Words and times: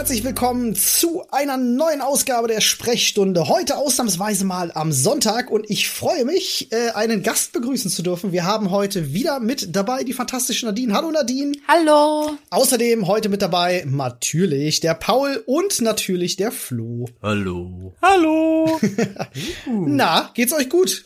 herzlich 0.00 0.24
willkommen 0.24 0.74
zu 0.74 1.24
einer 1.30 1.58
neuen 1.58 2.00
Ausgabe 2.00 2.48
der 2.48 2.62
Sprechstunde. 2.62 3.48
Heute 3.48 3.76
ausnahmsweise 3.76 4.46
mal 4.46 4.72
am 4.74 4.92
Sonntag 4.92 5.50
und 5.50 5.68
ich 5.68 5.90
freue 5.90 6.24
mich, 6.24 6.72
äh, 6.72 6.92
einen 6.92 7.22
Gast 7.22 7.52
begrüßen 7.52 7.90
zu 7.90 8.02
dürfen. 8.02 8.32
Wir 8.32 8.46
haben 8.46 8.70
heute 8.70 9.12
wieder 9.12 9.40
mit 9.40 9.76
dabei 9.76 10.02
die 10.02 10.14
fantastische 10.14 10.64
Nadine. 10.64 10.94
Hallo 10.94 11.10
Nadine. 11.10 11.52
Hallo. 11.68 12.30
Außerdem 12.48 13.08
heute 13.08 13.28
mit 13.28 13.42
dabei 13.42 13.84
natürlich 13.86 14.80
der 14.80 14.94
Paul 14.94 15.44
und 15.44 15.82
natürlich 15.82 16.36
der 16.36 16.50
Flo. 16.50 17.06
Hallo. 17.22 17.92
Hallo. 18.00 18.80
Na, 19.66 20.30
geht's 20.32 20.54
euch 20.54 20.70
gut? 20.70 21.04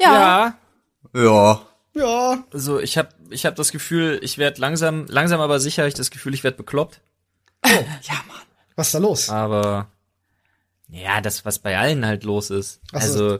Ja. 0.00 0.56
Ja. 1.14 1.22
Ja. 1.22 1.66
Ja. 1.92 2.44
Also 2.54 2.80
ich 2.80 2.96
habe 2.96 3.10
ich 3.28 3.44
hab 3.44 3.54
das 3.54 3.70
Gefühl, 3.70 4.18
ich 4.22 4.38
werde 4.38 4.62
langsam, 4.62 5.04
langsam 5.08 5.40
aber 5.40 5.60
sicher, 5.60 5.86
ich 5.86 5.92
das 5.92 6.10
Gefühl, 6.10 6.32
ich 6.32 6.42
werde 6.42 6.56
bekloppt. 6.56 7.02
Ja, 7.68 8.14
Mann. 8.28 8.42
Was 8.76 8.88
ist 8.88 8.94
da 8.94 8.98
los? 8.98 9.28
Aber 9.30 9.88
ja, 10.88 11.20
das, 11.20 11.44
was 11.44 11.58
bei 11.58 11.76
allen 11.78 12.06
halt 12.06 12.24
los 12.24 12.50
ist. 12.50 12.80
Ach 12.92 13.00
so. 13.02 13.06
Also 13.06 13.38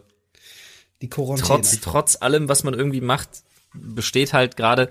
Die 1.02 1.08
Quarantäne. 1.08 1.46
trotz, 1.46 1.80
trotz 1.80 2.16
allem, 2.20 2.48
was 2.48 2.64
man 2.64 2.74
irgendwie 2.74 3.00
macht, 3.00 3.28
besteht 3.74 4.32
halt 4.32 4.56
gerade 4.56 4.90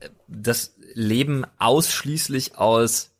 äh, 0.00 0.08
das 0.28 0.74
Leben 0.94 1.44
ausschließlich 1.58 2.56
aus 2.58 3.10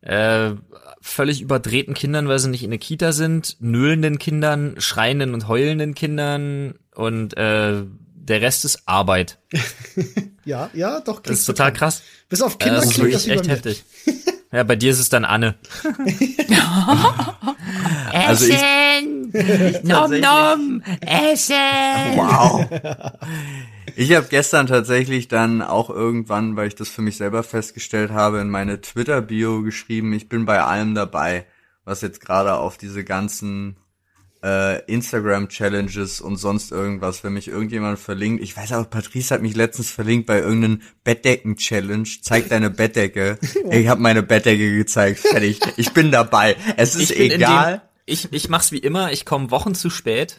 äh, 0.00 0.52
völlig 1.00 1.40
überdrehten 1.40 1.94
Kindern, 1.94 2.28
weil 2.28 2.38
sie 2.38 2.48
nicht 2.48 2.62
in 2.62 2.70
der 2.70 2.78
Kita 2.78 3.12
sind, 3.12 3.56
nöhlenden 3.60 4.18
Kindern, 4.18 4.76
schreienden 4.80 5.34
und 5.34 5.48
heulenden 5.48 5.94
Kindern 5.94 6.78
und 6.94 7.36
äh, 7.36 7.82
der 8.14 8.40
Rest 8.42 8.64
ist 8.64 8.82
Arbeit. 8.86 9.38
Ja, 10.44 10.70
ja, 10.72 11.00
doch. 11.00 11.20
Das 11.20 11.40
ist 11.40 11.44
total 11.44 11.74
krass. 11.74 12.00
Bis 12.30 12.40
auf 12.40 12.54
Äh, 12.54 12.56
Kinder 12.56 12.76
das 12.76 12.86
ist 12.86 12.94
klingt 12.94 13.12
das 13.12 13.26
echt 13.26 13.48
heftig. 13.48 13.84
Ja, 14.50 14.62
bei 14.62 14.76
dir 14.76 14.90
ist 14.90 14.98
es 14.98 15.08
dann 15.08 15.24
Anne. 15.24 15.54
Also 18.12 18.46
ich- 18.46 18.54
Essen. 18.54 19.30
nom 19.84 20.10
nom. 20.20 20.82
Essen. 21.00 21.54
Wow. 22.16 22.66
Ich 23.96 24.14
habe 24.14 24.26
gestern 24.28 24.66
tatsächlich 24.66 25.28
dann 25.28 25.60
auch 25.62 25.90
irgendwann, 25.90 26.56
weil 26.56 26.68
ich 26.68 26.74
das 26.74 26.88
für 26.88 27.02
mich 27.02 27.16
selber 27.16 27.42
festgestellt 27.42 28.10
habe, 28.10 28.40
in 28.40 28.48
meine 28.48 28.80
Twitter-Bio 28.80 29.62
geschrieben, 29.62 30.12
ich 30.12 30.28
bin 30.28 30.46
bei 30.46 30.62
allem 30.62 30.94
dabei, 30.94 31.46
was 31.84 32.00
jetzt 32.00 32.20
gerade 32.20 32.54
auf 32.56 32.78
diese 32.78 33.04
ganzen 33.04 33.76
äh, 34.42 34.80
Instagram-Challenges 34.84 36.20
und 36.20 36.36
sonst 36.36 36.70
irgendwas, 36.72 37.24
wenn 37.24 37.32
mich 37.32 37.48
irgendjemand 37.48 37.98
verlinkt. 37.98 38.42
Ich 38.42 38.56
weiß 38.56 38.72
auch, 38.72 38.88
Patrice 38.88 39.34
hat 39.34 39.42
mich 39.42 39.56
letztens 39.56 39.90
verlinkt 39.90 40.26
bei 40.26 40.38
irgendeinem 40.38 40.82
Bettdecken-Challenge. 41.04 42.08
Zeig 42.22 42.48
deine 42.48 42.70
Bettdecke. 42.70 43.38
Ich 43.70 43.88
habe 43.88 44.00
meine 44.00 44.22
Bettdecke 44.22 44.76
gezeigt. 44.76 45.20
Fertig. 45.20 45.60
Ich 45.76 45.92
bin 45.92 46.10
dabei. 46.10 46.56
Es 46.76 46.94
ist 46.94 47.10
egal. 47.10 47.72
dem, 47.74 47.80
ich, 48.06 48.32
ich 48.32 48.48
mach's 48.48 48.72
wie 48.72 48.78
immer, 48.78 49.12
ich 49.12 49.24
komme 49.24 49.50
Wochen 49.50 49.74
zu 49.74 49.90
spät. 49.90 50.36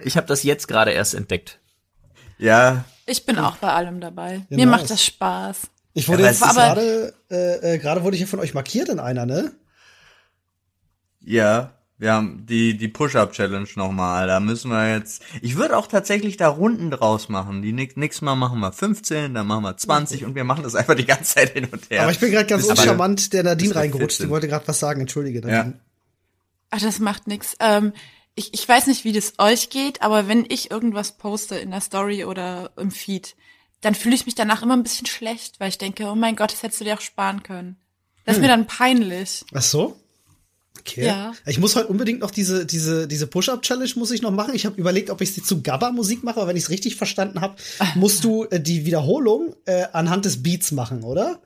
Ich 0.00 0.16
habe 0.16 0.26
das 0.26 0.42
jetzt 0.42 0.66
gerade 0.68 0.90
erst 0.92 1.14
entdeckt. 1.14 1.58
Ja, 2.38 2.84
Ich 3.06 3.26
bin 3.26 3.38
auch 3.38 3.56
bei 3.56 3.68
allem 3.72 4.00
dabei. 4.00 4.46
Ja, 4.48 4.56
Mir 4.56 4.66
nice. 4.66 4.80
macht 4.80 4.90
das 4.90 5.04
Spaß. 5.04 5.58
Ich 5.94 6.08
wurde 6.08 6.22
Ja, 6.22 6.28
jetzt 6.30 6.42
aber- 6.42 6.54
gerade, 6.74 7.14
äh, 7.30 7.74
äh, 7.74 7.78
gerade 7.78 8.02
wurde 8.02 8.16
ich 8.16 8.20
ja 8.22 8.26
von 8.26 8.40
euch 8.40 8.54
markiert 8.54 8.88
in 8.88 8.98
einer, 8.98 9.26
ne? 9.26 9.52
Ja, 11.20 11.72
wir 11.98 12.12
haben 12.12 12.46
die, 12.46 12.76
die 12.76 12.88
Push-Up-Challenge 12.88 13.68
nochmal. 13.76 14.26
Da 14.26 14.40
müssen 14.40 14.70
wir 14.70 14.92
jetzt. 14.94 15.22
Ich 15.40 15.56
würde 15.56 15.76
auch 15.76 15.86
tatsächlich 15.86 16.36
da 16.36 16.48
Runden 16.48 16.90
draus 16.90 17.28
machen. 17.28 17.62
Die 17.62 17.72
nix- 17.72 17.96
nächstes 17.96 18.22
Mal 18.22 18.34
machen 18.34 18.58
wir 18.60 18.72
15, 18.72 19.34
dann 19.34 19.46
machen 19.46 19.62
wir 19.62 19.76
20 19.76 20.24
und 20.24 20.34
wir 20.34 20.44
machen 20.44 20.64
das 20.64 20.74
einfach 20.74 20.94
die 20.96 21.04
ganze 21.06 21.34
Zeit 21.34 21.50
hin 21.52 21.66
und 21.70 21.88
her. 21.90 22.02
Aber 22.02 22.10
ich 22.10 22.18
bin 22.18 22.30
gerade 22.32 22.46
ganz 22.46 22.64
uncharmant 22.64 23.32
der 23.32 23.44
Nadine 23.44 23.74
reingerutscht. 23.76 24.20
Die 24.20 24.28
wollte 24.30 24.48
gerade 24.48 24.66
was 24.66 24.78
sagen, 24.80 25.00
entschuldige. 25.02 25.40
Ja. 25.48 25.58
Nadine. 25.58 25.80
Ach, 26.70 26.80
das 26.80 26.98
macht 26.98 27.26
nix. 27.28 27.54
Ähm, 27.60 27.92
ich, 28.34 28.54
ich 28.54 28.66
weiß 28.68 28.86
nicht, 28.86 29.04
wie 29.04 29.12
das 29.12 29.34
euch 29.38 29.68
geht, 29.70 30.02
aber 30.02 30.26
wenn 30.26 30.46
ich 30.48 30.70
irgendwas 30.70 31.18
poste 31.18 31.56
in 31.56 31.70
der 31.70 31.82
Story 31.82 32.24
oder 32.24 32.70
im 32.78 32.90
Feed, 32.90 33.36
dann 33.82 33.94
fühle 33.94 34.14
ich 34.14 34.24
mich 34.26 34.34
danach 34.34 34.62
immer 34.62 34.74
ein 34.74 34.82
bisschen 34.82 35.06
schlecht, 35.06 35.60
weil 35.60 35.68
ich 35.68 35.76
denke, 35.78 36.06
oh 36.06 36.14
mein 36.14 36.34
Gott, 36.34 36.50
das 36.52 36.62
hättest 36.62 36.80
du 36.80 36.84
dir 36.84 36.94
auch 36.94 37.00
sparen 37.00 37.42
können. 37.42 37.76
Das 38.24 38.36
ist 38.36 38.40
mir 38.40 38.48
dann 38.48 38.66
peinlich. 38.66 39.44
Ach 39.54 39.60
so? 39.62 40.00
Okay. 40.84 41.06
Ja. 41.06 41.32
Ich 41.46 41.58
muss 41.58 41.76
heute 41.76 41.86
unbedingt 41.88 42.20
noch 42.20 42.30
diese, 42.32 42.66
diese, 42.66 43.06
diese 43.06 43.26
Push-Up-Challenge 43.28 43.90
muss 43.96 44.10
ich 44.10 44.20
noch 44.22 44.32
machen. 44.32 44.54
Ich 44.54 44.66
habe 44.66 44.78
überlegt, 44.80 45.10
ob 45.10 45.20
ich 45.20 45.32
sie 45.32 45.42
zu 45.42 45.62
Gabba-Musik 45.62 46.24
mache, 46.24 46.36
aber 46.40 46.48
wenn 46.48 46.56
ich 46.56 46.64
es 46.64 46.70
richtig 46.70 46.96
verstanden 46.96 47.40
habe, 47.40 47.54
musst 47.94 48.24
du 48.24 48.44
äh, 48.50 48.60
die 48.60 48.84
Wiederholung 48.84 49.54
äh, 49.64 49.84
anhand 49.92 50.24
des 50.24 50.42
Beats 50.42 50.72
machen, 50.72 51.02
oder? 51.02 51.40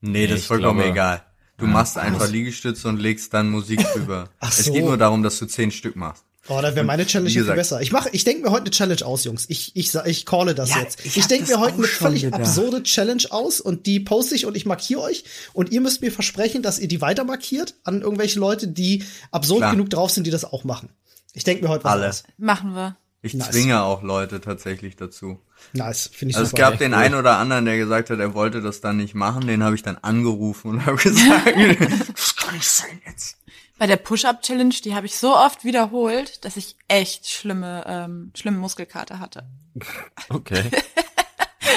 nee, 0.00 0.26
das 0.26 0.36
Ich 0.36 0.40
ist 0.42 0.46
vollkommen 0.46 0.78
glaube- 0.80 0.92
egal. 0.92 1.22
Du 1.58 1.66
machst 1.66 1.98
einfach 1.98 2.26
Liegestütze 2.30 2.88
und 2.88 2.98
legst 2.98 3.34
dann 3.34 3.50
Musik 3.50 3.80
drüber. 3.92 4.30
Ach 4.40 4.50
Es 4.50 4.64
so. 4.64 4.72
geht 4.72 4.82
nur 4.82 4.96
darum, 4.96 5.22
dass 5.22 5.38
du 5.38 5.44
zehn 5.44 5.70
Stück 5.70 5.94
machst. 5.94 6.24
Oh, 6.50 6.60
da 6.60 6.74
wäre 6.74 6.84
meine 6.84 7.06
Challenge 7.06 7.28
wie 7.30 7.32
viel 7.32 7.42
gesagt- 7.42 7.56
besser. 7.56 7.80
Ich 7.80 7.92
mache, 7.92 8.08
ich 8.12 8.24
denke 8.24 8.42
mir 8.42 8.50
heute 8.50 8.62
eine 8.64 8.70
Challenge 8.70 9.06
aus, 9.06 9.24
Jungs. 9.24 9.46
Ich, 9.48 9.74
ich, 9.76 9.94
ich 9.94 10.26
calle 10.26 10.54
das 10.54 10.70
Ja, 10.70 10.80
jetzt. 10.80 10.98
ich 11.04 11.16
Ich, 11.16 11.26
denke 11.28 11.46
das 11.46 11.56
mir 11.56 11.60
heute 11.64 11.74
eine 11.76 11.84
völlig 11.86 12.22
gedacht. 12.22 12.40
absurde 12.40 12.82
Challenge 12.82 13.22
aus 13.30 13.60
und 13.60 13.86
die 13.86 14.00
poste 14.00 14.34
ich 14.34 14.46
und 14.46 14.56
ich 14.56 14.66
markiere 14.66 15.00
euch 15.00 15.24
und 15.52 15.70
ihr 15.72 15.80
müsst 15.80 16.02
mir 16.02 16.12
versprechen, 16.12 16.62
dass 16.62 16.78
ihr 16.78 16.88
die 16.88 17.00
weiter 17.00 17.24
markiert 17.24 17.74
an 17.84 18.02
irgendwelche 18.02 18.38
Leute, 18.40 18.68
die 18.68 19.04
absurd 19.30 19.60
Klar. 19.60 19.70
genug 19.72 19.90
drauf 19.90 20.10
sind, 20.10 20.26
die 20.26 20.30
das 20.30 20.44
auch 20.44 20.64
machen. 20.64 20.90
Ich 21.32 21.44
denke 21.44 21.62
mir 21.62 21.68
heute 21.70 21.84
was 21.84 21.92
Alle. 21.92 22.08
aus. 22.08 22.22
Machen 22.36 22.74
wir. 22.74 22.96
Ich 23.22 23.34
Nice. 23.34 23.50
zwinge 23.50 23.82
auch 23.82 24.02
Leute 24.02 24.40
tatsächlich 24.40 24.96
dazu. 24.96 25.38
Nice, 25.74 26.08
finde 26.10 26.30
ich 26.30 26.36
Also 26.38 26.48
es 26.48 26.54
gab 26.54 26.78
den 26.78 26.94
einen 26.94 27.14
oder 27.14 27.36
anderen, 27.36 27.66
der 27.66 27.76
gesagt 27.76 28.08
hat, 28.08 28.18
er 28.18 28.32
wollte 28.32 28.62
das 28.62 28.80
dann 28.80 28.96
nicht 28.96 29.14
machen. 29.14 29.46
Den 29.46 29.62
habe 29.62 29.74
ich 29.76 29.82
dann 29.82 29.98
angerufen 29.98 30.68
und 30.70 30.86
habe 30.86 30.96
gesagt, 31.02 31.46
das 32.16 32.34
kann 32.36 32.54
nicht 32.54 32.66
sein 32.68 32.98
jetzt. 33.06 33.36
Bei 33.80 33.86
der 33.86 33.96
Push-Up-Challenge, 33.96 34.74
die 34.84 34.94
habe 34.94 35.06
ich 35.06 35.16
so 35.16 35.34
oft 35.34 35.64
wiederholt, 35.64 36.44
dass 36.44 36.58
ich 36.58 36.76
echt 36.86 37.30
schlimme, 37.30 37.82
ähm, 37.86 38.30
schlimme 38.36 38.58
Muskelkater 38.58 39.18
hatte. 39.20 39.46
Okay. 40.28 40.64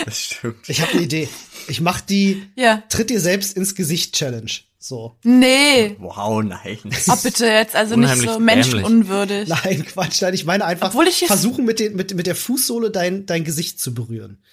Das 0.03 0.19
stimmt. 0.19 0.67
Ich 0.67 0.81
habe 0.81 0.91
eine 0.91 1.01
Idee. 1.01 1.29
Ich 1.69 1.79
mach 1.79 2.01
die 2.01 2.45
Ja. 2.55 2.83
Tritt 2.89 3.09
dir 3.09 3.21
selbst 3.21 3.55
ins 3.55 3.73
Gesicht 3.73 4.15
Challenge. 4.15 4.51
So. 4.79 5.15
Nee. 5.23 5.95
Wow, 5.97 6.43
nein. 6.43 6.77
Oh, 7.09 7.15
bitte 7.23 7.45
jetzt, 7.45 7.73
also 7.73 7.95
nicht 7.95 8.17
so 8.17 8.37
menschenunwürdig. 8.37 9.47
Nein, 9.47 9.85
Quatsch, 9.85 10.21
nein, 10.21 10.33
ich 10.33 10.43
meine 10.43 10.65
einfach 10.65 10.89
Obwohl 10.89 11.07
ich 11.07 11.25
versuchen 11.25 11.63
mit, 11.63 11.79
den, 11.79 11.95
mit, 11.95 12.13
mit 12.13 12.27
der 12.27 12.35
Fußsohle 12.35 12.91
dein, 12.91 13.25
dein 13.25 13.45
Gesicht 13.45 13.79
zu 13.79 13.93
berühren. 13.93 14.43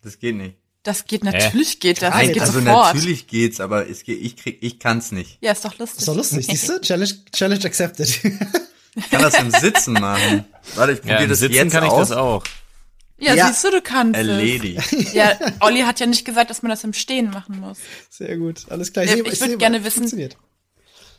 Das 0.00 0.18
geht 0.18 0.36
nicht. 0.36 0.56
Das 0.88 1.04
geht, 1.04 1.22
natürlich 1.22 1.80
geht 1.80 1.98
das. 1.98 2.08
Das 2.10 2.14
Nein, 2.14 2.32
geht 2.32 2.40
also 2.40 2.60
sofort. 2.60 2.94
natürlich 2.94 3.26
geht's, 3.26 3.60
aber 3.60 3.88
es 3.90 4.04
geht, 4.04 4.22
ich 4.22 4.36
krieg, 4.36 4.56
ich 4.62 4.78
kann's 4.78 5.12
nicht. 5.12 5.36
Ja, 5.42 5.52
ist 5.52 5.62
doch 5.62 5.76
lustig. 5.78 5.98
Ist 6.00 6.08
doch 6.08 6.16
lustig, 6.16 6.46
siehst 6.46 6.66
du? 6.68 6.80
Challenge, 6.80 7.12
Challenge 7.30 7.64
accepted. 7.66 8.08
Ich 8.96 9.10
kann 9.10 9.20
das 9.20 9.34
im 9.38 9.50
Sitzen 9.50 9.92
machen. 9.92 10.46
Warte, 10.76 10.92
ich 10.92 10.98
Ja, 11.00 11.02
probiere 11.02 11.22
im 11.24 11.28
das 11.28 11.38
Sitzen 11.40 11.54
jetzt 11.54 11.72
kann 11.72 11.84
ich 11.84 11.90
aus. 11.90 12.08
das 12.08 12.16
auch. 12.16 12.42
Ja, 13.18 13.34
Ja. 13.34 13.48
siehst 13.48 13.64
du, 13.64 13.70
du 13.70 13.82
kannst 13.82 14.18
es. 14.18 14.26
Erledigt. 14.26 15.12
Ja, 15.12 15.38
Olli 15.60 15.80
hat 15.82 16.00
ja 16.00 16.06
nicht 16.06 16.24
gesagt, 16.24 16.48
dass 16.48 16.62
man 16.62 16.70
das 16.70 16.82
im 16.84 16.94
Stehen 16.94 17.28
machen 17.30 17.60
muss. 17.60 17.76
Sehr 18.08 18.38
gut, 18.38 18.62
alles 18.70 18.92
klar. 18.92 19.04
Ja, 19.04 19.12
seh- 19.16 19.22
ich 19.30 19.38
seh, 19.38 19.48
würd 19.48 19.58
gerne 19.58 19.84
wissen- 19.84 19.98
funktioniert. 19.98 20.36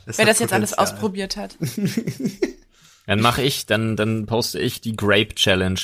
Wer 0.08 0.26
das 0.26 0.40
jetzt 0.40 0.52
alles 0.52 0.74
ausprobiert 0.74 1.38
hat. 1.38 1.56
Dann 3.06 3.22
mache 3.22 3.42
ich, 3.44 3.66
dann, 3.66 3.96
dann 3.96 4.26
poste 4.26 4.60
ich 4.60 4.82
die 4.82 4.96
Grape 4.96 5.36
Challenge. 5.36 5.80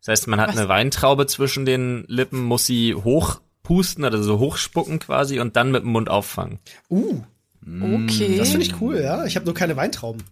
Das 0.00 0.08
heißt, 0.08 0.26
man 0.28 0.40
hat 0.40 0.50
Was? 0.50 0.56
eine 0.56 0.68
Weintraube 0.68 1.26
zwischen 1.26 1.66
den 1.66 2.04
Lippen, 2.06 2.44
muss 2.44 2.66
sie 2.66 2.94
hochpusten, 2.94 4.04
also 4.04 4.22
so 4.22 4.38
hochspucken 4.38 4.98
quasi 4.98 5.40
und 5.40 5.56
dann 5.56 5.70
mit 5.70 5.82
dem 5.82 5.90
Mund 5.90 6.08
auffangen. 6.08 6.58
Uh, 6.88 7.22
Okay. 7.66 8.38
das 8.38 8.50
finde 8.50 8.64
ich 8.64 8.80
cool, 8.80 9.00
ja. 9.00 9.24
Ich 9.26 9.36
habe 9.36 9.44
nur 9.44 9.54
keine 9.54 9.76
Weintrauben. 9.76 10.22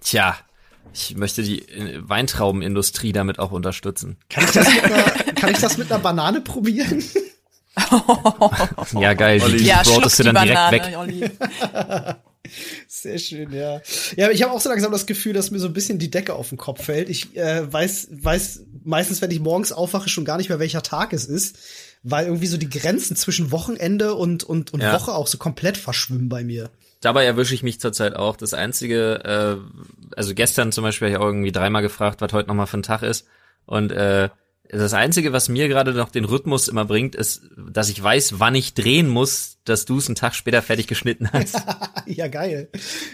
Tja, 0.00 0.36
ich 0.92 1.16
möchte 1.16 1.42
die 1.44 1.60
äh, 1.68 2.00
Weintraubenindustrie 2.02 3.12
damit 3.12 3.38
auch 3.38 3.52
unterstützen. 3.52 4.16
Kann 4.28 4.44
ich 4.44 4.50
das 4.50 4.68
mit 4.68 4.84
einer, 4.84 5.02
kann 5.34 5.50
ich 5.50 5.58
das 5.58 5.78
mit 5.78 5.92
einer 5.92 6.02
Banane 6.02 6.40
probieren? 6.40 7.04
Ja, 8.92 9.14
geil. 9.14 9.40
Olli. 9.42 9.58
Die, 9.58 9.64
ja, 9.64 9.82
broadest 9.82 10.18
du 10.18 10.24
dann 10.24 10.34
direkt 10.44 10.54
Banane, 10.82 11.20
weg. 11.20 12.16
Sehr 12.88 13.18
schön, 13.18 13.52
ja. 13.52 13.80
Ja, 14.16 14.30
ich 14.30 14.42
habe 14.42 14.52
auch 14.52 14.60
so 14.60 14.68
langsam 14.68 14.90
das 14.90 15.06
Gefühl, 15.06 15.32
dass 15.32 15.50
mir 15.50 15.58
so 15.58 15.68
ein 15.68 15.72
bisschen 15.72 15.98
die 15.98 16.10
Decke 16.10 16.34
auf 16.34 16.48
den 16.48 16.58
Kopf 16.58 16.84
fällt. 16.84 17.08
Ich 17.08 17.36
äh, 17.36 17.72
weiß, 17.72 18.08
weiß 18.10 18.64
meistens, 18.84 19.22
wenn 19.22 19.30
ich 19.30 19.40
morgens 19.40 19.72
aufwache, 19.72 20.08
schon 20.08 20.24
gar 20.24 20.38
nicht 20.38 20.48
mehr, 20.48 20.58
welcher 20.58 20.82
Tag 20.82 21.12
es 21.12 21.26
ist, 21.26 21.58
weil 22.02 22.26
irgendwie 22.26 22.48
so 22.48 22.56
die 22.56 22.68
Grenzen 22.68 23.16
zwischen 23.16 23.52
Wochenende 23.52 24.14
und, 24.14 24.42
und, 24.44 24.72
und 24.72 24.80
Ja. 24.80 24.92
Woche 24.92 25.12
auch 25.12 25.28
so 25.28 25.38
komplett 25.38 25.76
verschwimmen 25.76 26.28
bei 26.28 26.42
mir. 26.42 26.70
Dabei 27.00 27.24
erwische 27.24 27.54
ich 27.54 27.62
mich 27.62 27.80
zurzeit 27.80 28.14
auch. 28.16 28.36
Das 28.36 28.54
einzige, 28.54 29.24
äh, 29.24 30.16
also 30.16 30.34
gestern 30.34 30.72
zum 30.72 30.82
Beispiel 30.82 31.08
habe 31.08 31.16
ich 31.16 31.20
auch 31.20 31.26
irgendwie 31.26 31.52
dreimal 31.52 31.82
gefragt, 31.82 32.20
was 32.20 32.32
heute 32.32 32.48
nochmal 32.48 32.66
für 32.66 32.78
ein 32.78 32.82
Tag 32.82 33.02
ist. 33.02 33.26
Und 33.66 33.92
äh, 33.92 34.28
das 34.68 34.94
Einzige, 34.94 35.32
was 35.32 35.48
mir 35.48 35.68
gerade 35.68 35.92
noch 35.92 36.10
den 36.10 36.24
Rhythmus 36.24 36.68
immer 36.68 36.84
bringt, 36.84 37.14
ist, 37.14 37.42
dass 37.56 37.90
ich 37.90 38.02
weiß, 38.02 38.38
wann 38.38 38.54
ich 38.54 38.74
drehen 38.74 39.08
muss, 39.08 39.58
dass 39.64 39.84
du 39.84 39.98
es 39.98 40.06
einen 40.06 40.14
Tag 40.14 40.34
später 40.34 40.62
fertig 40.62 40.86
geschnitten 40.86 41.30
hast. 41.32 41.56
ja, 42.06 42.28
geil. 42.28 42.70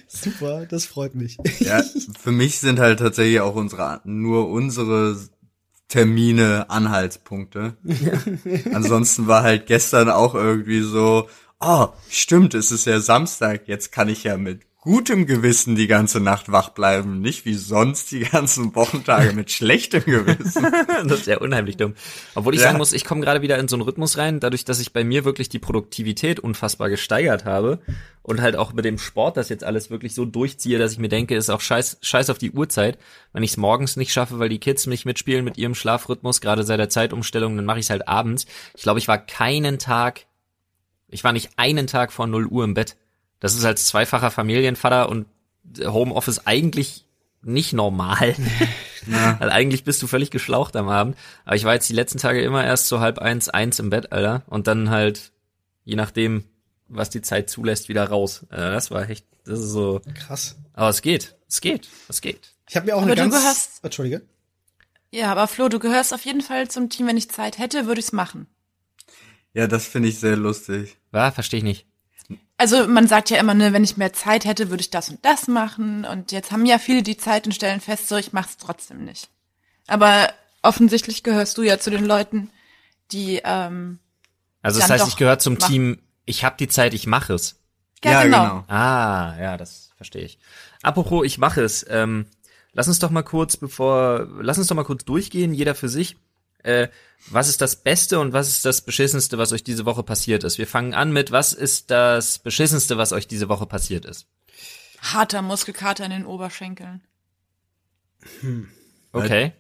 Super, 0.06 0.66
das 0.66 0.86
freut 0.86 1.14
mich. 1.14 1.36
Ja, 1.58 1.82
für 2.20 2.30
mich 2.30 2.58
sind 2.58 2.78
halt 2.78 3.00
tatsächlich 3.00 3.40
auch 3.40 3.56
unsere, 3.56 4.00
nur 4.04 4.48
unsere 4.48 5.16
Termine 5.88 6.70
Anhaltspunkte. 6.70 7.76
Ansonsten 8.72 9.26
war 9.26 9.42
halt 9.42 9.66
gestern 9.66 10.10
auch 10.10 10.34
irgendwie 10.34 10.82
so, 10.82 11.28
oh, 11.60 11.88
stimmt, 12.08 12.54
es 12.54 12.70
ist 12.70 12.86
ja 12.86 13.00
Samstag, 13.00 13.66
jetzt 13.66 13.90
kann 13.90 14.08
ich 14.08 14.22
ja 14.22 14.36
mit 14.36 14.67
gutem 14.88 15.26
Gewissen 15.26 15.76
die 15.76 15.86
ganze 15.86 16.18
Nacht 16.18 16.50
wach 16.50 16.70
bleiben, 16.70 17.20
nicht 17.20 17.44
wie 17.44 17.52
sonst 17.52 18.10
die 18.10 18.20
ganzen 18.20 18.74
Wochentage 18.74 19.34
mit 19.34 19.50
schlechtem 19.52 20.02
Gewissen. 20.02 20.66
das 21.06 21.20
ist 21.20 21.26
ja 21.26 21.36
unheimlich 21.38 21.76
dumm. 21.76 21.92
Obwohl 22.34 22.54
ich 22.54 22.60
Ja. 22.60 22.68
sagen 22.68 22.78
muss, 22.78 22.94
ich 22.94 23.04
komme 23.04 23.20
gerade 23.20 23.42
wieder 23.42 23.58
in 23.58 23.68
so 23.68 23.76
einen 23.76 23.82
Rhythmus 23.82 24.16
rein, 24.16 24.40
dadurch, 24.40 24.64
dass 24.64 24.80
ich 24.80 24.94
bei 24.94 25.04
mir 25.04 25.26
wirklich 25.26 25.50
die 25.50 25.58
Produktivität 25.58 26.40
unfassbar 26.40 26.88
gesteigert 26.88 27.44
habe 27.44 27.80
und 28.22 28.40
halt 28.40 28.56
auch 28.56 28.72
mit 28.72 28.86
dem 28.86 28.96
Sport 28.96 29.36
das 29.36 29.50
jetzt 29.50 29.62
alles 29.62 29.90
wirklich 29.90 30.14
so 30.14 30.24
durchziehe, 30.24 30.78
dass 30.78 30.92
ich 30.92 30.98
mir 30.98 31.10
denke, 31.10 31.36
ist 31.36 31.50
auch 31.50 31.60
scheiß, 31.60 31.98
scheiß 32.00 32.30
auf 32.30 32.38
die 32.38 32.52
Uhrzeit. 32.52 32.96
Wenn 33.34 33.42
ich 33.42 33.50
es 33.50 33.56
morgens 33.58 33.96
nicht 33.96 34.10
schaffe, 34.14 34.38
weil 34.38 34.48
die 34.48 34.58
Kids 34.58 34.86
nicht 34.86 35.04
mitspielen 35.04 35.44
mit 35.44 35.58
ihrem 35.58 35.74
Schlafrhythmus, 35.74 36.40
gerade 36.40 36.62
seit 36.64 36.80
der 36.80 36.88
Zeitumstellung, 36.88 37.56
dann 37.56 37.66
mache 37.66 37.78
ich 37.78 37.84
es 37.84 37.90
halt 37.90 38.08
abends. 38.08 38.46
Ich 38.74 38.84
glaube, 38.84 39.00
ich 39.00 39.08
war 39.08 39.18
keinen 39.18 39.78
Tag, 39.78 40.22
ich 41.08 41.24
war 41.24 41.34
nicht 41.34 41.50
einen 41.56 41.86
Tag 41.86 42.10
vor 42.10 42.26
0 42.26 42.46
Uhr 42.46 42.64
im 42.64 42.72
Bett. 42.72 42.96
Das 43.40 43.54
ist 43.54 43.64
als 43.64 43.86
zweifacher 43.86 44.30
Familienvater 44.30 45.08
und 45.08 45.26
Homeoffice 45.84 46.46
eigentlich 46.46 47.04
nicht 47.42 47.72
normal. 47.72 48.34
Weil 49.06 49.50
eigentlich 49.50 49.84
bist 49.84 50.02
du 50.02 50.06
völlig 50.06 50.30
geschlaucht 50.30 50.74
am 50.76 50.88
Abend. 50.88 51.16
Aber 51.44 51.54
ich 51.56 51.64
war 51.64 51.74
jetzt 51.74 51.88
die 51.88 51.94
letzten 51.94 52.18
Tage 52.18 52.42
immer 52.42 52.64
erst 52.64 52.88
so 52.88 53.00
halb 53.00 53.18
eins, 53.18 53.48
eins 53.48 53.78
im 53.78 53.90
Bett, 53.90 54.12
Alter. 54.12 54.42
Und 54.46 54.66
dann 54.66 54.90
halt, 54.90 55.30
je 55.84 55.94
nachdem, 55.96 56.44
was 56.88 57.10
die 57.10 57.22
Zeit 57.22 57.48
zulässt, 57.48 57.88
wieder 57.88 58.08
raus. 58.08 58.44
Äh, 58.50 58.56
das 58.56 58.90
war 58.90 59.08
echt, 59.08 59.24
das 59.44 59.60
ist 59.60 59.70
so. 59.70 60.00
Krass. 60.14 60.56
Aber 60.72 60.88
es 60.88 61.00
geht. 61.02 61.36
Es 61.48 61.60
geht. 61.60 61.88
Es 62.08 62.20
geht. 62.20 62.54
Ich 62.68 62.76
habe 62.76 62.86
mir 62.86 62.94
auch 62.96 63.02
Aber 63.02 63.12
eine 63.12 63.14
du 63.16 63.22
ganz. 63.30 63.34
gehörst- 63.34 63.84
Entschuldige. 63.84 64.22
Ja, 65.10 65.30
aber 65.32 65.46
Flo, 65.48 65.68
du 65.68 65.78
gehörst 65.78 66.12
auf 66.12 66.24
jeden 66.26 66.42
Fall 66.42 66.68
zum 66.68 66.90
Team. 66.90 67.06
Wenn 67.06 67.16
ich 67.16 67.30
Zeit 67.30 67.58
hätte, 67.58 67.86
würde 67.86 68.00
ich's 68.00 68.12
machen. 68.12 68.46
Ja, 69.54 69.66
das 69.66 69.86
finde 69.86 70.08
ich 70.08 70.18
sehr 70.18 70.36
lustig. 70.36 70.96
War, 71.12 71.32
verstehe 71.32 71.58
ich 71.58 71.64
nicht. 71.64 71.86
Also 72.58 72.86
man 72.88 73.06
sagt 73.06 73.30
ja 73.30 73.38
immer, 73.38 73.54
ne, 73.54 73.72
wenn 73.72 73.84
ich 73.84 73.96
mehr 73.96 74.12
Zeit 74.12 74.44
hätte, 74.44 74.68
würde 74.68 74.80
ich 74.80 74.90
das 74.90 75.08
und 75.10 75.24
das 75.24 75.46
machen. 75.48 76.04
Und 76.04 76.32
jetzt 76.32 76.50
haben 76.52 76.66
ja 76.66 76.78
viele 76.78 77.02
die 77.02 77.16
Zeit 77.16 77.46
und 77.46 77.52
stellen 77.54 77.80
fest, 77.80 78.08
so 78.08 78.16
ich 78.16 78.32
mach's 78.32 78.56
trotzdem 78.56 79.04
nicht. 79.04 79.28
Aber 79.86 80.28
offensichtlich 80.62 81.22
gehörst 81.22 81.56
du 81.56 81.62
ja 81.62 81.78
zu 81.78 81.90
den 81.90 82.04
Leuten, 82.04 82.50
die 83.12 83.40
ähm, 83.44 84.00
Also 84.60 84.80
das 84.80 84.88
Dann 84.88 84.94
heißt, 84.94 85.04
doch 85.04 85.08
ich 85.08 85.16
gehöre 85.16 85.38
zum 85.38 85.54
mach- 85.60 85.68
Team, 85.68 86.00
ich 86.26 86.44
habe 86.44 86.56
die 86.58 86.68
Zeit, 86.68 86.94
ich 86.94 87.06
mache 87.06 87.32
es. 87.34 87.56
ja, 88.04 88.22
genau. 88.24 88.64
Ah, 88.68 89.36
ja, 89.40 89.56
das 89.56 89.90
verstehe 89.96 90.24
ich. 90.24 90.38
Apropos, 90.82 91.24
ich 91.24 91.38
mache 91.38 91.62
es. 91.62 91.86
Ähm, 91.88 92.26
lass 92.72 92.88
uns 92.88 92.98
doch 92.98 93.10
mal 93.10 93.22
kurz, 93.22 93.56
bevor, 93.56 94.26
lass 94.40 94.58
uns 94.58 94.66
doch 94.66 94.76
mal 94.76 94.84
kurz 94.84 95.04
durchgehen, 95.04 95.54
jeder 95.54 95.74
für 95.76 95.88
sich. 95.88 96.16
Äh, 96.68 96.88
was 97.30 97.48
ist 97.48 97.60
das 97.60 97.76
Beste 97.76 98.20
und 98.20 98.32
was 98.32 98.48
ist 98.48 98.64
das 98.64 98.80
Beschissenste, 98.82 99.38
was 99.38 99.52
euch 99.52 99.64
diese 99.64 99.84
Woche 99.86 100.02
passiert 100.02 100.44
ist? 100.44 100.58
Wir 100.58 100.66
fangen 100.66 100.94
an 100.94 101.12
mit, 101.12 101.32
was 101.32 101.52
ist 101.52 101.90
das 101.90 102.38
Beschissenste, 102.38 102.96
was 102.98 103.12
euch 103.12 103.26
diese 103.26 103.48
Woche 103.48 103.66
passiert 103.66 104.04
ist? 104.04 104.26
Harter 105.00 105.42
Muskelkater 105.42 106.04
in 106.04 106.10
den 106.10 106.26
Oberschenkeln. 106.26 107.02
Okay. 109.12 109.52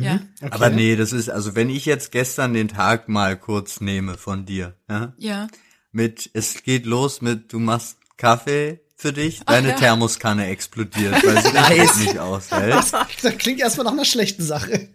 Ja. 0.00 0.20
Okay. 0.40 0.50
Aber 0.50 0.70
nee, 0.70 0.96
das 0.96 1.12
ist, 1.12 1.30
also 1.30 1.54
wenn 1.54 1.70
ich 1.70 1.86
jetzt 1.86 2.12
gestern 2.12 2.52
den 2.54 2.68
Tag 2.68 3.08
mal 3.08 3.36
kurz 3.38 3.80
nehme 3.80 4.16
von 4.18 4.44
dir, 4.44 4.74
ja, 4.88 5.14
Ja. 5.16 5.48
mit, 5.92 6.30
es 6.34 6.62
geht 6.62 6.86
los 6.86 7.22
mit, 7.22 7.52
du 7.52 7.58
machst 7.58 7.96
Kaffee 8.16 8.80
für 8.96 9.12
dich, 9.12 9.40
deine 9.46 9.70
ja. 9.70 9.76
Thermoskanne 9.76 10.46
explodiert, 10.48 11.14
weil 11.24 11.42
sie 11.42 11.52
nice. 11.78 11.96
nicht 11.96 12.18
aushält. 12.18 12.74
Das 13.22 13.36
klingt 13.38 13.60
erstmal 13.60 13.84
nach 13.84 13.92
einer 13.92 14.04
schlechten 14.04 14.44
Sache. 14.44 14.88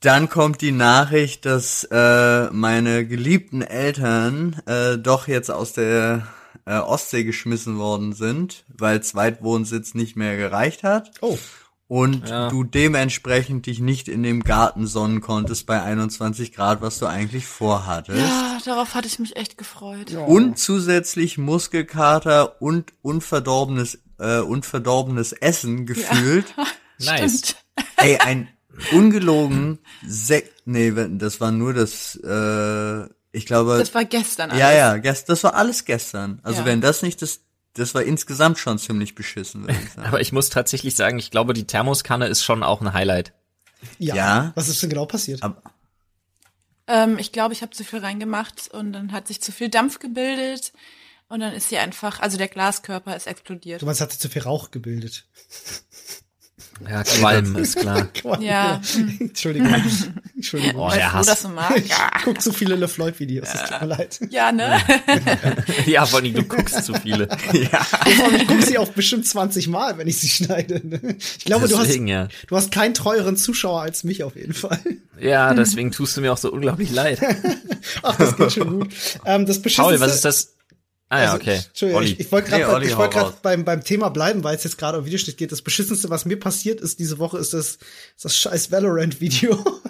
Dann 0.00 0.30
kommt 0.30 0.62
die 0.62 0.72
Nachricht, 0.72 1.44
dass 1.44 1.84
äh, 1.84 2.50
meine 2.52 3.06
geliebten 3.06 3.60
Eltern 3.60 4.56
äh, 4.66 4.96
doch 4.96 5.28
jetzt 5.28 5.50
aus 5.50 5.74
der 5.74 6.26
äh, 6.64 6.78
Ostsee 6.78 7.24
geschmissen 7.24 7.76
worden 7.78 8.14
sind, 8.14 8.64
weil 8.78 9.02
Zweitwohnsitz 9.02 9.94
nicht 9.94 10.16
mehr 10.16 10.38
gereicht 10.38 10.84
hat 10.84 11.10
Oh. 11.20 11.38
und 11.86 12.26
Ja. 12.28 12.48
du 12.48 12.64
dementsprechend 12.64 13.66
dich 13.66 13.80
nicht 13.80 14.08
in 14.08 14.22
dem 14.22 14.42
Garten 14.42 14.86
sonnen 14.86 15.20
konntest 15.20 15.66
bei 15.66 15.82
21 15.82 16.54
Grad, 16.54 16.80
was 16.80 16.98
du 16.98 17.04
eigentlich 17.06 17.46
vorhattest. 17.46 18.18
Ja, 18.20 18.58
darauf 18.64 18.94
hatte 18.94 19.06
ich 19.06 19.18
mich 19.18 19.36
echt 19.36 19.58
gefreut. 19.58 20.14
Und 20.14 20.58
zusätzlich 20.58 21.36
Muskelkater 21.36 22.62
und 22.62 22.94
unverdorbenes, 23.02 23.98
äh, 24.18 24.38
unverdorbenes 24.38 25.32
Essen 25.32 25.84
gefühlt. 25.84 26.46
Nice. 27.02 27.54
Ey, 27.96 28.18
ein 28.18 28.48
ungelogen 28.92 29.78
sech 30.06 30.44
nee, 30.64 30.94
wenn- 30.94 31.18
das 31.18 31.40
war 31.40 31.50
nur 31.52 31.72
das, 31.74 32.16
äh, 32.16 33.04
ich 33.32 33.46
glaube, 33.46 33.78
Das 33.78 33.94
war 33.94 34.04
gestern 34.04 34.50
alles. 34.50 34.60
ja, 34.60 34.72
ja, 34.72 34.96
gest 34.96 35.28
das 35.28 35.44
war 35.44 35.54
alles 35.54 35.84
gestern. 35.84 36.40
Also 36.42 36.60
Ja. 36.60 36.66
wenn 36.66 36.80
das 36.80 37.02
nicht 37.02 37.22
das, 37.22 37.40
das 37.74 37.94
war 37.94 38.02
insgesamt 38.02 38.58
schon 38.58 38.78
ziemlich 38.78 39.14
beschissen, 39.14 39.62
würde 39.62 39.78
ich 39.82 39.90
sagen. 39.92 40.06
Aber 40.08 40.20
ich 40.20 40.32
muss 40.32 40.48
tatsächlich 40.50 40.96
sagen, 40.96 41.18
ich 41.18 41.30
glaube, 41.30 41.52
die 41.52 41.66
Thermoskanne 41.66 42.26
ist 42.26 42.42
schon 42.42 42.62
auch 42.62 42.80
ein 42.80 42.92
Highlight. 42.92 43.32
Ja. 43.98 44.14
Ja. 44.14 44.52
Was 44.56 44.68
ist 44.68 44.82
denn 44.82 44.90
genau 44.90 45.06
passiert? 45.06 45.42
Ab- 45.42 45.62
Ähm, 46.88 47.18
ich 47.18 47.30
glaube, 47.30 47.54
ich 47.54 47.62
habe 47.62 47.70
zu 47.72 47.84
viel 47.84 48.00
reingemacht 48.00 48.68
und 48.72 48.92
dann 48.92 49.12
hat 49.12 49.28
sich 49.28 49.40
zu 49.40 49.52
viel 49.52 49.68
Dampf 49.68 50.00
gebildet 50.00 50.72
und 51.28 51.38
dann 51.38 51.52
ist 51.52 51.68
sie 51.68 51.78
einfach, 51.78 52.18
also 52.18 52.36
der 52.36 52.48
Glaskörper 52.48 53.14
ist 53.14 53.28
explodiert. 53.28 53.80
Du 53.80 53.86
meinst, 53.86 54.00
hat 54.00 54.10
sich 54.10 54.18
zu 54.20 54.28
viel 54.28 54.42
Rauch 54.42 54.72
gebildet. 54.72 55.26
Ja, 56.88 57.02
Qualm 57.02 57.56
ist 57.56 57.76
klar. 57.76 58.08
Ja. 58.40 58.80
Entschuldigung. 59.18 59.74
Entschuldigung. 60.34 60.80
Oh, 60.80 60.90
der 60.90 61.12
Hass. 61.12 61.26
das 61.26 61.42
so 61.42 61.48
mag. 61.48 61.76
Ich 61.76 61.92
guck 62.24 62.40
zu 62.40 62.52
viele 62.52 62.76
LeFloid-Videos, 62.76 63.48
es 63.52 63.62
tut 63.68 63.80
mir 63.82 63.86
leid. 63.86 64.20
Ja, 64.30 64.50
ne? 64.52 64.78
Ja, 65.86 66.06
vor 66.06 66.20
allem, 66.20 66.32
du 66.34 66.42
guckst 66.44 66.84
zu 66.84 66.94
viele. 66.94 67.28
ja. 67.52 67.86
Ich 68.06 68.46
gucke 68.46 68.62
sie 68.62 68.78
auch 68.78 68.88
bestimmt 68.88 69.26
20 69.26 69.68
Mal, 69.68 69.98
wenn 69.98 70.08
ich 70.08 70.18
sie 70.18 70.28
schneide. 70.28 70.80
ne? 70.86 71.16
Ich 71.38 71.44
glaube, 71.44 71.68
Deswegen, 71.68 72.06
du 72.06 72.12
ja. 72.12 72.22
hast, 72.24 72.30
du 72.48 72.56
hast 72.56 72.72
keinen 72.72 72.94
treueren 72.94 73.36
Zuschauer 73.36 73.82
als 73.82 74.04
mich 74.04 74.24
auf 74.24 74.36
jeden 74.36 74.54
Fall. 74.54 74.80
Ja, 75.20 75.52
deswegen 75.52 75.90
tust 75.90 76.16
du 76.16 76.22
mir 76.22 76.32
auch 76.32 76.38
so 76.38 76.50
unglaublich 76.50 76.90
leid. 76.90 77.20
Ach, 78.02 78.16
das 78.16 78.36
geht 78.36 78.52
schon 78.52 78.80
gut. 78.80 78.94
Ähm, 79.26 79.44
das 79.44 79.60
Paul, 79.60 80.00
was 80.00 80.14
ist 80.14 80.24
das? 80.24 80.54
Ah 81.10 81.18
ja, 81.18 81.24
Also, 81.32 81.36
okay. 81.38 81.60
Entschuldigung, 81.66 82.02
Olli. 82.02 82.12
ich, 82.12 82.20
ich 82.20 82.32
wollte 82.32 82.50
gerade 82.50 82.80
Nee, 82.80 82.86
ich 82.86 82.96
wollte 82.96 83.18
raus. 83.18 83.34
beim, 83.42 83.64
beim 83.64 83.82
Thema 83.82 84.10
bleiben, 84.10 84.44
weil 84.44 84.54
es 84.56 84.62
jetzt 84.62 84.78
gerade 84.78 84.96
um 84.98 85.04
Videoschnitt 85.04 85.36
geht. 85.36 85.50
Das 85.50 85.60
beschissenste, 85.60 86.08
was 86.08 86.24
mir 86.24 86.38
passiert 86.38 86.80
ist 86.80 87.00
diese 87.00 87.18
Woche, 87.18 87.36
ist 87.38 87.52
das, 87.52 87.78
ist 88.16 88.24
das 88.24 88.36
scheiß 88.36 88.70
Valorant-Video. 88.70 89.58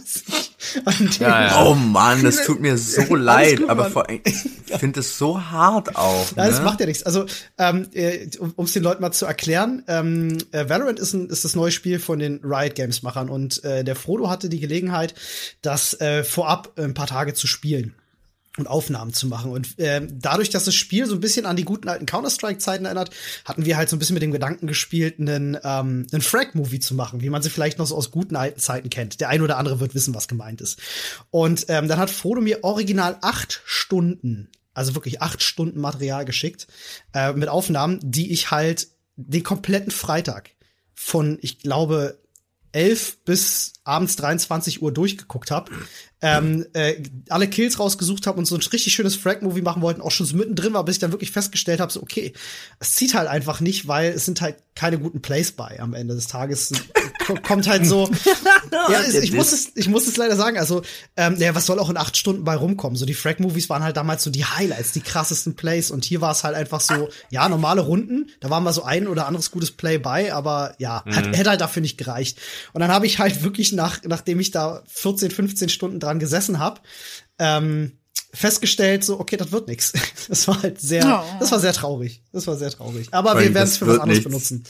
Ja, 1.18 1.46
ja. 1.46 1.64
Oh 1.64 1.74
Mann, 1.74 2.22
das 2.22 2.44
tut 2.44 2.60
mir 2.60 2.76
so 2.76 3.14
leid, 3.16 3.58
gut, 3.58 3.70
aber 3.70 3.90
vor 3.90 4.08
allem, 4.08 4.20
ich 4.24 4.34
finde 4.78 5.00
es 5.00 5.18
so 5.18 5.40
hart 5.40 5.96
auch. 5.96 6.26
Nein, 6.36 6.48
das 6.48 6.58
ne? 6.58 6.64
macht 6.64 6.80
ja 6.80 6.86
nichts. 6.86 7.02
Also, 7.02 7.26
ähm, 7.58 7.88
äh, 7.92 8.28
um 8.38 8.66
es 8.66 8.72
den 8.72 8.82
Leuten 8.82 9.00
mal 9.02 9.10
zu 9.10 9.26
erklären, 9.26 9.82
ähm, 9.88 10.38
äh, 10.52 10.68
Valorant 10.68 11.00
ist, 11.00 11.12
ein, 11.14 11.28
ist 11.28 11.44
das 11.44 11.56
neue 11.56 11.72
Spiel 11.72 11.98
von 11.98 12.18
den 12.18 12.40
Riot 12.44 12.74
Games 12.74 13.02
Machern 13.02 13.30
und 13.30 13.64
äh, 13.64 13.82
der 13.84 13.96
Frodo 13.96 14.28
hatte 14.28 14.48
die 14.48 14.60
Gelegenheit, 14.60 15.14
das 15.62 15.98
äh, 16.00 16.22
vorab 16.24 16.78
ein 16.78 16.94
paar 16.94 17.06
Tage 17.06 17.34
zu 17.34 17.46
spielen 17.46 17.94
und 18.58 18.66
Aufnahmen 18.66 19.12
zu 19.12 19.26
machen. 19.26 19.52
Und 19.52 19.76
ähm, 19.78 20.18
dadurch, 20.20 20.50
dass 20.50 20.64
das 20.64 20.74
Spiel 20.74 21.06
so 21.06 21.14
ein 21.14 21.20
bisschen 21.20 21.46
an 21.46 21.56
die 21.56 21.64
guten 21.64 21.88
alten 21.88 22.06
Counter-Strike-Zeiten 22.06 22.84
erinnert, 22.84 23.10
hatten 23.44 23.64
wir 23.64 23.76
halt 23.76 23.88
so 23.88 23.96
ein 23.96 23.98
bisschen 24.00 24.14
mit 24.14 24.22
dem 24.22 24.32
Gedanken 24.32 24.66
gespielt, 24.66 25.20
einen, 25.20 25.56
ähm, 25.62 26.06
einen 26.10 26.22
Frag-Movie 26.22 26.80
zu 26.80 26.94
machen, 26.94 27.20
wie 27.20 27.30
man 27.30 27.42
sie 27.42 27.50
vielleicht 27.50 27.78
noch 27.78 27.86
so 27.86 27.96
aus 27.96 28.10
guten 28.10 28.34
alten 28.34 28.58
Zeiten 28.58 28.90
kennt. 28.90 29.20
Der 29.20 29.28
ein 29.28 29.42
oder 29.42 29.56
andere 29.56 29.78
wird 29.78 29.94
wissen, 29.94 30.14
was 30.14 30.26
gemeint 30.26 30.60
ist. 30.60 30.80
Und 31.30 31.66
ähm, 31.68 31.86
dann 31.86 31.98
hat 31.98 32.10
Frodo 32.10 32.40
mir 32.40 32.64
original 32.64 33.18
acht 33.22 33.62
Stunden, 33.64 34.50
also 34.74 34.96
wirklich 34.96 35.22
acht 35.22 35.42
Stunden 35.42 35.80
Material 35.80 36.24
geschickt, 36.24 36.66
äh, 37.14 37.32
mit 37.32 37.48
Aufnahmen, 37.48 38.00
die 38.02 38.32
ich 38.32 38.50
halt 38.50 38.88
den 39.16 39.44
kompletten 39.44 39.92
Freitag 39.92 40.50
von, 40.92 41.38
ich 41.40 41.60
glaube, 41.60 42.18
11 42.72 43.24
bis 43.24 43.72
abends 43.84 44.16
23 44.16 44.82
Uhr 44.82 44.92
durchgeguckt 44.92 45.50
habe, 45.50 45.72
ähm, 46.22 46.66
äh, 46.74 46.96
alle 47.28 47.48
Kills 47.48 47.78
rausgesucht 47.78 48.26
habe 48.26 48.38
und 48.38 48.44
so 48.46 48.54
ein 48.54 48.60
richtig 48.60 48.92
schönes 48.92 49.16
Frag-Movie 49.16 49.62
machen 49.62 49.80
wollten, 49.82 50.00
auch 50.02 50.10
schon 50.10 50.26
so 50.26 50.36
mittendrin 50.36 50.74
war, 50.74 50.84
bis 50.84 50.96
ich 50.96 51.00
dann 51.00 51.12
wirklich 51.12 51.30
festgestellt 51.30 51.80
habe, 51.80 51.90
so 51.92 52.02
okay, 52.02 52.32
es 52.78 52.94
zieht 52.94 53.14
halt 53.14 53.28
einfach 53.28 53.60
nicht, 53.60 53.88
weil 53.88 54.12
es 54.12 54.26
sind 54.26 54.40
halt 54.40 54.56
keine 54.74 54.98
guten 54.98 55.20
Plays 55.22 55.52
bei 55.52 55.78
am 55.80 55.94
Ende 55.94 56.14
des 56.14 56.26
Tages. 56.26 56.72
Ko- 57.26 57.34
Kommt 57.42 57.68
halt 57.68 57.86
so. 57.86 58.10
ja, 58.72 59.02
ich 59.22 59.32
muss 59.32 59.52
es, 59.52 59.72
ich 59.74 59.88
muss 59.88 60.06
es 60.06 60.16
leider 60.16 60.36
sagen. 60.36 60.58
Also, 60.58 60.82
ähm, 61.16 61.36
ja, 61.38 61.54
was 61.54 61.66
soll 61.66 61.78
auch 61.78 61.90
in 61.90 61.96
acht 61.96 62.16
Stunden 62.16 62.44
bei 62.44 62.54
rumkommen? 62.54 62.96
So 62.96 63.04
die 63.06 63.14
Frag-Movies 63.14 63.68
waren 63.68 63.82
halt 63.82 63.96
damals 63.96 64.22
so 64.22 64.30
die 64.30 64.44
Highlights, 64.44 64.92
die 64.92 65.00
krassesten 65.00 65.54
Plays 65.54 65.90
und 65.90 66.04
hier 66.04 66.20
war 66.20 66.32
es 66.32 66.44
halt 66.44 66.54
einfach 66.54 66.80
so, 66.80 67.08
ja, 67.30 67.48
normale 67.48 67.82
Runden. 67.82 68.30
Da 68.40 68.48
war 68.50 68.60
mal 68.60 68.72
so 68.72 68.82
ein 68.84 69.06
oder 69.08 69.26
anderes 69.26 69.50
gutes 69.50 69.70
Play 69.70 69.98
bei, 69.98 70.32
aber 70.32 70.74
ja, 70.78 71.04
hat, 71.06 71.36
hätte 71.36 71.50
halt 71.50 71.60
dafür 71.60 71.82
nicht 71.82 71.98
gereicht. 71.98 72.38
Und 72.72 72.80
dann 72.80 72.90
habe 72.90 73.06
ich 73.06 73.18
halt 73.18 73.42
wirklich 73.42 73.72
nach, 73.72 73.98
nachdem 74.04 74.40
ich 74.40 74.50
da 74.50 74.82
14, 74.88 75.30
15 75.30 75.68
Stunden 75.68 76.00
dran 76.00 76.09
gesessen 76.18 76.58
habe, 76.58 76.80
ähm, 77.38 77.98
festgestellt, 78.32 79.04
so, 79.04 79.18
okay, 79.20 79.36
das 79.36 79.52
wird 79.52 79.68
nix. 79.68 79.92
Das 80.28 80.46
war 80.48 80.62
halt 80.62 80.80
sehr, 80.80 81.04
Oh. 81.24 81.36
das 81.40 81.50
war 81.52 81.58
sehr 81.60 81.72
traurig. 81.72 82.22
Das 82.32 82.46
war 82.46 82.56
sehr 82.56 82.70
traurig. 82.70 83.08
Aber 83.12 83.32
Vor 83.32 83.40
wir 83.40 83.52
werden 83.54 83.64
es 83.68 83.78
für 83.78 83.86
was 83.86 83.98
anderes 83.98 84.18
nichts. 84.18 84.24
benutzen. 84.30 84.64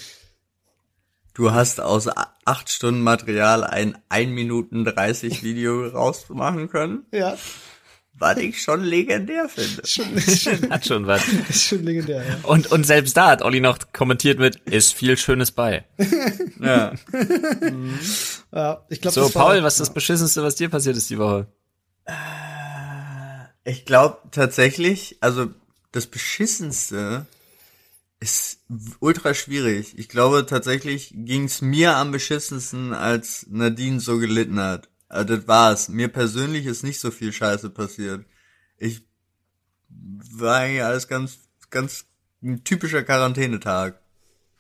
Du 1.35 1.53
hast 1.53 1.81
aus 1.81 2.09
acht 2.45 2.71
Stunden 2.71 3.03
Material 3.03 3.63
ein 3.65 3.97
1 4.09 4.31
Minuten 4.33 4.85
30 4.85 5.43
Video 5.43 5.87
rausmachen 5.89 6.69
können. 6.69 7.05
Ja. 7.13 7.37
Was 8.21 8.37
ich 8.37 8.63
schon 8.63 8.85
legendär 8.85 9.49
finde. 9.49 9.87
Schon, 9.87 10.71
Hat 10.71 10.87
schon 10.87 11.07
was. 11.07 11.23
ist 11.49 11.65
schon 11.69 11.83
legendär, 11.83 12.23
ja. 12.25 12.37
Und, 12.45 12.71
und 12.71 12.85
selbst 12.85 13.17
da 13.17 13.29
hat 13.31 13.43
Olli 13.43 13.61
noch 13.61 13.79
kommentiert 13.93 14.39
mit, 14.39 14.57
ist 14.67 14.93
viel 14.95 15.17
Schönes 15.17 15.51
bei. 15.51 15.85
Ja. 16.61 16.93
ja 18.53 18.85
ich 18.91 19.01
glaub, 19.01 19.15
So, 19.15 19.23
das 19.23 19.35
war- 19.35 19.47
Paul, 19.47 19.63
was 19.63 19.75
ist 19.75 19.81
das 19.81 19.95
Beschissenste, 19.95 20.43
was 20.43 20.55
dir 20.57 20.69
passiert 20.69 20.97
ist 20.97 21.09
die 21.11 21.19
Woche? 21.19 21.47
Ich 23.65 23.85
glaube 23.87 24.19
tatsächlich, 24.31 25.17
also 25.21 25.49
das 25.93 26.07
Beschissenste 26.07 27.27
ist 28.21 28.59
ultra 29.01 29.33
schwierig. 29.33 29.99
Ich 29.99 30.09
glaube 30.11 30.45
tatsächlich 30.47 31.13
ging's 31.15 31.63
mir 31.63 31.97
am 31.97 32.11
beschissensten, 32.13 32.93
als 32.93 33.47
Nadine 33.49 33.99
so 34.01 34.19
gelitten 34.19 34.61
hat. 34.61 34.90
Also 35.11 35.37
das 35.37 35.49
war's. 35.49 35.89
Mir 35.89 36.09
persönlich 36.09 36.67
ist 36.67 36.85
nicht 36.85 37.01
so 37.01 37.11
viel 37.11 37.33
Scheiße 37.33 37.69
passiert. 37.71 38.25
Ich 38.79 39.03
war 39.89 40.61
eigentlich 40.61 40.83
alles 40.83 41.09
ganz, 41.09 41.41
ganz 41.69 42.07
ein 42.43 42.63
typischer 42.65 43.03
Quarantänetag. 43.03 44.01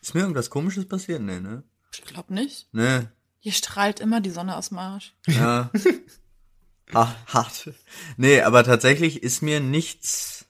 Ist 0.02 0.14
mir 0.14 0.22
irgendwas 0.22 0.50
komisches 0.50 0.86
passiert? 0.86 1.22
Nee, 1.22 1.40
ne? 1.40 1.62
Ich 1.92 2.02
glaube 2.02 2.34
nicht. 2.34 2.68
Nee. 2.72 3.02
Hier 3.38 3.52
strahlt 3.52 4.00
immer 4.00 4.20
die 4.20 4.30
Sonne 4.30 4.56
aus 4.56 4.68
dem 4.68 4.78
Arsch. 4.78 5.14
Ja. 5.26 5.70
Ach, 6.92 7.14
hart. 7.26 7.70
Nee, 8.16 8.42
aber 8.42 8.64
tatsächlich 8.64 9.22
ist 9.22 9.42
mir 9.42 9.60
nichts. 9.60 10.46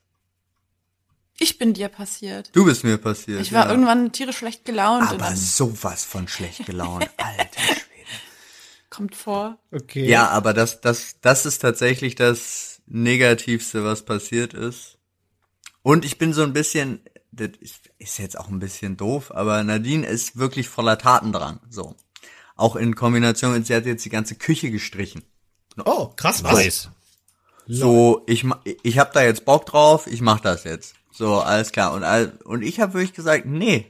Ich 1.39 1.59
bin 1.59 1.75
dir 1.75 1.89
passiert. 1.89 2.51
Du 2.55 2.65
bist 2.65 2.85
mir 2.85 2.97
passiert. 2.97 3.41
Ich 3.43 3.53
war 3.53 3.67
ja. 3.67 3.71
irgendwann 3.71 4.13
tierisch 4.13 4.39
schlecht 4.39 4.65
gelaunt 4.65 5.11
Aber 5.11 5.37
sowas 5.37 6.05
von 6.05 6.27
schlecht 6.27 6.65
gelaunt, 6.65 7.09
alter. 7.19 7.61
Kommt 8.91 9.15
vor. 9.15 9.59
Okay. 9.73 10.07
Ja, 10.07 10.29
aber 10.29 10.53
das, 10.53 10.81
das, 10.81 11.17
das 11.21 11.47
ist 11.47 11.61
tatsächlich 11.61 12.17
das 12.17 12.83
Negativste, 12.87 13.85
was 13.85 14.05
passiert 14.05 14.53
ist. 14.53 14.99
Und 15.83 16.05
ich 16.05 16.19
bin 16.19 16.33
so 16.33 16.43
ein 16.43 16.53
bisschen, 16.53 17.01
das 17.33 17.51
ist, 17.99 18.19
jetzt 18.19 18.39
auch 18.39 18.49
ein 18.49 18.59
bisschen 18.59 18.97
doof, 18.97 19.33
aber 19.35 19.63
Nadine 19.63 20.07
ist 20.07 20.37
wirklich 20.37 20.69
voller 20.69 20.99
Tatendrang, 20.99 21.61
so. 21.71 21.95
Auch 22.57 22.77
in 22.77 22.95
Kombination, 22.95 23.65
sie 23.65 23.75
hat 23.75 23.87
jetzt 23.87 24.05
die 24.05 24.11
ganze 24.11 24.35
Küche 24.35 24.71
gestrichen. 24.71 25.23
Oh, 25.83 26.09
krass, 26.09 26.45
was? 26.45 26.53
Nice. 26.53 26.91
So, 27.67 28.23
ich, 28.27 28.45
ich 28.83 28.99
hab 28.99 29.13
da 29.13 29.23
jetzt 29.23 29.45
Bock 29.45 29.65
drauf, 29.65 30.07
ich 30.07 30.21
mach 30.21 30.41
das 30.41 30.65
jetzt. 30.65 30.95
So, 31.13 31.39
alles 31.41 31.73
klar. 31.73 31.95
Und, 31.95 32.03
all, 32.03 32.33
und 32.45 32.63
ich 32.63 32.81
habe 32.81 32.95
wirklich 32.95 33.15
gesagt, 33.15 33.47
nee, 33.47 33.87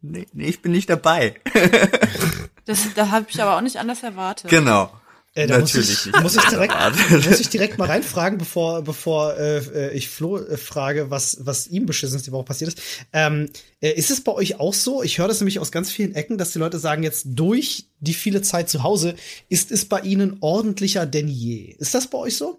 nee, 0.00 0.26
nee, 0.32 0.46
ich 0.46 0.62
bin 0.62 0.72
nicht 0.72 0.88
dabei. 0.88 1.34
Das, 2.66 2.80
da 2.94 3.10
habe 3.10 3.26
ich 3.28 3.40
aber 3.40 3.56
auch 3.56 3.62
nicht 3.62 3.78
anders 3.78 4.02
erwartet. 4.02 4.50
genau. 4.50 4.90
Äh, 5.36 5.46
da 5.46 5.58
muss 5.58 5.74
ich, 5.74 6.06
nicht. 6.06 6.22
muss 6.22 6.34
ich 6.34 6.44
direkt, 6.44 6.74
muss 7.10 7.40
ich 7.40 7.50
direkt 7.50 7.76
mal 7.76 7.84
reinfragen, 7.84 8.38
bevor, 8.38 8.80
bevor 8.80 9.36
äh, 9.36 9.58
äh, 9.58 9.92
ich 9.92 10.08
Flo 10.08 10.38
äh, 10.38 10.56
frage, 10.56 11.10
was, 11.10 11.44
was 11.44 11.68
ihm 11.68 11.84
beschissen 11.84 12.22
die 12.22 12.32
Woche 12.32 12.44
passiert 12.44 12.72
ist. 12.72 12.82
Ähm, 13.12 13.50
äh, 13.82 13.90
ist 13.92 14.10
es 14.10 14.24
bei 14.24 14.32
euch 14.32 14.58
auch 14.58 14.72
so? 14.72 15.02
Ich 15.02 15.18
höre 15.18 15.28
das 15.28 15.40
nämlich 15.40 15.58
aus 15.58 15.70
ganz 15.70 15.90
vielen 15.90 16.14
Ecken, 16.14 16.38
dass 16.38 16.52
die 16.52 16.58
Leute 16.58 16.78
sagen, 16.78 17.02
jetzt 17.02 17.26
durch 17.26 17.90
die 18.00 18.14
viele 18.14 18.40
Zeit 18.40 18.70
zu 18.70 18.82
Hause 18.82 19.14
ist 19.50 19.70
es 19.70 19.84
bei 19.84 20.00
ihnen 20.00 20.38
ordentlicher 20.40 21.04
denn 21.04 21.28
je. 21.28 21.74
Ist 21.78 21.94
das 21.94 22.06
bei 22.06 22.16
euch 22.16 22.38
so? 22.38 22.58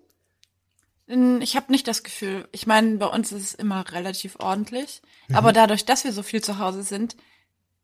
Ich 1.40 1.56
habe 1.56 1.72
nicht 1.72 1.88
das 1.88 2.04
Gefühl. 2.04 2.48
Ich 2.52 2.68
meine, 2.68 2.98
bei 2.98 3.08
uns 3.08 3.32
ist 3.32 3.42
es 3.42 3.54
immer 3.56 3.90
relativ 3.92 4.36
ordentlich. 4.40 5.02
Aber 5.32 5.54
dadurch, 5.54 5.86
dass 5.86 6.04
wir 6.04 6.12
so 6.12 6.22
viel 6.22 6.44
zu 6.44 6.60
Hause 6.60 6.84
sind, 6.84 7.16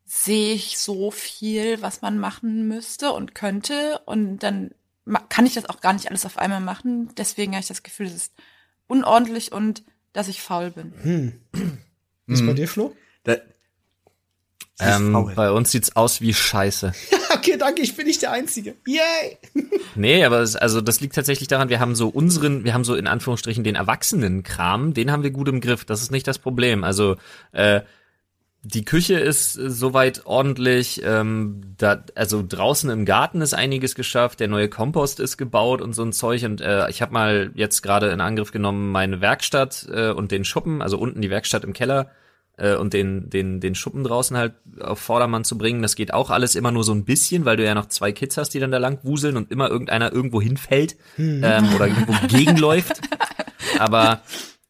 sehe 0.05 0.53
ich 0.53 0.77
so 0.77 1.11
viel, 1.11 1.81
was 1.81 2.01
man 2.01 2.19
machen 2.19 2.67
müsste 2.67 3.11
und 3.11 3.35
könnte. 3.35 3.99
Und 4.05 4.39
dann 4.39 4.71
kann 5.29 5.45
ich 5.45 5.53
das 5.53 5.65
auch 5.69 5.81
gar 5.81 5.93
nicht 5.93 6.09
alles 6.09 6.25
auf 6.25 6.37
einmal 6.37 6.61
machen. 6.61 7.09
Deswegen 7.17 7.53
habe 7.53 7.61
ich 7.61 7.67
das 7.67 7.83
Gefühl, 7.83 8.07
es 8.07 8.13
ist 8.15 8.33
unordentlich 8.87 9.51
und 9.51 9.83
dass 10.13 10.27
ich 10.27 10.41
faul 10.41 10.71
bin. 10.71 11.39
Wie 12.27 12.33
ist 12.33 12.45
bei 12.45 12.53
dir, 12.53 12.67
Flo? 12.67 12.95
Da, 13.23 13.37
Ähm, 14.79 15.31
bei 15.35 15.51
uns 15.51 15.71
sieht's 15.71 15.95
aus 15.95 16.21
wie 16.21 16.33
Scheiße. 16.33 16.93
okay, 17.33 17.57
danke, 17.57 17.81
ich 17.81 17.95
bin 17.95 18.05
nicht 18.07 18.21
der 18.21 18.31
Einzige. 18.31 18.75
Yay! 18.85 19.37
Nee, 19.95 20.25
aber 20.25 20.39
es, 20.39 20.55
also 20.55 20.81
das 20.81 21.01
liegt 21.01 21.13
tatsächlich 21.13 21.47
daran, 21.47 21.69
wir 21.69 21.79
haben 21.79 21.93
so 21.93 22.07
unseren, 22.07 22.63
wir 22.63 22.73
haben 22.73 22.83
so 22.83 22.95
in 22.95 23.05
Anführungsstrichen 23.05 23.63
den 23.63 23.75
Erwachsenenkram, 23.75 24.95
den 24.95 25.11
haben 25.11 25.21
wir 25.21 25.29
gut 25.29 25.47
im 25.49 25.61
Griff. 25.61 25.85
Das 25.85 26.01
ist 26.01 26.11
nicht 26.11 26.25
das 26.27 26.39
Problem. 26.39 26.83
Also 26.83 27.17
äh, 27.51 27.81
die 28.65 28.85
Küche 28.85 29.19
ist 29.19 29.57
äh, 29.57 29.69
soweit 29.69 30.25
ordentlich. 30.25 31.01
Ähm, 31.03 31.61
da, 31.77 32.03
also 32.15 32.43
draußen 32.47 32.89
im 32.89 33.05
Garten 33.05 33.41
ist 33.41 33.53
einiges 33.53 33.93
geschafft. 33.93 34.39
Der 34.39 34.47
neue 34.47 34.69
Kompost 34.69 35.19
ist 35.19 35.37
gebaut 35.37 35.81
und 35.81 35.93
so 35.93 36.03
ein 36.03 36.13
Zeug. 36.13 36.43
Und 36.45 36.61
äh, 36.61 36.89
ich 36.89 37.01
habe 37.01 37.13
mal 37.13 37.51
jetzt 37.55 37.81
gerade 37.81 38.09
in 38.09 38.21
Angriff 38.21 38.51
genommen 38.51 38.91
meine 38.91 39.19
Werkstatt 39.19 39.87
äh, 39.91 40.11
und 40.11 40.31
den 40.31 40.45
Schuppen, 40.45 40.81
also 40.81 40.97
unten 40.97 41.21
die 41.21 41.29
Werkstatt 41.29 41.65
im 41.65 41.73
Keller 41.73 42.11
äh, 42.57 42.75
und 42.75 42.93
den, 42.93 43.29
den, 43.29 43.59
den 43.59 43.75
Schuppen 43.75 44.05
draußen 44.05 44.37
halt 44.37 44.53
auf 44.79 44.99
Vordermann 44.99 45.43
zu 45.43 45.57
bringen. 45.57 45.81
Das 45.81 45.95
geht 45.95 46.13
auch 46.13 46.29
alles 46.29 46.55
immer 46.55 46.71
nur 46.71 46.85
so 46.85 46.93
ein 46.93 47.03
bisschen, 47.03 47.43
weil 47.43 47.57
du 47.57 47.65
ja 47.65 47.75
noch 47.75 47.87
zwei 47.87 48.13
Kids 48.13 48.37
hast, 48.37 48.51
die 48.51 48.59
dann 48.59 48.71
da 48.71 48.77
lang 48.77 48.99
wuseln 49.03 49.35
und 49.35 49.51
immer 49.51 49.69
irgendeiner 49.69 50.13
irgendwo 50.13 50.41
hinfällt 50.41 50.95
ähm, 51.17 51.75
oder 51.75 51.87
irgendwo 51.87 52.13
gegenläuft. 52.27 53.01
Aber 53.79 54.21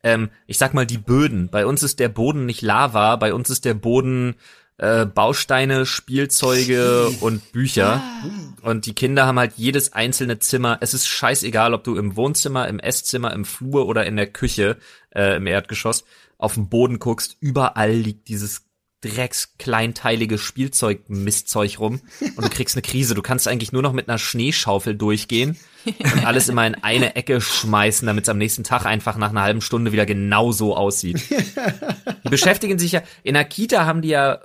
ähm, 0.03 0.29
ich 0.45 0.57
sag 0.57 0.73
mal 0.73 0.85
die 0.85 0.97
Böden. 0.97 1.49
Bei 1.49 1.65
uns 1.65 1.81
ist 1.83 1.99
der 1.99 2.09
Boden 2.09 2.45
nicht 2.45 2.61
Lava, 2.61 3.15
bei 3.15 3.33
uns 3.33 3.49
ist 3.49 3.65
der 3.65 3.73
Boden 3.73 4.35
äh, 4.77 5.05
Bausteine, 5.05 5.85
Spielzeuge 5.85 7.09
und 7.21 7.51
Bücher. 7.51 8.01
Und 8.61 8.85
die 8.85 8.93
Kinder 8.93 9.25
haben 9.25 9.39
halt 9.39 9.53
jedes 9.55 9.93
einzelne 9.93 10.39
Zimmer. 10.39 10.77
Es 10.81 10.93
ist 10.93 11.07
scheißegal, 11.07 11.73
ob 11.73 11.83
du 11.83 11.95
im 11.95 12.15
Wohnzimmer, 12.15 12.67
im 12.67 12.79
Esszimmer, 12.79 13.33
im 13.33 13.45
Flur 13.45 13.87
oder 13.87 14.05
in 14.05 14.15
der 14.15 14.27
Küche 14.27 14.77
äh, 15.11 15.37
im 15.37 15.47
Erdgeschoss 15.47 16.03
auf 16.37 16.55
den 16.55 16.69
Boden 16.69 16.99
guckst. 16.99 17.37
Überall 17.39 17.91
liegt 17.91 18.27
dieses 18.27 18.62
dreckskleinteilige 19.03 20.37
Spielzeug-Mistzeug 20.37 21.79
rum 21.79 22.01
und 22.35 22.45
du 22.45 22.49
kriegst 22.49 22.75
eine 22.75 22.81
Krise. 22.81 23.15
Du 23.15 23.21
kannst 23.21 23.47
eigentlich 23.47 23.71
nur 23.71 23.81
noch 23.81 23.93
mit 23.93 24.07
einer 24.07 24.17
Schneeschaufel 24.17 24.95
durchgehen 24.95 25.57
und 25.85 26.25
alles 26.25 26.47
immer 26.47 26.65
in 26.65 26.75
eine 26.75 27.15
Ecke 27.15 27.41
schmeißen, 27.41 28.05
damit 28.05 28.23
es 28.23 28.29
am 28.29 28.37
nächsten 28.37 28.63
Tag 28.63 28.85
einfach 28.85 29.17
nach 29.17 29.31
einer 29.31 29.41
halben 29.43 29.61
Stunde 29.61 29.91
wieder 29.91 30.05
genau 30.05 30.51
so 30.51 30.75
aussieht. 30.77 31.21
Die 32.23 32.29
beschäftigen 32.29 32.79
sich 32.79 32.93
ja, 32.93 33.03
in 33.23 33.33
der 33.33 33.45
Kita 33.45 33.85
haben 33.85 34.01
die 34.01 34.09
ja 34.09 34.39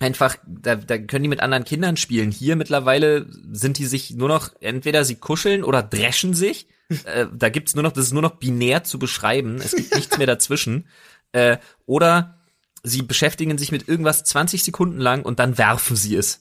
einfach, 0.00 0.36
da, 0.46 0.76
da 0.76 0.98
können 0.98 1.22
die 1.22 1.28
mit 1.28 1.40
anderen 1.40 1.64
Kindern 1.64 1.96
spielen. 1.96 2.30
Hier 2.30 2.56
mittlerweile 2.56 3.26
sind 3.52 3.78
die 3.78 3.86
sich 3.86 4.10
nur 4.10 4.28
noch, 4.28 4.50
entweder 4.60 5.04
sie 5.04 5.16
kuscheln 5.16 5.64
oder 5.64 5.82
dreschen 5.82 6.34
sich. 6.34 6.66
Äh, 7.04 7.26
da 7.32 7.48
gibt's 7.50 7.74
nur 7.74 7.82
noch, 7.82 7.92
das 7.92 8.06
ist 8.06 8.12
nur 8.12 8.22
noch 8.22 8.36
binär 8.36 8.82
zu 8.84 8.98
beschreiben. 8.98 9.56
Es 9.56 9.76
gibt 9.76 9.94
nichts 9.94 10.18
mehr 10.18 10.26
dazwischen. 10.26 10.88
Äh, 11.32 11.58
oder 11.86 12.39
sie 12.82 13.02
beschäftigen 13.02 13.58
sich 13.58 13.72
mit 13.72 13.88
irgendwas 13.88 14.24
20 14.24 14.62
Sekunden 14.64 14.98
lang 14.98 15.22
und 15.22 15.38
dann 15.38 15.58
werfen 15.58 15.96
sie 15.96 16.16
es. 16.16 16.40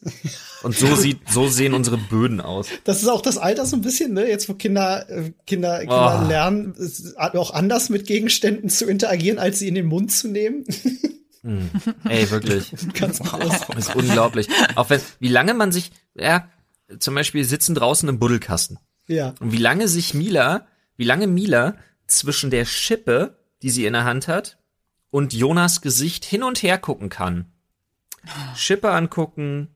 Und 0.63 0.75
so 0.75 0.95
sieht, 0.95 1.19
so 1.29 1.47
sehen 1.47 1.73
unsere 1.73 1.97
Böden 1.97 2.39
aus. 2.41 2.67
Das 2.85 3.01
ist 3.01 3.07
auch 3.09 3.21
das 3.21 3.37
Alter 3.37 3.65
so 3.65 3.75
ein 3.75 3.81
bisschen, 3.81 4.13
ne? 4.13 4.27
Jetzt 4.27 4.47
wo 4.49 4.53
Kinder, 4.53 5.09
äh, 5.09 5.31
Kinder, 5.45 5.79
Kinder 5.79 6.21
Oh. 6.25 6.27
lernen, 6.27 6.75
auch 7.17 7.51
anders 7.53 7.89
mit 7.89 8.05
Gegenständen 8.07 8.69
zu 8.69 8.85
interagieren, 8.85 9.37
als 9.39 9.59
sie 9.59 9.67
in 9.67 9.75
den 9.75 9.85
Mund 9.87 10.11
zu 10.11 10.27
nehmen. 10.29 10.65
Ey, 12.03 12.29
wirklich. 12.31 12.73
Ganz 12.93 13.19
groß. 13.19 13.53
Das 13.67 13.87
ist 13.87 13.95
unglaublich. 13.95 14.47
Auch 14.75 14.89
wenn, 14.89 15.01
wie 15.19 15.29
lange 15.29 15.53
man 15.53 15.71
sich, 15.71 15.91
ja, 16.15 16.49
zum 16.99 17.15
Beispiel 17.15 17.43
sitzen 17.45 17.75
draußen 17.75 18.07
im 18.09 18.19
Buddelkasten. 18.19 18.79
Ja. 19.07 19.33
Und 19.39 19.51
wie 19.51 19.57
lange 19.57 19.87
sich 19.87 20.13
Mila, 20.13 20.67
wie 20.97 21.05
lange 21.05 21.27
Mila 21.27 21.75
zwischen 22.07 22.49
der 22.49 22.65
Schippe, 22.65 23.37
die 23.61 23.69
sie 23.69 23.85
in 23.85 23.93
der 23.93 24.03
Hand 24.05 24.27
hat, 24.27 24.57
und 25.11 25.33
Jonas 25.33 25.81
Gesicht 25.81 26.25
hin 26.25 26.43
und 26.43 26.61
her 26.61 26.77
gucken 26.77 27.09
kann. 27.09 27.51
Schippe 28.55 28.91
angucken, 28.91 29.69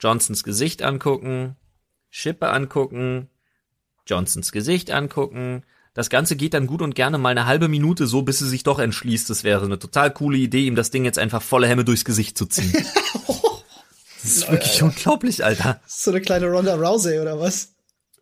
Johnsons 0.00 0.44
Gesicht 0.44 0.82
angucken, 0.82 1.56
Schippe 2.10 2.50
angucken, 2.50 3.28
Johnsons 4.06 4.52
Gesicht 4.52 4.90
angucken. 4.90 5.64
Das 5.94 6.10
Ganze 6.10 6.36
geht 6.36 6.54
dann 6.54 6.66
gut 6.66 6.82
und 6.82 6.94
gerne 6.94 7.18
mal 7.18 7.30
eine 7.30 7.46
halbe 7.46 7.68
Minute 7.68 8.06
so, 8.06 8.22
bis 8.22 8.40
sie 8.40 8.48
sich 8.48 8.64
doch 8.64 8.78
entschließt. 8.78 9.30
Das 9.30 9.44
wäre 9.44 9.64
eine 9.64 9.78
total 9.78 10.12
coole 10.12 10.38
Idee, 10.38 10.66
ihm 10.66 10.74
das 10.74 10.90
Ding 10.90 11.04
jetzt 11.04 11.18
einfach 11.18 11.42
volle 11.42 11.68
Hemme 11.68 11.84
durchs 11.84 12.04
Gesicht 12.04 12.36
zu 12.36 12.46
ziehen. 12.46 12.72
Das 14.24 14.36
ist 14.38 14.50
wirklich 14.50 14.82
unglaublich, 14.82 15.44
Alter. 15.44 15.82
So 15.86 16.10
eine 16.10 16.22
kleine 16.22 16.46
Ronda 16.46 16.76
Rousey 16.76 17.20
oder 17.20 17.38
was? 17.38 17.73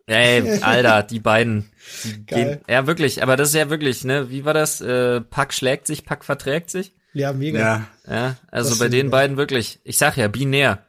Ey, 0.05 0.61
Alter, 0.61 1.03
die 1.03 1.19
beiden. 1.19 1.71
Die 2.03 2.25
Geil. 2.25 2.45
gehen, 2.45 2.59
ja, 2.67 2.87
wirklich, 2.87 3.23
aber 3.23 3.37
das 3.37 3.49
ist 3.49 3.55
ja 3.55 3.69
wirklich, 3.69 4.03
ne? 4.03 4.29
Wie 4.29 4.43
war 4.43 4.53
das? 4.53 4.81
Äh, 4.81 5.21
Pack 5.21 5.53
schlägt 5.53 5.87
sich, 5.87 6.05
Pack 6.05 6.25
verträgt 6.25 6.69
sich. 6.69 6.93
Ja, 7.13 7.31
mega. 7.31 7.59
Ja. 7.59 7.87
Ja, 8.07 8.35
also 8.51 8.71
Das 8.71 8.79
bei 8.79 8.89
den 8.89 9.09
beiden 9.09 9.37
wirklich. 9.37 9.79
Ich 9.83 9.97
sag 9.97 10.17
ja, 10.17 10.27
binär. 10.27 10.85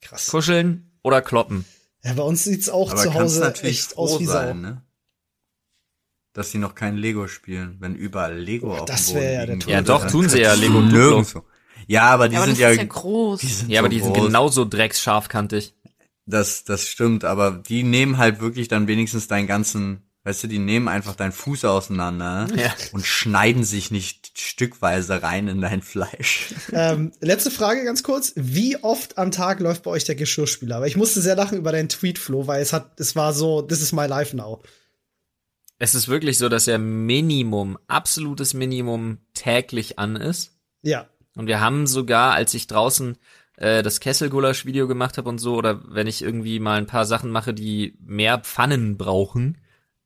Krass. 0.00 0.28
Kuscheln 0.28 0.90
oder 1.02 1.22
kloppen. 1.22 1.64
Ja, 2.04 2.12
bei 2.14 2.22
uns 2.22 2.44
sieht's 2.44 2.68
auch 2.68 2.90
Aber 2.92 3.00
zu 3.00 3.14
Hause 3.14 3.40
natürlich 3.40 3.78
echt 3.80 3.96
aus 3.98 4.20
wie 4.20 4.26
Sau. 4.26 4.32
sein, 4.32 4.60
ne? 4.60 4.82
Dass 6.34 6.50
sie 6.50 6.58
noch 6.58 6.74
kein 6.74 6.96
Lego 6.96 7.26
spielen, 7.28 7.76
wenn 7.80 7.94
überall 7.94 8.36
Lego 8.38 8.74
auf 8.76 8.84
das 8.86 9.06
dem 9.08 9.14
Boden 9.14 9.24
wär 9.24 9.32
ja 9.32 9.46
der 9.46 9.46
liegen 9.46 9.60
Tod. 9.60 9.72
Ja, 9.72 9.82
doch, 9.82 10.06
tun 10.06 10.28
sie 10.28 10.40
ja, 10.40 10.54
Lego 10.54 10.80
nirgendwo. 10.80 11.44
Ja, 11.86 12.04
aber 12.04 12.28
die 12.28 12.36
Ja, 12.36 12.42
aber 12.42 12.46
sind 12.46 12.54
das 12.54 12.60
ja, 12.60 12.68
ist 12.70 12.76
ja 12.78 12.84
groß. 12.84 13.40
die 13.40 13.46
sind 13.46 13.70
Ja, 13.70 13.80
aber 13.80 13.88
so 13.88 13.90
die 13.90 14.00
sind 14.00 14.14
genauso 14.14 14.64
drecksscharfkantig. 14.64 15.74
Das, 16.26 16.64
das 16.64 16.86
stimmt, 16.86 17.24
aber 17.24 17.50
die 17.50 17.82
nehmen 17.82 18.18
halt 18.18 18.40
wirklich 18.40 18.68
dann 18.68 18.86
wenigstens 18.86 19.28
deinen 19.28 19.46
ganzen 19.46 20.02
Weißt 20.24 20.44
du, 20.44 20.46
die 20.46 20.60
nehmen 20.60 20.86
einfach 20.86 21.16
deinen 21.16 21.32
Fuß 21.32 21.64
auseinander 21.64 22.46
Ja. 22.54 22.72
und 22.92 23.04
schneiden 23.04 23.64
sich 23.64 23.90
nicht 23.90 24.38
stückweise 24.38 25.20
rein 25.20 25.48
in 25.48 25.60
dein 25.60 25.82
Fleisch. 25.82 26.54
ähm, 26.72 27.10
letzte 27.20 27.50
Frage 27.50 27.84
ganz 27.84 28.04
kurz. 28.04 28.32
Wie 28.36 28.76
oft 28.84 29.18
am 29.18 29.32
Tag 29.32 29.58
läuft 29.58 29.82
bei 29.82 29.90
euch 29.90 30.04
der 30.04 30.14
Geschirrspüler? 30.14 30.76
Aber 30.76 30.86
ich 30.86 30.96
musste 30.96 31.20
sehr 31.20 31.34
lachen 31.34 31.58
über 31.58 31.72
deinen 31.72 31.88
Tweet, 31.88 32.20
Flo, 32.20 32.46
weil 32.46 32.62
es 32.62 32.72
hat, 32.72 33.00
es 33.00 33.16
war 33.16 33.32
so, 33.32 33.62
this 33.62 33.82
is 33.82 33.90
my 33.90 34.06
life 34.06 34.36
now. 34.36 34.62
Es 35.80 35.96
ist 35.96 36.06
wirklich 36.06 36.38
so, 36.38 36.48
dass 36.48 36.68
er 36.68 36.78
Minimum, 36.78 37.76
absolutes 37.88 38.54
Minimum 38.54 39.18
täglich 39.34 39.98
an 39.98 40.14
ist. 40.14 40.52
Ja. 40.82 41.08
Und 41.34 41.48
wir 41.48 41.58
haben 41.60 41.88
sogar, 41.88 42.34
als 42.34 42.54
ich 42.54 42.68
draußen 42.68 43.18
äh, 43.56 43.82
das 43.82 44.00
Kesselgulasch-Video 44.00 44.88
gemacht 44.88 45.18
habe 45.18 45.28
und 45.28 45.38
so, 45.38 45.56
oder 45.56 45.80
wenn 45.88 46.06
ich 46.06 46.22
irgendwie 46.22 46.58
mal 46.60 46.78
ein 46.78 46.86
paar 46.86 47.04
Sachen 47.04 47.30
mache, 47.30 47.54
die 47.54 47.96
mehr 48.00 48.38
Pfannen 48.38 48.96
brauchen, 48.96 49.58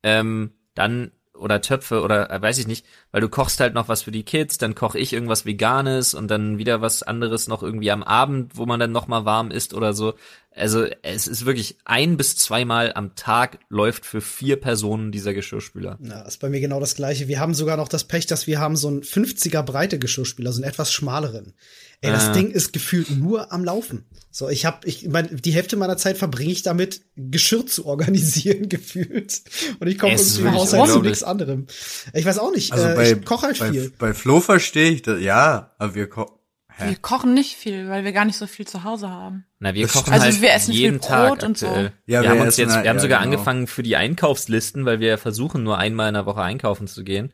ähm, 0.03 0.51
dann 0.73 1.11
oder 1.37 1.61
Töpfe 1.61 2.01
oder 2.01 2.29
äh, 2.31 2.41
weiß 2.41 2.57
ich 2.57 2.67
nicht, 2.67 2.85
weil 3.11 3.21
du 3.21 3.29
kochst 3.29 3.59
halt 3.59 3.73
noch 3.73 3.87
was 3.87 4.01
für 4.01 4.11
die 4.11 4.23
Kids, 4.23 4.57
dann 4.57 4.75
koche 4.75 4.99
ich 4.99 5.13
irgendwas 5.13 5.45
Veganes 5.45 6.13
und 6.13 6.29
dann 6.29 6.57
wieder 6.57 6.81
was 6.81 7.03
anderes 7.03 7.47
noch 7.47 7.63
irgendwie 7.63 7.91
am 7.91 8.03
Abend, 8.03 8.57
wo 8.57 8.65
man 8.65 8.79
dann 8.79 8.91
noch 8.91 9.07
mal 9.07 9.25
warm 9.25 9.51
isst 9.51 9.73
oder 9.73 9.93
so. 9.93 10.15
Also 10.51 10.85
es 11.03 11.27
ist 11.27 11.45
wirklich 11.45 11.77
ein 11.85 12.17
bis 12.17 12.35
zweimal 12.35 12.91
am 12.93 13.15
Tag 13.15 13.59
läuft 13.69 14.05
für 14.05 14.21
vier 14.21 14.59
Personen 14.59 15.11
dieser 15.11 15.33
Geschirrspüler. 15.33 15.99
Ja, 16.01 16.21
ist 16.21 16.39
bei 16.39 16.49
mir 16.49 16.59
genau 16.59 16.79
das 16.79 16.95
gleiche. 16.95 17.27
Wir 17.27 17.39
haben 17.39 17.53
sogar 17.53 17.77
noch 17.77 17.87
das 17.87 18.05
Pech, 18.05 18.25
dass 18.25 18.47
wir 18.47 18.59
haben 18.59 18.75
so 18.75 18.87
einen 18.87 19.01
50er 19.01 19.61
breite 19.61 19.99
Geschirrspüler, 19.99 20.51
so 20.51 20.61
einen 20.61 20.69
etwas 20.69 20.91
schmaleren. 20.91 21.53
Ey, 22.01 22.11
das 22.11 22.27
Ah. 22.27 22.33
Ding 22.33 22.51
ist 22.51 22.73
gefühlt 22.73 23.09
nur 23.09 23.51
am 23.51 23.63
Laufen. 23.65 24.05
So, 24.29 24.49
ich 24.49 24.65
habe, 24.65 24.87
ich 24.87 25.07
mein, 25.07 25.35
die 25.41 25.51
Hälfte 25.51 25.77
meiner 25.77 25.97
Zeit 25.97 26.17
verbringe 26.17 26.51
ich 26.51 26.61
damit, 26.61 27.01
Geschirr 27.15 27.65
zu 27.65 27.87
organisieren 27.87 28.69
gefühlt. 28.69 29.41
Und 29.79 29.87
ich 29.87 29.97
komme 29.97 30.13
irgendwie 30.13 30.41
im 30.41 30.53
Haushalt 30.53 30.91
zu 30.91 31.01
nichts 31.01 31.23
anderem. 31.23 31.65
Ich 32.13 32.23
weiß 32.25 32.37
auch 32.37 32.51
nicht. 32.51 32.71
Also 32.71 32.87
äh, 32.87 32.93
bei, 32.95 33.11
ich 33.13 33.25
koche 33.25 33.47
halt 33.47 33.57
bei, 33.59 33.71
viel. 33.71 33.91
bei 33.97 34.13
Flo 34.13 34.39
verstehe 34.41 34.91
ich 34.91 35.01
das, 35.01 35.21
ja, 35.21 35.73
aber 35.79 35.95
wir 35.95 36.07
kochen. 36.07 36.35
Wir 36.79 36.95
kochen 36.97 37.33
nicht 37.33 37.55
viel, 37.55 37.89
weil 37.89 38.03
wir 38.05 38.11
gar 38.11 38.25
nicht 38.25 38.37
so 38.37 38.45
viel 38.45 38.67
zu 38.67 38.83
Hause 38.83 39.09
haben. 39.09 39.45
Na, 39.57 39.73
wir 39.73 39.87
Das 39.87 39.93
kochen 39.93 40.13
Also 40.13 40.25
halt 40.25 40.41
wir 40.41 40.51
essen 40.53 40.73
viel 40.73 40.81
jeden 40.81 41.01
Tag 41.01 41.29
Brot 41.29 41.43
und 41.43 41.57
so. 41.57 41.65
Ja, 41.65 41.89
wir 42.05 42.21
wir 42.21 42.29
haben 42.29 42.41
uns 42.41 42.57
jetzt, 42.57 42.73
halt- 42.75 42.83
wir 42.83 42.91
haben 42.91 42.97
ja, 42.97 43.01
sogar 43.01 43.23
genau. 43.23 43.31
angefangen 43.33 43.65
für 43.65 43.81
die 43.81 43.95
Einkaufslisten, 43.95 44.85
weil 44.85 44.99
wir 44.99 45.17
versuchen 45.17 45.63
nur 45.63 45.79
einmal 45.79 46.09
in 46.09 46.13
der 46.13 46.27
Woche 46.27 46.43
einkaufen 46.43 46.85
zu 46.85 47.03
gehen, 47.03 47.33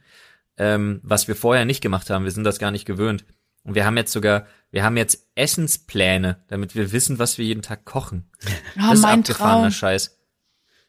ähm, 0.56 1.02
was 1.04 1.28
wir 1.28 1.36
vorher 1.36 1.66
nicht 1.66 1.82
gemacht 1.82 2.10
haben. 2.10 2.24
Wir 2.24 2.32
sind 2.32 2.46
das 2.46 2.58
gar 2.60 2.72
nicht 2.72 2.86
gewöhnt. 2.86 3.26
Und 3.64 3.76
wir 3.76 3.86
haben 3.86 3.98
jetzt 3.98 4.12
sogar, 4.12 4.46
wir 4.72 4.84
haben 4.84 4.98
jetzt 4.98 5.28
Essenspläne, 5.36 6.44
damit 6.48 6.76
wir 6.76 6.92
wissen, 6.92 7.20
was 7.20 7.38
wir 7.38 7.46
jeden 7.46 7.62
Tag 7.62 7.86
kochen. 7.86 8.30
Ah, 8.76 8.90
das 8.90 9.00
ist 9.00 9.02
mein 9.04 9.20
abgefahrener 9.20 9.62
Traum. 9.64 9.72
Scheiß. 9.72 10.18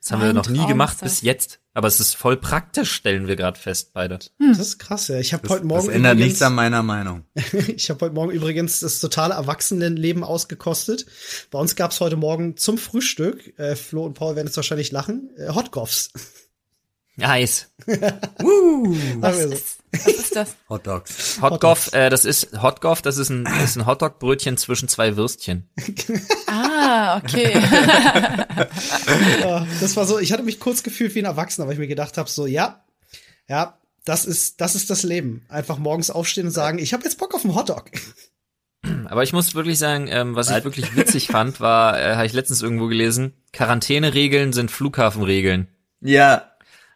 Das 0.00 0.12
haben 0.12 0.20
wir 0.20 0.26
Mein 0.26 0.36
noch 0.36 0.48
nie 0.48 0.58
Traum 0.58 0.68
gemacht 0.68 0.94
ist 0.96 1.02
das. 1.02 1.10
bis 1.12 1.20
jetzt. 1.22 1.60
Aber 1.72 1.88
es 1.88 1.98
ist 1.98 2.14
voll 2.14 2.36
praktisch, 2.36 2.92
stellen 2.92 3.26
wir 3.26 3.36
gerade 3.36 3.58
fest, 3.58 3.92
beide. 3.94 4.18
Das 4.38 4.58
ist 4.58 4.78
krass, 4.78 5.08
ja. 5.08 5.18
Ich 5.18 5.32
habe 5.32 5.48
heute 5.48 5.64
Morgen 5.64 5.86
das 5.86 5.94
ändert 5.94 6.12
übrigens, 6.14 6.28
nichts 6.32 6.42
an 6.42 6.54
meiner 6.54 6.82
Meinung. 6.82 7.24
ich 7.74 7.90
habe 7.90 8.04
heute 8.04 8.14
Morgen 8.14 8.30
übrigens 8.30 8.80
das 8.80 9.00
totale 9.00 9.34
Erwachsenenleben 9.34 10.22
ausgekostet. 10.22 11.06
Bei 11.50 11.58
uns 11.58 11.74
gab's 11.74 12.00
heute 12.00 12.16
Morgen 12.16 12.56
zum 12.56 12.78
Frühstück, 12.78 13.58
äh, 13.58 13.76
Flo 13.76 14.04
und 14.04 14.14
Paul 14.14 14.36
werden 14.36 14.46
jetzt 14.46 14.56
wahrscheinlich 14.56 14.92
lachen, 14.92 15.30
äh, 15.36 15.48
Hotgoffs. 15.52 16.10
Nice. 17.16 17.72
Was 17.86 17.96
Sagen 17.96 19.20
wir 19.20 19.32
so. 19.32 19.54
ist, 19.54 19.78
was 20.04 20.06
ist 20.06 20.36
das? 20.36 20.56
Hot 20.68 20.86
Dogs. 20.86 21.38
Hotgoff, 21.40 21.92
äh, 21.92 22.10
das 22.10 22.24
ist 22.24 22.60
Hotgoff, 22.62 23.02
das 23.02 23.18
ist 23.18 23.30
ein, 23.30 23.46
ist 23.64 23.76
ein 23.76 23.86
Hotdog-Brötchen 23.86 24.56
zwischen 24.56 24.88
zwei 24.88 25.16
Würstchen. 25.16 25.68
Ah, 26.46 27.18
okay. 27.18 27.52
Ja, 29.40 29.66
das 29.80 29.96
war 29.96 30.06
so, 30.06 30.18
ich 30.18 30.32
hatte 30.32 30.42
mich 30.42 30.60
kurz 30.60 30.82
gefühlt 30.82 31.14
wie 31.14 31.20
ein 31.20 31.24
Erwachsener, 31.24 31.66
weil 31.66 31.74
ich 31.74 31.78
mir 31.78 31.88
gedacht 31.88 32.18
habe, 32.18 32.28
so, 32.30 32.46
ja, 32.46 32.84
ja, 33.48 33.78
das 34.04 34.24
ist, 34.24 34.60
das 34.60 34.74
ist 34.74 34.90
das 34.90 35.02
Leben. 35.02 35.44
Einfach 35.48 35.78
morgens 35.78 36.10
aufstehen 36.10 36.46
und 36.46 36.52
sagen, 36.52 36.78
ich 36.78 36.92
habe 36.92 37.04
jetzt 37.04 37.18
Bock 37.18 37.34
auf 37.34 37.44
einen 37.44 37.54
Hotdog. 37.54 37.90
Aber 39.06 39.22
ich 39.22 39.32
muss 39.32 39.54
wirklich 39.54 39.78
sagen, 39.78 40.08
ähm, 40.08 40.34
was 40.36 40.50
ich 40.50 40.62
wirklich 40.64 40.94
witzig 40.94 41.28
fand, 41.28 41.60
war, 41.60 41.98
äh, 41.98 42.16
habe 42.16 42.26
ich 42.26 42.34
letztens 42.34 42.60
irgendwo 42.62 42.86
gelesen, 42.86 43.32
Quarantäneregeln 43.52 44.52
sind 44.52 44.70
Flughafenregeln. 44.70 45.68
Ja. 46.00 46.50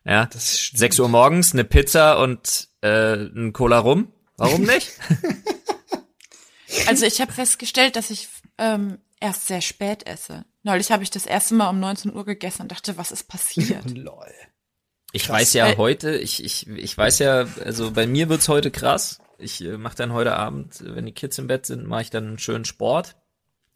Ja, 0.04 0.26
Das 0.26 0.58
stimmt. 0.58 0.78
6 0.78 1.00
Uhr 1.00 1.08
morgens, 1.08 1.52
eine 1.52 1.64
Pizza 1.64 2.18
und 2.18 2.67
äh, 2.82 3.14
ein 3.14 3.52
Cola 3.52 3.78
rum. 3.78 4.12
Warum 4.36 4.62
nicht? 4.62 4.92
Also 6.86 7.06
ich 7.06 7.20
habe 7.20 7.32
festgestellt, 7.32 7.96
dass 7.96 8.10
ich 8.10 8.28
ähm, 8.58 8.98
erst 9.20 9.46
sehr 9.46 9.60
spät 9.60 10.06
esse. 10.06 10.44
Neulich 10.62 10.90
habe 10.92 11.02
ich 11.02 11.10
das 11.10 11.26
erste 11.26 11.54
Mal 11.54 11.70
um 11.70 11.80
19 11.80 12.14
Uhr 12.14 12.24
gegessen 12.24 12.62
und 12.62 12.72
dachte, 12.72 12.96
was 12.96 13.10
ist 13.10 13.28
passiert? 13.28 13.90
Lol. 13.96 14.32
Ich 15.12 15.24
Krass. 15.24 15.40
weiß 15.40 15.52
ja 15.54 15.76
heute, 15.78 16.16
ich, 16.16 16.44
ich, 16.44 16.66
ich 16.68 16.96
weiß 16.96 17.20
ja, 17.20 17.46
also 17.64 17.92
bei 17.92 18.06
mir 18.06 18.28
wird's 18.28 18.48
heute 18.48 18.70
krass. 18.70 19.18
Ich 19.38 19.64
äh, 19.64 19.78
mache 19.78 19.96
dann 19.96 20.12
heute 20.12 20.36
Abend, 20.36 20.82
wenn 20.82 21.06
die 21.06 21.12
Kids 21.12 21.38
im 21.38 21.46
Bett 21.46 21.64
sind, 21.64 21.86
mache 21.86 22.02
ich 22.02 22.10
dann 22.10 22.26
einen 22.26 22.38
schönen 22.38 22.66
Sport. 22.66 23.16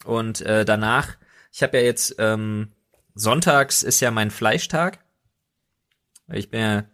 Und 0.04 0.42
äh, 0.42 0.64
danach, 0.64 1.16
ich 1.50 1.62
habe 1.62 1.78
ja 1.78 1.84
jetzt, 1.84 2.16
ähm, 2.18 2.72
sonntags 3.14 3.82
ist 3.82 4.00
ja 4.00 4.10
mein 4.10 4.30
Fleischtag. 4.30 4.98
Ich 6.30 6.50
bin 6.50 6.60
ja, 6.60 6.84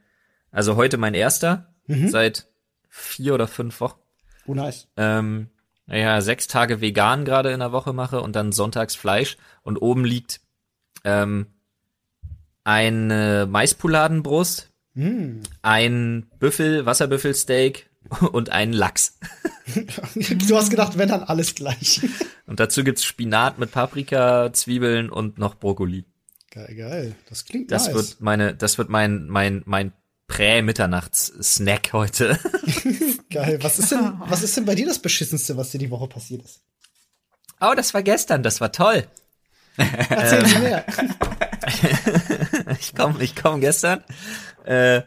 also 0.51 0.77
heute 0.77 0.99
mein 0.99 1.15
erster, 1.15 1.75
seit 1.89 2.47
vier 2.89 3.35
oder 3.35 3.49
fünf 3.49 3.81
Wochen. 3.81 3.99
Oh, 4.47 4.55
nice. 4.55 4.89
Ähm, 4.97 5.49
ja, 5.87 6.21
sechs 6.21 6.47
Tage 6.47 6.81
vegan 6.81 7.25
gerade 7.25 7.51
in 7.53 7.61
der 7.61 7.73
Woche 7.73 7.93
mache 7.93 8.21
und 8.21 8.37
dann 8.37 8.53
sonntags 8.53 8.95
Fleisch. 8.95 9.37
Und 9.63 9.79
oben 9.79 10.05
liegt 10.05 10.41
ähm, 11.05 11.47
eine 12.65 13.47
Maispoulardenbrust, 13.49 14.71
Hm. 14.95 15.43
ein 15.63 16.27
Büffel, 16.41 16.85
Wasserbüffelsteak 16.85 17.89
und 18.33 18.51
einen 18.51 18.73
Lachs. 18.73 19.19
Du 20.49 20.57
hast 20.57 20.71
gedacht, 20.71 20.97
wenn 20.97 21.11
dann 21.11 21.23
alles 21.23 21.55
gleich. 21.55 22.01
Und 22.47 22.59
dazu 22.59 22.83
gibt's 22.83 23.05
Spinat 23.05 23.59
mit 23.59 23.71
Paprika, 23.71 24.51
Zwiebeln 24.55 25.11
und 25.11 25.37
noch 25.37 25.57
Brokkoli. 25.57 26.07
Geil, 26.51 26.75
geil. 26.75 27.15
Das 27.29 27.45
klingt 27.45 27.71
Das 27.71 27.85
nice. 27.89 27.95
wird 27.95 28.21
meine, 28.23 28.55
das 28.55 28.79
wird 28.79 28.89
mein, 28.89 29.27
mein, 29.29 29.61
mein 29.67 29.93
Prä-Mitternachts-Snack 30.29 31.93
heute. 31.93 32.39
geil. 33.31 33.59
Was 33.63 33.79
ist 33.79 33.91
denn, 33.91 34.15
was 34.21 34.43
ist 34.43 34.57
denn 34.57 34.65
bei 34.65 34.75
dir 34.75 34.87
das 34.87 35.01
beschissenste, 35.01 35.57
was 35.57 35.71
dir 35.71 35.79
die 35.79 35.91
Woche 35.91 36.07
passiert 36.07 36.45
ist? 36.45 36.61
Oh, 37.61 37.73
das 37.75 37.93
war 37.93 38.03
gestern, 38.03 38.43
das 38.43 38.61
war 38.61 38.71
toll. 38.71 39.05
Erzähl 39.77 40.43
mir 40.43 40.59
mehr. 40.61 40.85
ich 42.81 42.95
komme 42.95 43.23
ich 43.23 43.35
komm 43.35 43.61
gestern, 43.61 44.05
äh, 44.65 45.03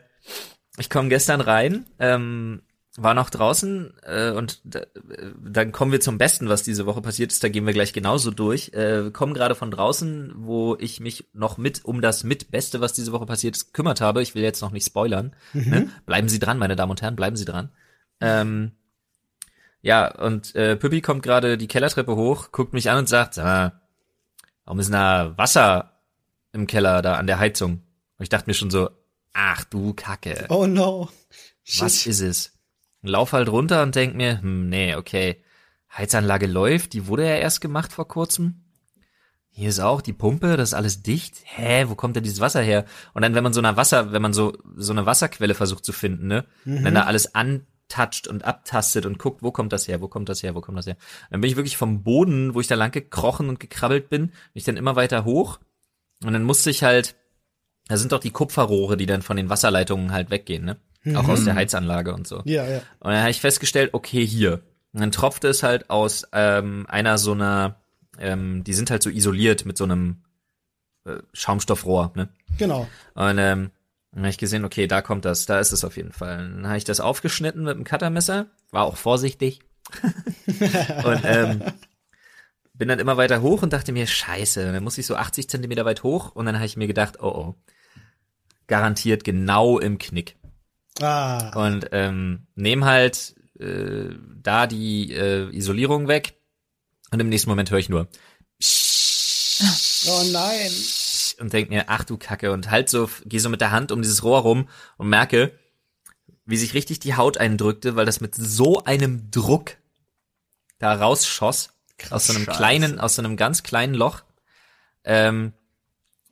ich 0.78 0.90
komme 0.90 1.10
gestern 1.10 1.42
rein, 1.42 1.86
ähm, 2.00 2.62
war 2.98 3.14
noch 3.14 3.30
draußen 3.30 3.94
äh, 4.04 4.32
und 4.32 4.60
da, 4.66 4.82
dann 5.42 5.72
kommen 5.72 5.94
wir 5.94 6.02
zum 6.02 6.18
Besten, 6.18 6.50
was 6.50 6.64
diese 6.64 6.86
Woche 6.86 7.02
passiert 7.02 7.32
ist. 7.32 7.42
Da 7.44 7.48
gehen 7.48 7.66
wir 7.66 7.74
gleich 7.74 7.94
genauso 7.94 8.32
durch. 8.32 8.74
Äh, 8.74 9.12
kommen 9.12 9.34
gerade 9.34 9.56
von 9.56 9.72
draußen, 9.72 10.34
wo 10.36 10.76
ich 10.78 11.00
mich 11.00 11.30
noch 11.34 11.58
mit 11.58 11.86
um 11.86 12.02
das 12.02 12.24
Mitbeste, 12.26 12.82
was 12.82 12.92
diese 12.94 13.14
Woche 13.14 13.26
passiert 13.26 13.56
ist, 13.56 13.68
gekümmert 13.68 14.02
habe. 14.02 14.22
Ich 14.22 14.36
will 14.36 14.44
jetzt 14.44 14.62
noch 14.62 14.72
nicht 14.72 14.86
spoilern. 14.86 15.34
Ne? 15.54 15.90
Bleiben 16.06 16.28
Sie 16.28 16.40
dran, 16.40 16.58
meine 16.58 16.76
Damen 16.76 16.92
und 16.92 17.02
Herren, 17.02 17.16
bleiben 17.16 17.38
Sie 17.38 17.46
dran. 17.46 17.70
Ähm, 18.20 18.74
ja, 19.82 20.14
und 20.20 20.54
äh, 20.56 20.76
Püppi 20.76 21.02
kommt 21.02 21.24
gerade 21.24 21.58
die 21.58 21.68
Kellertreppe 21.68 22.16
hoch, 22.16 22.52
guckt 22.52 22.74
mich 22.74 22.90
an 22.90 22.98
und 23.00 23.10
sagt, 23.10 23.36
sag 23.36 23.46
mal, 23.46 23.82
warum 24.66 24.80
ist 24.80 24.88
denn 24.88 24.94
da 24.94 25.38
Wasser 25.38 26.02
im 26.52 26.68
Keller 26.68 27.02
da 27.02 27.16
an 27.16 27.26
der 27.26 27.40
Heizung? 27.40 27.82
Und 28.18 28.24
ich 28.24 28.30
dachte 28.30 28.50
mir 28.50 28.54
schon 28.54 28.70
so, 28.70 28.90
ach 29.34 29.64
du 29.64 29.94
Kacke, 29.94 30.46
Oh 30.50 30.68
no. 30.68 31.10
was 31.80 32.06
ist 32.06 32.20
es? 32.20 32.52
Lauf 33.02 33.34
halt 33.34 33.50
runter 33.50 33.84
und 33.84 33.96
denk 33.96 34.16
mir, 34.16 34.42
hm, 34.42 34.70
nee, 34.70 34.96
okay, 34.96 35.44
Heizanlage 35.96 36.48
läuft, 36.48 36.94
die 36.94 37.08
wurde 37.08 37.28
ja 37.28 37.36
erst 37.36 37.62
gemacht 37.62 37.92
vor 37.92 38.08
kurzem. 38.08 38.64
Hier 39.54 39.68
ist 39.68 39.82
auch 39.82 40.02
die 40.02 40.14
Pumpe, 40.14 40.56
das 40.56 40.70
ist 40.70 40.74
alles 40.74 41.04
dicht. 41.04 41.42
Hä, 41.44 41.86
wo 41.88 41.96
kommt 41.96 42.16
denn 42.16 42.24
dieses 42.24 42.40
Wasser 42.40 42.62
her? 42.62 42.86
Und 43.14 43.22
dann, 43.22 43.36
wenn 43.36 43.44
man 43.44 43.52
so 43.52 43.60
eine 43.60 43.76
Wasser, 43.76 44.14
wenn 44.14 44.22
man 44.22 44.32
so, 44.32 44.54
so 44.78 44.94
eine 44.94 45.06
Wasserquelle 45.06 45.56
versucht 45.56 45.84
zu 45.84 45.92
finden, 45.92 46.28
ne? 46.28 46.46
Und 46.78 46.84
dann 46.86 46.94
da 46.96 47.04
alles 47.04 47.36
antatscht 47.36 48.28
und 48.28 48.46
abtastet 48.46 49.06
und 49.06 49.20
guckt, 49.20 49.44
wo 49.44 49.52
kommt 49.52 49.74
das 49.74 49.90
her, 49.90 50.00
wo 50.00 50.08
kommt 50.08 50.30
das 50.30 50.42
her, 50.42 50.56
wo 50.56 50.62
kommt 50.62 50.78
das 50.78 50.88
her? 50.88 50.96
Dann 51.32 51.42
bin 51.42 51.50
ich 51.50 51.58
wirklich 51.58 51.76
vom 51.76 52.02
Boden, 52.02 52.54
wo 52.54 52.62
ich 52.62 52.68
da 52.68 52.76
lang 52.76 52.92
gekrochen 52.92 53.50
und 53.50 53.60
gekrabbelt 53.60 54.08
bin, 54.08 54.28
bin 54.28 54.36
ich 54.54 54.64
dann 54.64 54.78
immer 54.78 54.96
weiter 54.96 55.26
hoch. 55.26 55.60
Und 56.24 56.32
dann 56.32 56.44
musste 56.44 56.70
ich 56.70 56.84
halt, 56.84 57.16
da 57.88 57.98
sind 57.98 58.14
doch 58.14 58.20
die 58.20 58.32
Kupferrohre, 58.32 58.96
die 58.96 59.06
dann 59.06 59.22
von 59.22 59.36
den 59.36 59.50
Wasserleitungen 59.50 60.14
halt 60.14 60.30
weggehen, 60.30 60.64
ne? 60.64 60.78
Auch 61.16 61.28
aus 61.28 61.44
der 61.46 61.56
Heizanlage 61.56 62.14
und 62.14 62.28
so. 62.28 62.42
Ja, 62.46 62.68
ja. 62.68 62.78
Und 63.00 63.12
dann 63.12 63.22
habe 63.22 63.32
ich 63.32 63.42
festgestellt, 63.42 63.94
okay, 63.94 64.26
hier. 64.26 64.62
Und 64.94 65.02
dann 65.02 65.12
tropfte 65.12 65.48
es 65.48 65.64
halt 65.64 65.90
aus 65.90 66.28
ähm, 66.34 66.86
einer 66.88 67.18
so 67.18 67.32
einer, 67.32 67.78
ähm, 68.20 68.64
die 68.64 68.74
sind 68.74 68.92
halt 68.92 69.02
so 69.02 69.10
isoliert 69.10 69.66
mit 69.66 69.78
so 69.78 69.86
einem 69.86 70.24
äh, 71.06 71.18
Schaumstoffrohr, 71.34 72.12
ne? 72.16 72.30
Genau. 72.58 72.88
Und 73.16 73.38
ähm, 73.40 73.72
dann 74.12 74.24
habe 74.24 74.30
ich 74.30 74.38
gesehen, 74.38 74.66
okay, 74.66 74.88
da 74.88 75.02
kommt 75.02 75.26
das, 75.26 75.46
da 75.46 75.60
ist 75.60 75.72
es 75.72 75.86
auf 75.86 75.98
jeden 75.98 76.12
Fall. 76.12 76.38
Dann 76.38 76.68
habe 76.68 76.78
ich 76.78 76.84
das 76.84 77.00
aufgeschnitten 77.00 77.64
mit 77.64 77.78
dem 77.78 77.84
Cuttermesser, 77.86 78.48
war 78.72 78.84
auch 78.84 78.98
vorsichtig. 78.98 79.62
und 80.04 81.22
ähm, 81.24 81.64
bin 82.74 82.88
dann 82.88 83.00
immer 83.00 83.18
weiter 83.18 83.42
hoch 83.42 83.64
und 83.64 83.74
dachte 83.74 83.92
mir, 83.92 84.08
scheiße, 84.08 84.72
dann 84.72 84.84
muss 84.84 84.98
ich 84.98 85.06
so 85.06 85.16
80 85.16 85.50
Zentimeter 85.50 85.86
weit 85.86 86.04
hoch 86.04 86.36
und 86.36 86.46
dann 86.46 86.56
habe 86.56 86.66
ich 86.66 86.78
mir 86.78 86.88
gedacht, 86.88 87.22
oh 87.22 87.28
oh. 87.28 87.56
garantiert 88.68 89.24
genau 89.24 89.80
im 89.80 89.98
Knick. 89.98 90.36
Ah. 91.00 91.52
Und 91.56 91.88
ähm, 91.92 92.48
nehm 92.56 92.86
halt 92.86 93.36
äh, 93.60 94.10
da 94.42 94.68
die 94.68 95.14
äh, 95.14 95.50
Isolierung 95.56 96.08
weg 96.08 96.36
und 97.12 97.20
im 97.20 97.30
nächsten 97.30 97.50
Moment 97.50 97.72
höre 97.72 97.80
ich 97.80 97.90
nur 97.90 98.08
Oh 100.08 100.24
nein. 100.32 100.72
und 101.40 101.54
denk 101.54 101.70
mir, 101.70 101.86
ach 101.88 102.04
du 102.04 102.18
Kacke 102.18 102.52
und 102.52 102.72
halt 102.72 102.90
so, 102.90 103.10
geh 103.26 103.38
so 103.40 103.50
mit 103.50 103.62
der 103.62 103.72
Hand 103.72 103.92
um 103.92 104.02
dieses 104.02 104.24
Rohr 104.24 104.42
rum 104.42 104.68
und 104.98 105.10
merke, 105.10 105.58
wie 106.46 106.58
sich 106.58 106.74
richtig 106.74 107.00
die 107.00 107.16
Haut 107.16 107.38
eindrückte, 107.38 107.96
weil 107.96 108.06
das 108.06 108.22
mit 108.22 108.34
so 108.36 108.84
einem 108.84 109.30
Druck 109.32 109.78
da 110.80 110.94
rausschoss 110.94 111.70
aus 112.10 112.28
so 112.28 112.34
einem 112.34 112.46
Scheiße. 112.46 112.58
kleinen, 112.58 113.00
aus 113.00 113.16
so 113.16 113.22
einem 113.22 113.38
ganz 113.38 113.62
kleinen 113.62 113.94
Loch. 113.94 114.24
Ähm, 115.04 115.54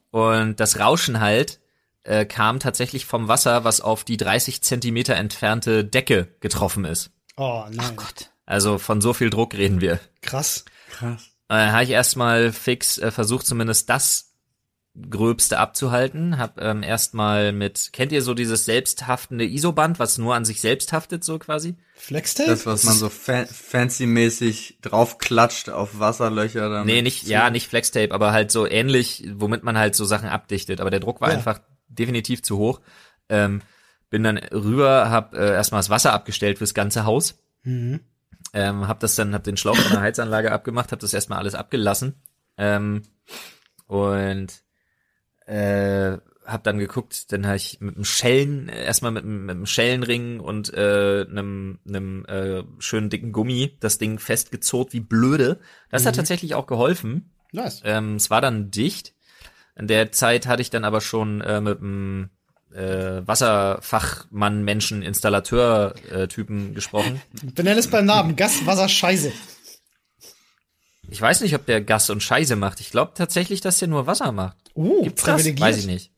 und 0.10 0.60
das 0.60 0.80
Rauschen 0.80 1.20
halt 1.20 1.59
äh, 2.10 2.26
kam 2.26 2.60
tatsächlich 2.60 3.06
vom 3.06 3.28
Wasser, 3.28 3.64
was 3.64 3.82
auf 3.82 4.04
die 4.04 4.18
30 4.18 4.62
Zentimeter 4.62 5.16
entfernte 5.16 5.86
Decke 5.86 6.28
getroffen 6.40 6.86
ist. 6.86 7.12
Oh 7.38 7.64
nein. 7.72 7.92
Oh 7.92 7.96
Gott. 7.96 8.32
Also 8.46 8.78
von 8.80 9.00
so 9.00 9.14
viel 9.14 9.30
Druck 9.30 9.54
reden 9.54 9.80
wir. 9.80 10.00
Krass. 10.22 10.66
Krass. 10.92 11.30
Äh, 11.50 11.56
habe 11.56 11.84
ich 11.84 11.92
erstmal 11.92 12.52
fix 12.52 12.98
äh, 12.98 13.12
versucht, 13.12 13.46
zumindest 13.46 13.90
das 13.90 14.34
Gröbste 15.10 15.60
abzuhalten. 15.60 16.38
Hab 16.40 16.60
ähm, 16.60 16.82
erstmal 16.84 17.52
mit, 17.54 17.94
kennt 17.94 18.12
ihr 18.12 18.22
so 18.24 18.34
dieses 18.34 18.66
selbsthaftende 18.66 19.46
ISO-Band, 19.46 20.00
was 20.00 20.18
nur 20.18 20.36
an 20.36 20.46
sich 20.46 20.62
selbst 20.62 20.92
haftet, 20.92 21.24
so 21.24 21.38
quasi? 21.40 21.76
Flextape? 21.96 22.50
Das, 22.50 22.66
was 22.66 22.84
man 22.84 22.96
so 22.96 23.10
fa 23.10 23.46
fancy-mäßig 23.46 24.80
draufklatscht 24.82 25.70
auf 25.70 26.00
Wasserlöcher. 26.00 26.70
Damit 26.70 26.86
Nee, 26.94 27.02
nicht, 27.02 27.28
ja, 27.28 27.50
nicht 27.50 27.68
Flextape, 27.68 28.12
aber 28.14 28.32
halt 28.32 28.52
so 28.52 28.66
ähnlich, 28.68 29.26
womit 29.36 29.64
man 29.64 29.78
halt 29.78 29.96
so 29.96 30.06
Sachen 30.06 30.28
abdichtet. 30.28 30.82
Aber 30.82 30.90
der 30.90 31.00
Druck 31.00 31.22
war 31.22 31.30
Ja. 31.30 31.38
einfach 31.38 31.60
definitiv 31.90 32.42
zu 32.44 32.58
hoch. 32.58 32.82
Ähm, 33.28 33.62
bin 34.10 34.24
dann 34.24 34.38
rüber, 34.38 35.10
hab 35.10 35.36
äh, 35.36 35.54
erstmal 35.54 35.80
das 35.80 35.90
Wasser 35.90 36.14
abgestellt 36.14 36.58
fürs 36.58 36.74
ganze 36.74 37.06
Haus. 37.06 37.40
Mhm. 37.64 38.00
Ähm, 38.54 38.88
hab 38.88 39.00
das 39.00 39.16
dann, 39.16 39.34
hab 39.36 39.44
den 39.44 39.58
Schlauch 39.58 39.76
von 39.76 39.92
der 39.92 40.02
Heizanlage 40.02 40.52
abgemacht, 40.52 40.92
hab 40.92 41.00
das 41.00 41.14
erstmal 41.14 41.40
alles 41.40 41.54
abgelassen. 41.54 42.16
Ähm, 42.58 43.04
und 43.86 44.48
äh, 45.46 46.18
hab 46.46 46.64
dann 46.64 46.80
geguckt, 46.80 47.32
dann 47.32 47.46
habe 47.46 47.58
ich 47.58 47.80
mit 47.80 47.96
einem 47.96 48.06
Schellen, 48.06 48.70
erstmal 48.70 49.12
mit, 49.12 49.24
einem- 49.24 49.46
mit 49.46 49.56
einem 49.56 49.66
Schellenring 49.68 50.40
und 50.40 50.74
äh, 50.74 51.26
einem, 51.30 51.78
einem 51.88 52.26
äh, 52.26 52.64
schönen 52.80 53.12
dicken 53.12 53.32
Gummi 53.32 53.78
das 53.80 54.00
Ding 54.00 54.18
festgezurrt 54.18 54.94
wie 54.94 55.00
blöde. 55.00 55.60
Das 55.92 56.08
hat 56.08 56.16
tatsächlich 56.16 56.56
auch 56.56 56.66
geholfen. 56.66 57.32
Nice. 57.52 57.82
Ähm, 57.86 58.16
es 58.16 58.32
war 58.32 58.42
dann 58.42 58.72
dicht. 58.72 59.14
In 59.80 59.88
der 59.88 60.12
Zeit 60.12 60.46
hatte 60.46 60.62
ich 60.62 60.70
dann 60.70 60.84
aber 60.84 61.00
schon 61.00 61.40
äh, 61.40 61.62
mit 61.62 61.80
einem 61.80 62.30
äh, 62.74 63.26
Wasserfachmann, 63.26 64.64
Menschen, 64.64 65.02
Installateur 65.02 65.96
äh, 66.12 66.28
Typen 66.28 66.76
gesprochen. 66.76 67.22
Benenn 67.56 67.78
es 67.78 67.88
beim 67.88 68.06
Namen. 68.06 68.36
Gas, 68.36 68.66
Wasser, 68.66 68.90
Scheiße. 68.90 69.32
Ich 71.10 71.22
weiß 71.22 71.42
nicht, 71.42 71.56
ob 71.56 71.66
der 71.66 71.82
Gas 71.82 72.10
und 72.10 72.22
Scheiße 72.22 72.58
macht. 72.58 72.82
Ich 72.82 72.92
glaube 72.92 73.14
tatsächlich, 73.16 73.62
dass 73.62 73.80
der 73.80 73.88
nur 73.88 74.06
Wasser 74.06 74.32
macht. 74.34 74.58
Uh, 74.76 75.04
Gibt's 75.04 75.24
das? 75.24 75.38
privilegiert. 75.38 75.68
Weiß 75.68 75.78
ich 75.78 75.88
nicht. 75.88 76.12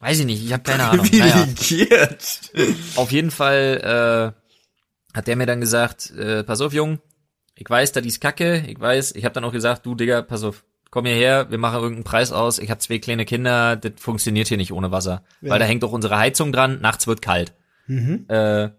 Weiß 0.00 0.18
ich 0.18 0.26
nicht, 0.26 0.44
ich 0.44 0.52
habe 0.52 0.62
keine 0.62 0.84
Ahnung. 0.84 1.06
Naja, 1.12 1.46
Privilegiert. 1.54 2.52
auf 2.96 3.12
jeden 3.12 3.30
Fall 3.30 4.34
äh, 4.34 5.16
hat 5.16 5.26
der 5.26 5.36
mir 5.36 5.46
dann 5.46 5.60
gesagt, 5.60 6.10
äh, 6.10 6.42
pass 6.44 6.60
auf, 6.60 6.72
Jung, 6.72 6.98
ich 7.54 7.68
weiß, 7.68 7.92
da 7.92 8.00
ist 8.00 8.20
Kacke, 8.20 8.64
ich 8.66 8.80
weiß, 8.80 9.12
ich 9.12 9.24
habe 9.24 9.34
dann 9.34 9.44
auch 9.44 9.52
gesagt, 9.52 9.86
du 9.86 9.94
Digga, 9.94 10.22
pass 10.22 10.42
auf, 10.42 10.64
komm 10.94 11.06
hierher, 11.06 11.50
wir 11.50 11.58
machen 11.58 11.80
irgendeinen 11.80 12.04
Preis 12.04 12.30
aus, 12.30 12.60
ich 12.60 12.70
habe 12.70 12.78
zwei 12.78 13.00
kleine 13.00 13.24
Kinder, 13.24 13.74
das 13.74 13.94
funktioniert 14.00 14.46
hier 14.46 14.58
nicht 14.58 14.70
ohne 14.70 14.92
Wasser. 14.92 15.24
Ja. 15.40 15.50
Weil 15.50 15.58
da 15.58 15.64
hängt 15.64 15.82
doch 15.82 15.90
unsere 15.90 16.16
Heizung 16.18 16.52
dran, 16.52 16.80
nachts 16.80 17.08
wird 17.08 17.20
kalt. 17.20 17.52
Mhm. 17.88 18.26
Äh, 18.28 18.70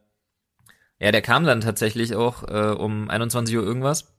ja, 0.98 1.12
der 1.12 1.22
kam 1.22 1.44
dann 1.44 1.60
tatsächlich 1.60 2.16
auch 2.16 2.44
äh, 2.44 2.74
um 2.74 3.10
21 3.10 3.58
Uhr 3.58 3.64
irgendwas. 3.64 4.14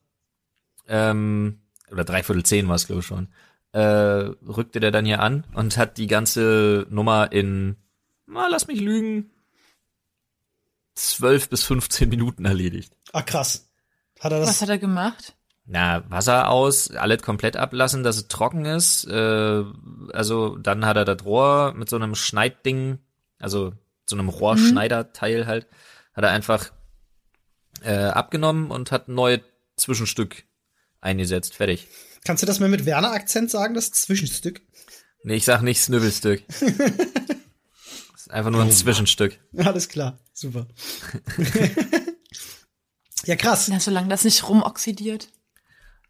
Ähm, 0.87 1.63
oder 1.91 2.05
dreiviertel 2.05 2.43
zehn 2.43 2.69
war 2.69 2.75
es, 2.75 2.87
glaube 2.87 3.01
ich 3.01 3.07
schon. 3.07 3.29
Äh, 3.73 3.81
rückte 3.81 4.79
der 4.79 4.91
dann 4.91 5.07
hier 5.07 5.21
an 5.21 5.47
und 5.55 5.79
hat 5.79 5.97
die 5.97 6.07
ganze 6.07 6.87
Nummer 6.91 7.33
in, 7.33 7.77
mal 8.27 8.51
lass 8.51 8.67
mich 8.67 8.79
lügen, 8.79 9.31
12 10.97 11.49
bis 11.49 11.63
15 11.63 12.11
Minuten 12.11 12.45
erledigt. 12.45 12.93
Ah, 13.15 13.23
krass. 13.23 13.71
Hat 14.21 14.33
er 14.33 14.41
das? 14.41 14.49
Was 14.51 14.61
hat 14.61 14.69
er 14.69 14.79
gemacht? 14.79 15.35
Na, 15.69 16.09
Wasser 16.09 16.49
aus, 16.49 16.93
alles 16.93 17.23
komplett 17.23 17.57
ablassen, 17.57 18.05
dass 18.05 18.17
es 18.17 18.29
trocken 18.29 18.65
ist. 18.65 19.05
Äh, 19.07 19.65
also 20.13 20.57
dann 20.57 20.87
hat 20.87 20.97
er 20.97 21.05
das 21.05 21.25
Rohr 21.25 21.75
mit 21.75 21.89
so 21.89 21.97
einem 21.97 22.15
Schneidding, 22.15 22.99
also 23.39 23.73
so 24.09 24.17
einem 24.17 24.29
Rohrschneiderteil 24.29 25.47
halt, 25.47 25.67
hat 26.15 26.25
er 26.25 26.31
einfach 26.31 26.71
äh, 27.83 27.95
abgenommen 27.95 28.71
und 28.71 28.93
hat 28.93 29.09
ein 29.09 29.15
neues 29.15 29.41
Zwischenstück 29.77 30.45
eingesetzt. 31.01 31.55
Fertig. 31.55 31.89
Kannst 32.25 32.43
du 32.43 32.47
das 32.47 32.61
mal 32.61 32.69
mit 32.69 32.87
Werner-Akzent 32.87 33.51
sagen, 33.51 33.75
das 33.75 33.91
Zwischenstück? 33.91 34.63
Nee, 35.25 35.35
ich 35.35 35.45
sag 35.45 35.63
nicht 35.63 35.81
Snübelstück. 35.81 36.45
ist 38.17 38.31
einfach 38.31 38.51
nur 38.51 38.63
ein 38.63 38.71
Zwischenstück. 38.71 39.39
Alles 39.57 39.89
klar. 39.89 40.19
Super. 40.33 40.69
ja, 43.25 43.37
krass. 43.37 43.69
Na, 43.69 43.81
solange 43.81 44.09
das 44.09 44.25
nicht 44.25 44.49
rumoxidiert. 44.49 45.29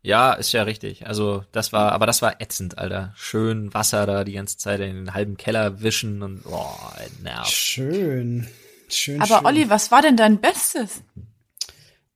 Ja, 0.06 0.34
ist 0.34 0.52
ja 0.52 0.62
richtig. 0.62 1.08
Also 1.08 1.44
das 1.50 1.72
war, 1.72 1.90
aber 1.90 2.06
das 2.06 2.22
war 2.22 2.40
ätzend, 2.40 2.78
Alter. 2.78 3.12
Schön 3.16 3.74
Wasser 3.74 4.06
da 4.06 4.22
die 4.22 4.34
ganze 4.34 4.56
Zeit 4.56 4.78
in 4.78 4.94
den 4.94 5.14
halben 5.14 5.36
Keller 5.36 5.82
wischen 5.82 6.22
und 6.22 6.44
boah, 6.44 6.94
nervt. 7.24 7.50
Schön. 7.50 8.46
Schön, 8.88 9.20
Aber 9.20 9.38
schön. 9.38 9.46
Olli, 9.46 9.68
was 9.68 9.90
war 9.90 10.02
denn 10.02 10.16
dein 10.16 10.40
Bestes? 10.40 11.02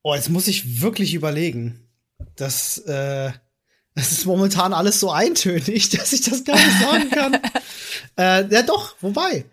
Oh, 0.02 0.14
jetzt 0.14 0.28
muss 0.28 0.46
ich 0.46 0.80
wirklich 0.80 1.14
überlegen. 1.14 1.84
Das, 2.36 2.78
äh, 2.78 3.32
das 3.96 4.12
ist 4.12 4.24
momentan 4.24 4.72
alles 4.72 5.00
so 5.00 5.10
eintönig, 5.10 5.88
dass 5.90 6.12
ich 6.12 6.20
das 6.20 6.44
gar 6.44 6.54
nicht 6.54 6.80
sagen 6.80 7.10
kann. 7.10 7.34
äh, 8.16 8.54
ja, 8.54 8.62
doch, 8.62 8.94
wobei. 9.00 9.46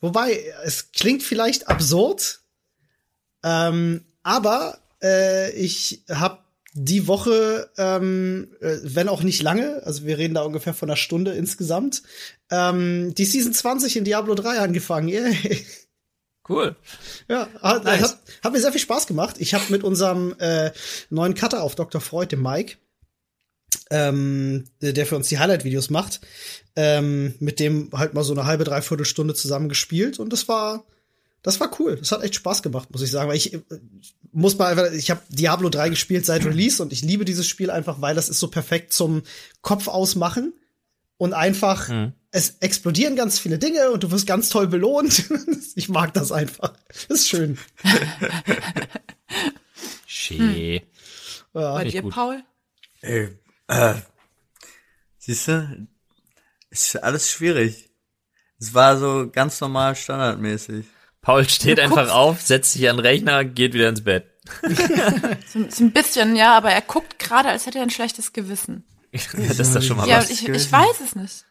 Wobei, 0.00 0.42
es 0.64 0.90
klingt 0.92 1.22
vielleicht 1.22 1.68
absurd, 1.68 2.40
ähm, 3.42 4.06
aber 4.22 4.78
äh, 5.02 5.50
ich 5.50 6.02
habe 6.08 6.43
die 6.76 7.06
Woche, 7.06 7.70
ähm, 7.78 8.48
äh, 8.60 8.78
wenn 8.82 9.08
auch 9.08 9.22
nicht 9.22 9.42
lange, 9.42 9.82
also 9.84 10.04
wir 10.04 10.18
reden 10.18 10.34
da 10.34 10.42
ungefähr 10.42 10.74
von 10.74 10.90
einer 10.90 10.96
Stunde 10.96 11.32
insgesamt, 11.32 12.02
ähm, 12.50 13.14
die 13.14 13.24
Season 13.24 13.52
20 13.52 13.96
in 13.96 14.04
Diablo 14.04 14.34
3 14.34 14.58
angefangen. 14.58 15.08
Yay. 15.08 15.64
Cool. 16.46 16.76
Ja, 17.28 17.48
hat, 17.62 17.84
Nice. 17.84 18.02
hat, 18.02 18.18
hat 18.42 18.52
mir 18.52 18.60
sehr 18.60 18.72
viel 18.72 18.80
Spaß 18.80 19.06
gemacht. 19.06 19.36
Ich 19.38 19.54
habe 19.54 19.64
mit 19.70 19.82
unserem 19.82 20.34
äh, 20.38 20.72
neuen 21.08 21.34
Cutter 21.34 21.62
auf 21.62 21.74
Dr. 21.74 22.00
Freud, 22.02 22.32
dem 22.32 22.42
Mike, 22.42 22.76
ähm, 23.90 24.64
der 24.82 24.92
der 24.92 25.06
für 25.06 25.16
uns 25.16 25.28
die 25.28 25.38
Highlight-Videos 25.38 25.88
macht, 25.90 26.20
ähm, 26.76 27.34
mit 27.38 27.60
dem 27.60 27.90
halt 27.92 28.12
mal 28.14 28.24
so 28.24 28.34
eine 28.34 28.44
halbe, 28.44 28.64
dreiviertel 28.64 29.06
Stunde 29.06 29.34
zusammen 29.34 29.68
gespielt 29.70 30.18
und 30.18 30.32
das 30.32 30.48
war, 30.48 30.84
das 31.44 31.60
war 31.60 31.70
cool. 31.78 31.96
Das 31.96 32.10
hat 32.10 32.22
echt 32.22 32.34
Spaß 32.34 32.62
gemacht, 32.62 32.90
muss 32.90 33.02
ich 33.02 33.10
sagen. 33.10 33.28
Weil 33.28 33.36
ich 33.36 33.52
äh, 33.52 33.60
muss 34.32 34.56
mal 34.58 34.70
einfach, 34.70 34.90
ich 34.92 35.10
habe 35.10 35.20
Diablo 35.28 35.68
3 35.68 35.90
gespielt 35.90 36.24
seit 36.24 36.44
Release 36.44 36.82
und 36.82 36.92
ich 36.92 37.02
liebe 37.02 37.26
dieses 37.26 37.46
Spiel 37.46 37.70
einfach, 37.70 38.00
weil 38.00 38.14
das 38.14 38.30
ist 38.30 38.40
so 38.40 38.48
perfekt 38.48 38.94
zum 38.94 39.22
Kopf 39.60 39.86
ausmachen 39.86 40.54
und 41.18 41.34
einfach 41.34 41.88
Mhm. 41.88 42.14
es 42.30 42.56
explodieren 42.60 43.14
ganz 43.14 43.38
viele 43.38 43.58
Dinge 43.58 43.90
und 43.90 44.02
du 44.02 44.10
wirst 44.10 44.26
ganz 44.26 44.48
toll 44.48 44.66
belohnt. 44.68 45.24
ich 45.76 45.90
mag 45.90 46.14
das 46.14 46.32
einfach. 46.32 46.72
Das 46.88 47.20
ist 47.20 47.28
schön. 47.28 47.58
Schee. 50.06 50.82
Ja. 51.52 51.74
Bei 51.74 51.84
dir, 51.84 52.02
gut. 52.02 52.14
Paul? 52.14 52.42
Ey, 53.02 53.38
äh, 53.68 53.94
siehst 55.18 55.48
du, 55.48 55.86
ist 56.70 56.96
alles 57.02 57.30
schwierig. 57.30 57.90
Es 58.58 58.72
war 58.72 58.98
so 58.98 59.28
ganz 59.30 59.60
normal 59.60 59.94
standardmäßig. 59.94 60.86
Paul 61.24 61.48
steht 61.48 61.80
einfach 61.80 62.10
auf, 62.10 62.40
setzt 62.42 62.72
sich 62.74 62.88
an 62.88 62.96
den 62.96 63.04
Rechner, 63.06 63.44
geht 63.44 63.74
wieder 63.74 63.88
ins 63.88 64.04
Bett. 64.04 64.26
So, 65.52 65.64
so 65.70 65.84
ein 65.84 65.92
bisschen, 65.92 66.36
ja, 66.36 66.56
aber 66.56 66.70
er 66.70 66.80
guckt 66.82 67.18
gerade, 67.18 67.48
als 67.48 67.66
hätte 67.66 67.78
er 67.78 67.84
ein 67.84 67.90
schlechtes 67.90 68.32
Gewissen. 68.32 68.84
das 69.12 69.58
ist 69.58 69.74
doch 69.76 69.82
schon 69.82 69.96
mal 69.96 70.08
Ja, 70.08 70.18
was. 70.18 70.30
ich, 70.30 70.48
ich 70.48 70.70
weiß 70.72 71.00
es 71.04 71.14
nicht. 71.16 71.44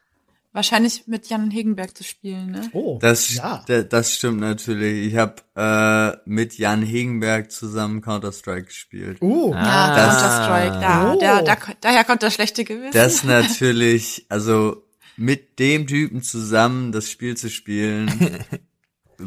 Wahrscheinlich 0.52 1.08
mit 1.08 1.28
Jan 1.30 1.50
Hegenberg 1.50 1.98
zu 1.98 2.04
spielen, 2.04 2.52
ne? 2.52 2.70
Oh, 2.74 3.00
Das, 3.02 3.34
ja. 3.34 3.64
da- 3.66 3.82
das 3.82 4.14
stimmt 4.14 4.40
natürlich. 4.42 5.08
Ich 5.08 5.16
habe 5.18 5.36
äh, 5.56 6.18
mit 6.30 6.58
Jan 6.60 6.84
Hegenberg 6.84 7.52
zusammen 7.52 8.02
Counter-Strike 8.02 8.66
gespielt. 8.68 9.18
Uh, 9.22 9.52
Ja, 9.54 9.96
Das- 9.96 10.22
Counter-Strike, 10.22 10.80
da, 10.80 11.14
Oh. 11.14 11.20
da, 11.20 11.42
da, 11.42 11.58
daher 11.82 12.04
kommt 12.04 12.22
das 12.22 12.36
schlechte 12.36 12.64
Gewissen. 12.66 12.92
Das 12.94 13.24
natürlich, 13.24 14.26
also 14.30 14.84
mit 15.18 15.58
dem 15.58 15.88
Typen 15.88 16.22
zusammen 16.22 16.92
das 16.92 17.10
Spiel 17.10 17.36
zu 17.38 17.50
spielen, 17.50 18.12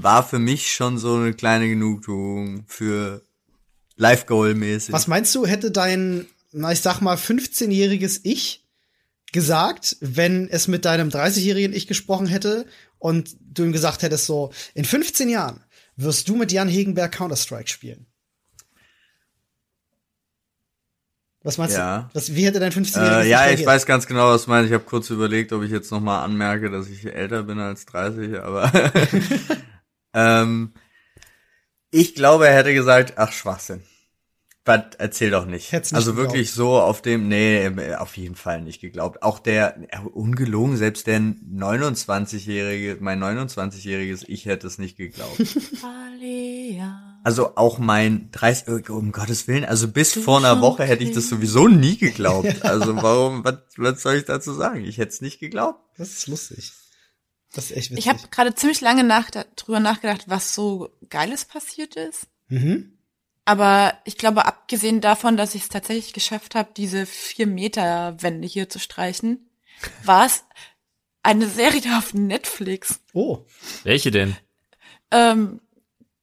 war 0.03 0.27
für 0.27 0.39
mich 0.39 0.73
schon 0.73 0.99
so 0.99 1.15
eine 1.17 1.33
kleine 1.35 1.69
Genugtuung 1.69 2.65
für 2.67 3.23
Live-Goal-mäßig. 3.97 4.93
was 4.93 5.07
meinst 5.07 5.35
du, 5.35 5.47
hätte 5.47 5.71
dein, 5.71 6.27
na, 6.53 6.73
ich 6.73 6.81
sag 6.81 7.01
mal, 7.01 7.17
15-jähriges 7.17 8.21
Ich 8.25 8.63
gesagt, 9.33 9.97
wenn 10.01 10.49
es 10.49 10.69
mit 10.69 10.85
deinem 10.85 11.09
30-jährigen 11.09 11.75
Ich 11.75 11.87
gesprochen 11.87 12.27
hätte 12.27 12.67
und 12.99 13.37
du 13.41 13.65
ihm 13.65 13.73
gesagt 13.73 14.03
hättest 14.03 14.27
so, 14.27 14.53
in 14.75 14.85
15 14.85 15.29
Jahren 15.29 15.61
wirst 15.97 16.29
du 16.29 16.37
mit 16.37 16.53
Jan 16.53 16.69
Hegenberg 16.69 17.13
Counter-Strike 17.13 17.69
spielen? 17.69 18.07
Was 21.43 21.59
meinst 21.59 21.77
Ja. 21.77 22.09
du? 22.13 22.19
Was, 22.19 22.35
wie 22.35 22.45
hätte 22.45 22.59
dein 22.59 22.73
15-jähriges 22.73 23.23
Äh, 23.25 23.29
ja, 23.29 23.51
ich 23.51 23.65
weiß 23.65 23.87
ganz 23.87 24.07
genau, 24.07 24.31
was 24.31 24.45
du 24.45 24.51
meinst. 24.51 24.69
Ich 24.69 24.75
habe 24.75 24.85
kurz 24.85 25.11
überlegt, 25.11 25.53
ob 25.53 25.63
ich 25.63 25.71
jetzt 25.71 25.93
noch 25.93 26.01
mal 26.01 26.23
anmerke, 26.25 26.71
dass 26.71 26.89
ich 26.89 27.07
älter 27.07 27.45
bin 27.45 27.61
als 27.61 27.87
30, 27.87 28.41
aber 28.41 28.71
ähm, 30.17 30.73
ich 31.91 32.15
glaube, 32.15 32.49
er 32.49 32.55
hätte 32.55 32.75
gesagt, 32.75 33.15
ach 33.17 33.33
Schwachsinn. 33.33 33.83
Was, 34.65 34.81
erzähl 34.99 35.31
doch 35.31 35.47
nicht. 35.47 35.71
Hätt's 35.71 35.93
nicht 35.93 35.97
also 35.97 36.11
geglaubt. 36.11 36.33
wirklich 36.33 36.51
so 36.51 36.81
auf 36.81 37.01
dem, 37.01 37.29
nee, 37.29 37.71
auf 37.97 38.17
jeden 38.17 38.35
Fall 38.35 38.63
nicht 38.63 38.81
geglaubt. 38.81 39.23
Auch 39.23 39.39
der, 39.39 39.77
äh, 39.91 40.01
ungelogen, 40.01 40.77
selbst 40.77 41.07
der 41.07 41.21
29-jährige, 41.21 42.97
mein 43.01 43.23
29-jähriges 43.23 44.25
Ich 44.27 44.47
hätte 44.47 44.67
es 44.67 44.79
nicht 44.79 44.97
geglaubt. 44.97 45.39
Also 47.23 47.57
auch 47.57 47.79
mein 47.79 48.31
30, 48.33 48.91
um 48.91 49.13
Gottes 49.13 49.47
Willen, 49.47 49.65
also 49.65 49.89
bis 49.89 50.13
Du 50.13 50.23
vor 50.23 50.39
einer 50.39 50.61
Woche 50.61 50.85
hätte 50.85 51.05
ich 51.05 51.13
das 51.13 51.29
sowieso 51.29 51.69
nie 51.69 51.97
geglaubt. 51.97 52.57
Also 52.63 52.97
warum, 52.97 53.45
was, 53.45 53.59
was 53.77 54.03
soll 54.03 54.17
ich 54.17 54.25
dazu 54.25 54.53
sagen? 54.53 54.85
Ich 54.85 54.99
hätte 54.99 55.11
es 55.11 55.21
nicht 55.21 55.39
geglaubt. 55.39 55.81
Das 55.97 56.09
ist 56.09 56.27
lustig. 56.27 56.73
Das 57.57 57.71
ist 57.71 57.77
echt 57.77 57.91
witzig. 57.91 57.99
Ich 58.07 58.09
habe 58.09 58.21
gerade 58.31 58.55
ziemlich 58.55 58.81
lange 58.81 59.03
nach, 59.05 59.31
drüber 59.31 59.81
nachgedacht, 59.81 60.25
was 60.29 60.55
so 60.55 60.91
Geiles 61.11 61.45
passiert 61.45 61.97
ist. 61.97 62.29
mhm. 62.49 62.93
Aber 63.49 63.97
ich 64.05 64.19
glaube, 64.19 64.45
abgesehen 64.45 65.01
davon, 65.01 65.37
dass 65.37 65.55
ich 65.55 65.63
es 65.63 65.69
tatsächlich 65.69 66.13
geschafft 66.13 66.57
habe, 66.57 66.71
diese 66.77 67.07
vier 67.07 67.47
Meter 67.47 68.21
Wände 68.21 68.49
hier 68.49 68.69
zu 68.69 68.81
streichen, 68.81 69.49
war 70.05 70.27
es 70.27 70.45
eine 71.23 71.47
Serie 71.49 71.97
auf 71.97 72.13
Netflix. 72.13 73.01
Oh, 73.13 73.45
Welche 73.85 74.11
denn? 74.11 74.37
Ähm, 75.13 75.61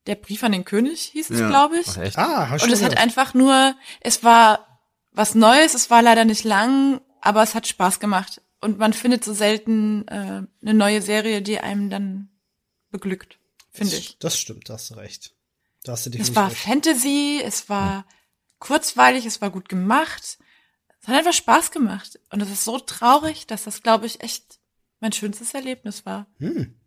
der 0.05 0.15
Brief 0.15 0.43
an 0.43 0.51
den 0.51 0.65
König 0.65 1.01
hieß 1.13 1.29
es, 1.29 1.39
Ja. 1.39 1.47
glaube 1.47 1.79
ich. 1.79 1.87
Ach, 1.87 1.97
echt? 1.97 2.17
ah, 2.17 2.53
ich 2.57 2.63
Und 2.63 2.71
es 2.71 2.83
hat 2.83 2.97
einfach 2.97 3.33
nur, 3.33 3.73
es 4.01 4.23
war 4.25 4.81
was 5.13 5.33
Neues, 5.33 5.75
es 5.75 5.89
war 5.89 6.01
leider 6.01 6.25
nicht 6.25 6.43
lang, 6.43 6.99
aber 7.21 7.41
es 7.41 7.55
hat 7.55 7.67
Spaß 7.67 8.01
gemacht. 8.01 8.41
Und 8.63 8.79
man 8.79 8.93
findet 8.93 9.23
so 9.23 9.33
selten 9.33 10.07
äh, 10.07 10.43
eine 10.61 10.73
neue 10.73 11.01
Serie, 11.01 11.41
die 11.41 11.59
einem 11.59 11.89
dann 11.89 12.29
beglückt, 12.91 13.39
finde 13.71 13.95
ich. 13.95 14.17
Das 14.19 14.37
stimmt, 14.37 14.69
da 14.69 14.75
hast 14.75 14.89
du 14.91 14.95
recht. 14.95 15.35
Da 15.83 15.91
hast 15.91 16.05
du 16.05 16.09
Es 16.09 16.13
definitiv 16.13 16.35
war 16.35 16.49
recht. 16.49 16.57
Fantasy, 16.61 17.41
es 17.43 17.67
war 17.67 18.05
kurzweilig, 18.59 19.25
es 19.25 19.41
war 19.41 19.51
gut 19.51 19.67
gemacht. 19.67 20.37
Es 21.01 21.07
hat 21.07 21.15
einfach 21.15 21.33
Spaß 21.33 21.71
gemacht. 21.71 22.19
Und 22.29 22.41
es 22.41 22.49
ist 22.49 22.63
so 22.63 22.79
traurig, 22.79 23.45
dass 23.47 23.65
das, 23.65 23.83
glaube 23.83 24.05
ich, 24.05 24.21
echt 24.21 24.59
mein 25.01 25.11
schönstes 25.11 25.53
Erlebnis 25.53 26.05
war. 26.05 26.27
Hm. 26.37 26.79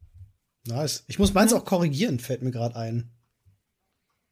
Nice. 0.64 1.04
Ich 1.06 1.18
muss 1.18 1.34
meins 1.34 1.52
auch 1.52 1.66
korrigieren, 1.66 2.18
fällt 2.18 2.40
mir 2.42 2.50
gerade 2.50 2.76
ein. 2.76 3.12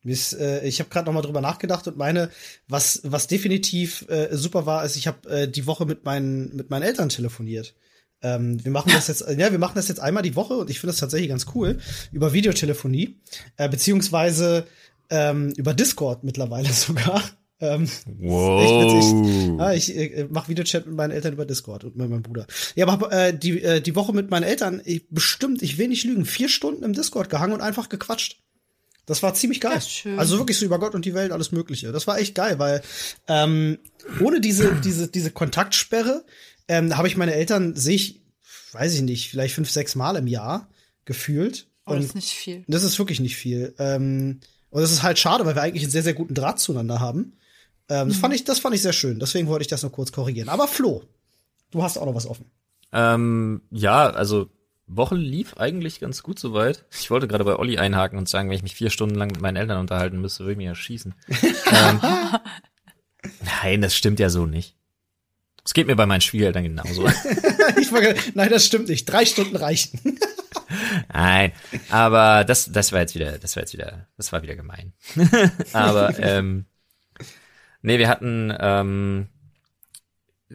Ist, 0.05 0.35
äh, 0.35 0.65
ich 0.67 0.81
habe 0.81 0.91
gerade 0.91 1.07
noch 1.07 1.15
mal 1.15 1.23
drüber 1.23 1.41
nachgedacht 1.41 1.89
und 1.89 1.97
meine, 1.97 2.31
was 2.69 3.01
was 3.05 3.27
definitiv 3.27 4.07
äh, 4.09 4.29
super 4.37 4.67
war, 4.67 4.85
ist, 4.85 4.97
ich 4.97 5.07
habe 5.07 5.29
äh, 5.29 5.49
die 5.49 5.67
Woche 5.67 5.87
mit 5.87 6.05
meinen 6.05 6.55
mit 6.55 6.71
meinen 6.71 6.83
Eltern 6.83 7.09
telefoniert. 7.09 7.75
Ähm, 8.23 8.65
wir 8.65 8.73
machen 8.73 8.93
das 8.93 9.09
jetzt, 9.09 9.25
ja, 9.29 9.51
wir 9.51 9.59
machen 9.59 9.75
das 9.77 9.89
jetzt 9.89 10.01
einmal 10.01 10.23
die 10.23 10.37
Woche 10.37 10.55
und 10.55 10.71
ich 10.71 10.81
finde 10.81 10.93
das 10.93 11.01
tatsächlich 11.01 11.29
ganz 11.29 11.47
cool 11.55 11.79
über 12.11 12.33
Videotelefonie 12.33 13.21
äh, 13.57 13.69
beziehungsweise 13.69 14.67
ähm, 15.11 15.53
über 15.57 15.75
Discord 15.75 16.25
mittlerweile 16.25 16.69
sogar. 16.73 17.23
Ähm. 17.61 17.89
Wow. 18.19 19.61
Ah, 19.61 19.75
ich 19.75 19.95
äh, 19.97 20.27
mache 20.31 20.49
Videochat 20.49 20.87
mit 20.87 20.97
meinen 20.97 21.13
Eltern 21.13 21.35
über 21.35 21.45
Discord 21.47 21.85
und 21.85 21.97
mit 21.97 22.11
meinem 22.11 22.23
Bruder. 22.23 22.47
Ja, 22.75 22.87
aber 22.89 23.13
äh, 23.13 23.37
die, 23.37 23.63
äh, 23.63 23.81
die 23.81 23.95
Woche 23.95 24.13
mit 24.13 24.31
meinen 24.31 24.43
Eltern, 24.43 24.83
ich, 24.85 25.09
bestimmt, 25.09 25.63
ich 25.63 25.79
will 25.79 25.89
nicht 25.89 26.05
lügen, 26.05 26.25
vier 26.25 26.49
Stunden 26.49 26.83
im 26.83 26.95
Discord 26.95 27.31
gehangen 27.31 27.53
und 27.53 27.61
einfach 27.61 27.89
gequatscht. 27.89 28.43
Das 29.07 29.23
war 29.23 29.35
ziemlich 29.35 29.61
geil. 29.61 29.81
Also 30.17 30.39
wirklich 30.39 30.59
so 30.59 30.65
über 30.65 30.79
Gott 30.79 30.95
und 30.95 31.05
die 31.05 31.15
Welt, 31.15 31.33
alles 31.33 31.53
Mögliche. 31.53 31.93
Das 31.93 32.07
war 32.07 32.19
echt 32.19 32.35
geil, 32.35 32.59
weil 32.59 32.83
ähm, 33.29 33.79
ohne 34.21 34.41
diese, 34.41 34.75
diese, 34.77 35.09
diese 35.09 35.31
Kontaktsperre 35.31 36.25
ähm, 36.69 36.97
habe 36.97 37.09
ich 37.09 37.17
meine 37.17 37.35
Eltern, 37.35 37.77
sehe 37.77 37.97
ich, 37.97 38.21
weiß 38.73 38.95
ich 38.95 39.03
nicht, 39.03 39.31
vielleicht 39.31 39.55
fünf, 39.55 39.71
sechs 39.71 39.95
Mal 39.95 40.17
im 40.17 40.27
Jahr 40.27 40.69
gefühlt. 41.05 41.67
Oh, 41.87 41.91
das 41.91 42.01
Und 42.01 42.07
ist 42.07 42.15
nicht 42.15 42.33
viel. 42.33 42.65
das 42.67 42.83
ist 42.83 42.99
wirklich 42.99 43.21
nicht 43.21 43.37
viel. 43.37 43.75
Ähm, 43.79 44.41
und 44.71 44.81
das 44.81 44.91
ist 44.91 45.03
halt 45.03 45.19
schade, 45.19 45.45
weil 45.45 45.55
wir 45.55 45.63
eigentlich 45.63 45.85
einen 45.85 45.93
sehr, 45.93 46.03
sehr 46.03 46.15
guten 46.15 46.35
Draht 46.35 46.59
zueinander 46.59 46.99
haben. 46.99 47.35
Ähm, 47.89 48.09
das, 48.09 48.17
fand 48.17 48.35
ich, 48.35 48.45
das 48.45 48.59
fand 48.59 48.75
ich 48.75 48.83
sehr 48.83 48.95
schön. 48.95 49.21
Deswegen 49.21 49.47
wollte 49.49 49.63
ich 49.63 49.69
das 49.69 49.83
noch 49.83 49.93
kurz 49.93 50.13
korrigieren. 50.13 50.49
Aber 50.49 50.67
Flo, 50.67 51.03
du 51.71 51.83
hast 51.83 51.99
auch 51.99 52.07
noch 52.07 52.15
was 52.15 52.27
offen. 52.27 52.47
Ähm, 52.93 53.61
ja, 53.71 54.09
also 54.09 54.49
Woche 54.87 55.15
lief 55.15 55.57
eigentlich 55.57 56.01
ganz 56.01 56.23
gut 56.23 56.39
soweit. 56.39 56.85
Ich 56.99 57.11
wollte 57.11 57.27
gerade 57.27 57.45
bei 57.45 57.57
Olli 57.57 57.79
einhaken 57.79 58.19
und 58.19 58.29
sagen, 58.29 58.49
wenn 58.49 58.57
ich 58.57 58.63
mich 58.63 58.75
vier 58.75 58.91
Stunden 58.91 59.15
lang 59.15 59.31
mit 59.31 59.41
meinen 59.41 59.57
Eltern 59.57 59.81
unterhalten 59.81 60.21
müsste, 60.21 60.41
würde 60.41 60.53
ich 60.53 60.59
mich 60.59 60.67
erschießen. 60.67 61.15
ähm, 61.29 62.01
nein, 63.63 63.81
das 63.81 63.97
stimmt 63.97 64.21
ja 64.21 64.29
so 64.29 64.47
nicht. 64.47 64.77
Es 65.65 65.73
geht 65.73 65.87
mir 65.87 65.97
bei 65.97 66.05
meinen 66.05 66.21
Schwiegereltern 66.21 66.65
genauso. 66.65 67.09
ich 67.81 67.91
wollte, 67.91 68.17
nein, 68.35 68.51
das 68.51 68.67
stimmt 68.67 68.89
nicht. 68.89 69.07
Drei 69.07 69.25
Stunden 69.25 69.57
reichen. 69.57 69.99
Nein, 71.13 71.53
aber 71.91 72.45
das, 72.45 72.71
das 72.71 72.93
war 72.93 73.01
jetzt 73.01 73.15
wieder, 73.15 73.39
das 73.39 73.55
war 73.55 73.63
jetzt 73.63 73.73
wieder, 73.73 74.09
das 74.17 74.33
war 74.33 74.43
wieder 74.43 74.57
gemein. 74.57 74.93
aber 75.73 76.19
ähm, 76.19 76.67
nee, 77.83 77.99
wir 77.99 78.09
hatten, 78.09 78.53
ähm, 78.59 79.29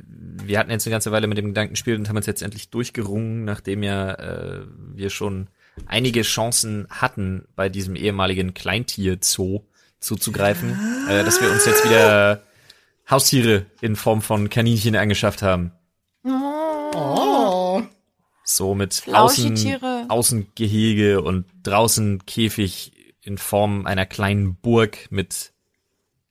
wir 0.07 0.59
hatten 0.59 0.71
jetzt 0.71 0.85
eine 0.85 0.91
ganze 0.91 1.11
Weile 1.11 1.27
mit 1.27 1.37
dem 1.37 1.47
Gedanken 1.47 1.73
gespielt 1.73 1.99
und 1.99 2.09
haben 2.09 2.17
uns 2.17 2.25
jetzt 2.25 2.41
endlich 2.41 2.69
durchgerungen, 2.69 3.45
nachdem 3.45 3.83
ja 3.83 4.13
äh, 4.13 4.65
wir 4.93 5.09
schon 5.09 5.47
einige 5.85 6.21
Chancen 6.21 6.87
hatten, 6.89 7.45
bei 7.55 7.69
diesem 7.69 7.95
ehemaligen 7.95 8.53
Kleintier-Zoo 8.53 9.61
zuzugreifen, 9.99 10.77
äh, 11.09 11.23
dass 11.23 11.41
wir 11.41 11.51
uns 11.51 11.65
jetzt 11.65 11.85
wieder 11.85 12.43
Haustiere 13.09 13.65
in 13.81 13.95
Form 13.95 14.21
von 14.21 14.49
Kaninchen 14.49 14.95
angeschafft 14.95 15.41
haben. 15.41 15.71
Oh. 16.23 17.81
So 18.43 18.75
mit 18.75 19.03
Außen. 19.11 20.09
Außengehege 20.09 21.21
und 21.21 21.45
draußen 21.63 22.25
Käfig 22.25 23.13
in 23.21 23.37
Form 23.37 23.85
einer 23.85 24.05
kleinen 24.05 24.55
Burg 24.55 25.11
mit, 25.11 25.53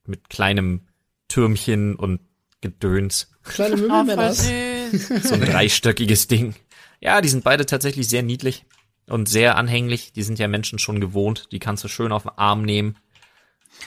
mit 0.04 0.28
kleinem 0.28 0.88
Türmchen 1.28 1.94
und 1.94 2.20
Gedöns. 2.60 3.30
Kleine 3.44 3.74
Oh, 3.76 3.78
Möbelmänner. 3.78 4.32
süß. 4.32 5.08
So 5.22 5.34
ein 5.34 5.40
dreistöckiges 5.40 6.28
Ding. 6.28 6.54
Ja, 7.00 7.20
die 7.20 7.28
sind 7.28 7.44
beide 7.44 7.66
tatsächlich 7.66 8.08
sehr 8.08 8.22
niedlich 8.22 8.64
und 9.08 9.28
sehr 9.28 9.56
anhänglich. 9.56 10.12
Die 10.12 10.22
sind 10.22 10.38
ja 10.38 10.48
Menschen 10.48 10.78
schon 10.78 11.00
gewohnt. 11.00 11.48
Die 11.52 11.58
kannst 11.60 11.84
du 11.84 11.88
schön 11.88 12.12
auf 12.12 12.24
den 12.24 12.32
Arm 12.36 12.62
nehmen. 12.62 12.96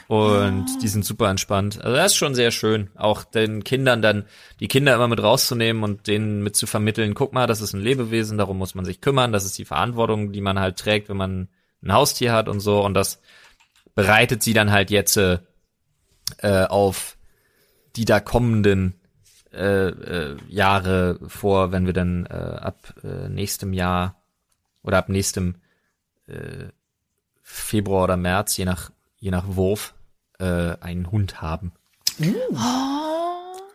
Und 0.07 0.67
die 0.81 0.87
sind 0.87 1.03
super 1.03 1.29
entspannt. 1.29 1.81
Also 1.81 1.95
das 1.97 2.13
ist 2.13 2.15
schon 2.17 2.35
sehr 2.35 2.51
schön. 2.51 2.89
Auch 2.95 3.23
den 3.25 3.63
Kindern 3.65 4.01
dann, 4.01 4.25
die 4.61 4.69
Kinder 4.69 4.95
immer 4.95 5.09
mit 5.09 5.21
rauszunehmen 5.21 5.83
und 5.83 6.07
denen 6.07 6.43
mit 6.43 6.55
zu 6.55 6.65
vermitteln, 6.65 7.13
guck 7.13 7.33
mal, 7.33 7.45
das 7.47 7.59
ist 7.59 7.73
ein 7.73 7.81
Lebewesen, 7.81 8.37
darum 8.37 8.57
muss 8.57 8.73
man 8.75 8.85
sich 8.85 9.01
kümmern. 9.01 9.33
Das 9.33 9.43
ist 9.43 9.57
die 9.57 9.65
Verantwortung, 9.65 10.31
die 10.31 10.39
man 10.39 10.59
halt 10.59 10.77
trägt, 10.77 11.09
wenn 11.09 11.17
man 11.17 11.49
ein 11.83 11.91
Haustier 11.91 12.31
hat 12.31 12.47
und 12.47 12.61
so. 12.61 12.81
Und 12.85 12.93
das 12.93 13.19
bereitet 13.95 14.43
sie 14.43 14.53
dann 14.53 14.71
halt 14.71 14.91
jetzt 14.91 15.17
äh, 15.17 15.39
äh, 16.37 16.65
auf 16.67 17.17
die 17.95 18.05
da 18.05 18.19
kommenden 18.19 18.95
äh, 19.53 19.89
äh, 19.89 20.37
Jahre 20.47 21.19
vor, 21.27 21.71
wenn 21.71 21.85
wir 21.85 21.93
dann 21.93 22.25
äh, 22.25 22.33
ab 22.33 22.93
äh, 23.03 23.27
nächstem 23.29 23.73
Jahr 23.73 24.21
oder 24.81 24.97
ab 24.97 25.09
nächstem 25.09 25.55
äh, 26.27 26.69
Februar 27.41 28.05
oder 28.05 28.17
März, 28.17 28.55
je 28.57 28.65
nach 28.65 28.91
je 29.17 29.31
nach 29.31 29.45
Wurf, 29.55 29.93
äh, 30.39 30.75
einen 30.79 31.11
Hund 31.11 31.41
haben. 31.41 31.73
Oh. 32.19 32.25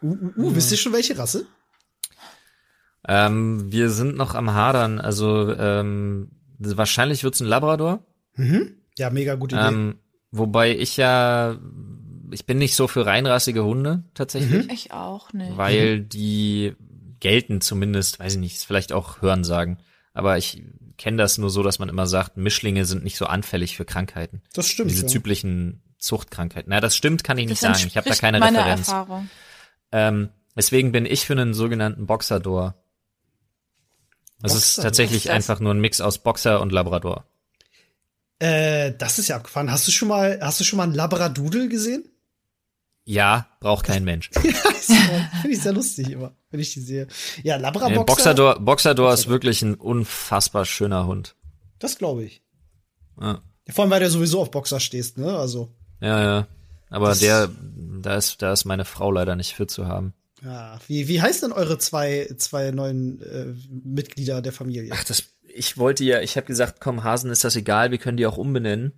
Uh, 0.03 0.09
uh, 0.09 0.33
uh, 0.37 0.55
wisst 0.55 0.71
ihr 0.73 0.79
schon 0.79 0.93
welche 0.93 1.19
Rasse? 1.19 1.47
Ähm, 3.09 3.71
wir 3.71 3.91
sind 3.91 4.17
noch 4.17 4.35
am 4.35 4.53
Hadern, 4.53 5.01
also 5.01 5.55
ähm, 5.57 6.31
wahrscheinlich 6.59 7.23
wird's 7.23 7.41
ein 7.41 7.47
Labrador. 7.47 8.05
Mhm. 8.35 8.75
Ja, 8.99 9.11
mega 9.11 9.37
gute 9.37 9.57
Idee. 9.57 9.69
Ähm, 9.69 9.99
wobei 10.33 10.77
ich 10.77 10.97
ja, 10.97 11.57
ich 12.31 12.47
bin 12.47 12.59
nicht 12.59 12.75
so 12.77 12.89
für 12.89 13.07
reinrassige 13.07 13.65
Hunde 13.65 14.05
tatsächlich, 14.15 14.71
Ich 14.71 14.93
auch 14.93 15.33
nicht. 15.33 15.57
weil 15.57 16.01
die 16.01 16.75
gelten 17.21 17.61
zumindest, 17.61 18.19
weiß 18.21 18.35
ich 18.35 18.41
nicht, 18.41 18.57
ist 18.57 18.67
vielleicht 18.67 18.93
auch 18.93 19.23
Hörensagen, 19.23 19.79
aber 20.13 20.37
ich 20.39 20.63
kenne 20.99 21.19
das 21.19 21.39
nur 21.39 21.51
so, 21.51 21.63
dass 21.63 21.79
man 21.79 21.89
immer 21.89 22.07
sagt, 22.07 22.37
Mischlinge 22.37 22.85
sind 22.85 23.05
nicht 23.05 23.17
so 23.17 23.27
anfällig 23.27 23.77
für 23.77 23.85
Krankheiten. 23.85 24.43
das 24.55 24.69
stimmt. 24.69 24.91
Diese 24.91 25.03
ja. 25.07 25.09
typischen 25.13 25.83
Zuchtkrankheiten. 25.99 26.71
Na, 26.71 26.81
das 26.81 26.97
stimmt, 26.97 27.25
kann 27.25 27.39
ich 27.39 27.47
nicht 27.47 27.63
Das 27.63 27.79
sagen. 27.79 27.89
Ich 27.89 27.97
habe 27.97 28.09
da 28.09 28.15
keine 28.15 28.39
meiner 28.39 28.61
Referenz. 28.61 28.89
Erfahrung. 28.89 29.31
Ähm, 29.93 30.29
deswegen 30.57 30.93
bin 30.93 31.07
ich 31.07 31.27
für 31.27 31.33
einen 31.35 31.55
sogenannten 31.55 32.07
Boxerdor. 32.07 32.75
Das 34.41 34.55
ist 34.55 34.61
Boxerdor? 34.77 34.85
tatsächlich 34.85 35.25
ist 35.25 35.29
das? 35.29 35.35
einfach 35.35 35.61
nur 35.61 35.73
ein 35.75 35.81
Mix 35.81 36.01
aus 36.01 36.19
Boxer 36.19 36.61
und 36.61 36.73
Labrador. 36.73 37.27
Äh, 38.39 38.93
das 38.99 39.19
ist 39.19 39.29
ja 39.29 39.37
abgefahren. 39.37 39.71
Hast 39.71 39.87
du 39.89 39.93
schon 39.93 40.09
mal, 40.09 40.39
hast 40.43 40.61
du 40.61 40.65
schon 40.65 40.77
mal 40.77 40.83
einen 40.85 40.95
Labradoodle 40.95 41.69
gesehen? 41.69 42.05
Ja, 43.09 43.47
braucht 43.61 43.87
kein 43.87 44.03
Mensch. 44.03 44.31
Finde 44.35 45.49
ich 45.51 45.63
sehr 45.63 45.73
lustig 45.73 46.11
immer, 46.11 46.35
wenn 46.51 46.59
ich 46.59 46.75
die 46.75 46.81
sehe. 46.81 47.07
Ja, 47.45 47.57
Labra 47.57 47.89
Äh, 47.89 47.95
Boxer. 47.95 48.05
Boxador, 48.05 48.59
Boxador 48.61 49.15
ist 49.15 49.29
wirklich 49.29 49.63
ein 49.63 49.77
unfassbar 49.77 50.65
schöner 50.65 51.07
Hund. 51.07 51.37
Das 51.79 51.99
glaube 51.99 52.25
ich. 52.25 52.43
Ja, 53.21 53.41
Ja, 53.67 53.73
Vor 53.73 53.85
allem, 53.85 53.93
weil 53.93 54.01
du 54.01 54.11
sowieso 54.11 54.41
auf 54.41 54.51
Boxer 54.51 54.81
stehst, 54.81 55.19
ne? 55.19 55.39
Also, 55.39 55.73
ja. 56.01 56.23
ja. 56.23 56.47
Aber 56.91 57.15
der, 57.15 57.49
da 58.01 58.17
ist, 58.17 58.43
da 58.43 58.53
ist 58.53 58.65
meine 58.65 58.85
Frau 58.85 59.11
leider 59.13 59.37
nicht 59.37 59.55
für 59.55 59.69
zu 59.69 59.87
haben. 59.87 60.13
ja. 60.43 60.79
Wie, 60.89 61.07
wie 61.07 61.21
heißen 61.23 61.49
denn 61.49 61.57
eure 61.57 61.79
zwei, 61.79 62.29
zwei 62.39 62.73
neuen 62.73 63.23
äh, 63.23 63.55
Mitglieder 63.85 64.43
der 64.43 64.53
Familie? 64.53 64.93
Ach, 64.93 65.05
das, 65.05 65.25
ich 65.43 65.79
wollte 65.79 66.03
ja, 66.05 66.21
ich 66.21 66.37
habe 66.37 66.47
gesagt, 66.47 66.81
komm, 66.81 67.05
Hasen 67.05 67.31
ist 67.31 67.45
das 67.45 67.55
egal, 67.57 67.93
wir 67.93 67.99
können 67.99 68.17
die 68.17 68.27
auch 68.27 68.37
umbenennen. 68.37 68.93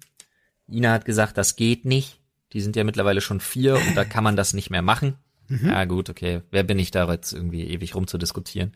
Ina 0.67 0.93
hat 0.93 1.05
gesagt, 1.05 1.37
das 1.39 1.57
geht 1.57 1.85
nicht. 1.85 2.18
Die 2.53 2.61
sind 2.61 2.77
ja 2.77 2.85
mittlerweile 2.85 3.21
schon 3.21 3.41
vier 3.41 3.75
und 3.77 3.97
da 3.97 4.05
kann 4.05 4.25
man 4.25 4.37
das 4.37 4.53
nicht 4.55 4.71
mehr 4.71 4.83
machen. 4.83 5.17
Ja, 5.65 5.87
gut, 5.87 6.11
okay. 6.11 6.43
Wer 6.51 6.63
bin 6.63 6.79
ich 6.79 6.91
da 6.91 7.11
jetzt 7.11 7.33
irgendwie 7.33 7.65
ewig 7.69 7.95
rumzudiskutieren? 7.95 8.75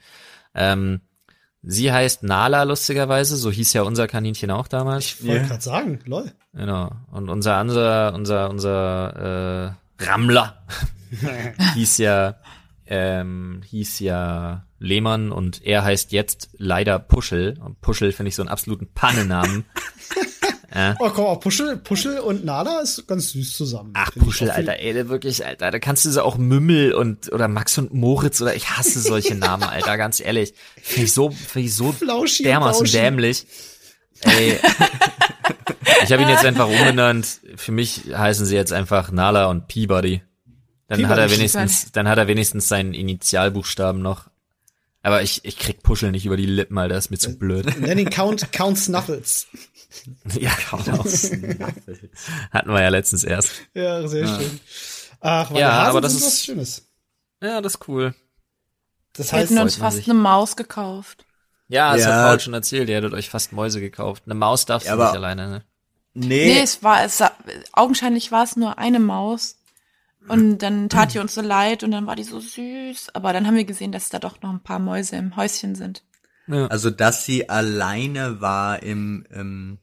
Ähm, 0.55 1.03
sie 1.61 1.93
heißt 1.93 2.23
Nala, 2.23 2.63
lustigerweise, 2.63 3.37
so 3.37 3.51
hieß 3.51 3.75
ja 3.75 3.83
unser 3.83 4.07
Kaninchen 4.09 4.51
auch 4.51 4.69
damals. 4.69 5.05
Ich 5.05 5.27
wollte 5.27 5.43
Ja. 5.43 5.49
gerade 5.49 5.63
sagen, 5.63 5.99
lol. 6.07 6.33
Genau. 6.55 6.91
Und 7.11 7.29
unser 7.29 7.61
unser 7.61 8.15
unser 8.15 8.49
unser 8.49 9.77
äh, 10.01 10.05
Rammler 10.05 10.63
hieß 11.75 11.99
ja 11.99 12.37
ähm, 12.87 13.61
hieß 13.67 14.01
ja 14.01 14.65
Lehmann 14.79 15.31
und 15.31 15.63
er 15.63 15.85
heißt 15.85 16.11
jetzt 16.13 16.51
leider 16.57 16.99
Puschel. 16.99 17.59
Und 17.63 17.83
Puschel 17.83 18.13
finde 18.13 18.29
ich 18.31 18.35
so 18.35 18.43
einen 18.43 18.49
absoluten 18.49 18.89
Pannennamen. 18.95 19.67
Oh, 20.99 21.11
komm 21.11 21.41
Puschel, 21.41 21.77
Puschel 21.77 22.19
und 22.21 22.45
Nala 22.45 22.81
ist 22.81 23.07
ganz 23.07 23.31
süß 23.33 23.53
zusammen. 23.57 23.91
Ach, 23.95 24.13
Find 24.13 24.25
Puschel, 24.25 24.51
Alter, 24.51 24.79
ey, 24.79 25.09
wirklich, 25.09 25.45
Alter, 25.45 25.71
da 25.71 25.79
kannst 25.79 26.05
du 26.05 26.11
so 26.11 26.23
auch 26.23 26.39
Mümmel 26.39 26.93
und 26.95 27.33
oder 27.33 27.49
Max 27.49 27.77
und 27.79 27.93
Moritz 27.93 28.41
oder 28.41 28.55
ich 28.55 28.71
hasse 28.71 29.01
solche 29.01 29.35
Namen, 29.35 29.63
Alter, 29.69 29.97
ganz 29.99 30.21
ehrlich. 30.21 30.55
Finde 30.81 31.05
ich 31.07 31.13
so, 31.13 31.31
finde 31.31 31.67
ich 31.69 31.75
so 31.75 31.93
Flauschi 31.93 32.43
dermaßen 32.45 32.85
Bauschi. 32.85 32.93
dämlich. 32.97 33.47
Ey. 34.23 34.59
ich 36.05 36.13
habe 36.13 36.23
ihn 36.23 36.29
jetzt 36.29 36.45
einfach 36.45 36.69
umbenannt. 36.69 37.41
Für 37.57 37.73
mich 37.73 38.03
heißen 38.15 38.47
sie 38.47 38.55
jetzt 38.55 38.73
einfach 38.73 39.11
Nala 39.11 39.47
und 39.47 39.69
Peabody. 39.69 40.23
Dann 40.89 41.09
hat 41.09 41.19
er 41.19 41.25
Peabody. 41.25 41.39
wenigstens, 41.39 41.93
dann 41.93 42.09
hat 42.09 42.19
er 42.19 42.29
wenigstens 42.29 42.69
seinen 42.69 42.95
Initialbuchstaben 42.95 44.01
noch. 44.01 44.31
Aber 45.03 45.23
ich, 45.23 45.45
ich 45.45 45.59
krieg 45.59 45.83
Puschel 45.83 46.13
nicht 46.13 46.27
über 46.27 46.37
die 46.37 46.47
Lippen, 46.47 46.79
Alter, 46.79 46.97
ist 46.97 47.11
mir 47.11 47.19
zu 47.19 47.37
blöd. 47.37 47.81
Nenn 47.81 47.99
ihn 47.99 48.11
Count, 48.11 48.53
Count 48.53 48.79
Snuffles. 48.79 49.49
ja, 50.39 50.51
genau. 50.85 51.05
Hatten 52.53 52.71
wir 52.71 52.83
ja 52.83 52.89
letztens 52.89 53.25
erst. 53.25 53.51
Ja, 53.75 54.07
sehr 54.09 54.27
schön. 54.27 54.61
Ach, 55.21 55.51
weil 55.51 55.61
Ja, 55.61 55.71
aber 55.85 56.01
das 56.01 56.15
ist- 56.15 56.27
was 56.27 56.43
Schönes. 56.45 56.89
Ja, 57.43 57.61
das 57.61 57.75
ist 57.75 57.89
cool. 57.89 58.15
Das 59.15 59.33
Wir 59.33 59.39
heißt, 59.39 59.51
hätten 59.51 59.61
uns 59.61 59.77
fast 59.77 59.97
sich. 59.99 60.07
eine 60.11 60.15
Maus 60.19 60.57
gekauft. 60.57 61.27
Ja, 61.69 61.93
das 61.95 62.03
Ja. 62.03 62.15
hat 62.15 62.29
Paul 62.29 62.41
schon 62.41 62.55
erzählt, 62.55 62.89
ihr 62.89 62.97
hättet 62.97 63.13
euch 63.15 63.31
fast 63.31 63.53
Mäuse 63.53 63.81
gekauft. 63.81 64.25
Eine 64.27 64.35
Maus 64.35 64.67
darfst 64.67 64.87
Ja, 64.87 64.97
du 64.97 65.03
nicht 65.03 65.15
alleine, 65.15 65.49
ne? 65.49 65.65
Nee, 66.15 66.27
Nee, 66.55 66.61
es 66.61 66.83
war, 66.83 67.03
es, 67.05 67.23
augenscheinlich 67.73 68.31
war 68.33 68.45
es 68.45 68.57
nur 68.57 68.79
eine 68.79 69.01
Maus. 69.01 69.57
Und 70.29 70.59
dann 70.59 70.89
tat 70.89 71.15
die 71.15 71.19
uns 71.19 71.35
so 71.35 71.41
leid 71.41 71.83
und 71.83 71.91
dann 71.91 72.07
war 72.07 72.15
die 72.15 72.23
so 72.25 72.39
süß. 72.39 73.09
Aber 73.15 73.33
dann 73.33 73.47
haben 73.47 73.57
wir 73.57 73.65
gesehen, 73.65 73.91
dass 73.91 74.09
da 74.09 74.19
doch 74.21 74.41
noch 74.43 74.51
ein 74.51 74.63
paar 74.63 74.79
Mäuse 74.79 75.17
im 75.17 75.35
Häuschen 75.37 75.75
sind. 75.75 76.05
also 76.49 76.91
dass 76.91 77.25
sie 77.25 77.49
alleine 77.49 78.41
war 78.41 78.83
im, 78.83 79.27
im, 79.31 79.79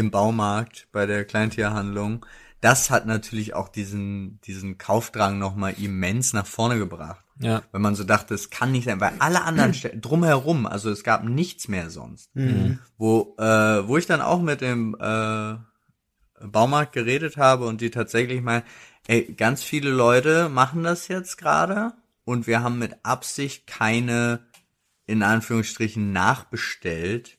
im 0.00 0.10
Baumarkt 0.10 0.88
bei 0.90 1.06
der 1.06 1.24
Kleintierhandlung, 1.24 2.26
das 2.60 2.90
hat 2.90 3.06
natürlich 3.06 3.54
auch 3.54 3.68
diesen, 3.68 4.40
diesen 4.42 4.76
Kaufdrang 4.76 5.38
nochmal 5.38 5.74
immens 5.78 6.32
nach 6.32 6.46
vorne 6.46 6.78
gebracht. 6.78 7.24
Ja. 7.38 7.62
Wenn 7.72 7.80
man 7.80 7.94
so 7.94 8.04
dachte, 8.04 8.34
es 8.34 8.50
kann 8.50 8.72
nicht 8.72 8.84
sein, 8.84 9.00
weil 9.00 9.14
alle 9.18 9.42
anderen 9.42 9.72
Städte 9.72 9.98
drumherum, 10.00 10.66
also 10.66 10.90
es 10.90 11.04
gab 11.04 11.24
nichts 11.24 11.68
mehr 11.68 11.88
sonst. 11.88 12.30
Wo, 12.98 13.34
äh, 13.38 13.88
wo 13.88 13.96
ich 13.96 14.06
dann 14.06 14.20
auch 14.20 14.42
mit 14.42 14.60
dem 14.60 14.94
äh, 15.00 15.54
Baumarkt 16.46 16.92
geredet 16.92 17.36
habe 17.36 17.66
und 17.66 17.80
die 17.80 17.90
tatsächlich 17.90 18.42
mal, 18.42 18.62
ey, 19.06 19.32
ganz 19.34 19.62
viele 19.62 19.90
Leute 19.90 20.48
machen 20.48 20.82
das 20.82 21.08
jetzt 21.08 21.38
gerade 21.38 21.92
und 22.24 22.46
wir 22.46 22.62
haben 22.62 22.78
mit 22.78 22.94
Absicht 23.04 23.66
keine, 23.66 24.40
in 25.06 25.22
Anführungsstrichen, 25.22 26.12
nachbestellt, 26.12 27.38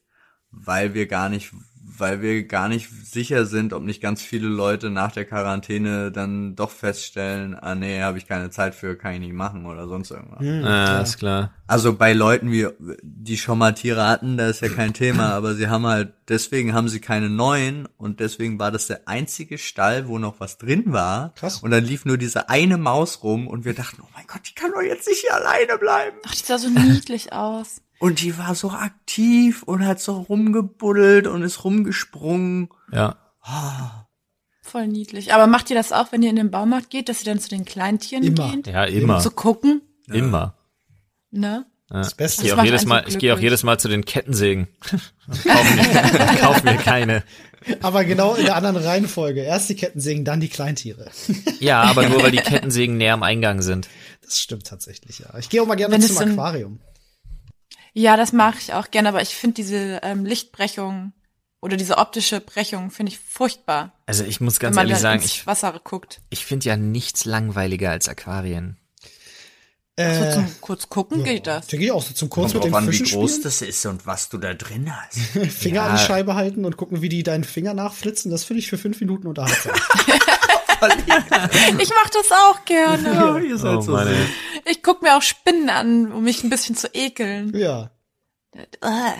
weil 0.50 0.94
wir 0.94 1.08
gar 1.08 1.30
nicht, 1.30 1.54
weil 2.02 2.22
wir 2.22 2.44
gar 2.44 2.68
nicht 2.68 2.90
sicher 3.06 3.46
sind, 3.46 3.72
ob 3.72 3.84
nicht 3.84 4.02
ganz 4.02 4.22
viele 4.22 4.48
Leute 4.48 4.90
nach 4.90 5.12
der 5.12 5.24
Quarantäne 5.24 6.12
dann 6.12 6.56
doch 6.56 6.72
feststellen, 6.72 7.56
ah 7.56 7.76
nee, 7.76 8.02
habe 8.02 8.18
ich 8.18 8.28
keine 8.28 8.50
Zeit 8.50 8.76
für, 8.76 8.98
kann 8.98 9.14
ich 9.14 9.20
nicht 9.22 9.34
machen 9.34 9.66
oder 9.66 9.88
sonst 9.88 10.12
irgendwas. 10.12 10.40
Ja, 10.42 11.02
ist 11.02 11.20
klar. 11.20 11.54
Also 11.68 11.94
bei 11.94 12.12
Leuten 12.12 12.52
wie, 12.52 12.68
die 13.02 13.38
schon 13.38 13.60
mal 13.60 13.74
Tiere 13.74 14.06
hatten, 14.06 14.36
da 14.36 14.50
ist 14.50 14.62
ja 14.62 14.68
kein 14.68 14.94
Thema, 14.94 15.30
aber 15.34 15.54
sie 15.54 15.70
haben 15.70 15.86
halt, 15.86 16.14
deswegen 16.28 16.74
haben 16.74 16.90
sie 16.90 17.00
keine 17.00 17.30
neuen 17.30 17.88
und 17.98 18.20
deswegen 18.20 18.60
war 18.60 18.72
das 18.72 18.88
der 18.88 19.08
einzige 19.08 19.58
Stall, 19.58 20.08
wo 20.08 20.18
noch 20.18 20.40
was 20.40 20.58
drin 20.58 20.86
war. 20.88 21.34
Krass. 21.36 21.60
Und 21.60 21.72
dann 21.72 21.86
lief 21.86 22.04
nur 22.04 22.18
diese 22.18 22.50
eine 22.50 22.78
Maus 22.78 23.24
rum 23.24 23.48
und 23.48 23.64
wir 23.64 23.74
dachten, 23.74 24.02
oh 24.04 24.10
mein 24.16 24.26
Gott, 24.28 24.42
die 24.50 24.56
kann 24.56 24.72
doch 24.72 24.82
jetzt 24.82 25.08
nicht 25.08 25.22
hier 25.22 25.36
alleine 25.36 25.78
bleiben. 25.78 26.18
Ach, 26.26 26.34
die 26.34 26.44
sah 26.44 26.58
so 26.58 26.68
niedlich 26.68 27.32
aus. 27.32 27.82
Und 28.02 28.20
die 28.22 28.36
war 28.40 28.56
so 28.56 28.72
aktiv 28.72 29.62
und 29.62 29.86
hat 29.86 30.02
so 30.02 30.22
rumgebuddelt 30.22 31.28
und 31.28 31.44
ist 31.44 31.64
rumgesprungen. 31.64 32.70
Ja. 32.92 33.16
Voll 34.64 34.88
niedlich. 34.88 35.36
Aber 35.36 35.46
macht 35.46 35.70
ihr 35.70 35.76
das 35.76 35.92
auch, 35.92 36.12
wenn 36.12 36.24
ihr 36.24 36.32
in 36.32 36.36
den 36.36 36.50
Baumarkt 36.50 36.90
geht, 36.90 37.10
dass 37.10 37.22
ihr 37.22 37.26
dann 37.26 37.40
zu 37.40 37.50
den 37.50 37.64
Kleintieren 37.64 38.26
Immer. 38.26 38.56
geht? 38.56 38.66
Ja, 38.66 38.86
immer. 38.86 39.20
Zu 39.20 39.30
gucken? 39.30 39.84
Immer. 40.08 40.56
Ne? 41.30 41.68
Ja. 41.92 42.00
Das 42.00 42.16
Beste 42.16 42.42
Ich 42.42 42.48
gehe 42.48 42.56
Das 42.56 42.60
auch 42.60 42.66
jedes 42.66 42.86
Mal, 42.88 43.04
ich 43.08 43.20
gehe 43.20 43.36
auch 43.36 43.40
jedes 43.40 43.62
Mal 43.62 43.80
zu 43.80 43.88
den 43.88 44.04
Kettensägen. 44.04 44.68
kauf, 45.28 45.76
mir, 45.76 46.36
kauf 46.42 46.64
mir 46.64 46.78
keine. 46.78 47.24
aber 47.84 48.04
genau 48.04 48.34
in 48.34 48.46
der 48.46 48.56
anderen 48.56 48.78
Reihenfolge. 48.78 49.42
Erst 49.42 49.70
die 49.70 49.76
Kettensägen, 49.76 50.26
dann 50.26 50.40
die 50.40 50.50
Kleintiere. 50.50 51.12
Ja, 51.60 51.84
aber 51.84 52.10
nur 52.10 52.24
weil 52.24 52.32
die 52.32 52.38
Kettensägen 52.38 52.98
näher 52.98 53.14
am 53.14 53.22
Eingang 53.22 53.62
sind. 53.62 53.88
Das 54.24 54.40
stimmt 54.40 54.66
tatsächlich, 54.66 55.20
ja. 55.20 55.38
Ich 55.38 55.50
gehe 55.50 55.62
auch 55.62 55.68
mal 55.68 55.76
gerne 55.76 55.94
Wenn 55.94 56.02
zum 56.02 56.18
Aquarium. 56.18 56.80
Ja, 57.94 58.16
das 58.18 58.32
mache 58.34 58.58
ich 58.60 58.74
auch 58.74 58.90
gerne, 58.92 59.10
aber 59.10 59.22
ich 59.22 59.36
finde 59.36 59.56
diese 59.56 60.00
ähm, 60.04 60.26
Lichtbrechung 60.26 61.12
oder 61.60 61.78
diese 61.78 61.98
optische 61.98 62.40
Brechung 62.40 62.90
finde 62.90 63.12
ich 63.12 63.20
furchtbar, 63.20 63.92
Also 64.06 64.24
ich 64.24 64.40
muss 64.42 64.60
ganz 64.60 64.78
ehrlich 64.78 64.98
sagen, 64.98 65.22
ich, 65.24 65.46
Wasser 65.46 65.80
guckt. 65.84 66.22
ich 66.30 66.46
finde 66.46 66.68
ja 66.70 66.78
nichts 66.78 67.26
langweiliger 67.26 67.92
als 67.92 68.08
Aquarien. 68.10 68.78
So 69.98 70.04
Äh, 70.04 70.32
zum 70.34 70.48
kurz 70.62 70.88
gucken 70.90 71.24
geht 71.24 71.46
das. 71.48 71.68
da 71.68 71.78
gehe 71.78 71.88
ich 71.88 71.92
auch 71.92 72.02
so 72.02 72.14
zum 72.14 72.30
kurz 72.30 72.54
Kommt 72.54 72.64
mit 72.64 72.72
den 72.72 72.76
an, 72.76 72.88
wie 72.88 72.98
Fischen 72.98 73.20
groß 73.20 73.32
spielen. 73.32 73.44
das 73.44 73.62
ist 73.62 73.86
und 73.86 74.06
was 74.08 74.30
du 74.30 74.38
da 74.38 74.54
drin 74.54 74.90
hast. 74.96 75.18
Finger 75.52 75.76
Ja. 75.82 75.88
an 75.88 75.98
die 75.98 76.02
Scheibe 76.04 76.34
halten 76.36 76.64
und 76.66 76.78
gucken, 76.78 77.02
wie 77.02 77.10
die 77.10 77.22
deinen 77.24 77.44
Finger 77.44 77.74
nachflitzen. 77.74 78.32
Das 78.32 78.46
finde 78.46 78.62
ich 78.62 78.70
für 78.70 78.78
fünf 78.78 79.00
Minuten 79.02 79.28
unterhaltsam. 79.28 79.76
Ich 81.80 81.90
mache 81.90 82.12
das 82.14 82.32
auch 82.32 82.66
gerne. 82.66 83.44
ihr 83.46 83.58
seid 83.58 83.78
Oh, 83.78 83.82
so 83.82 83.92
meine. 83.92 84.16
Ich 84.70 84.82
guck 84.84 85.02
mir 85.02 85.16
auch 85.18 85.22
Spinnen 85.22 85.70
an, 85.70 86.12
um 86.12 86.24
mich 86.24 86.44
ein 86.44 86.50
bisschen 86.50 86.76
zu 86.76 86.88
ekeln. 86.94 87.56
ja. 87.56 87.92
Äh. 88.82 89.14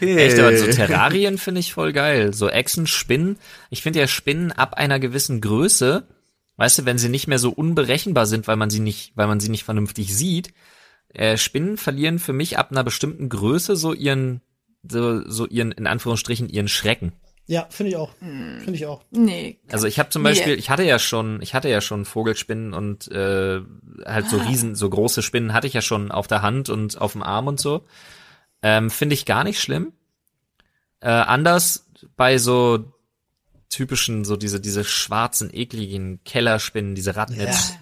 Echt, 0.00 0.38
aber 0.38 0.56
so 0.56 0.66
Terrarien 0.66 1.38
finde 1.38 1.60
ich 1.60 1.72
voll 1.72 1.92
geil. 1.92 2.32
So 2.34 2.48
Echsen, 2.48 2.86
Spinnen. 2.86 3.38
Ich 3.70 3.82
finde 3.82 3.98
ja 4.00 4.06
Spinnen 4.06 4.52
ab 4.52 4.74
einer 4.74 4.98
gewissen 4.98 5.40
Größe, 5.40 6.06
weißt 6.56 6.78
du, 6.80 6.84
wenn 6.84 6.98
sie 6.98 7.08
nicht 7.08 7.26
mehr 7.26 7.38
so 7.38 7.50
unberechenbar 7.50 8.26
sind, 8.26 8.46
weil 8.46 8.56
man 8.56 8.70
sie 8.70 8.80
nicht, 8.80 9.12
weil 9.14 9.26
man 9.26 9.40
sie 9.40 9.48
nicht 9.48 9.64
vernünftig 9.64 10.14
sieht, 10.14 10.52
äh, 11.14 11.36
Spinnen 11.38 11.76
verlieren 11.78 12.18
für 12.18 12.32
mich 12.34 12.58
ab 12.58 12.70
einer 12.70 12.84
bestimmten 12.84 13.28
Größe 13.28 13.76
so 13.76 13.92
ihren, 13.94 14.42
so, 14.86 15.22
so 15.28 15.46
ihren, 15.46 15.72
in 15.72 15.86
Anführungsstrichen, 15.86 16.48
ihren 16.48 16.68
Schrecken. 16.68 17.12
Ja, 17.48 17.66
finde 17.70 17.90
ich 17.90 17.96
auch. 17.96 18.10
Finde 18.18 18.72
ich 18.74 18.86
auch. 18.86 19.02
Nee. 19.12 19.60
Also 19.70 19.86
ich 19.86 19.98
habe 20.00 20.08
zum 20.08 20.22
Nee. 20.22 20.30
Beispiel, 20.30 20.58
ich 20.58 20.68
hatte 20.68 20.82
ja 20.82 20.98
schon, 20.98 21.40
ich 21.42 21.54
hatte 21.54 21.68
ja 21.68 21.80
schon 21.80 22.04
Vogelspinnen 22.04 22.74
und 22.74 23.08
äh, 23.12 23.60
halt 24.04 24.28
so 24.28 24.36
riesen, 24.38 24.74
so 24.74 24.90
große 24.90 25.22
Spinnen 25.22 25.52
hatte 25.52 25.68
ich 25.68 25.72
ja 25.72 25.80
schon 25.80 26.10
auf 26.10 26.26
der 26.26 26.42
Hand 26.42 26.68
und 26.70 27.00
auf 27.00 27.12
dem 27.12 27.22
Arm 27.22 27.46
und 27.46 27.60
so. 27.60 27.84
Ähm, 28.62 28.90
Finde 28.90 29.14
ich 29.14 29.26
gar 29.26 29.44
nicht 29.44 29.60
schlimm. 29.60 29.92
Äh, 31.00 31.08
anders 31.10 31.86
bei 32.16 32.38
so 32.38 32.92
typischen, 33.68 34.24
so 34.24 34.36
diese, 34.36 34.60
diese 34.60 34.82
schwarzen, 34.84 35.50
ekligen 35.52 36.20
Kellerspinnen, 36.24 36.94
diese 36.96 37.14
Radnetz, 37.16 37.74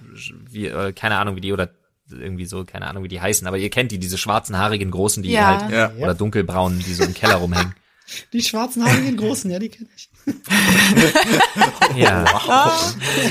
wie, 0.51 0.67
äh, 0.67 0.93
keine 0.93 1.17
Ahnung 1.19 1.37
wie 1.37 1.41
die 1.41 1.53
oder 1.53 1.71
irgendwie 2.11 2.45
so, 2.45 2.65
keine 2.65 2.87
Ahnung 2.87 3.03
wie 3.05 3.09
die 3.09 3.21
heißen, 3.21 3.47
aber 3.47 3.57
ihr 3.57 3.71
kennt 3.71 3.93
die, 3.93 3.99
diese 3.99 4.19
schwarzen, 4.19 4.59
haarigen, 4.59 4.91
großen, 4.91 5.23
die 5.23 5.31
Ja. 5.31 5.59
halt, 5.63 5.73
Ja. 5.73 5.93
oder 6.05 6.15
dunkelbraunen, 6.15 6.81
die 6.81 6.93
so 6.95 7.03
im 7.05 7.15
Keller 7.15 7.37
rumhängen. 7.37 7.75
Die 8.33 8.43
schwarzen 8.43 8.85
haarigen 8.85 9.17
großen, 9.17 9.51
ja, 9.51 9.59
die 9.59 9.69
kenne 9.69 9.89
ich. 9.97 10.11
Ja. 11.97 12.25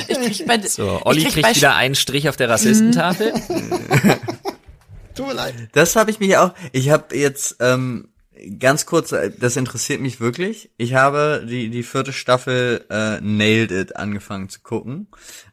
Ich 0.08 0.18
krieg 0.18 0.48
bei, 0.48 0.62
So, 0.62 0.98
ich 0.98 1.06
Olli 1.06 1.24
krieg 1.24 1.44
kriegt 1.44 1.56
wieder 1.58 1.76
einen 1.76 1.96
Strich 1.96 2.30
auf 2.30 2.38
der 2.38 2.50
Rassistentafel. 2.50 3.34
Tut 5.16 5.28
mir 5.28 5.34
leid. 5.34 5.56
Das 5.74 5.96
habe 5.96 6.12
ich 6.12 6.20
mich 6.20 6.38
auch. 6.38 6.54
Ich 6.72 6.90
habe 6.90 7.16
jetzt 7.16 7.58
ähm, 7.60 8.14
Ganz 8.60 8.86
kurz, 8.86 9.12
äh, 9.12 9.32
das 9.38 9.56
interessiert 9.56 10.02
mich 10.02 10.20
wirklich. 10.20 10.72
Ich 10.78 10.96
habe 10.96 11.46
die, 11.48 11.70
die 11.70 11.84
vierte 11.84 12.12
Staffel 12.12 12.84
äh, 12.90 13.22
Nailed 13.22 13.72
It 13.72 13.96
angefangen 13.96 14.50
zu 14.50 14.60
gucken. 14.62 15.08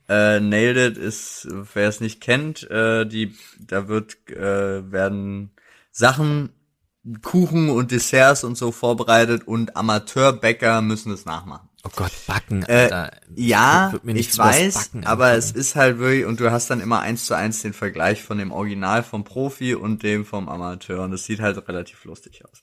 Äh, 0.08 0.40
Nailed 0.40 0.96
It 0.96 0.98
ist, 0.98 1.46
wer 1.74 1.88
es 1.88 2.00
nicht 2.00 2.20
kennt, 2.20 2.68
äh, 2.70 3.06
die, 3.06 3.34
da 3.58 3.86
wird, 3.86 4.16
äh, 4.30 4.90
werden 4.90 5.52
Sachen, 5.92 6.50
Kuchen 7.22 7.70
und 7.70 7.90
Desserts 7.90 8.44
und 8.44 8.56
so 8.56 8.72
vorbereitet 8.72 9.46
und 9.46 9.76
Amateurbäcker 9.76 10.82
müssen 10.82 11.12
es 11.12 11.24
nachmachen. 11.24 11.68
Oh 11.82 11.88
Gott, 11.96 12.12
Backen, 12.26 12.62
Äh, 12.64 12.90
Alter. 12.90 13.10
ja, 13.34 13.92
Wird 13.92 14.04
mir 14.04 14.14
ich 14.14 14.36
weiß, 14.36 14.74
Backen 14.74 15.06
aber 15.06 15.32
es 15.32 15.50
ist 15.50 15.76
halt 15.76 15.98
wirklich, 15.98 16.26
und 16.26 16.38
du 16.38 16.50
hast 16.50 16.68
dann 16.68 16.80
immer 16.80 17.00
eins 17.00 17.24
zu 17.24 17.32
eins 17.34 17.62
den 17.62 17.72
Vergleich 17.72 18.22
von 18.22 18.36
dem 18.36 18.52
Original 18.52 19.02
vom 19.02 19.24
Profi 19.24 19.74
und 19.74 20.02
dem 20.02 20.26
vom 20.26 20.50
Amateur 20.50 21.02
und 21.02 21.14
es 21.14 21.24
sieht 21.24 21.40
halt 21.40 21.56
relativ 21.68 22.04
lustig 22.04 22.42
aus. 22.44 22.60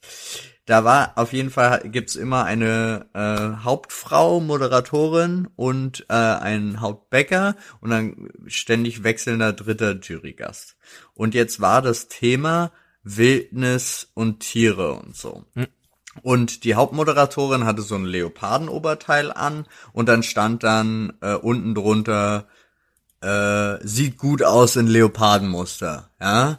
Da 0.66 0.84
war, 0.84 1.12
auf 1.16 1.32
jeden 1.32 1.50
Fall 1.50 1.80
gibt's 1.88 2.14
immer 2.14 2.44
eine 2.44 3.06
äh, 3.14 3.64
Hauptfrau, 3.64 4.38
Moderatorin 4.38 5.48
und 5.56 6.06
äh, 6.08 6.12
einen 6.14 6.80
Hauptbäcker 6.80 7.56
und 7.80 7.90
dann 7.90 8.28
ständig 8.46 9.02
wechselnder 9.02 9.52
dritter 9.52 9.94
Jurygast. 9.98 10.76
Und 11.14 11.34
jetzt 11.34 11.60
war 11.60 11.82
das 11.82 12.06
Thema 12.06 12.70
Wildnis 13.16 14.10
und 14.14 14.40
Tiere 14.40 14.94
und 14.94 15.16
so. 15.16 15.44
Und 16.22 16.64
die 16.64 16.74
Hauptmoderatorin 16.74 17.64
hatte 17.64 17.82
so 17.82 17.94
ein 17.94 18.04
Leopardenoberteil 18.04 19.32
an 19.32 19.66
und 19.92 20.08
dann 20.08 20.22
stand 20.22 20.62
dann 20.64 21.12
äh, 21.20 21.34
unten 21.34 21.74
drunter 21.74 22.48
äh, 23.20 23.84
sieht 23.86 24.16
gut 24.16 24.42
aus 24.42 24.76
in 24.76 24.86
Leopardenmuster, 24.86 26.10
ja. 26.20 26.56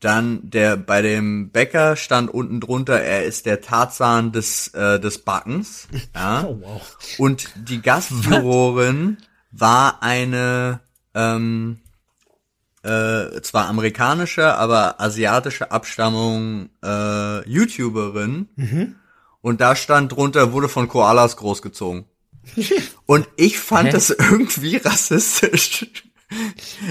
Dann 0.00 0.50
der 0.50 0.76
bei 0.76 1.00
dem 1.00 1.50
Bäcker 1.50 1.94
stand 1.94 2.28
unten 2.28 2.60
drunter, 2.60 3.00
er 3.00 3.24
ist 3.24 3.46
der 3.46 3.60
Tarzan 3.60 4.32
des 4.32 4.68
äh, 4.74 4.98
des 4.98 5.18
Backens, 5.18 5.88
ja. 6.14 6.44
Oh, 6.44 6.58
wow. 6.60 7.16
Und 7.18 7.48
die 7.56 7.80
Gastjurorin 7.82 9.18
war 9.52 10.02
eine 10.02 10.80
ähm, 11.14 11.81
äh, 12.82 13.40
zwar 13.42 13.68
amerikanische, 13.68 14.54
aber 14.54 15.00
asiatische 15.00 15.70
Abstammung 15.70 16.68
äh, 16.82 17.48
YouTuberin. 17.48 18.48
Und 19.40 19.60
da 19.60 19.76
stand 19.76 20.12
drunter, 20.12 20.52
wurde 20.52 20.68
von 20.68 20.88
Koalas 20.88 21.36
großgezogen. 21.36 22.04
Und 23.06 23.28
ich 23.36 23.58
fand 23.58 23.88
Hä? 23.88 23.92
das 23.92 24.10
irgendwie 24.10 24.76
rassistisch. 24.76 25.86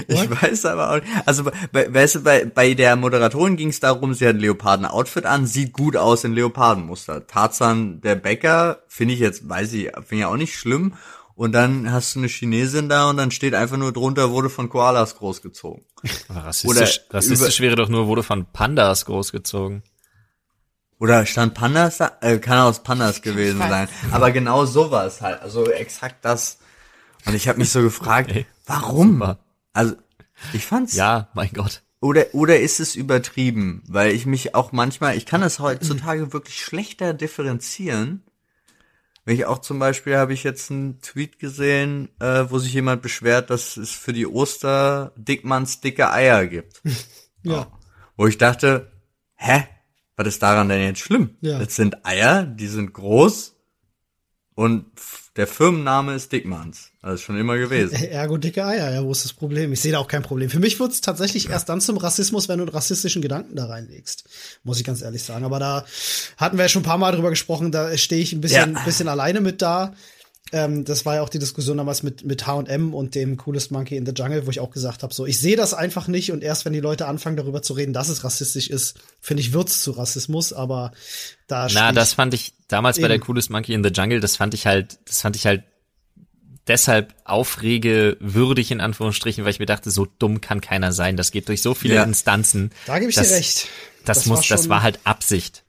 Ich 0.06 0.42
weiß 0.42 0.66
aber 0.66 0.90
auch 0.90 0.94
nicht. 1.00 1.08
Also, 1.26 1.50
bei, 1.72 1.92
weißt 1.92 2.16
du, 2.16 2.20
bei, 2.20 2.44
bei 2.44 2.74
der 2.74 2.94
Moderatorin 2.96 3.56
ging 3.56 3.68
es 3.68 3.80
darum, 3.80 4.14
sie 4.14 4.26
hat 4.26 4.36
ein 4.36 4.40
Leoparden-Outfit 4.40 5.26
an, 5.26 5.46
sieht 5.46 5.72
gut 5.72 5.96
aus 5.96 6.24
in 6.24 6.32
Leopardenmuster. 6.32 7.26
Tarzan, 7.26 8.00
der 8.00 8.14
Bäcker, 8.14 8.82
finde 8.86 9.14
ich 9.14 9.20
jetzt, 9.20 9.48
weiß 9.48 9.72
ich, 9.72 9.90
finde 10.04 10.16
ich 10.16 10.24
auch 10.26 10.36
nicht 10.36 10.54
schlimm. 10.54 10.94
Und 11.34 11.52
dann 11.52 11.90
hast 11.90 12.14
du 12.14 12.20
eine 12.20 12.28
Chinesin 12.28 12.88
da 12.88 13.08
und 13.08 13.16
dann 13.16 13.30
steht 13.30 13.54
einfach 13.54 13.76
nur 13.76 13.92
drunter, 13.92 14.30
wurde 14.30 14.50
von 14.50 14.68
Koalas 14.68 15.16
großgezogen. 15.16 15.84
Aber 16.28 16.44
rassistisch, 16.44 17.00
Oder 17.08 17.16
rassistisch 17.16 17.60
wäre 17.60 17.76
doch 17.76 17.88
nur, 17.88 18.06
wurde 18.06 18.22
von 18.22 18.46
Pandas 18.52 19.06
großgezogen. 19.06 19.82
Oder 20.98 21.26
stand 21.26 21.54
Pandas 21.54 21.98
da? 21.98 22.12
Äh, 22.20 22.38
kann 22.38 22.58
aus 22.58 22.82
Pandas 22.84 23.22
gewesen 23.22 23.58
sein. 23.58 23.88
Aber 24.12 24.30
genau 24.30 24.66
sowas 24.66 25.20
halt. 25.20 25.42
Also 25.42 25.68
exakt 25.68 26.24
das. 26.24 26.58
Und 27.26 27.34
ich 27.34 27.48
habe 27.48 27.58
mich 27.58 27.70
so 27.70 27.82
gefragt, 27.82 28.30
Ey, 28.30 28.46
warum? 28.66 29.14
super. 29.14 29.38
Also 29.72 29.94
ich 30.52 30.64
fand's. 30.64 30.94
Ja, 30.94 31.28
mein 31.34 31.50
Gott. 31.52 31.82
Oder 32.00 32.26
oder 32.34 32.60
ist 32.60 32.78
es 32.80 32.94
übertrieben? 32.94 33.82
Weil 33.86 34.12
ich 34.12 34.26
mich 34.26 34.54
auch 34.54 34.72
manchmal, 34.72 35.16
ich 35.16 35.26
kann 35.26 35.40
das 35.40 35.60
heutzutage 35.60 36.32
wirklich 36.32 36.62
schlechter 36.62 37.14
differenzieren. 37.14 38.22
Wenn 39.24 39.36
ich 39.36 39.46
auch 39.46 39.58
zum 39.58 39.78
Beispiel 39.78 40.16
habe 40.16 40.32
ich 40.32 40.42
jetzt 40.42 40.70
einen 40.70 41.00
Tweet 41.00 41.38
gesehen, 41.38 42.08
äh, 42.18 42.44
wo 42.48 42.58
sich 42.58 42.72
jemand 42.72 43.02
beschwert, 43.02 43.50
dass 43.50 43.76
es 43.76 43.92
für 43.92 44.12
die 44.12 44.26
Oster 44.26 45.12
Dickmanns 45.16 45.80
dicke 45.80 46.10
Eier 46.10 46.46
gibt. 46.46 46.82
Ja. 47.44 47.66
Wo 48.16 48.28
ich 48.28 48.38
dachte, 48.38 48.92
hä? 49.34 49.66
Was 50.14 50.28
ist 50.28 50.44
daran 50.44 50.68
denn 50.68 50.80
jetzt 50.80 51.00
schlimm? 51.00 51.36
Ja. 51.40 51.58
Das 51.58 51.74
sind 51.74 52.06
Eier, 52.06 52.44
die 52.44 52.68
sind 52.68 52.92
groß 52.92 53.56
und 54.62 54.84
der 55.36 55.46
Firmenname 55.46 56.14
ist 56.14 56.30
Dickmanns. 56.30 56.90
Das 57.00 57.14
ist 57.14 57.22
schon 57.22 57.38
immer 57.38 57.56
gewesen. 57.56 57.94
Ergo 58.10 58.36
dicke 58.36 58.64
Eier, 58.64 58.92
ja, 58.92 59.02
wo 59.02 59.10
ist 59.12 59.24
das 59.24 59.32
Problem? 59.32 59.72
Ich 59.72 59.80
sehe 59.80 59.92
da 59.92 59.98
auch 59.98 60.06
kein 60.08 60.22
Problem. 60.22 60.50
Für 60.50 60.60
mich 60.60 60.78
wird's 60.78 61.00
tatsächlich 61.00 61.48
erst 61.48 61.68
dann 61.68 61.80
zum 61.80 61.96
Rassismus, 61.96 62.48
wenn 62.48 62.58
du 62.58 62.64
einen 62.64 62.72
rassistischen 62.72 63.22
Gedanken 63.22 63.56
da 63.56 63.66
reinlegst. 63.66 64.24
Muss 64.62 64.78
ich 64.78 64.84
ganz 64.84 65.00
ehrlich 65.02 65.22
sagen. 65.22 65.44
Aber 65.44 65.58
da 65.58 65.84
hatten 66.36 66.58
wir 66.58 66.64
ja 66.64 66.68
schon 66.68 66.82
ein 66.82 66.86
paar 66.86 66.98
Mal 66.98 67.12
drüber 67.12 67.30
gesprochen, 67.30 67.72
da 67.72 67.96
stehe 67.96 68.22
ich 68.22 68.32
ein 68.34 68.40
bisschen, 68.42 68.74
Ja. 68.74 68.84
bisschen 68.84 69.08
alleine 69.08 69.40
mit 69.40 69.62
da. 69.62 69.94
Ähm, 70.54 70.84
das 70.84 71.06
war 71.06 71.14
ja 71.14 71.22
auch 71.22 71.30
die 71.30 71.38
Diskussion 71.38 71.78
damals 71.78 72.02
mit, 72.02 72.24
mit 72.24 72.46
H&M 72.46 72.92
und 72.94 73.14
dem 73.14 73.38
Coolest 73.38 73.70
Monkey 73.72 73.96
in 73.96 74.04
the 74.04 74.12
Jungle, 74.14 74.46
wo 74.46 74.50
ich 74.50 74.60
auch 74.60 74.70
gesagt 74.70 75.02
habe, 75.02 75.14
so, 75.14 75.24
ich 75.24 75.38
sehe 75.40 75.56
das 75.56 75.72
einfach 75.72 76.08
nicht 76.08 76.30
und 76.30 76.44
erst 76.44 76.64
wenn 76.66 76.74
die 76.74 76.80
Leute 76.80 77.06
anfangen 77.06 77.36
darüber 77.38 77.62
zu 77.62 77.72
reden, 77.72 77.92
dass 77.94 78.10
es 78.10 78.22
rassistisch 78.22 78.68
ist, 78.68 78.98
finde 79.20 79.40
ich, 79.42 79.54
wird's 79.54 79.82
zu 79.82 79.92
Rassismus, 79.92 80.52
aber 80.52 80.92
da 81.46 81.68
Na, 81.72 81.92
das 81.92 82.12
fand 82.12 82.34
ich 82.34 82.52
damals 82.68 83.00
bei 83.00 83.08
der. 83.08 83.18
Coolest 83.18 83.48
Monkey 83.50 83.72
in 83.72 83.82
the 83.82 83.90
Jungle, 83.90 84.20
das 84.20 84.36
fand 84.36 84.52
ich 84.52 84.66
halt, 84.66 84.98
das 85.06 85.22
fand 85.22 85.36
ich 85.36 85.46
halt 85.46 85.64
deshalb 86.68 87.14
aufregewürdig 87.24 88.70
in 88.70 88.80
Anführungsstrichen, 88.80 89.44
weil 89.44 89.50
ich 89.52 89.58
mir 89.58 89.66
dachte, 89.66 89.90
so 89.90 90.06
dumm 90.18 90.40
kann 90.40 90.60
keiner 90.60 90.92
sein. 90.92 91.16
Das 91.16 91.30
geht 91.30 91.48
durch 91.48 91.62
so 91.62 91.74
viele 91.74 91.94
Ja. 91.94 92.02
Instanzen. 92.04 92.70
da 92.86 92.98
gebe 92.98 93.10
ich 93.10 93.16
das, 93.16 93.28
dir 93.28 93.34
recht. 93.36 93.68
Das, 94.04 94.18
Das 94.18 94.26
muss, 94.26 94.38
war 94.40 94.44
das 94.48 94.60
schon- 94.62 94.70
war 94.70 94.82
halt 94.82 95.00
Absicht. 95.04 95.64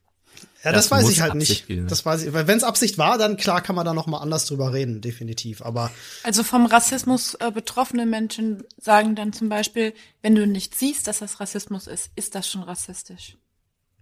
Ja, 0.64 0.72
das, 0.72 0.90
Das 0.90 0.92
weiß 0.92 1.10
ich 1.10 1.22
halt 1.22 1.34
Absicht 1.34 1.70
nicht. 1.70 1.92
Das 1.92 2.06
weiß 2.06 2.24
ich. 2.24 2.34
Weil 2.34 2.48
wenn 2.48 2.58
es 2.58 2.64
Absicht 2.64 2.98
war, 2.98 3.18
dann 3.18 3.36
klar 3.36 3.62
kann 3.62 3.76
man 3.76 3.86
da 3.86 3.94
noch 3.94 4.08
mal 4.08 4.20
anders 4.20 4.46
drüber 4.46 4.72
reden, 4.72 5.02
definitiv. 5.02 5.62
Aber 5.62 5.92
Also 6.24 6.44
vom 6.44 6.66
Rassismus 6.66 7.34
äh, 7.36 7.52
betroffene 7.52 8.06
Menschen 8.06 8.64
sagen 8.78 9.16
dann 9.16 9.34
zum 9.34 9.50
Beispiel, 9.50 9.94
wenn 10.22 10.36
du 10.36 10.48
nicht 10.48 10.76
siehst, 10.76 11.08
dass 11.08 11.20
das 11.20 11.42
Rassismus 11.42 11.88
ist, 11.88 12.12
ist 12.16 12.36
das 12.36 12.48
schon 12.48 12.64
rassistisch. 12.64 13.38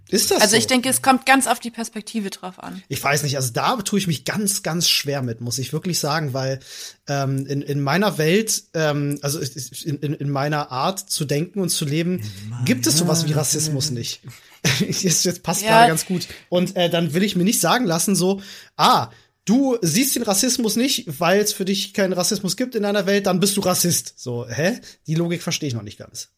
Ist 0.09 0.31
das 0.31 0.41
Also 0.41 0.51
so? 0.51 0.57
ich 0.57 0.67
denke, 0.67 0.89
es 0.89 1.01
kommt 1.01 1.25
ganz 1.25 1.47
auf 1.47 1.59
die 1.59 1.71
Perspektive 1.71 2.29
drauf 2.29 2.59
an. 2.61 2.81
Ich 2.89 3.01
weiß 3.03 3.23
nicht, 3.23 3.35
also 3.37 3.51
da 3.53 3.75
tue 3.77 3.99
ich 3.99 4.07
mich 4.07 4.25
ganz, 4.25 4.63
ganz 4.63 4.89
schwer 4.89 5.21
mit, 5.21 5.39
muss 5.41 5.57
ich 5.57 5.71
wirklich 5.73 5.99
sagen, 5.99 6.33
weil 6.33 6.59
ähm, 7.07 7.45
in, 7.45 7.61
in 7.61 7.81
meiner 7.81 8.17
Welt, 8.17 8.63
ähm, 8.73 9.19
also 9.21 9.39
in, 9.39 9.97
in, 9.99 10.13
in 10.13 10.29
meiner 10.29 10.71
Art 10.71 10.99
zu 10.99 11.25
denken 11.25 11.59
und 11.61 11.69
zu 11.69 11.85
leben, 11.85 12.21
gibt 12.65 12.87
es 12.87 12.97
sowas 12.97 13.25
wie 13.27 13.33
Rassismus 13.33 13.91
nicht. 13.91 14.21
jetzt, 14.89 15.25
jetzt 15.25 15.43
passt 15.43 15.61
Ja. 15.63 15.69
gerade 15.69 15.87
ganz 15.89 16.05
gut. 16.05 16.27
Und 16.49 16.75
äh, 16.75 16.89
dann 16.89 17.13
will 17.13 17.23
ich 17.23 17.35
mir 17.35 17.43
nicht 17.43 17.59
sagen 17.61 17.85
lassen, 17.85 18.15
so, 18.15 18.41
ah, 18.77 19.09
du 19.45 19.77
siehst 19.81 20.15
den 20.15 20.23
Rassismus 20.23 20.75
nicht, 20.75 21.05
weil 21.19 21.39
es 21.41 21.51
für 21.53 21.65
dich 21.65 21.93
keinen 21.93 22.13
Rassismus 22.13 22.57
gibt 22.57 22.75
in 22.75 22.83
deiner 22.83 23.05
Welt, 23.07 23.25
dann 23.25 23.39
bist 23.39 23.57
du 23.57 23.61
Rassist. 23.61 24.13
So, 24.17 24.47
hä? 24.47 24.79
Die 25.07 25.15
Logik 25.15 25.41
verstehe 25.41 25.67
ich 25.67 25.73
noch 25.73 25.81
nicht 25.81 25.97
ganz. 25.97 26.29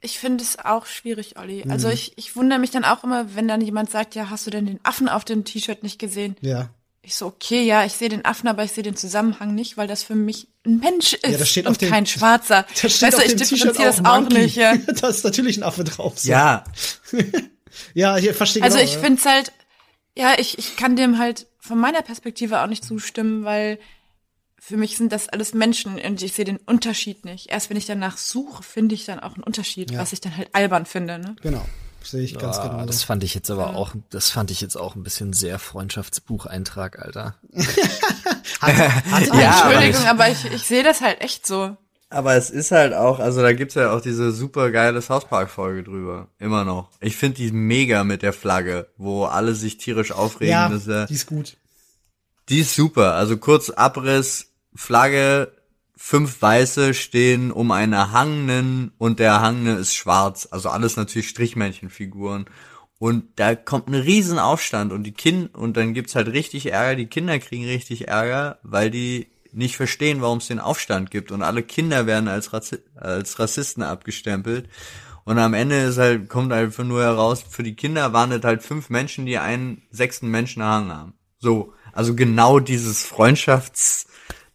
Ich 0.00 0.18
finde 0.18 0.44
es 0.44 0.58
auch 0.58 0.86
schwierig, 0.86 1.38
Olli. 1.38 1.62
Mhm. 1.64 1.70
Also 1.70 1.88
ich, 1.88 2.12
ich 2.16 2.36
wundere 2.36 2.58
mich 2.58 2.70
dann 2.70 2.84
auch 2.84 3.02
immer, 3.04 3.34
wenn 3.34 3.48
dann 3.48 3.60
jemand 3.60 3.90
sagt, 3.90 4.14
ja, 4.14 4.30
hast 4.30 4.46
du 4.46 4.50
denn 4.50 4.66
den 4.66 4.80
Affen 4.82 5.08
auf 5.08 5.24
dem 5.24 5.44
T-Shirt 5.44 5.82
nicht 5.82 5.98
gesehen? 5.98 6.36
Ja. 6.40 6.70
Ich 7.02 7.14
so, 7.14 7.26
okay, 7.26 7.62
ja, 7.62 7.84
ich 7.84 7.92
sehe 7.92 8.08
den 8.08 8.24
Affen, 8.24 8.48
aber 8.48 8.64
ich 8.64 8.72
sehe 8.72 8.82
den 8.82 8.96
Zusammenhang 8.96 9.54
nicht, 9.54 9.76
weil 9.76 9.86
das 9.86 10.02
für 10.02 10.16
mich 10.16 10.48
ein 10.66 10.78
Mensch 10.80 11.12
ist 11.12 11.24
Ja, 11.30 11.38
das 11.38 11.48
steht 11.48 11.66
und 11.66 11.72
auf 11.72 11.78
dem- 11.78 11.88
kein 11.90 12.04
Schwarzer. 12.06 12.66
Da 12.82 12.88
steht 12.88 13.02
weißt 13.02 13.16
auf 13.16 13.20
du, 13.22 13.26
ich 13.26 13.36
dem 13.36 13.38
T-Shirt 13.38 13.52
differenziere 13.76 13.86
das 13.88 14.04
auch 14.04 14.28
nicht. 14.28 14.56
Ja. 14.56 14.76
da 15.00 15.08
ist 15.08 15.24
natürlich 15.24 15.56
ein 15.56 15.62
Affe 15.62 15.84
drauf. 15.84 16.18
So. 16.18 16.30
Ja, 16.30 16.64
Ja, 17.94 18.16
hier 18.16 18.34
verstehe 18.34 18.62
Also 18.62 18.76
genau, 18.78 18.88
ich 18.88 18.94
ja. 18.94 19.00
finde 19.00 19.18
es 19.20 19.26
halt, 19.26 19.52
ja, 20.16 20.34
ich, 20.38 20.58
ich 20.58 20.76
kann 20.76 20.96
dem 20.96 21.18
halt 21.18 21.46
von 21.58 21.78
meiner 21.78 22.02
Perspektive 22.02 22.62
auch 22.62 22.66
nicht 22.68 22.84
zustimmen, 22.84 23.44
weil 23.44 23.78
für 24.68 24.76
mich 24.76 24.96
sind 24.96 25.12
das 25.12 25.28
alles 25.28 25.54
Menschen 25.54 25.98
und 26.00 26.22
ich 26.22 26.32
sehe 26.32 26.44
den 26.44 26.56
Unterschied 26.66 27.24
nicht. 27.24 27.50
Erst 27.50 27.70
wenn 27.70 27.76
ich 27.76 27.86
danach 27.86 28.16
suche, 28.16 28.62
finde 28.64 28.94
ich 28.96 29.04
dann 29.04 29.20
auch 29.20 29.34
einen 29.34 29.44
Unterschied, 29.44 29.92
Ja. 29.92 30.00
was 30.00 30.12
ich 30.12 30.20
dann 30.20 30.36
halt 30.36 30.48
albern 30.54 30.86
finde. 30.86 31.18
Ne? 31.20 31.36
Genau. 31.40 31.64
Sehe 32.02 32.22
ich 32.22 32.38
ganz 32.38 32.58
Ah, 32.58 32.68
genau. 32.68 32.86
das 32.86 33.02
fand 33.04 33.22
ich 33.24 33.34
jetzt 33.34 33.50
aber 33.50 33.74
auch, 33.76 33.92
das 34.10 34.30
fand 34.30 34.50
ich 34.50 34.60
jetzt 34.60 34.76
auch 34.76 34.94
ein 34.96 35.02
bisschen 35.04 35.32
sehr 35.32 35.58
Freundschaftsbucheintrag, 35.58 36.98
Alter. 37.04 37.34
Ja, 38.62 39.62
aber 39.64 39.74
Entschuldigung, 39.74 40.06
aber 40.08 40.30
ich, 40.30 40.44
ich 40.46 40.62
sehe 40.62 40.82
das 40.82 41.00
halt 41.00 41.20
echt 41.20 41.46
so. 41.46 41.76
aber 42.10 42.34
es 42.36 42.50
ist 42.50 42.70
halt 42.70 42.94
auch, 42.94 43.18
also 43.18 43.42
da 43.42 43.52
gibt's 43.52 43.74
ja 43.74 43.92
auch 43.92 44.00
diese 44.00 44.32
super 44.32 44.70
geile 44.70 45.02
South 45.02 45.26
Park 45.26 45.50
Folge 45.50 45.82
drüber. 45.84 46.28
Immer 46.38 46.64
noch. 46.64 46.88
Ich 47.00 47.16
finde 47.16 47.36
die 47.36 47.52
mega 47.52 48.02
mit 48.04 48.22
der 48.22 48.32
Flagge, 48.32 48.88
wo 48.96 49.24
alle 49.24 49.54
sich 49.54 49.76
tierisch 49.78 50.12
aufregen. 50.12 50.52
Ja, 50.52 50.68
dass 50.68 50.86
er, 50.86 51.06
die 51.06 51.14
ist 51.14 51.26
gut. 51.26 51.56
Die 52.48 52.60
ist 52.60 52.74
super. 52.74 53.14
Also 53.14 53.36
kurz 53.36 53.70
Abriss, 53.70 54.48
Flagge, 54.76 55.52
fünf 55.96 56.40
Weiße 56.40 56.94
stehen 56.94 57.50
um 57.50 57.70
einen 57.70 57.94
Erhangenen 57.94 58.92
und 58.98 59.18
der 59.18 59.30
Erhangene 59.32 59.76
ist 59.76 59.94
schwarz. 59.94 60.46
Also 60.50 60.68
alles 60.68 60.96
natürlich 60.96 61.28
Strichmännchenfiguren. 61.28 62.46
Und 62.98 63.24
da 63.36 63.54
kommt 63.54 63.88
ein 63.88 63.94
riesen 63.94 64.38
Aufstand 64.38 64.92
und 64.92 65.02
die 65.02 65.12
Kinder, 65.12 65.58
und 65.58 65.76
dann 65.76 65.92
gibt's 65.92 66.14
halt 66.14 66.28
richtig 66.28 66.72
Ärger, 66.72 66.96
die 66.96 67.06
Kinder 67.06 67.38
kriegen 67.38 67.64
richtig 67.64 68.08
Ärger, 68.08 68.58
weil 68.62 68.90
die 68.90 69.28
nicht 69.52 69.76
verstehen, 69.76 70.20
warum 70.22 70.38
es 70.38 70.48
den 70.48 70.60
Aufstand 70.60 71.10
gibt 71.10 71.30
und 71.30 71.42
alle 71.42 71.62
Kinder 71.62 72.06
werden 72.06 72.28
als, 72.28 72.52
Razi 72.52 72.78
als 72.94 73.38
Rassisten 73.38 73.82
abgestempelt. 73.82 74.68
Und 75.24 75.38
am 75.38 75.54
Ende 75.54 75.82
ist 75.82 75.98
halt, 75.98 76.28
kommt 76.28 76.52
einfach 76.52 76.84
nur 76.84 77.02
heraus, 77.02 77.44
für 77.48 77.62
die 77.62 77.74
Kinder 77.74 78.12
waren 78.12 78.32
es 78.32 78.44
halt 78.44 78.62
fünf 78.62 78.90
Menschen, 78.90 79.26
die 79.26 79.38
einen 79.38 79.82
sechsten 79.90 80.28
Menschen 80.28 80.62
erhangen 80.62 80.92
haben. 80.92 81.14
So. 81.38 81.72
Also 81.92 82.14
genau 82.14 82.60
dieses 82.60 83.04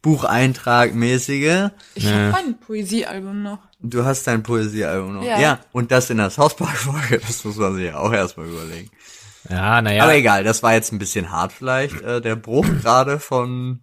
Freundschaftsbucheintrag 0.04 0.94
mäßige. 0.94 1.70
Ich 1.96 2.04
Ja. 2.06 2.12
hab 2.28 2.32
mein 2.34 2.60
Poesiealbum 2.60 3.44
noch. 3.44 3.60
Du 3.80 4.04
hast 4.06 4.26
dein 4.28 4.44
Poesiealbum 4.44 5.16
noch. 5.16 5.24
Ja. 5.24 5.40
Ja. 5.40 5.60
Und 5.72 5.92
das 5.92 6.10
in 6.10 6.18
der 6.18 6.30
South 6.30 6.56
Park 6.56 6.78
Folge, 6.78 7.20
das 7.26 7.44
muss 7.44 7.56
man 7.58 7.76
sich 7.76 7.86
ja 7.86 7.98
auch 7.98 8.12
erstmal 8.12 8.48
überlegen. 8.48 8.90
Ja, 9.50 9.82
naja. 9.82 10.04
Aber 10.04 10.16
egal, 10.16 10.44
das 10.44 10.62
war 10.64 10.74
jetzt 10.74 10.92
ein 10.92 11.00
bisschen 11.00 11.32
hart 11.32 11.52
vielleicht, 11.54 12.02
äh, 12.02 12.22
der 12.22 12.36
Bruch 12.36 12.66
gerade 12.82 13.20
von 13.20 13.80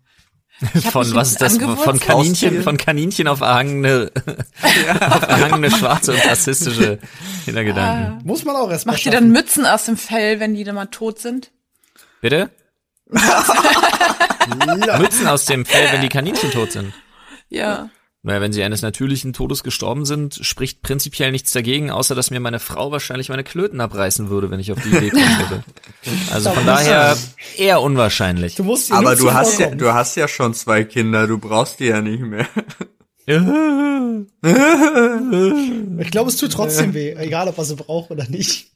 Von 0.90 1.14
was 1.14 1.30
ist 1.32 1.40
das? 1.40 1.56
Von 1.58 2.00
Kaninchen, 2.00 2.62
von 2.64 2.76
Kaninchen 2.76 3.28
auf 3.28 3.40
erhangene, 3.40 4.10
auf 5.00 5.22
erhangene 5.22 5.70
schwarze 5.70 6.12
und 6.12 6.24
rassistische 6.26 6.98
Hintergedanken. 7.44 8.26
Muss 8.26 8.44
man 8.44 8.56
auch 8.56 8.68
erstmal 8.70 8.96
Macht 8.96 9.06
ihr 9.06 9.12
dann 9.12 9.30
Mützen 9.30 9.66
aus 9.66 9.84
dem 9.84 9.96
Fell, 9.96 10.40
wenn 10.40 10.54
die 10.54 10.64
dann 10.64 10.74
mal 10.74 10.86
tot 10.86 11.20
sind? 11.20 11.52
Bitte? 12.20 12.50
Mützen 14.98 15.26
aus 15.26 15.44
dem 15.44 15.64
Fell, 15.64 15.88
wenn 15.92 16.00
die 16.02 16.08
Kaninchen 16.08 16.50
tot 16.50 16.72
sind. 16.72 16.92
Ja. 17.48 17.90
Naja, 18.22 18.40
wenn 18.40 18.52
sie 18.52 18.62
eines 18.64 18.82
natürlichen 18.82 19.32
Todes 19.32 19.62
gestorben 19.62 20.04
sind, 20.04 20.34
spricht 20.42 20.82
prinzipiell 20.82 21.30
nichts 21.30 21.52
dagegen, 21.52 21.90
außer 21.90 22.14
dass 22.16 22.30
mir 22.30 22.40
meine 22.40 22.58
Frau 22.58 22.90
wahrscheinlich 22.90 23.28
meine 23.28 23.44
Klöten 23.44 23.80
abreißen 23.80 24.28
würde, 24.28 24.50
wenn 24.50 24.58
ich 24.58 24.72
auf 24.72 24.82
die 24.82 24.88
Idee 24.88 25.10
kommen 25.10 25.38
würde. 25.38 25.64
Also 26.32 26.50
von 26.50 26.66
daher 26.66 27.16
eher 27.56 27.80
unwahrscheinlich. 27.80 28.56
Du 28.56 28.64
musst 28.64 28.90
Aber 28.92 29.14
du 29.14 29.32
hast 29.32 29.60
ja, 29.60 29.70
du 29.70 29.92
hast 29.94 30.16
ja 30.16 30.26
schon 30.26 30.52
zwei 30.52 30.82
Kinder, 30.84 31.26
du 31.28 31.38
brauchst 31.38 31.78
die 31.80 31.86
ja 31.86 32.00
nicht 32.00 32.20
mehr. 32.20 32.46
Ich 36.00 36.10
glaube, 36.10 36.30
es 36.30 36.36
tut 36.36 36.52
trotzdem 36.52 36.94
weh, 36.94 37.12
egal 37.12 37.48
ob 37.48 37.58
er 37.58 37.64
sie 37.64 37.76
braucht 37.76 38.10
oder 38.10 38.26
nicht. 38.28 38.72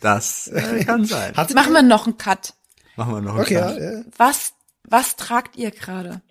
Das 0.00 0.46
äh, 0.48 0.84
kann 0.84 1.04
sein. 1.04 1.32
Machen 1.34 1.72
wir 1.72 1.82
noch 1.82 2.06
einen 2.06 2.16
Cut. 2.18 2.54
Machen 2.96 3.14
wir 3.14 3.20
noch 3.20 3.34
einen 3.34 3.40
Okay, 3.42 3.54
ja, 3.54 3.72
Cut. 3.72 3.80
ja. 3.80 4.02
Was, 4.16 4.52
was 4.84 5.16
tragt 5.16 5.56
ihr 5.56 5.70
gerade? 5.70 6.22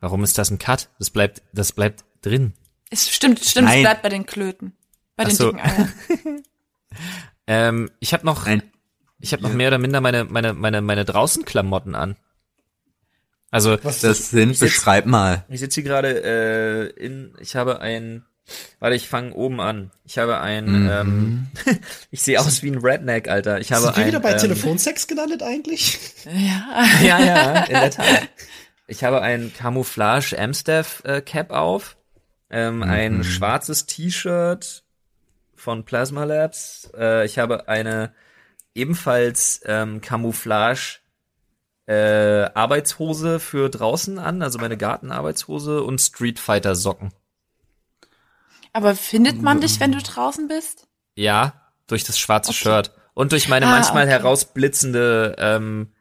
Warum 0.00 0.22
ist 0.24 0.38
das 0.38 0.50
ein 0.50 0.58
Cut? 0.58 0.90
Das 0.98 1.10
bleibt, 1.10 1.42
das 1.52 1.72
bleibt 1.72 2.04
drin. 2.22 2.54
Es 2.90 3.08
stimmt, 3.10 3.40
stimmt, 3.40 3.68
es 3.68 3.74
Nein. 3.74 3.82
bleibt 3.82 4.02
bei 4.02 4.08
den 4.08 4.26
Klöten. 4.26 4.76
Bei 5.16 5.24
Ach 5.24 5.28
den 5.28 5.36
so. 5.36 5.52
dicken 5.52 5.60
Eiern. 5.60 5.92
Ähm, 7.46 7.90
ich 8.00 8.12
habe 8.14 8.24
noch, 8.24 8.46
Nein. 8.46 8.62
ich 9.20 9.32
habe 9.32 9.42
noch 9.42 9.52
mehr 9.52 9.68
oder 9.68 9.78
minder 9.78 10.00
meine, 10.00 10.24
meine, 10.24 10.54
meine, 10.54 10.80
meine 10.80 11.04
draußen 11.04 11.44
Klamotten 11.44 11.94
an. 11.94 12.16
Also 13.50 13.76
Was 13.82 14.00
Das 14.00 14.30
sind, 14.30 14.58
beschreib 14.58 15.06
mal. 15.06 15.44
Ich 15.48 15.60
sitze 15.60 15.80
hier 15.80 15.90
gerade 15.90 16.22
äh, 16.24 16.86
in, 17.04 17.36
ich 17.40 17.54
habe 17.54 17.80
ein, 17.80 18.24
warte, 18.78 18.96
ich 18.96 19.08
fange 19.08 19.34
oben 19.34 19.60
an. 19.60 19.90
Ich 20.04 20.18
habe 20.18 20.40
ein, 20.40 20.88
ähm, 20.90 21.46
ich 22.10 22.22
sehe 22.22 22.40
aus 22.40 22.62
wie 22.62 22.70
ein 22.70 22.78
Redneck, 22.78 23.28
Alter. 23.28 23.60
Ich 23.60 23.72
habe 23.72 23.86
sind 23.86 23.96
wir 23.96 24.06
wieder 24.06 24.20
bei 24.20 24.32
ähm, 24.32 24.38
Telefonsex 24.38 25.06
gelandet 25.06 25.42
eigentlich? 25.42 25.98
ja. 26.24 26.84
Ja, 27.02 27.20
ja, 27.20 27.64
in 27.64 27.72
der 27.72 27.90
Tat. 27.90 28.28
Ich 28.86 29.02
habe 29.04 29.22
ein 29.22 29.52
Camouflage 29.56 30.38
Amstaff 30.38 31.02
äh, 31.04 31.20
Cap 31.20 31.50
auf, 31.50 31.96
ähm, 32.50 32.82
ein 32.82 33.24
schwarzes 33.24 33.86
T-Shirt 33.86 34.84
von 35.54 35.84
Plasma 35.84 36.24
Labs. 36.24 36.90
Äh, 36.96 37.24
ich 37.24 37.38
habe 37.38 37.68
eine 37.68 38.12
ebenfalls 38.74 39.62
ähm, 39.64 40.00
Camouflage 40.00 40.98
äh, 41.86 42.44
Arbeitshose 42.54 43.40
für 43.40 43.68
draußen 43.68 44.18
an, 44.18 44.42
also 44.42 44.58
meine 44.58 44.76
Gartenarbeitshose 44.76 45.82
und 45.82 46.00
Street 46.00 46.38
Fighter 46.38 46.74
Socken. 46.74 47.12
Aber 48.74 48.94
findet 48.94 49.40
man 49.40 49.60
dich, 49.62 49.80
wenn 49.80 49.92
du 49.92 49.98
draußen 50.02 50.48
bist? 50.48 50.86
Ja, 51.14 51.70
durch 51.86 52.04
das 52.04 52.18
schwarze 52.18 52.52
Shirt 52.52 52.90
und 53.14 53.32
durch 53.32 53.48
meine 53.48 53.66
Ah, 53.66 53.70
manchmal 53.70 54.02
okay. 54.04 54.10
herausblitzende 54.12 55.36
ähm, 55.38 55.92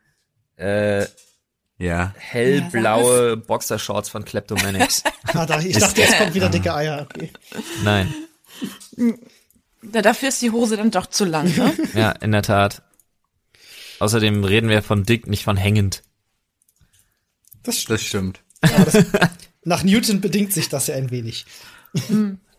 äh, 0.57 1.05
Ja. 1.77 2.13
hellblaue 2.17 3.37
Boxershorts 3.37 4.09
von 4.09 4.25
Kleptomanics. 4.25 5.03
Ah, 5.35 5.45
da, 5.47 5.59
ich 5.59 5.77
dachte, 5.77 6.01
jetzt 6.01 6.17
kommt 6.17 6.33
wieder 6.35 6.49
dicke 6.49 6.73
Eier. 6.75 7.07
Okay. 7.09 7.31
Nein, 7.83 8.13
Da, 9.81 10.01
dafür 10.01 10.29
ist 10.29 10.41
die 10.41 10.51
Hose 10.51 10.77
dann 10.77 10.91
doch 10.91 11.05
zu 11.07 11.25
lang, 11.25 11.55
ne? 11.55 11.73
ja, 11.95 12.11
in 12.11 12.31
der 12.31 12.43
Tat. 12.43 12.83
Außerdem 13.99 14.43
reden 14.43 14.69
wir 14.69 14.83
von 14.83 15.03
dick, 15.05 15.27
nicht 15.27 15.43
von 15.45 15.57
hängend. 15.57 16.03
Das 17.63 17.79
stimmt. 17.79 17.99
Das 17.99 18.01
stimmt. 18.03 18.41
Nach 19.63 19.83
Newton 19.83 20.21
bedingt 20.21 20.53
sich 20.53 20.69
das 20.69 20.87
ja 20.87 20.95
ein 20.95 21.09
wenig. 21.09 21.45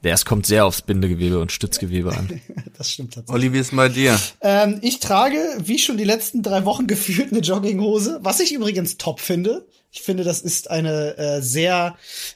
Der 0.05 0.14
es 0.14 0.24
kommt 0.24 0.46
sehr 0.46 0.66
aufs 0.66 0.82
Bindegewebe 0.82 1.40
und 1.40 1.50
Stützgewebe 1.50 2.16
an. 2.16 2.40
Das 2.76 2.90
stimmt 2.90 3.14
tatsächlich. 3.14 3.44
Olli, 3.44 3.52
wie 3.52 3.59
ist 3.61 3.74
bei 3.76 3.88
dir? 3.88 4.18
Ähm, 4.40 4.80
ich 4.82 4.98
trage, 4.98 5.38
wie 5.61 5.78
schon 5.78 5.96
die 5.96 6.02
letzten 6.02 6.42
drei 6.42 6.64
Wochen 6.64 6.86
gefühlt, 6.88 7.30
eine 7.30 7.40
Jogginghose, 7.40 8.18
was 8.20 8.40
ich 8.40 8.52
übrigens 8.52 8.96
top 8.98 9.20
finde. 9.20 9.66
Ich 9.92 10.02
finde, 10.02 10.24
das 10.24 10.40
ist 10.40 10.68
eine 10.72 11.16
äh, 11.16 11.40
sehr 11.40 11.94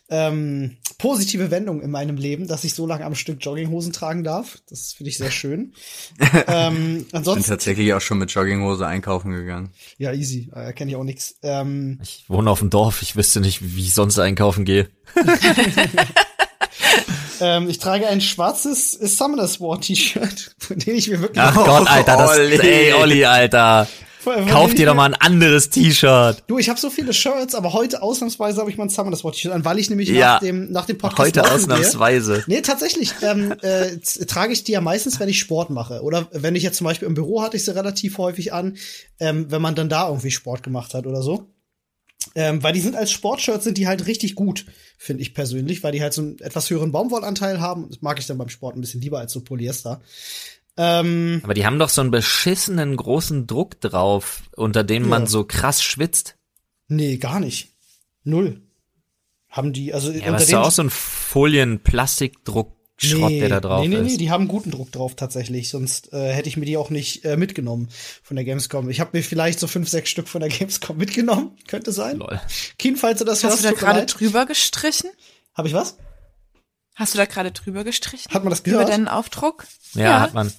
ähm, 0.09 0.77
positive 0.97 1.51
Wendung 1.51 1.83
in 1.83 1.91
meinem 1.91 2.17
Leben, 2.17 2.47
dass 2.47 2.63
ich 2.63 2.73
so 2.73 2.87
lange 2.87 3.05
am 3.05 3.17
Stück 3.17 3.39
Jogginghosen 3.45 3.93
tragen 3.93 4.23
darf. 4.23 4.59
Das 4.71 4.93
finde 4.93 5.11
ich 5.11 5.19
sehr 5.19 5.33
schön. 5.33 5.73
ähm, 6.47 6.99
Bin 7.05 7.07
ansonsten, 7.11 7.51
tatsächlich 7.51 7.93
auch 7.95 8.01
schon 8.01 8.19
mit 8.19 8.31
Jogginghose 8.31 8.87
einkaufen 8.87 9.33
gegangen. 9.33 9.71
ja, 9.99 10.13
easy, 10.13 10.51
äh, 10.55 10.73
kenne 10.73 10.93
ich 10.93 10.97
auch 10.97 11.03
nix. 11.03 11.35
Ähm, 11.43 11.99
Ich 12.01 12.27
wohne 12.29 12.49
auf 12.49 12.61
dem 12.61 12.71
Dorf, 12.71 13.03
ich 13.03 13.17
wüsste 13.17 13.41
nicht, 13.41 13.75
wie 13.75 13.83
ich 13.83 13.93
sonst 13.93 14.21
einkaufen 14.21 14.65
gehe. 14.65 14.89
Ähm, 17.41 17.69
ich 17.69 17.79
trage 17.79 18.07
ein 18.07 18.21
schwarzes 18.21 18.93
Summoners 18.93 19.61
War 19.61 19.81
T-Shirt, 19.81 20.55
von 20.59 20.79
dem 20.79 20.95
ich 20.95 21.09
mir 21.09 21.21
wirklich 21.21 21.43
Ach 21.43 21.55
Gott, 21.55 21.89
Alter, 21.91 22.17
das, 22.17 22.39
Olli. 22.39 22.57
ey, 22.61 22.93
Olli, 22.95 23.25
Alter. 23.25 23.87
Kauf 24.51 24.75
dir 24.75 24.85
doch 24.85 24.95
mal 24.95 25.07
ein 25.07 25.15
anderes 25.15 25.71
T-Shirt. 25.71 26.43
Du, 26.49 26.59
ich 26.59 26.69
habe 26.69 26.79
so 26.79 26.91
viele 26.91 27.15
Shirts, 27.15 27.55
aber 27.55 27.73
heute 27.73 28.03
ausnahmsweise 28.03 28.61
habe 28.61 28.69
ich 28.71 28.77
mal 28.77 28.85
ein 28.85 28.91
Summoners 28.91 29.25
War 29.25 29.33
T-Shirt 29.33 29.53
an, 29.53 29.65
weil 29.65 29.79
ich 29.79 29.89
nämlich 29.89 30.11
Ja. 30.11 30.35
nach 30.35 30.41
dem 30.41 30.71
nach 30.71 30.85
dem 30.87 30.99
Podcast 30.99 31.19
Heute 31.29 31.41
laufen 31.41 31.51
gehe. 31.53 31.77
ausnahmsweise. 31.77 32.45
Nee, 32.47 32.61
tatsächlich. 32.61 33.13
Ähm, 33.23 33.55
äh, 33.63 33.97
trage 34.27 34.53
ich 34.53 34.65
die 34.65 34.73
ja 34.73 34.83
meistens, 34.83 35.19
wenn 35.19 35.31
ich 35.31 35.39
Sport 35.39 35.71
mache. 35.71 36.03
Oder 36.03 36.29
wenn 36.33 36.57
ich 36.57 36.63
jetzt 36.63 36.77
zum 36.77 36.85
Beispiel 36.85 37.09
im 37.09 37.15
Büro 37.15 37.41
hatte 37.43 37.57
ich 37.57 37.65
sie 37.65 37.75
relativ 37.75 38.19
häufig 38.19 38.53
an, 38.53 38.77
ähm, 39.19 39.51
wenn 39.51 39.63
man 39.63 39.75
dann 39.75 39.89
da 39.89 40.09
irgendwie 40.09 40.31
Sport 40.31 40.63
gemacht 40.63 40.93
hat 40.93 41.07
oder 41.07 41.23
so. 41.23 41.47
Ähm, 42.35 42.63
weil 42.63 42.75
die 42.75 42.81
sind 42.81 42.97
als 42.97 43.11
Sportshirts 43.13 43.65
sind 43.65 43.79
die 43.79 43.87
halt 43.89 44.07
richtig 44.07 44.35
gut, 44.35 44.67
finde 44.99 45.23
ich 45.23 45.33
persönlich, 45.33 45.83
weil 45.83 45.93
die 45.93 46.03
halt 46.03 46.13
so 46.13 46.21
einen 46.23 46.39
etwas 46.41 46.69
höheren 46.69 46.93
Baumwollanteil 46.93 47.61
haben. 47.61 47.89
Das 47.89 48.03
mag 48.03 48.19
ich 48.19 48.27
dann 48.27 48.37
beim 48.37 48.49
Sport 48.51 48.77
ein 48.77 48.81
bisschen 48.83 49.01
lieber 49.01 49.19
als 49.21 49.33
so 49.33 49.41
Polyester. 49.41 50.03
Ähm, 50.77 51.41
Aber 51.45 51.55
die 51.55 51.65
haben 51.65 51.79
doch 51.79 51.89
so 51.89 52.01
einen 52.03 52.11
beschissenen 52.11 52.97
großen 52.97 53.47
Druck 53.47 53.81
drauf, 53.81 54.43
unter 54.57 54.85
dem 54.85 55.09
man 55.09 55.23
Ja. 55.23 55.29
so 55.29 55.45
krass 55.45 55.83
schwitzt. 55.83 56.37
nee, 56.89 57.17
gar 57.17 57.41
nicht. 57.41 57.71
Null. 58.25 58.61
Haben 59.49 59.73
die, 59.73 59.95
also 59.95 60.11
Ja, 60.13 60.27
aber 60.29 60.37
ist 60.43 60.53
doch 60.53 60.63
auch 60.67 60.71
so 60.71 60.83
ein 60.83 60.91
Folien-Plastikdruck-Schrott, 62.99 63.41
der 63.41 63.49
da 63.49 63.61
drauf 63.61 63.81
nee, 63.83 63.89
nee, 63.89 63.97
ist. 63.97 64.13
Nee, 64.13 64.17
die 64.17 64.31
haben 64.31 64.49
guten 64.49 64.71
Druck 64.71 64.93
drauf 64.93 65.15
tatsächlich, 65.15 65.71
sonst 65.71 66.13
äh, 66.13 66.33
hätte 66.33 66.49
ich 66.49 66.57
mir 66.57 66.67
die 66.67 66.77
auch 66.77 66.91
nicht 66.91 67.25
äh, 67.25 67.37
mitgenommen 67.37 67.89
von 68.23 68.37
der 68.37 68.45
Gamescom. 68.45 68.91
Ich 68.91 69.01
habe 69.01 69.17
mir 69.17 69.23
vielleicht 69.23 69.61
so 69.61 69.67
fünf, 69.67 69.89
sechs 69.89 70.11
Stück 70.11 70.29
von 70.29 70.41
der 70.41 70.51
Gamescom 70.51 70.97
mitgenommen, 70.97 71.57
könnte 71.69 71.93
sein. 71.93 72.19
Lol. 72.19 72.41
Keen, 72.79 72.97
falls 72.97 73.21
du 73.21 73.25
das 73.25 73.45
Hast 73.45 73.63
hörst, 73.63 73.65
du 73.65 73.69
da 73.69 73.75
gerade 73.75 74.07
drüber 74.07 74.47
gestrichen? 74.47 75.11
Hab 75.55 75.67
ich 75.67 75.75
was? 75.75 75.97
Hast 76.95 77.15
du 77.15 77.19
da 77.19 77.27
gerade 77.27 77.53
drüber 77.53 77.85
gestrichen? 77.85 78.33
Hat 78.33 78.43
man 78.43 78.51
das 78.51 78.61
Über 78.61 78.71
gehört? 78.71 78.89
deinen 78.89 79.09
Aufdruck? 79.09 79.67
Ja, 79.95 80.21
hat 80.21 80.35
man. 80.35 80.53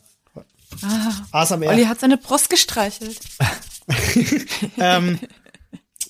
ASMR. 1.32 1.68
Olli 1.68 1.86
hat 1.86 2.00
seine 2.00 2.18
Brust 2.18 2.50
gestreichelt. 2.50 3.20
ähm, 4.78 5.20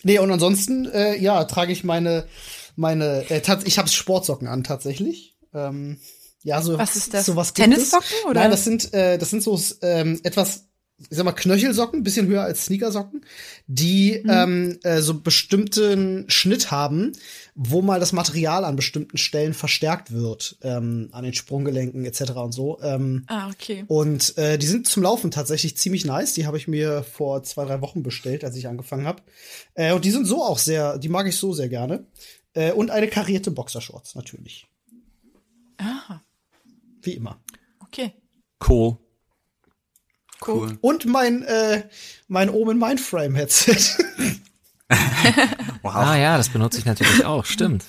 nee, 0.04 0.20
und 0.20 0.32
ansonsten, 0.32 0.86
äh, 0.92 1.18
ja, 1.18 1.46
trage 1.46 1.72
ich 1.72 1.84
meine, 1.84 2.28
meine, 2.76 3.26
äh, 3.30 3.42
ich 3.66 3.80
habe 3.80 3.90
Sportsocken 3.90 4.48
an 4.48 4.64
tatsächlich. 4.64 5.36
Ähm, 5.54 5.98
ja, 6.44 6.62
so 6.62 6.78
Was 6.78 6.96
ist 6.96 7.14
das? 7.14 7.26
Sowas 7.26 7.54
gibt 7.54 7.68
es. 7.68 7.74
Tennissocken, 7.76 8.30
oder? 8.30 8.42
Nein, 8.42 8.52
das 8.52 8.64
sind, 8.64 8.94
äh, 8.94 9.18
das 9.18 9.30
sind 9.30 9.44
so 9.44 9.60
ähm, 9.82 10.20
etwas, 10.24 10.66
ich 10.98 11.08
sag 11.16 11.24
mal, 11.24 11.32
Knöchelsocken, 11.32 12.04
bisschen 12.04 12.28
höher 12.28 12.44
als 12.44 12.66
Sneakersocken, 12.66 13.26
die 13.68 14.22
Mhm. 14.24 14.30
ähm, 14.30 14.80
äh, 14.84 15.02
so 15.02 15.20
bestimmten 15.22 16.26
Schnitt 16.30 16.72
haben, 16.72 17.14
wo 17.56 17.82
mal 17.82 18.00
das 18.02 18.12
Material 18.12 18.66
an 18.66 18.76
bestimmten 18.76 19.18
Stellen 19.18 19.54
verstärkt 19.54 20.12
wird, 20.12 20.58
ähm, 20.62 21.08
an 21.14 21.24
den 21.24 21.34
Sprunggelenken 21.34 22.04
etc. 22.06 22.32
und 22.36 22.52
so. 22.54 22.80
Ähm, 22.82 23.24
Ah, 23.28 23.50
okay. 23.50 23.86
und 23.88 24.38
äh, 24.38 24.58
die 24.58 24.68
sind 24.68 24.88
zum 24.88 25.04
Laufen 25.04 25.32
tatsächlich 25.32 25.78
ziemlich 25.78 26.04
nice. 26.06 26.34
Die 26.34 26.46
habe 26.46 26.58
ich 26.58 26.68
mir 26.68 27.04
vor 27.04 27.44
zwei, 27.44 27.64
drei 27.66 27.82
Wochen 27.82 28.04
bestellt, 28.04 28.44
als 28.44 28.56
ich 28.58 28.68
angefangen 28.68 29.06
habe. 29.08 29.22
Äh, 29.76 29.94
und 29.94 30.04
die 30.06 30.12
sind 30.12 30.26
so 30.26 30.44
auch 30.44 30.58
sehr, 30.60 30.98
die 31.00 31.10
mag 31.10 31.28
ich 31.28 31.38
so 31.38 31.54
sehr 31.54 31.70
gerne. 31.70 32.08
Äh, 32.54 32.72
und 32.74 32.92
eine 32.92 33.08
karierte 33.08 33.52
Boxershorts, 33.52 34.16
natürlich. 34.16 34.68
Ah, 35.78 36.20
Wie 37.02 37.14
immer. 37.14 37.40
okay. 37.80 38.14
Cool. 38.68 38.98
Cool. 40.46 40.78
Und 40.82 41.06
mein, 41.06 41.44
äh, 41.44 41.88
mein 42.28 42.50
Omen 42.50 42.78
Mindframe 42.78 43.36
Headset. 43.36 43.78
Wow. 45.82 45.94
Ah 45.96 46.18
ja, 46.18 46.36
das 46.38 46.50
benutze 46.50 46.80
ich 46.80 46.86
natürlich 46.86 47.24
auch, 47.24 47.46
stimmt. 47.46 47.86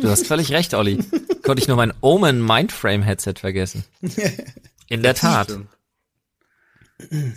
Du 0.00 0.08
hast 0.08 0.26
völlig 0.26 0.50
recht, 0.50 0.74
Olli. 0.74 0.98
konnte 1.42 1.62
ich 1.62 1.68
nur 1.68 1.76
mein 1.76 1.92
Omen 2.00 2.44
Mindframe 2.44 3.02
Headset 3.02 3.34
vergessen. 3.38 3.84
In 4.88 5.02
der 5.02 5.14
Tat. 5.14 5.56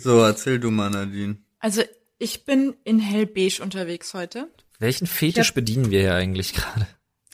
So, 0.00 0.18
erzähl 0.22 0.58
du 0.58 0.70
mal, 0.70 0.90
Nadine. 0.90 1.36
Also 1.60 1.82
ich 2.18 2.44
bin 2.44 2.74
in 2.84 2.98
hellbeige 2.98 3.62
unterwegs 3.62 4.12
heute. 4.14 4.50
Welchen 4.78 5.06
Fetisch 5.06 5.48
Ja. 5.50 5.54
bedienen 5.54 5.90
wir 5.90 6.00
hier 6.00 6.14
eigentlich 6.14 6.54
gerade? 6.54 6.86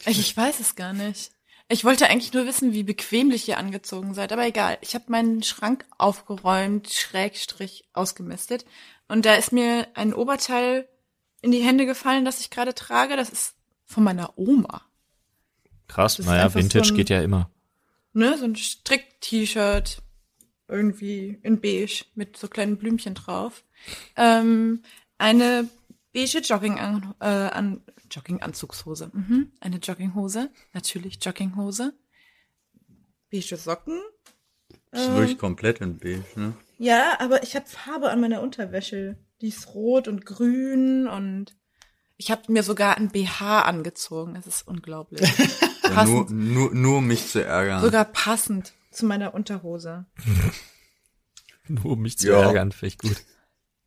Ich 0.04 0.36
weiß 0.36 0.60
es 0.60 0.74
gar 0.76 0.92
nicht. 0.92 1.30
Ich 1.70 1.84
wollte 1.84 2.08
eigentlich 2.08 2.32
nur 2.32 2.46
wissen, 2.46 2.72
wie 2.72 2.82
bequemlich 2.82 3.46
ihr 3.48 3.58
angezogen 3.58 4.14
seid, 4.14 4.32
aber 4.32 4.46
egal. 4.46 4.78
Ich 4.80 4.94
habe 4.94 5.04
meinen 5.08 5.42
Schrank 5.42 5.84
aufgeräumt, 5.98 6.90
Schrägstrich 6.90 7.84
ausgemistet. 7.92 8.64
Und 9.06 9.26
da 9.26 9.34
ist 9.34 9.52
mir 9.52 9.86
ein 9.94 10.14
Oberteil 10.14 10.88
in 11.42 11.50
die 11.52 11.60
Hände 11.62 11.84
gefallen, 11.84 12.24
das 12.24 12.40
ich 12.40 12.48
gerade 12.50 12.74
trage. 12.74 13.16
Das 13.16 13.28
ist 13.28 13.54
von 13.84 14.02
meiner 14.02 14.38
Oma. 14.38 14.82
Krass, 15.88 16.18
naja, 16.18 16.52
Vintage 16.54 16.86
so 16.86 16.92
ein- 16.94 16.96
geht 16.96 17.10
ja 17.10 17.20
immer. 17.22 17.50
Ne, 18.14 18.36
so 18.38 18.44
ein 18.44 18.56
Strick-T-Shirt. 18.56 20.02
Irgendwie 20.70 21.38
in 21.42 21.60
beige 21.60 22.04
mit 22.14 22.36
so 22.36 22.48
kleinen 22.48 22.76
Blümchen 22.76 23.14
drauf. 23.14 23.64
Ähm, 24.16 24.82
eine 25.16 25.68
beige 26.12 26.38
Jogging 26.38 26.78
an, 26.78 27.14
äh, 27.20 27.26
an 27.26 27.82
Jogginganzugshose. 28.10 29.10
Mhm. 29.12 29.52
Eine 29.60 29.76
Jogginghose. 29.76 30.50
Natürlich 30.72 31.18
Jogginghose. 31.24 31.92
Beige 33.30 33.56
Socken. 33.56 34.00
Das 34.90 35.02
ist 35.02 35.08
Ähm, 35.08 35.14
wirklich 35.16 35.38
komplett 35.38 35.80
in 35.80 35.98
beige, 35.98 36.24
ne? 36.36 36.54
Ja, 36.78 37.18
aber 37.20 37.42
ich 37.42 37.54
habe 37.56 37.66
Farbe 37.66 38.10
an 38.10 38.20
meiner 38.20 38.40
Unterwäsche. 38.40 39.18
Die 39.40 39.48
ist 39.48 39.74
rot 39.74 40.08
und 40.08 40.24
grün 40.26 41.06
und 41.06 41.54
ich 42.16 42.30
habe 42.30 42.50
mir 42.50 42.62
sogar 42.62 42.96
ein 42.96 43.10
BH 43.10 43.62
angezogen. 43.62 44.34
Es 44.36 44.46
ist 44.46 44.66
unglaublich. 44.66 45.20
Ja, 45.88 46.04
nur, 46.04 46.30
nur, 46.30 46.74
nur 46.74 46.98
um 46.98 47.06
mich 47.06 47.28
zu 47.28 47.42
ärgern. 47.42 47.80
Sogar 47.80 48.04
passend 48.04 48.74
zu 48.90 49.06
meiner 49.06 49.32
Unterhose. 49.32 50.04
Nur 51.66 51.86
um 51.86 52.00
mich 52.02 52.18
zu 52.18 52.28
Ja. 52.28 52.42
ärgern, 52.42 52.72
finde 52.72 52.88
ich 52.88 52.98
gut. 52.98 53.24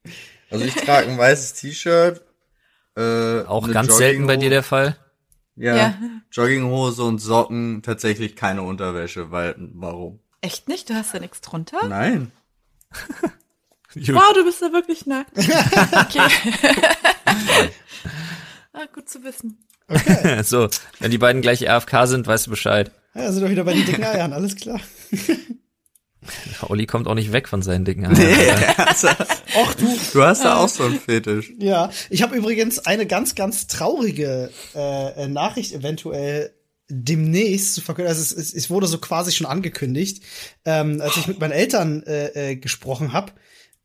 Also 0.51 0.65
ich 0.65 0.75
trage 0.75 1.09
ein 1.09 1.17
weißes 1.17 1.53
T-Shirt. 1.53 2.21
Äh, 2.97 3.41
Auch 3.43 3.69
ganz 3.71 3.95
selten 3.97 4.27
bei 4.27 4.37
dir 4.37 4.49
der 4.49 4.63
Fall. 4.63 4.97
Ja, 5.55 5.75
Ja. 5.75 5.93
Jogginghose 6.31 7.03
und 7.03 7.19
Socken, 7.19 7.81
tatsächlich 7.83 8.35
keine 8.35 8.61
Unterwäsche, 8.63 9.31
weil, 9.31 9.55
warum? 9.57 10.19
Echt 10.41 10.67
nicht? 10.67 10.89
Du 10.89 10.93
hast 10.93 11.13
da 11.13 11.19
nichts 11.19 11.41
drunter? 11.41 11.79
Nein. 11.87 12.31
Wow, 13.93 14.31
du 14.33 14.45
bist 14.45 14.61
da 14.61 14.71
wirklich 14.71 15.05
nackt. 15.05 15.31
Okay. 15.37 16.21
ah, 18.73 18.85
gut 18.93 19.09
zu 19.09 19.21
wissen. 19.25 19.57
so, 20.43 20.69
wenn 20.99 21.11
die 21.11 21.17
beiden 21.17 21.41
gleich 21.41 21.69
AFK 21.69 22.05
sind, 22.07 22.25
weißt 22.25 22.47
du 22.47 22.51
Bescheid. 22.51 22.91
Ja, 23.13 23.29
sind 23.33 23.43
wir 23.43 23.49
wieder 23.49 23.65
bei 23.65 23.73
den 23.73 23.85
dicken 23.85 24.05
Eiern, 24.05 24.31
alles 24.31 24.55
klar. 24.55 24.79
Olli 26.61 26.85
kommt 26.85 27.07
auch 27.07 27.15
nicht 27.15 27.31
weg 27.31 27.47
von 27.47 27.61
seinen 27.61 27.85
dicken 27.85 28.05
Eiern. 28.05 28.15
Och 29.55 29.73
du. 29.75 29.97
Du 30.13 30.23
hast 30.23 30.43
da 30.43 30.57
auch 30.57 30.69
so 30.69 30.83
einen 30.83 30.99
Fetisch. 30.99 31.51
Ja, 31.59 31.91
ich 32.09 32.21
habe 32.21 32.35
übrigens 32.35 32.79
eine 32.79 33.05
ganz, 33.05 33.35
ganz 33.35 33.67
traurige 33.67 34.51
äh, 34.75 35.27
Nachricht 35.27 35.73
eventuell 35.73 36.53
demnächst 36.89 37.75
zu 37.75 37.81
verkünden. 37.81 38.09
Also 38.09 38.21
es, 38.21 38.31
es, 38.31 38.53
es 38.53 38.69
wurde 38.69 38.87
so 38.87 38.99
quasi 38.99 39.31
schon 39.31 39.47
angekündigt. 39.47 40.23
Ähm, 40.65 41.01
als 41.01 41.17
ich 41.17 41.27
mit 41.27 41.39
meinen 41.39 41.51
Eltern 41.51 42.03
äh, 42.03 42.51
äh, 42.51 42.55
gesprochen 42.55 43.13
habe, 43.13 43.31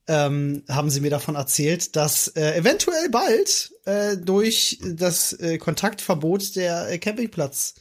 ähm, 0.09 0.63
haben 0.69 0.91
sie 0.91 1.01
mir 1.01 1.11
davon 1.11 1.35
erzählt, 1.35 1.97
dass 1.97 2.29
äh, 2.29 2.57
eventuell 2.57 3.09
bald 3.11 3.73
äh, 3.87 4.17
durch 4.17 4.79
das 4.85 5.33
äh, 5.33 5.59
Kontaktverbot 5.59 6.55
der 6.55 6.91
äh, 6.91 6.99
Campingplatz 6.99 7.75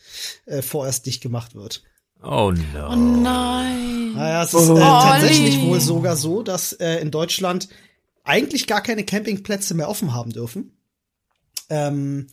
äh, 0.45 0.61
vorerst 0.61 1.05
dicht 1.05 1.21
gemacht 1.21 1.55
wird. 1.55 1.83
Oh 2.25 2.51
no. 2.51 2.89
Oh 2.91 2.95
nein. 2.95 4.13
Naja, 4.15 4.43
es 4.43 4.53
ist 4.53 4.67
äh, 4.69 4.71
Oh, 4.71 4.77
tatsächlich 4.77 5.57
Olli. 5.59 5.67
wohl 5.67 5.81
sogar 5.81 6.15
so, 6.15 6.41
dass 6.43 6.73
äh, 6.73 6.95
in 7.01 7.11
Deutschland 7.11 7.69
eigentlich 8.23 8.65
gar 8.67 8.81
keine 8.81 9.03
Campingplätze 9.03 9.73
mehr 9.75 9.89
offen 9.89 10.13
haben 10.13 10.31
dürfen. 10.31 10.71
Ähm, 11.69 12.27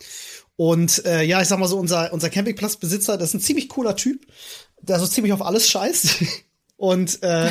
und 0.57 1.05
äh, 1.05 1.23
ja, 1.25 1.43
ich 1.43 1.49
sag 1.49 1.59
mal 1.59 1.67
so, 1.69 1.79
unser, 1.79 2.13
unser 2.13 2.31
Campingplatzbesitzer, 2.31 3.17
das 3.19 3.31
ist 3.31 3.35
ein 3.35 3.41
ziemlich 3.41 3.69
cooler 3.69 3.97
Typ, 3.97 4.27
der 4.81 4.99
so 5.01 5.07
ziemlich 5.07 5.33
auf 5.33 5.43
alles 5.43 5.69
scheißt. 5.69 6.23
Und 6.77 7.23
äh, 7.23 7.49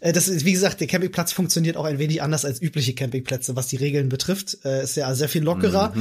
äh, 0.00 0.12
das 0.12 0.28
ist, 0.28 0.44
wie 0.44 0.52
gesagt, 0.52 0.78
der 0.80 0.86
Campingplatz 0.86 1.32
funktioniert 1.32 1.78
auch 1.78 1.84
ein 1.86 1.98
wenig 1.98 2.20
anders 2.20 2.44
als 2.44 2.60
übliche 2.60 2.94
Campingplätze, 2.94 3.56
was 3.56 3.68
die 3.68 3.76
Regeln 3.76 4.10
betrifft. 4.10 4.58
Äh, 4.62 4.82
ist 4.84 4.96
ja 4.96 5.14
sehr 5.14 5.30
viel 5.30 5.42
lockerer. 5.42 5.94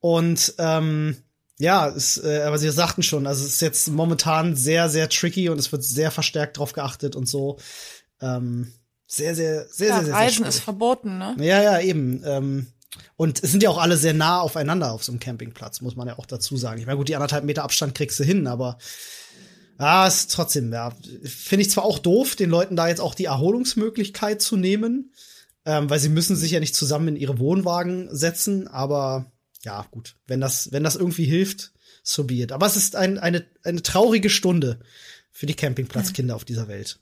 Und 0.00 0.54
ähm, 0.58 1.16
ja, 1.58 1.86
ist, 1.88 2.22
äh, 2.24 2.42
aber 2.42 2.56
sie 2.58 2.70
sagten 2.70 3.02
schon, 3.02 3.26
also 3.26 3.44
es 3.44 3.54
ist 3.54 3.60
jetzt 3.60 3.88
momentan 3.88 4.54
sehr, 4.54 4.88
sehr 4.88 5.08
tricky 5.08 5.48
und 5.48 5.58
es 5.58 5.72
wird 5.72 5.82
sehr 5.82 6.10
verstärkt 6.10 6.58
drauf 6.58 6.72
geachtet 6.72 7.16
und 7.16 7.28
so. 7.28 7.58
Ähm, 8.20 8.72
sehr, 9.06 9.34
sehr, 9.34 9.66
sehr, 9.68 9.88
Ja, 9.88 9.96
sehr, 9.96 10.04
sehr, 10.04 10.14
Reisen 10.14 10.46
ist 10.46 10.60
verboten, 10.60 11.18
ne? 11.18 11.34
Ja, 11.38 11.62
ja, 11.62 11.80
eben. 11.80 12.22
Ähm, 12.24 12.66
und 13.16 13.42
es 13.42 13.50
sind 13.50 13.62
ja 13.62 13.70
auch 13.70 13.78
alle 13.78 13.96
sehr 13.96 14.14
nah 14.14 14.40
aufeinander 14.40 14.92
auf 14.92 15.02
so 15.02 15.12
einem 15.12 15.18
Campingplatz, 15.18 15.80
muss 15.80 15.96
man 15.96 16.06
ja 16.08 16.18
auch 16.18 16.26
dazu 16.26 16.56
sagen. 16.56 16.80
Ich 16.80 16.86
meine, 16.86 16.98
gut, 16.98 17.08
die 17.08 17.16
anderthalb 17.16 17.44
Meter 17.44 17.64
Abstand 17.64 17.94
kriegst 17.94 18.20
du 18.20 18.24
hin, 18.24 18.46
aber 18.46 18.78
ja, 19.80 20.06
ist 20.06 20.32
trotzdem, 20.32 20.72
ja. 20.72 20.92
Finde 21.24 21.62
ich 21.62 21.70
zwar 21.70 21.84
auch 21.84 21.98
doof, 21.98 22.36
den 22.36 22.50
Leuten 22.50 22.76
da 22.76 22.88
jetzt 22.88 23.00
auch 23.00 23.14
die 23.14 23.26
Erholungsmöglichkeit 23.26 24.42
zu 24.42 24.56
nehmen, 24.56 25.12
ähm, 25.64 25.90
weil 25.90 25.98
sie 25.98 26.08
müssen 26.08 26.36
sich 26.36 26.52
ja 26.52 26.60
nicht 26.60 26.74
zusammen 26.74 27.08
in 27.08 27.16
ihre 27.16 27.38
Wohnwagen 27.38 28.14
setzen, 28.14 28.68
aber 28.68 29.32
ja, 29.64 29.86
gut, 29.90 30.16
wenn 30.26 30.40
das, 30.40 30.72
wenn 30.72 30.84
das 30.84 30.96
irgendwie 30.96 31.24
hilft, 31.24 31.72
so 32.02 32.24
be 32.24 32.34
it. 32.34 32.52
Aber 32.52 32.66
es 32.66 32.76
ist 32.76 32.96
ein, 32.96 33.18
eine, 33.18 33.46
eine 33.64 33.82
traurige 33.82 34.30
Stunde 34.30 34.80
für 35.30 35.46
die 35.46 35.54
Campingplatzkinder 35.54 36.34
auf 36.34 36.44
dieser 36.44 36.68
Welt. 36.68 37.00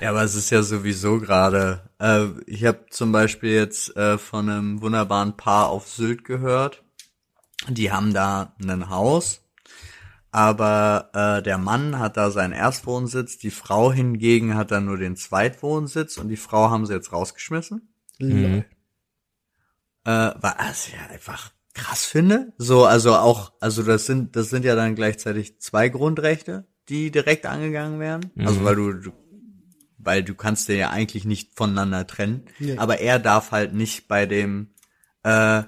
Ja, 0.00 0.10
aber 0.10 0.24
es 0.24 0.34
ist 0.34 0.50
ja 0.50 0.62
sowieso 0.62 1.20
gerade. 1.20 1.88
Äh, 1.98 2.26
ich 2.46 2.64
habe 2.64 2.86
zum 2.90 3.12
Beispiel 3.12 3.52
jetzt 3.52 3.96
äh, 3.96 4.18
von 4.18 4.48
einem 4.50 4.80
wunderbaren 4.82 5.36
Paar 5.36 5.68
auf 5.68 5.88
Sylt 5.88 6.24
gehört. 6.24 6.82
Die 7.68 7.92
haben 7.92 8.12
da 8.12 8.54
ein 8.60 8.90
Haus, 8.90 9.42
aber 10.30 11.10
äh, 11.14 11.42
der 11.42 11.56
Mann 11.56 11.98
hat 11.98 12.16
da 12.16 12.30
seinen 12.30 12.52
Erstwohnsitz, 12.52 13.38
die 13.38 13.50
Frau 13.50 13.92
hingegen 13.92 14.54
hat 14.54 14.70
da 14.70 14.80
nur 14.80 14.98
den 14.98 15.16
Zweitwohnsitz 15.16 16.18
und 16.18 16.28
die 16.28 16.36
Frau 16.36 16.68
haben 16.70 16.84
sie 16.84 16.92
jetzt 16.92 17.12
rausgeschmissen. 17.12 17.88
Lol. 18.18 18.64
Äh, 20.04 20.30
was 20.36 20.88
ich 20.88 20.94
ja 20.94 21.06
einfach 21.10 21.50
krass 21.76 22.04
finde. 22.04 22.52
So, 22.58 22.84
also 22.84 23.14
auch, 23.14 23.52
also 23.60 23.82
das 23.82 24.06
sind, 24.06 24.34
das 24.36 24.50
sind 24.50 24.64
ja 24.64 24.74
dann 24.74 24.94
gleichzeitig 24.94 25.60
zwei 25.60 25.88
Grundrechte, 25.88 26.66
die 26.88 27.10
direkt 27.10 27.46
angegangen 27.46 28.00
werden. 28.00 28.30
Also 28.38 28.64
weil 28.64 28.74
du, 28.76 28.92
du 28.94 29.12
weil 29.98 30.22
du 30.22 30.34
kannst 30.34 30.68
dir 30.68 30.76
ja 30.76 30.90
eigentlich 30.90 31.24
nicht 31.24 31.56
voneinander 31.56 32.06
trennen. 32.06 32.44
Nee. 32.58 32.78
Aber 32.78 33.00
er 33.00 33.18
darf 33.18 33.50
halt 33.50 33.74
nicht 33.74 34.06
bei 34.08 34.24
dem, 34.26 34.68
äh, 35.24 35.64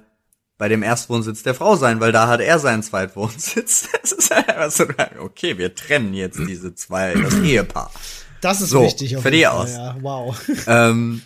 bei 0.59 0.69
dem 0.69 0.83
Erstwohnsitz 0.83 1.43
der 1.43 1.55
Frau 1.55 1.77
sein, 1.77 2.01
weil 2.01 2.13
da 2.13 2.29
hat 2.29 2.41
er 2.41 2.59
seinen 2.59 2.83
Zweitwohnsitz. 2.83 3.89
Das 4.03 4.13
ist 4.13 4.31
halt 4.35 4.49
einfach 4.49 4.71
so, 4.71 4.85
okay, 5.21 5.59
wir 5.59 5.75
trennen 5.75 6.15
jetzt 6.15 6.39
diese 6.39 6.75
zwei, 6.75 7.15
das 7.15 7.35
Ehepaar. 7.35 7.91
Das 8.41 8.61
ist 8.61 8.71
So, 8.71 8.83
wichtig. 8.83 9.17
auf 9.17 9.23
fertig 9.23 9.41
jeden 9.41 9.51
Fall, 9.53 9.63
aus. 9.63 9.73
Ja, 9.73 9.97
wow. 10.01 10.41
ähm, 10.67 11.23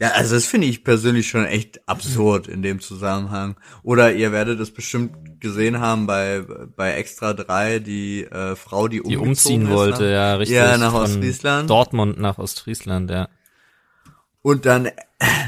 ja, 0.00 0.10
also 0.12 0.34
das 0.34 0.46
finde 0.46 0.66
ich 0.66 0.82
persönlich 0.84 1.28
schon 1.28 1.44
echt 1.46 1.88
absurd 1.88 2.48
in 2.48 2.62
dem 2.62 2.80
Zusammenhang. 2.80 3.56
Oder 3.82 4.12
ihr 4.12 4.32
werdet 4.32 4.58
es 4.60 4.72
bestimmt 4.72 5.40
gesehen 5.40 5.80
haben 5.80 6.06
bei 6.06 6.40
bei 6.76 6.92
Extra 6.94 7.32
3, 7.34 7.78
die 7.78 8.24
äh, 8.24 8.56
Frau, 8.56 8.88
die, 8.88 9.02
Die 9.02 9.16
umziehen 9.16 9.68
wollte, 9.70 10.02
nach- 10.04 10.10
ja, 10.10 10.34
richtig. 10.36 10.56
Ja, 10.56 10.76
nach 10.78 10.92
von 10.92 11.02
Ostfriesland. 11.02 11.70
Dortmund 11.70 12.18
nach 12.18 12.38
Ostfriesland, 12.38 13.10
ja. 13.10 13.28
Und 14.42 14.66
dann 14.66 14.90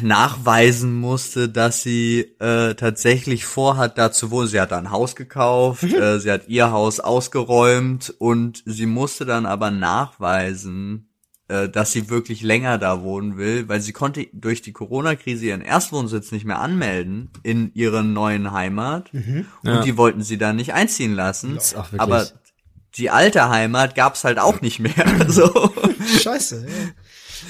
nachweisen 0.01 0.95
musste, 0.95 1.49
dass 1.51 1.83
sie 1.83 2.21
äh, 2.39 2.75
tatsächlich 2.75 3.45
vorhat, 3.45 3.99
da 3.99 4.11
zu 4.13 4.31
wohnen. 4.31 4.49
Sie 4.49 4.61
hat 4.61 4.73
da 4.73 4.79
ein 4.79 4.91
Haus 4.91 5.17
gekauft, 5.17 5.83
äh, 5.85 6.19
sie 6.19 6.31
hat 6.31 6.49
ihr 6.49 6.71
Haus 6.71 7.01
ausgeräumt 7.01 8.15
und 8.19 8.63
sie 8.65 8.87
musste 8.87 9.27
dann 9.27 9.45
aber 9.45 9.71
nachweisen, 9.71 11.09
äh, 11.49 11.69
dass 11.69 11.93
sie 11.93 12.09
wirklich 12.11 12.43
länger 12.43 12.79
da 12.79 13.03
wohnen 13.03 13.37
will, 13.37 13.69
weil 13.69 13.81
sie 13.81 13.93
konnte 13.93 14.27
durch 14.33 14.63
die 14.63 14.73
Corona-Krise 14.73 15.47
ihren 15.47 15.61
Erstwohnsitz 15.61 16.33
nicht 16.33 16.45
mehr 16.45 16.59
anmelden 16.61 17.31
in 17.43 17.71
ihrer 17.75 18.03
neuen 18.03 18.51
Heimat 18.53 19.13
und 19.15 19.47
Ja. 19.63 19.83
die 19.83 19.97
wollten 19.97 20.23
sie 20.23 20.39
dann 20.39 20.57
nicht 20.57 20.73
einziehen 20.75 21.15
lassen. 21.15 21.55
wirklich- 21.55 22.01
aber 22.01 22.27
die 22.97 23.11
alte 23.11 23.49
Heimat 23.49 23.95
gab's 23.95 24.25
halt 24.25 24.39
auch 24.39 24.61
nicht 24.61 24.81
mehr. 24.81 24.95
so. 25.29 25.73
Scheiße. 26.23 26.67
Ja. 26.69 26.75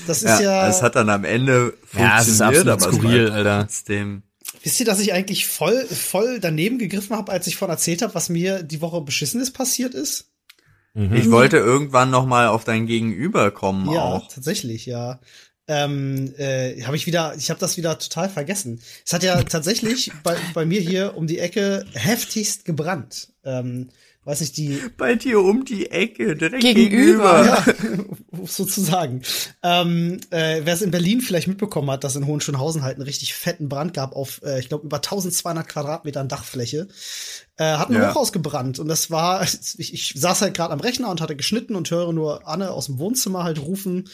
Das 0.06 0.18
ist 0.18 0.24
Ja, 0.24 0.40
ja. 0.40 0.68
es 0.68 0.82
hat 0.82 0.96
dann 0.96 1.08
am 1.08 1.24
Ende 1.24 1.72
funktioniert, 1.86 2.10
Ja, 2.12 2.20
es 2.20 2.28
ist 2.28 2.40
aber 2.42 2.80
skurril, 2.80 3.24
es 3.24 3.30
war 3.30 3.36
Alter. 3.36 3.60
trotzdem. 3.62 4.22
wisst 4.62 4.80
ihr, 4.80 4.86
dass 4.86 4.98
ich 5.00 5.12
eigentlich 5.12 5.46
voll, 5.46 5.86
voll 5.86 6.40
daneben 6.40 6.78
gegriffen 6.78 7.16
habe, 7.16 7.30
als 7.32 7.46
ich 7.46 7.56
von 7.56 7.70
erzählt 7.70 8.02
habe, 8.02 8.14
was 8.14 8.28
mir 8.28 8.62
die 8.64 8.80
Woche 8.80 9.00
beschissenes 9.00 9.52
passiert 9.52 9.94
ist? 9.94 10.26
Ich 11.14 11.30
wollte 11.30 11.58
irgendwann 11.58 12.10
noch 12.10 12.24
mal 12.26 12.48
auf 12.48 12.64
dein 12.64 12.86
Gegenüber 12.86 13.50
kommen 13.50 13.90
Ja, 13.92 14.00
auch. 14.02 14.28
tatsächlich, 14.28 14.86
ja. 14.86 15.20
Ähm, 15.68 16.32
äh, 16.38 16.80
habe 16.84 16.96
ich 16.96 17.06
wieder, 17.06 17.34
ich 17.36 17.50
habe 17.50 17.60
das 17.60 17.76
wieder 17.76 17.98
total 17.98 18.28
vergessen. 18.30 18.80
Es 19.04 19.12
hat 19.12 19.22
ja 19.22 19.42
tatsächlich 19.42 20.12
bei, 20.22 20.36
bei 20.54 20.64
mir 20.64 20.80
hier 20.80 21.14
um 21.16 21.26
die 21.26 21.38
Ecke 21.38 21.84
heftigst 21.92 22.64
gebrannt. 22.64 23.32
Ähm, 23.44 23.88
weiß 24.24 24.40
nicht, 24.40 24.56
die 24.56 24.80
Bei 24.96 25.16
dir 25.16 25.40
um 25.40 25.64
die 25.64 25.90
Ecke, 25.90 26.34
direkt 26.36 26.62
Gegenüber. 26.62 27.42
gegenüber. 27.42 27.44
ja, 27.44 27.64
sozusagen. 28.44 29.22
Ähm, 29.62 30.20
äh, 30.30 30.60
Wer 30.64 30.74
es 30.74 30.82
in 30.82 30.90
Berlin 30.90 31.20
vielleicht 31.20 31.48
mitbekommen 31.48 31.90
hat, 31.90 32.04
dass 32.04 32.16
in 32.16 32.26
Hohenschönhausen 32.26 32.82
halt 32.82 32.96
einen 32.96 33.04
richtig 33.06 33.34
fetten 33.34 33.68
Brand 33.68 33.94
gab 33.94 34.14
auf, 34.14 34.40
äh, 34.44 34.58
ich 34.60 34.68
glaube, 34.68 34.84
über 34.86 34.96
1200 34.98 35.66
Quadratmetern 35.68 36.28
Dachfläche, 36.28 36.88
äh, 37.58 37.64
hat 37.76 37.88
ein 37.88 37.94
Ja. 37.94 38.10
Hochhaus 38.10 38.32
gebrannt. 38.32 38.78
Und 38.78 38.88
das 38.88 39.10
war, 39.10 39.42
ich, 39.42 39.92
ich 39.94 40.14
saß 40.16 40.42
halt 40.42 40.54
gerade 40.54 40.72
am 40.74 40.80
Rechner 40.80 41.08
und 41.10 41.20
hatte 41.20 41.36
geschnitten 41.36 41.74
und 41.74 41.90
höre 41.90 42.12
nur 42.12 42.46
Anne 42.46 42.70
aus 42.70 42.86
dem 42.86 42.98
Wohnzimmer 42.98 43.44
halt 43.44 43.58
rufen 43.60 44.08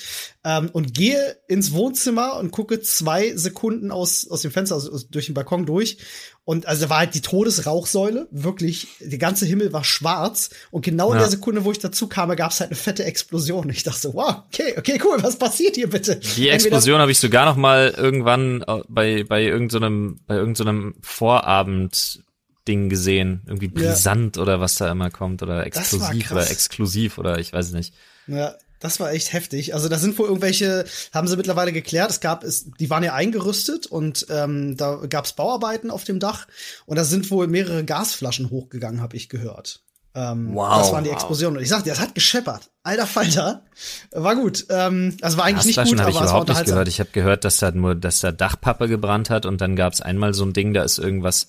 ähm, 0.45 0.71
und 0.73 0.95
gehe 0.95 1.37
ins 1.49 1.73
Wohnzimmer 1.73 2.37
und 2.37 2.51
gucke 2.53 2.81
zwei 2.83 3.37
Sekunden 3.37 3.91
aus, 3.91 4.29
aus 4.29 4.43
dem 4.43 4.51
Fenster, 4.53 4.77
also 4.77 4.97
durch 5.11 5.27
den 5.27 5.35
Balkon 5.35 5.67
durch. 5.67 5.99
Und 6.45 6.67
also 6.67 6.83
da 6.85 6.91
war 6.91 6.99
halt 6.99 7.15
die 7.15 7.21
Todesrauchsäule, 7.21 8.27
wirklich, 8.33 8.89
der 9.01 9.19
ganze 9.19 9.47
Himmel 9.47 9.73
war 9.73 9.85
schwarz. 9.85 10.51
Und 10.73 10.85
genau 10.85 11.09
in 11.11 11.15
Ja. 11.15 11.21
der 11.21 11.31
Sekunde, 11.31 11.65
wo 11.65 11.71
ich 11.71 11.79
dazu 11.79 12.09
kam, 12.09 12.35
gab 12.35 12.51
es 12.51 12.59
halt 12.61 12.71
eine 12.71 12.77
fette 12.77 13.05
Explosion. 13.05 13.69
Ich 13.71 13.85
dachte 13.85 14.01
so, 14.01 14.12
wow, 14.13 14.45
okay, 14.47 14.75
okay, 14.79 15.01
cool, 15.05 15.23
was 15.23 15.37
passiert 15.37 15.77
hier 15.77 15.89
bitte? 15.89 16.17
Die 16.37 16.49
Explosion 16.49 17.01
habe 17.01 17.11
ich 17.13 17.19
sogar 17.19 17.45
noch 17.47 17.57
mal 17.57 17.95
irgendwann 17.97 18.63
äh, 18.63 18.83
bei 18.89 19.25
bei 19.25 19.43
irgendeinem 19.43 20.21
bei 20.27 20.35
irgendeinem 20.37 20.95
Vorabend 21.03 22.23
Ding 22.69 22.89
gesehen, 22.89 23.43
irgendwie 23.47 23.67
Ja. 23.67 23.73
brisant 23.91 24.39
oder 24.39 24.61
was 24.61 24.77
da 24.77 24.91
immer 24.91 25.11
kommt 25.11 25.43
oder 25.43 25.67
explosiv 25.67 26.31
oder 26.31 26.49
exklusiv 26.51 27.19
oder 27.19 27.39
ich 27.39 27.53
weiß 27.53 27.73
nicht. 27.73 27.93
Ja, 28.29 28.55
das 28.79 29.01
war 29.01 29.13
echt 29.13 29.33
heftig. 29.33 29.75
Also 29.75 29.89
da 29.89 29.99
sind 29.99 30.19
wohl 30.19 30.27
irgendwelche, 30.27 30.85
haben 31.13 31.29
sie 31.29 31.37
mittlerweile 31.37 31.73
geklärt. 31.73 32.11
Es 32.11 32.21
gab, 32.21 32.45
es, 32.45 32.71
die 32.79 32.91
waren 32.91 33.03
ja 33.05 33.15
eingerüstet 33.15 33.87
und 33.87 34.27
ähm, 34.31 34.77
da 34.77 34.97
gab 35.09 35.25
es 35.25 35.33
Bauarbeiten 35.33 35.91
auf 35.91 36.05
dem 36.05 36.19
Dach 36.21 36.47
und 36.87 36.97
da 36.97 37.05
sind 37.05 37.31
wohl 37.31 37.47
mehrere 37.47 37.85
Gasflaschen 37.85 38.51
hochgegangen, 38.51 39.01
habe 39.01 39.17
ich 39.17 39.29
gehört. 39.29 39.83
Ähm, 40.15 40.55
Wow. 40.55 40.79
Das 40.79 40.93
waren 40.93 41.05
die 41.05 41.11
Explosionen. 41.11 41.57
Und 41.57 41.63
ich 41.63 41.69
sagte, 41.71 41.89
das 41.89 42.01
hat 42.01 42.15
gescheppert. 42.15 42.71
Alter 42.83 43.07
Falter. 43.07 43.63
War 44.11 44.35
gut. 44.37 44.67
Ähm, 44.69 45.17
also 45.23 45.39
war 45.39 45.45
eigentlich 45.45 45.67
nicht 45.67 45.77
Gasflaschen 45.77 45.97
gut, 45.99 46.01
habe 46.01 46.09
aber 46.09 46.11
ich 46.11 46.15
es 46.17 46.21
war 46.33 46.43
überhaupt 46.43 46.49
nicht 46.49 46.65
gehört. 46.67 46.89
Ich 46.89 47.01
habe 47.01 47.11
gehört, 47.13 47.45
dass 47.45 47.57
da 47.59 47.71
nur, 47.71 47.95
dass 47.95 48.21
da 48.21 48.33
Dachpappe 48.33 48.89
gebrannt 48.89 49.31
hat 49.31 49.47
und 49.47 49.61
dann 49.61 49.77
gab 49.77 49.93
es 49.93 50.01
einmal 50.01 50.35
so 50.35 50.45
ein 50.45 50.53
Ding, 50.53 50.75
da 50.75 50.83
ist 50.83 50.99
irgendwas, 50.99 51.49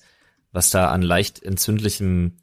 was 0.52 0.70
da 0.70 0.88
an 0.90 1.02
leicht 1.02 1.42
entzündlichem 1.42 2.36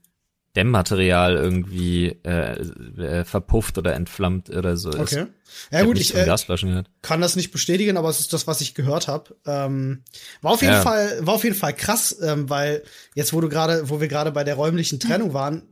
Dämmmaterial 0.55 1.35
irgendwie 1.37 2.07
äh, 2.25 2.59
äh, 2.59 3.23
verpufft 3.23 3.77
oder 3.77 3.93
entflammt 3.95 4.49
oder 4.49 4.75
so 4.75 4.89
ist. 4.89 4.99
Okay. 4.99 5.27
Ich 5.69 5.77
Ja 5.77 5.83
gut, 5.85 5.97
ich 5.97 6.11
von 6.11 6.21
äh, 6.21 6.25
Gasflaschen 6.25 6.69
gehört. 6.69 6.89
kann 7.01 7.21
das 7.21 7.37
nicht 7.37 7.51
bestätigen, 7.51 7.95
aber 7.95 8.09
es 8.09 8.19
ist 8.19 8.33
das, 8.33 8.47
was 8.47 8.59
ich 8.59 8.75
gehört 8.75 9.07
habe. 9.07 9.33
Ähm, 9.45 10.03
war 10.41 10.51
auf 10.51 10.61
jeden 10.61 10.73
Ja. 10.73 10.81
Fall, 10.81 11.19
war 11.25 11.35
auf 11.35 11.45
jeden 11.45 11.55
Fall 11.55 11.73
krass, 11.73 12.17
ähm, 12.21 12.49
weil 12.49 12.83
jetzt, 13.15 13.31
wo 13.31 13.39
du 13.39 13.47
gerade, 13.47 13.89
wo 13.89 14.01
wir 14.01 14.09
gerade 14.09 14.31
bei 14.33 14.43
der 14.43 14.55
räumlichen 14.55 14.99
Trennung 14.99 15.33
waren, 15.33 15.63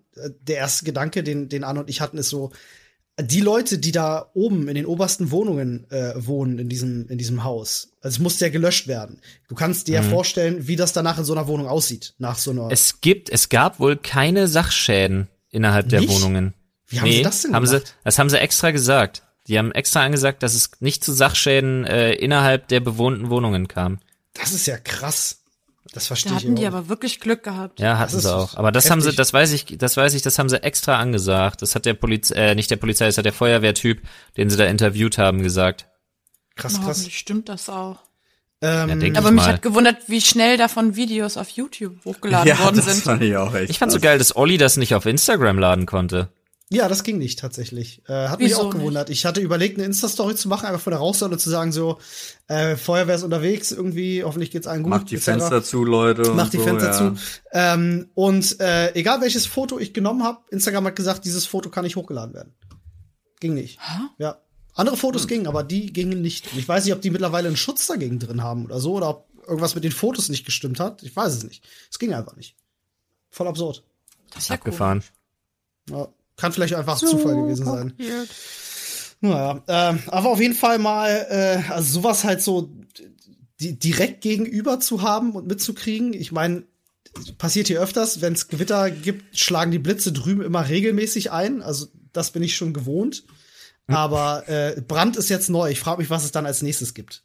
der 0.41 0.57
erste 0.57 0.85
Gedanke, 0.85 1.23
den, 1.23 1.49
den 1.49 1.63
Anne 1.63 1.81
und 1.81 1.89
ich 1.89 2.01
hatten, 2.01 2.17
ist 2.17 2.29
so, 2.29 2.51
die 3.21 3.41
Leute, 3.41 3.79
die 3.79 3.91
da 3.91 4.29
oben 4.33 4.67
in 4.67 4.75
den 4.75 4.85
obersten 4.85 5.31
Wohnungen 5.31 5.89
äh, 5.91 6.13
wohnen 6.15 6.57
in 6.57 6.69
diesem 6.69 7.07
in 7.09 7.17
diesem 7.17 7.43
Haus, 7.43 7.89
also 8.01 8.15
es 8.15 8.19
muss 8.19 8.39
ja 8.39 8.49
gelöscht 8.49 8.87
werden. 8.87 9.19
Du 9.49 9.55
kannst 9.55 9.87
dir 9.87 9.95
ja 9.95 10.03
vorstellen, 10.03 10.67
wie 10.67 10.75
das 10.75 10.93
danach 10.93 11.17
in 11.17 11.25
so 11.25 11.33
einer 11.33 11.47
Wohnung 11.47 11.67
aussieht, 11.67 12.13
nach 12.17 12.37
so 12.37 12.51
einer. 12.51 12.69
Es 12.71 13.01
gibt, 13.01 13.29
es 13.29 13.49
gab 13.49 13.79
wohl 13.79 13.97
keine 13.97 14.47
Sachschäden 14.47 15.27
innerhalb 15.49 15.89
der 15.89 16.01
Nicht? 16.01 16.13
Wohnungen. 16.13 16.53
Wie 16.87 16.99
haben 16.99 17.11
sie 17.11 17.21
das 17.21 17.41
denn 17.41 17.53
haben 17.53 17.65
sie, 17.65 17.79
gemacht? 17.79 17.95
Das 18.03 18.19
haben 18.19 18.29
sie 18.29 18.39
extra 18.39 18.71
gesagt. 18.71 19.23
Die 19.47 19.57
haben 19.57 19.71
extra 19.71 20.03
angesagt, 20.03 20.43
dass 20.43 20.53
es 20.53 20.71
nicht 20.79 21.03
zu 21.03 21.11
Sachschäden 21.11 21.85
äh, 21.85 22.13
innerhalb 22.13 22.67
der 22.67 22.79
bewohnten 22.79 23.29
Wohnungen 23.29 23.67
kam. 23.67 23.99
das 24.33 24.53
ist 24.53 24.65
ja 24.67 24.77
krass. 24.77 25.38
Das 25.93 26.03
Da 26.03 26.07
verstehe 26.07 26.31
ich 26.33 26.37
hatten 26.43 26.55
die 26.55 26.65
aber 26.67 26.87
wirklich 26.87 27.19
Glück 27.19 27.43
gehabt. 27.43 27.79
Ja, 27.79 27.97
hatten 27.97 28.19
sie 28.19 28.33
auch. 28.35 28.55
Aber 28.55 28.71
das 28.71 28.89
haben 28.91 29.01
sie, 29.01 29.07
heftig. 29.07 29.17
das 29.17 29.33
weiß 29.33 29.51
ich, 29.53 29.65
das 29.77 29.97
weiß 29.97 30.13
ich, 30.13 30.21
das 30.21 30.37
haben 30.37 30.47
sie 30.49 30.61
extra 30.61 30.97
angesagt. 30.99 31.61
Das 31.61 31.73
hat 31.75 31.85
der 31.85 31.95
Polizei, 31.95 32.35
äh, 32.35 32.55
nicht 32.55 32.69
der 32.69 32.75
Polizei, 32.77 33.05
das 33.07 33.17
hat 33.17 33.25
der 33.25 33.33
Feuerwehrtyp, 33.33 34.01
den 34.37 34.49
sie 34.49 34.57
da 34.57 34.65
interviewt 34.65 35.17
haben, 35.17 35.41
gesagt. 35.41 35.87
Krass, 36.55 36.73
Na, 36.73 36.79
krass. 36.85 36.97
hoffentlich 36.97 37.17
stimmt 37.17 37.49
das 37.49 37.69
auch. 37.69 37.97
Ja, 38.61 38.83
Ähm, 38.87 38.99
denk 38.99 39.17
Aber 39.17 39.29
ich 39.29 39.35
mich 39.35 39.43
mal. 39.45 39.53
hat 39.53 39.61
gewundert, 39.61 39.97
wie 40.07 40.19
schnell 40.21 40.57
davon 40.57 40.95
Videos 40.97 41.37
auf 41.37 41.49
YouTube 41.49 42.03
hochgeladen 42.05 42.47
Ja, 42.49 42.59
worden 42.59 42.75
das 42.75 42.85
sind. 42.85 43.03
fand 43.03 43.23
ich 43.23 43.35
auch 43.37 43.53
echt. 43.55 43.69
Ich 43.69 43.79
fand 43.79 43.91
so 43.91 43.97
krass. 43.97 44.03
geil, 44.03 44.17
dass 44.19 44.35
Olli 44.35 44.57
das 44.57 44.75
nicht 44.77 44.93
auf 44.95 45.05
Instagram 45.05 45.57
laden 45.57 45.85
konnte. 45.85 46.27
Ja, 46.71 46.87
das 46.87 47.03
ging 47.03 47.17
nicht 47.17 47.39
tatsächlich. 47.39 48.03
Äh, 48.07 48.27
hat 48.27 48.39
mich 48.39 48.49
Wieso 48.49 48.61
auch 48.61 48.69
gewundert. 48.69 49.09
Ich 49.09 49.25
hatte 49.25 49.41
überlegt, 49.41 49.77
eine 49.77 49.85
Insta-Story 49.85 50.35
zu 50.35 50.47
machen, 50.49 50.67
einfach 50.67 50.81
von 50.81 50.91
der 50.91 50.99
Rauchsäule 50.99 51.39
zu 51.39 51.49
sagen, 51.49 51.71
so, 51.71 51.97
äh, 52.47 52.75
Feuerwehr 52.75 53.15
ist 53.15 53.23
unterwegs, 53.23 53.71
irgendwie, 53.71 54.23
hoffentlich 54.23 54.51
geht's 54.51 54.67
allen 54.67 54.83
gut. 54.83 54.91
Macht 54.91 55.09
die 55.09 55.15
etc. 55.15 55.25
Fenster 55.25 55.63
zu, 55.63 55.83
Leute. 55.83 56.31
Mach 56.35 56.43
und 56.45 56.53
die 56.53 56.57
so, 56.57 56.63
Fenster 56.63 56.91
ja. 56.91 56.93
zu. 56.93 57.15
Ähm, 57.53 58.09
und 58.13 58.59
äh, 58.59 58.93
egal 58.93 59.19
welches 59.21 59.47
Foto 59.47 59.79
ich 59.79 59.95
genommen 59.95 60.23
habe, 60.23 60.41
Instagram 60.51 60.85
hat 60.85 60.95
gesagt, 60.95 61.25
dieses 61.25 61.47
Foto 61.47 61.71
kann 61.71 61.85
nicht 61.85 61.95
hochgeladen 61.95 62.35
werden. 62.35 62.53
Ging 63.39 63.55
nicht. 63.55 63.79
Ja. 64.19 64.37
Andere 64.75 64.95
Fotos 64.95 65.27
gingen, 65.27 65.47
aber 65.47 65.63
die 65.63 65.91
gingen 65.91 66.21
nicht. 66.21 66.51
Und 66.53 66.59
ich 66.59 66.67
weiß 66.67 66.85
nicht, 66.85 66.93
ob 66.93 67.01
die 67.01 67.09
mittlerweile 67.09 67.47
einen 67.47 67.57
Schutz 67.57 67.87
dagegen 67.87 68.19
drin 68.19 68.43
haben 68.43 68.65
oder 68.65 68.79
so, 68.79 68.93
oder 68.93 69.09
ob 69.09 69.27
irgendwas 69.47 69.73
mit 69.73 69.83
den 69.83 69.91
Fotos 69.91 70.29
nicht 70.29 70.45
gestimmt 70.45 70.79
hat. 70.79 71.01
Ich 71.01 71.15
weiß 71.15 71.33
es 71.33 71.43
nicht. 71.43 71.67
Es 71.89 71.97
ging 71.97 72.13
einfach 72.13 72.35
nicht. 72.35 72.55
Voll 73.31 73.47
absurd. 73.47 73.83
Das 74.29 74.43
ist 74.43 74.49
ja 74.49 74.55
Abgefahren. 74.55 75.03
Ja. 75.89 76.07
Kann 76.39 76.53
vielleicht 76.53 76.73
einfach 76.73 76.97
Zufall 76.97 77.35
gewesen 77.35 77.65
sein. 77.65 77.93
Weird. 77.97 78.29
Naja, 79.21 79.63
ähm, 79.67 79.99
aber 80.07 80.29
auf 80.29 80.39
jeden 80.39 80.55
Fall 80.55 80.79
mal, 80.79 81.09
äh, 81.29 81.71
also 81.71 81.95
sowas 81.95 82.23
halt 82.23 82.41
so 82.41 82.71
di 83.59 83.77
direkt 83.77 84.21
gegenüber 84.21 84.79
zu 84.79 85.01
haben 85.01 85.33
und 85.33 85.47
mitzukriegen. 85.47 86.13
Ich 86.13 86.31
meine, 86.31 86.63
passiert 87.37 87.67
hier 87.67 87.81
öfters, 87.81 88.21
wenn 88.21 88.33
es 88.33 88.47
Gewitter 88.47 88.89
gibt, 88.89 89.37
schlagen 89.37 89.71
die 89.71 89.79
Blitze 89.79 90.13
drüben 90.13 90.41
immer 90.41 90.69
regelmäßig 90.69 91.31
ein. 91.31 91.61
Also 91.61 91.87
das 92.13 92.31
bin 92.31 92.41
ich 92.41 92.55
schon 92.55 92.73
gewohnt. 92.73 93.25
Aber 93.87 94.47
äh, 94.47 94.79
Brand 94.79 95.17
ist 95.17 95.29
jetzt 95.29 95.49
neu. 95.49 95.69
Ich 95.71 95.79
frage 95.79 95.99
mich, 95.99 96.09
was 96.09 96.23
es 96.23 96.31
dann 96.31 96.45
als 96.45 96.61
nächstes 96.61 96.93
gibt. 96.93 97.23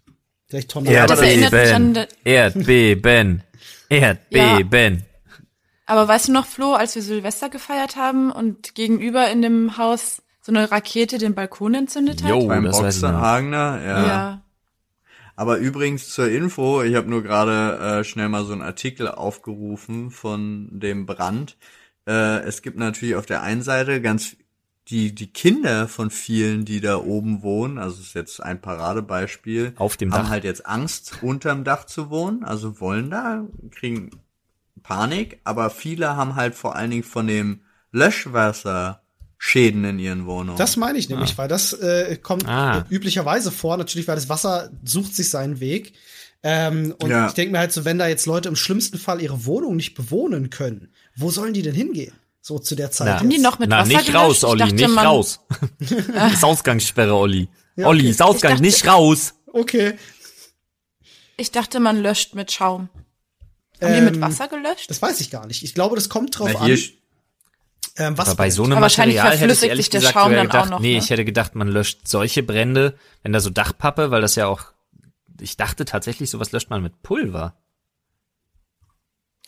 Vielleicht 0.48 0.70
Tornado. 0.70 0.92
Erdbeben. 0.94 2.06
Erdbeben. 2.24 3.42
Erdbeben. 3.88 5.04
Aber 5.86 6.08
weißt 6.08 6.28
du 6.28 6.32
noch, 6.32 6.46
Flo, 6.46 6.74
als 6.74 6.94
wir 6.94 7.02
Silvester 7.02 7.48
gefeiert 7.48 7.96
haben 7.96 8.30
und 8.30 8.74
gegenüber 8.74 9.30
in 9.30 9.42
dem 9.42 9.76
Haus 9.76 10.22
so 10.40 10.52
eine 10.52 10.70
Rakete 10.70 11.18
den 11.18 11.34
Balkon 11.34 11.74
entzündet 11.74 12.22
hat? 12.22 12.30
Jo, 12.30 12.46
Beim 12.46 12.64
das 12.64 12.76
noch. 12.76 12.82
Boxenhagener, 12.82 13.82
ja. 13.84 14.06
Ja. 14.06 14.42
Aber 15.36 15.58
übrigens 15.58 16.10
zur 16.10 16.28
Info, 16.28 16.82
ich 16.82 16.94
habe 16.94 17.10
nur 17.10 17.22
gerade 17.22 18.00
äh, 18.00 18.04
schnell 18.04 18.28
mal 18.28 18.44
so 18.44 18.52
einen 18.52 18.62
Artikel 18.62 19.08
aufgerufen 19.08 20.10
von 20.10 20.68
dem 20.70 21.06
Brand. 21.06 21.56
Äh, 22.06 22.40
es 22.44 22.62
gibt 22.62 22.78
natürlich 22.78 23.16
auf 23.16 23.26
der 23.26 23.42
einen 23.42 23.62
Seite 23.62 24.00
ganz 24.00 24.36
die 24.88 25.14
die 25.14 25.28
Kinder 25.32 25.88
von 25.88 26.10
vielen, 26.10 26.66
die 26.66 26.80
da 26.82 26.98
oben 26.98 27.42
wohnen, 27.42 27.78
also 27.78 28.02
ist 28.02 28.14
jetzt 28.14 28.42
ein 28.42 28.60
Paradebeispiel, 28.60 29.72
Auf 29.76 29.96
dem 29.96 30.12
haben 30.12 30.24
Dach. 30.24 30.30
halt 30.30 30.44
jetzt 30.44 30.66
Angst, 30.66 31.22
unterm 31.22 31.64
Dach 31.64 31.86
zu 31.86 32.10
wohnen, 32.10 32.44
also 32.44 32.80
wollen 32.80 33.10
da, 33.10 33.44
kriegen 33.70 34.10
Panik, 34.84 35.40
aber 35.42 35.70
viele 35.70 36.14
haben 36.14 36.36
halt 36.36 36.54
vor 36.54 36.76
allen 36.76 36.92
Dingen 36.92 37.02
von 37.02 37.26
dem 37.26 37.62
Löschwasser 37.90 39.00
Schäden 39.38 39.84
in 39.84 39.98
ihren 39.98 40.26
Wohnungen. 40.26 40.56
Das 40.56 40.76
meine 40.76 40.96
ich 40.98 41.08
nämlich, 41.08 41.36
weil 41.36 41.48
das 41.48 41.72
äh, 41.74 42.16
kommt 42.22 42.48
Ah. 42.48 42.84
üblicherweise 42.88 43.50
vor, 43.50 43.76
natürlich, 43.76 44.06
weil 44.08 44.14
das 44.14 44.28
Wasser 44.28 44.70
sucht 44.84 45.14
sich 45.16 45.28
seinen 45.28 45.58
Weg. 45.60 45.94
Ähm, 46.42 46.94
und 47.02 47.10
Ja. 47.10 47.26
ich 47.26 47.32
denke 47.34 47.52
mir 47.52 47.58
halt 47.58 47.72
so, 47.72 47.84
wenn 47.84 47.98
da 47.98 48.06
jetzt 48.06 48.26
Leute 48.26 48.48
im 48.48 48.56
schlimmsten 48.56 48.98
Fall 48.98 49.20
ihre 49.20 49.44
Wohnung 49.44 49.76
nicht 49.76 49.94
bewohnen 49.94 50.50
können, 50.50 50.92
wo 51.16 51.30
sollen 51.30 51.52
die 51.54 51.62
denn 51.62 51.74
hingehen? 51.74 52.14
So 52.40 52.58
zu 52.58 52.74
der 52.74 52.90
Zeit. 52.90 53.06
Na. 53.08 53.18
Haben 53.20 53.30
die 53.30 53.38
noch 53.38 53.58
mit 53.58 53.70
Na, 53.70 53.78
Wasser 53.80 53.88
nicht 53.88 54.06
gelöscht? 54.06 54.16
raus, 54.24 54.44
Olli, 54.44 54.58
dachte, 54.60 54.74
nicht 54.74 54.96
raus. 54.98 55.40
ist 56.32 56.44
Ausgangssperre, 56.44 57.14
Olli. 57.14 57.48
Olli, 57.78 58.00
okay. 58.00 58.10
ist 58.10 58.22
Ausgang, 58.22 58.50
dachte- 58.52 58.62
nicht 58.62 58.86
raus. 58.86 59.34
Okay. 59.52 59.94
Ich 61.36 61.50
dachte, 61.50 61.80
man 61.80 61.98
löscht 62.00 62.34
mit 62.34 62.52
Schaum. 62.52 62.88
Haben 63.80 63.92
die 63.92 63.98
Ähm, 63.98 64.04
mit 64.04 64.20
Wasser 64.20 64.48
gelöscht? 64.48 64.90
Das 64.90 65.02
weiß 65.02 65.20
ich 65.20 65.30
gar 65.30 65.46
nicht. 65.46 65.62
Ich 65.62 65.74
glaube, 65.74 65.96
das 65.96 66.08
kommt 66.08 66.38
drauf 66.38 66.50
Na, 66.52 66.64
hier 66.64 66.74
an, 66.74 66.80
ähm, 67.96 68.18
was 68.18 68.28
Aber 68.28 68.36
bei 68.36 68.50
so 68.50 68.64
einem 68.64 68.80
Material 68.80 69.08
hätte 69.08 69.34
ich 69.34 69.38
verflüssigt 69.38 69.68
ehrlich 69.70 69.84
sich 69.86 69.90
der 69.90 70.00
gesagt 70.00 70.14
Schaum 70.14 70.30
sogar 70.30 70.44
dann 70.44 70.46
auch 70.48 70.52
gedacht, 70.52 70.70
noch, 70.70 70.80
nee, 70.80 70.92
ne? 70.92 70.98
ich 70.98 71.10
hätte 71.10 71.24
gedacht, 71.24 71.54
man 71.54 71.68
löscht 71.68 72.08
solche 72.08 72.42
Brände, 72.42 72.94
wenn 73.22 73.32
da 73.32 73.40
so 73.40 73.50
Dachpappe, 73.50 74.10
weil 74.10 74.20
das 74.20 74.34
ja 74.34 74.46
auch, 74.46 74.72
ich 75.40 75.56
dachte 75.56 75.84
tatsächlich, 75.84 76.30
sowas 76.30 76.50
löscht 76.52 76.70
man 76.70 76.82
mit 76.82 77.02
Pulver. 77.02 77.54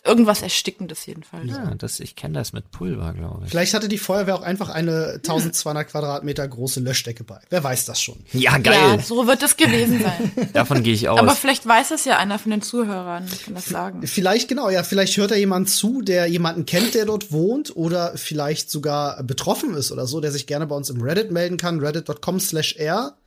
Irgendwas 0.07 0.41
Erstickendes 0.41 1.05
jedenfalls. 1.05 1.49
Ja, 1.49 1.75
das, 1.75 1.99
ich 1.99 2.15
kenne 2.15 2.33
das 2.35 2.53
mit 2.53 2.71
Pulver, 2.71 3.13
glaube 3.13 3.43
ich. 3.45 3.51
Vielleicht 3.51 3.73
hatte 3.73 3.87
die 3.89 3.97
Feuerwehr 3.97 4.35
auch 4.35 4.41
einfach 4.41 4.69
eine 4.69 5.15
1200 5.15 5.87
Quadratmeter 5.89 6.47
große 6.47 6.79
Löschdecke 6.79 7.23
bei. 7.23 7.39
Wer 7.49 7.63
weiß 7.63 7.85
das 7.85 8.01
schon? 8.01 8.17
Ja, 8.33 8.53
Ja, 8.53 8.57
geil. 8.57 8.99
so 9.03 9.27
wird 9.27 9.43
es 9.43 9.57
gewesen 9.57 10.01
sein. 10.01 10.49
Davon 10.53 10.81
gehe 10.83 10.93
ich 10.93 11.09
aus. 11.09 11.19
Aber 11.19 11.35
vielleicht 11.35 11.67
weiß 11.67 11.91
es 11.91 12.05
ja 12.05 12.17
einer 12.17 12.39
von 12.39 12.51
den 12.51 12.61
Zuhörern, 12.61 13.27
kann 13.45 13.53
das 13.55 13.65
sagen. 13.65 14.05
Vielleicht, 14.07 14.47
genau, 14.47 14.69
ja, 14.69 14.83
vielleicht 14.83 15.17
hört 15.17 15.31
da 15.31 15.35
jemand 15.35 15.69
zu, 15.69 16.01
der 16.01 16.27
jemanden 16.27 16.65
kennt, 16.65 16.95
der 16.95 17.05
dort 17.05 17.31
wohnt 17.31 17.75
oder 17.75 18.13
vielleicht 18.17 18.71
sogar 18.71 19.21
betroffen 19.23 19.73
ist 19.75 19.91
oder 19.91 20.07
so, 20.07 20.21
der 20.21 20.31
sich 20.31 20.47
gerne 20.47 20.65
bei 20.67 20.75
uns 20.75 20.89
im 20.89 21.01
Reddit 21.01 21.31
melden 21.31 21.57
kann, 21.57 21.79
reddit.com 21.79 22.39
slash 22.39 22.75
r. 22.77 23.17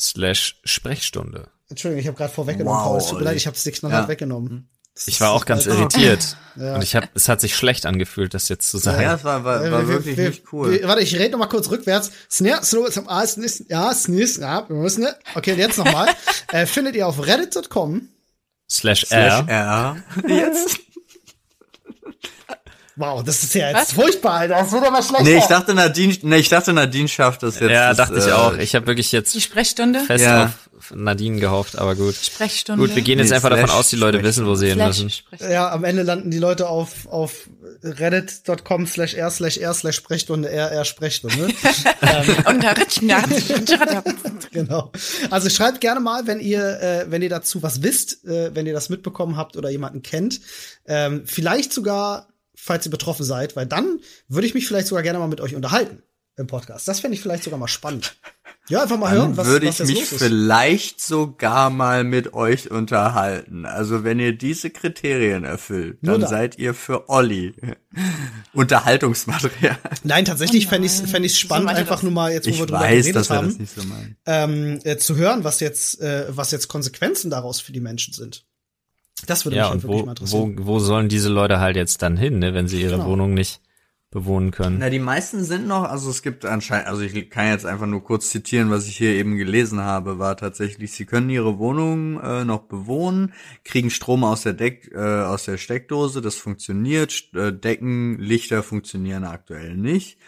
Slash 0.00 0.60
Sprechstunde. 0.64 1.48
Entschuldigung, 1.68 2.00
ich 2.00 2.06
habe 2.08 2.16
gerade 2.16 2.32
vorweggenommen, 2.32 2.78
Wow, 2.78 2.86
Paul, 2.86 2.98
es 2.98 3.06
tut 3.06 3.18
mir 3.20 3.24
leid, 3.24 3.36
ich 3.36 3.46
habe 3.46 3.56
es 3.56 3.62
dir 3.62 3.72
knallhart 3.72 4.04
Ja. 4.04 4.08
weggenommen. 4.08 4.68
Das 4.94 5.08
Ich 5.08 5.14
ist- 5.14 5.20
war 5.20 5.30
auch 5.32 5.46
ganz 5.46 5.64
das- 5.64 5.74
irritiert. 5.74 6.36
Ja. 6.54 6.74
Und 6.74 6.82
ich 6.82 6.94
habe, 6.94 7.08
es 7.14 7.30
hat 7.30 7.40
sich 7.40 7.56
schlecht 7.56 7.86
angefühlt, 7.86 8.34
das 8.34 8.50
jetzt 8.50 8.70
zu 8.70 8.76
sagen. 8.76 9.00
Ja, 9.02 9.14
es 9.14 9.24
war, 9.24 9.42
war, 9.42 9.64
Äh, 9.64 9.72
war 9.72 9.80
wir- 9.80 9.88
wirklich 9.88 10.18
wir- 10.18 10.28
nicht 10.28 10.52
cool. 10.52 10.70
wir- 10.72 10.86
Warte, 10.86 11.00
ich 11.00 11.14
rede 11.18 11.30
noch 11.30 11.38
mal 11.38 11.46
kurz 11.46 11.70
rückwärts. 11.70 12.10
Snare, 12.30 12.62
slow, 12.62 12.90
zum 12.90 13.08
A, 13.08 13.26
snis, 13.26 13.64
ja, 13.68 13.92
snis, 13.94 14.36
ja, 14.36 14.68
wir 14.68 14.76
müssen, 14.76 15.00
ne? 15.04 15.16
Okay, 15.34 15.54
jetzt 15.54 15.78
noch 15.78 15.90
mal. 15.90 16.08
äh, 16.52 16.66
findet 16.66 16.94
ihr 16.94 17.06
auf 17.08 17.26
reddit.com. 17.26 18.08
Slash 18.70 19.06
Slash 19.06 19.44
R. 19.46 19.48
R. 19.48 19.96
Jetzt? 20.28 20.78
Wow, 22.94 23.22
das 23.24 23.42
ist 23.42 23.54
ja 23.54 23.68
jetzt 23.68 23.74
Was? 23.80 23.92
furchtbar, 23.94 24.32
Alter. 24.40 24.54
Das 24.56 24.70
wird 24.70 24.84
aber 24.84 25.02
schlechter. 25.02 25.24
Nee, 25.24 25.38
ich 25.38 25.46
dachte 25.46 25.72
Nadine, 25.72 26.14
nee, 26.22 26.36
ich 26.36 26.50
dachte 26.50 26.74
Nadine 26.74 27.08
schafft 27.08 27.42
das 27.42 27.58
jetzt. 27.58 27.70
Ja, 27.70 27.88
das, 27.94 27.96
dachte 27.96 28.18
ich 28.18 28.26
äh, 28.26 28.32
auch. 28.32 28.54
Ich 28.58 28.74
habe 28.74 28.86
wirklich 28.86 29.10
jetzt 29.12 29.34
Die 29.34 29.40
Sprechstunde? 29.40 30.00
fest 30.00 30.22
Ja. 30.26 30.44
auf 30.44 30.50
Nadine 30.94 31.40
gehofft, 31.40 31.78
aber 31.78 31.94
gut. 31.94 32.14
Sprechstunde. 32.14 32.86
Gut, 32.86 32.94
wir 32.94 33.02
gehen 33.02 33.18
jetzt 33.18 33.30
Nee, 33.30 33.36
einfach 33.36 33.50
davon 33.50 33.70
aus, 33.70 33.88
die 33.90 33.96
Leute 33.96 34.22
wissen, 34.22 34.46
wo 34.46 34.54
sie 34.54 34.68
hin 34.68 34.78
müssen. 34.78 35.10
Ja, 35.40 35.70
am 35.70 35.84
Ende 35.84 36.02
landen 36.02 36.30
die 36.30 36.38
Leute 36.38 36.68
auf, 36.68 37.06
auf 37.06 37.48
reddit.com 37.82 38.86
slash 38.86 39.14
r 39.14 39.30
slash 39.30 39.58
r 39.58 39.74
slash 39.74 39.96
Sprechstunde 39.96 40.50
r 40.50 40.70
r 40.70 40.84
Sprechstunde. 40.84 41.44
Und 41.44 42.62
genau. 44.52 44.92
Also 45.30 45.48
schreibt 45.50 45.80
gerne 45.80 46.00
mal, 46.00 46.26
wenn 46.26 46.40
ihr, 46.40 46.80
äh, 46.80 47.06
wenn 47.08 47.22
ihr 47.22 47.30
dazu 47.30 47.62
was 47.62 47.82
wisst, 47.82 48.24
äh, 48.24 48.54
wenn 48.54 48.66
ihr 48.66 48.72
das 48.72 48.88
mitbekommen 48.88 49.36
habt 49.36 49.56
oder 49.56 49.70
jemanden 49.70 50.02
kennt. 50.02 50.40
Ähm, 50.86 51.22
vielleicht 51.26 51.72
sogar, 51.72 52.28
falls 52.54 52.86
ihr 52.86 52.90
betroffen 52.90 53.24
seid, 53.24 53.56
weil 53.56 53.66
dann 53.66 54.00
würde 54.28 54.46
ich 54.46 54.54
mich 54.54 54.66
vielleicht 54.66 54.86
sogar 54.86 55.02
gerne 55.02 55.18
mal 55.18 55.28
mit 55.28 55.40
euch 55.40 55.54
unterhalten 55.54 56.02
im 56.36 56.46
Podcast. 56.46 56.88
Das 56.88 57.00
fände 57.00 57.14
ich 57.16 57.20
vielleicht 57.22 57.44
sogar 57.44 57.58
mal 57.58 57.68
spannend. 57.68 58.16
Ja, 58.68 58.82
einfach 58.82 58.96
mal 58.98 59.10
hören, 59.10 59.30
Dann 59.30 59.36
was, 59.38 59.46
würde 59.48 59.66
was 59.66 59.80
ich 59.80 59.88
jetzt 59.88 59.88
mich 59.88 59.98
los 60.10 60.12
ist. 60.12 60.22
vielleicht 60.22 61.00
sogar 61.00 61.68
mal 61.68 62.04
mit 62.04 62.32
euch 62.32 62.70
unterhalten. 62.70 63.66
Also 63.66 64.04
wenn 64.04 64.20
ihr 64.20 64.32
diese 64.36 64.70
Kriterien 64.70 65.44
erfüllt, 65.44 65.98
dann 66.02 66.20
dann. 66.20 66.30
seid 66.30 66.58
ihr 66.58 66.72
für 66.72 67.08
Olli 67.08 67.54
Unterhaltungsmaterial. 68.52 69.76
Nein, 70.04 70.24
tatsächlich 70.24 70.66
fände 70.68 70.86
ich 70.86 70.92
fände 70.92 71.26
ich 71.26 71.32
So 71.34 71.40
spannend, 71.40 71.66
meinte 71.66 71.80
einfach 71.80 71.96
das. 71.96 72.02
nur 72.04 72.12
mal 72.12 72.32
jetzt, 72.32 72.46
wo 72.46 72.50
Ich 72.50 72.58
wir 72.58 72.66
drüber 72.66 72.80
weiß, 72.80 72.90
geredet 73.04 73.16
dass 73.16 73.30
wir 73.30 73.36
haben, 73.36 73.48
das 73.48 73.58
nicht 73.58 73.74
so 73.74 73.82
meinen. 73.84 74.16
ähm, 74.26 74.80
äh, 74.84 74.96
zu 74.96 75.16
hören, 75.16 75.44
was 75.44 75.60
jetzt, 75.60 76.00
äh, 76.00 76.26
was 76.28 76.50
jetzt 76.50 76.68
Konsequenzen 76.68 77.30
daraus 77.30 77.60
für 77.60 77.72
die 77.72 77.80
Menschen 77.80 78.14
sind. 78.14 78.44
Das 79.26 79.44
würde 79.44 79.56
Ja, 79.56 79.64
mich 79.64 79.70
halt 79.72 79.84
und 79.84 79.90
wirklich 79.90 80.02
wo, 80.02 80.06
mal 80.06 80.06
wo, 80.06 80.46
interessieren. 80.46 80.56
wo 80.66 80.78
sollen 80.78 81.08
diese 81.08 81.28
Leute 81.28 81.60
halt 81.60 81.76
jetzt 81.76 82.02
dann 82.02 82.16
hin, 82.16 82.38
ne, 82.38 82.54
wenn 82.54 82.68
sie 82.68 82.80
ihre 82.80 82.92
Genau. 82.96 83.06
Wohnung 83.06 83.34
nicht 83.34 83.60
bewohnen 84.12 84.52
können? 84.52 84.76
Na, 84.78 84.90
die 84.90 85.00
meisten 85.00 85.42
sind 85.42 85.66
noch, 85.66 85.82
also 85.82 86.08
es 86.10 86.22
gibt 86.22 86.44
anscheinend, 86.44 86.86
also 86.86 87.02
ich 87.02 87.30
kann 87.30 87.48
jetzt 87.48 87.66
einfach 87.66 87.86
nur 87.86 88.04
kurz 88.04 88.30
zitieren, 88.30 88.70
was 88.70 88.86
ich 88.86 88.96
hier 88.96 89.14
eben 89.14 89.36
gelesen 89.36 89.80
habe, 89.80 90.20
war 90.20 90.36
tatsächlich, 90.36 90.92
sie 90.92 91.06
können 91.06 91.30
ihre 91.30 91.58
Wohnung 91.58 92.20
äh, 92.20 92.44
noch 92.44 92.62
bewohnen, 92.62 93.32
kriegen 93.64 93.90
Strom 93.90 94.22
aus 94.22 94.42
der 94.42 94.52
Deck, 94.52 94.92
äh, 94.94 94.98
aus 94.98 95.46
der 95.46 95.56
Steckdose, 95.56 96.20
das 96.20 96.36
funktioniert, 96.36 97.30
äh, 97.34 97.52
Decken, 97.52 98.18
Lichter 98.18 98.62
funktionieren 98.62 99.24
aktuell 99.24 99.76
nicht. 99.76 100.18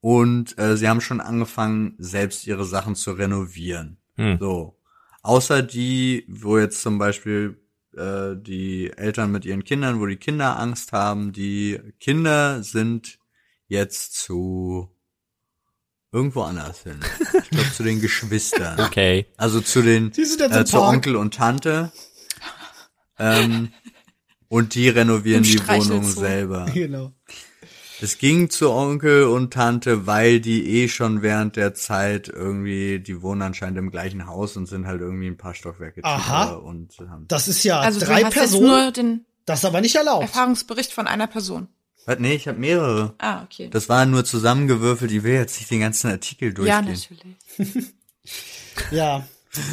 Und 0.00 0.56
äh, 0.58 0.76
sie 0.76 0.88
haben 0.88 1.00
schon 1.00 1.20
angefangen, 1.20 1.94
selbst 1.98 2.46
ihre 2.46 2.64
Sachen 2.64 2.94
zu 2.94 3.12
renovieren. 3.12 3.98
Hm. 4.16 4.38
So. 4.38 4.76
Außer 5.22 5.62
die, 5.62 6.24
wo 6.28 6.58
jetzt 6.58 6.80
zum 6.80 6.98
Beispiel 6.98 7.58
äh, 7.96 8.36
die 8.36 8.90
Eltern 8.96 9.32
mit 9.32 9.44
ihren 9.44 9.64
Kindern, 9.64 10.00
wo 10.00 10.06
die 10.06 10.16
Kinder 10.16 10.58
Angst 10.58 10.92
haben, 10.92 11.32
die 11.32 11.80
Kinder 12.00 12.62
sind 12.62 13.19
jetzt 13.70 14.14
zu 14.14 14.90
irgendwo 16.12 16.42
anders 16.42 16.82
hin. 16.82 16.98
Ich 17.42 17.50
glaube 17.50 17.72
zu 17.72 17.82
den 17.82 18.00
Geschwistern. 18.00 18.78
Okay. 18.86 19.26
Also 19.36 19.60
zu 19.60 19.80
den 19.80 20.12
äh, 20.12 20.64
zu 20.64 20.76
Park. 20.78 20.94
Onkel 20.94 21.16
und 21.16 21.34
Tante. 21.34 21.92
Ähm, 23.18 23.72
und 24.48 24.74
die 24.74 24.88
renovieren 24.88 25.44
die 25.44 25.60
Wohnung 25.66 26.04
selber. 26.04 26.66
Genau. 26.74 27.12
Es 28.02 28.18
ging 28.18 28.50
zu 28.50 28.70
Onkel 28.70 29.24
und 29.24 29.52
Tante, 29.52 30.06
weil 30.06 30.40
die 30.40 30.66
eh 30.82 30.88
schon 30.88 31.22
während 31.22 31.56
der 31.56 31.74
Zeit 31.74 32.28
irgendwie, 32.28 32.98
die 32.98 33.22
wohnen 33.22 33.42
anscheinend 33.42 33.78
im 33.78 33.90
gleichen 33.90 34.26
Haus 34.26 34.56
und 34.56 34.66
sind 34.66 34.86
halt 34.86 35.02
irgendwie 35.02 35.26
ein 35.28 35.36
paar 35.36 35.54
Stockwerke 35.54 36.02
Aha. 36.02 36.44
tiefer 36.46 36.62
und 36.62 36.96
haben. 37.08 37.28
Das 37.28 37.46
ist 37.46 37.62
ja 37.62 37.78
Also 37.78 38.00
du 38.00 38.06
drei 38.06 38.24
hast 38.24 38.32
Personen. 38.32 38.64
jetzt 38.64 38.72
nur 38.72 38.92
den 38.92 39.26
das 39.44 39.60
ist 39.60 39.64
aber 39.64 39.80
nicht 39.80 39.96
erlaubt. 39.96 40.22
Erfahrungsbericht 40.22 40.92
von 40.92 41.06
einer 41.06 41.26
Person. 41.26 41.68
Was? 42.06 42.18
Nee, 42.18 42.34
ich 42.34 42.48
habe 42.48 42.58
mehrere. 42.58 43.14
Ah, 43.18 43.42
okay. 43.44 43.68
Das 43.70 43.88
waren 43.88 44.10
nur 44.10 44.24
zusammengewürfelt, 44.24 45.10
ich 45.12 45.22
will 45.22 45.34
jetzt 45.34 45.58
nicht 45.58 45.70
den 45.70 45.80
ganzen 45.80 46.10
Artikel 46.10 46.48
ja, 46.66 46.82
durchgehen. 46.82 47.36
natürlich. 47.58 47.86
Ja, 48.90 49.26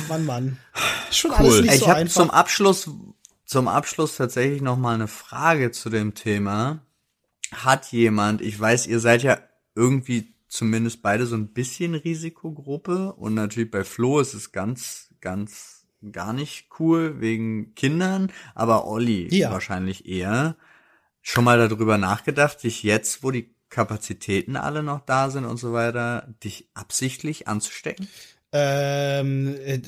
Mann, 0.09 0.25
Mann. 0.25 0.57
Schon 1.11 1.32
Cool. 1.32 1.38
alles 1.38 1.61
nicht 1.61 1.73
ich 1.75 1.80
so 1.82 1.88
habe 1.88 2.07
zum 2.07 2.30
Abschluss 2.32 2.89
zum 3.45 3.67
Abschluss 3.67 4.17
tatsächlich 4.17 4.61
noch 4.61 4.78
mal 4.78 4.95
eine 4.95 5.07
Frage 5.07 5.71
zu 5.71 5.89
dem 5.89 6.13
Thema. 6.15 6.80
Hat 7.53 7.91
jemand, 7.91 8.41
ich 8.41 8.59
weiß, 8.59 8.88
ihr 8.88 8.99
seid 8.99 9.23
ja 9.23 9.38
irgendwie 9.75 10.34
zumindest 10.49 11.01
beide 11.01 11.25
so 11.25 11.36
ein 11.36 11.53
bisschen 11.53 11.93
Risikogruppe 11.95 13.13
und 13.13 13.36
natürlich 13.36 13.71
bei 13.71 13.84
Flo 13.84 14.19
ist 14.19 14.34
es 14.34 14.51
ganz 14.51 15.09
ganz 15.21 15.86
gar 16.11 16.34
nicht 16.34 16.67
cool 16.80 17.21
wegen 17.21 17.73
Kindern, 17.75 18.32
aber 18.55 18.86
Olli 18.88 19.34
Ja. 19.34 19.51
wahrscheinlich 19.51 20.07
eher 20.07 20.55
schon 21.28 21.43
mal 21.43 21.67
darüber 21.67 21.97
nachgedacht, 21.97 22.63
dich 22.63 22.84
jetzt, 22.84 23.21
wo 23.21 23.32
die 23.32 23.53
Kapazitäten 23.69 24.55
alle 24.55 24.82
noch 24.82 25.01
da 25.01 25.30
sind 25.30 25.43
und 25.43 25.57
so 25.57 25.73
weiter, 25.73 26.34
dich 26.41 26.69
absichtlich 26.73 27.49
anzustecken? 27.49 28.07
Ähm, 28.53 29.57
äh, 29.59 29.82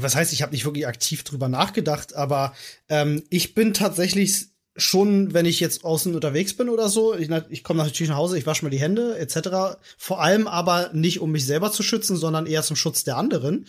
was 0.00 0.16
heißt, 0.16 0.32
ich 0.32 0.40
habe 0.40 0.52
nicht 0.52 0.64
wirklich 0.64 0.86
aktiv 0.86 1.22
drüber 1.22 1.48
nachgedacht, 1.48 2.16
aber 2.16 2.54
ähm, 2.88 3.22
ich 3.28 3.54
bin 3.54 3.74
tatsächlich 3.74 4.46
schon, 4.74 5.34
wenn 5.34 5.44
ich 5.44 5.60
jetzt 5.60 5.84
außen 5.84 6.14
unterwegs 6.14 6.56
bin 6.56 6.70
oder 6.70 6.88
so, 6.88 7.14
ich, 7.14 7.28
ich 7.50 7.62
komme 7.62 7.84
natürlich 7.84 8.08
nach 8.08 8.16
Hause, 8.16 8.38
ich 8.38 8.46
wasche 8.46 8.64
mir 8.64 8.70
die 8.70 8.80
Hände 8.80 9.18
etc. 9.18 9.76
Vor 9.98 10.22
allem 10.22 10.48
aber 10.48 10.94
nicht, 10.94 11.20
um 11.20 11.30
mich 11.30 11.44
selber 11.44 11.70
zu 11.72 11.82
schützen, 11.82 12.16
sondern 12.16 12.46
eher 12.46 12.62
zum 12.62 12.76
Schutz 12.76 13.04
der 13.04 13.18
anderen, 13.18 13.66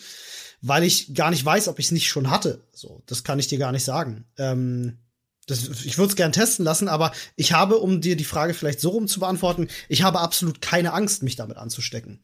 weil 0.62 0.86
ich 0.86 1.14
gar 1.14 1.30
nicht 1.30 1.43
weiß, 1.43 1.68
ob 1.68 1.78
ich 1.78 1.88
es 1.88 1.91
nicht 1.91 2.07
schon 2.07 2.32
hatte. 2.32 2.64
So, 2.72 3.03
das 3.05 3.26
kann 3.26 3.38
ich 3.38 3.47
dir 3.47 3.59
gar 3.59 3.74
nicht 3.74 3.84
sagen. 3.84 4.24
Ähm, 4.38 4.99
das, 5.47 5.67
ich 5.85 5.97
würde 5.97 6.11
es 6.11 6.15
gern 6.15 6.31
testen 6.31 6.65
lassen, 6.65 6.87
aber 6.87 7.11
ich 7.35 7.53
habe, 7.53 7.77
um 7.77 8.01
dir 8.01 8.15
die 8.15 8.23
Frage 8.23 8.53
vielleicht 8.53 8.79
so 8.79 8.89
rum 8.89 9.07
zu 9.07 9.19
beantworten, 9.19 9.67
ich 9.89 10.03
habe 10.03 10.19
absolut 10.19 10.61
keine 10.61 10.93
Angst, 10.93 11.23
mich 11.23 11.35
damit 11.35 11.57
anzustecken. 11.57 12.21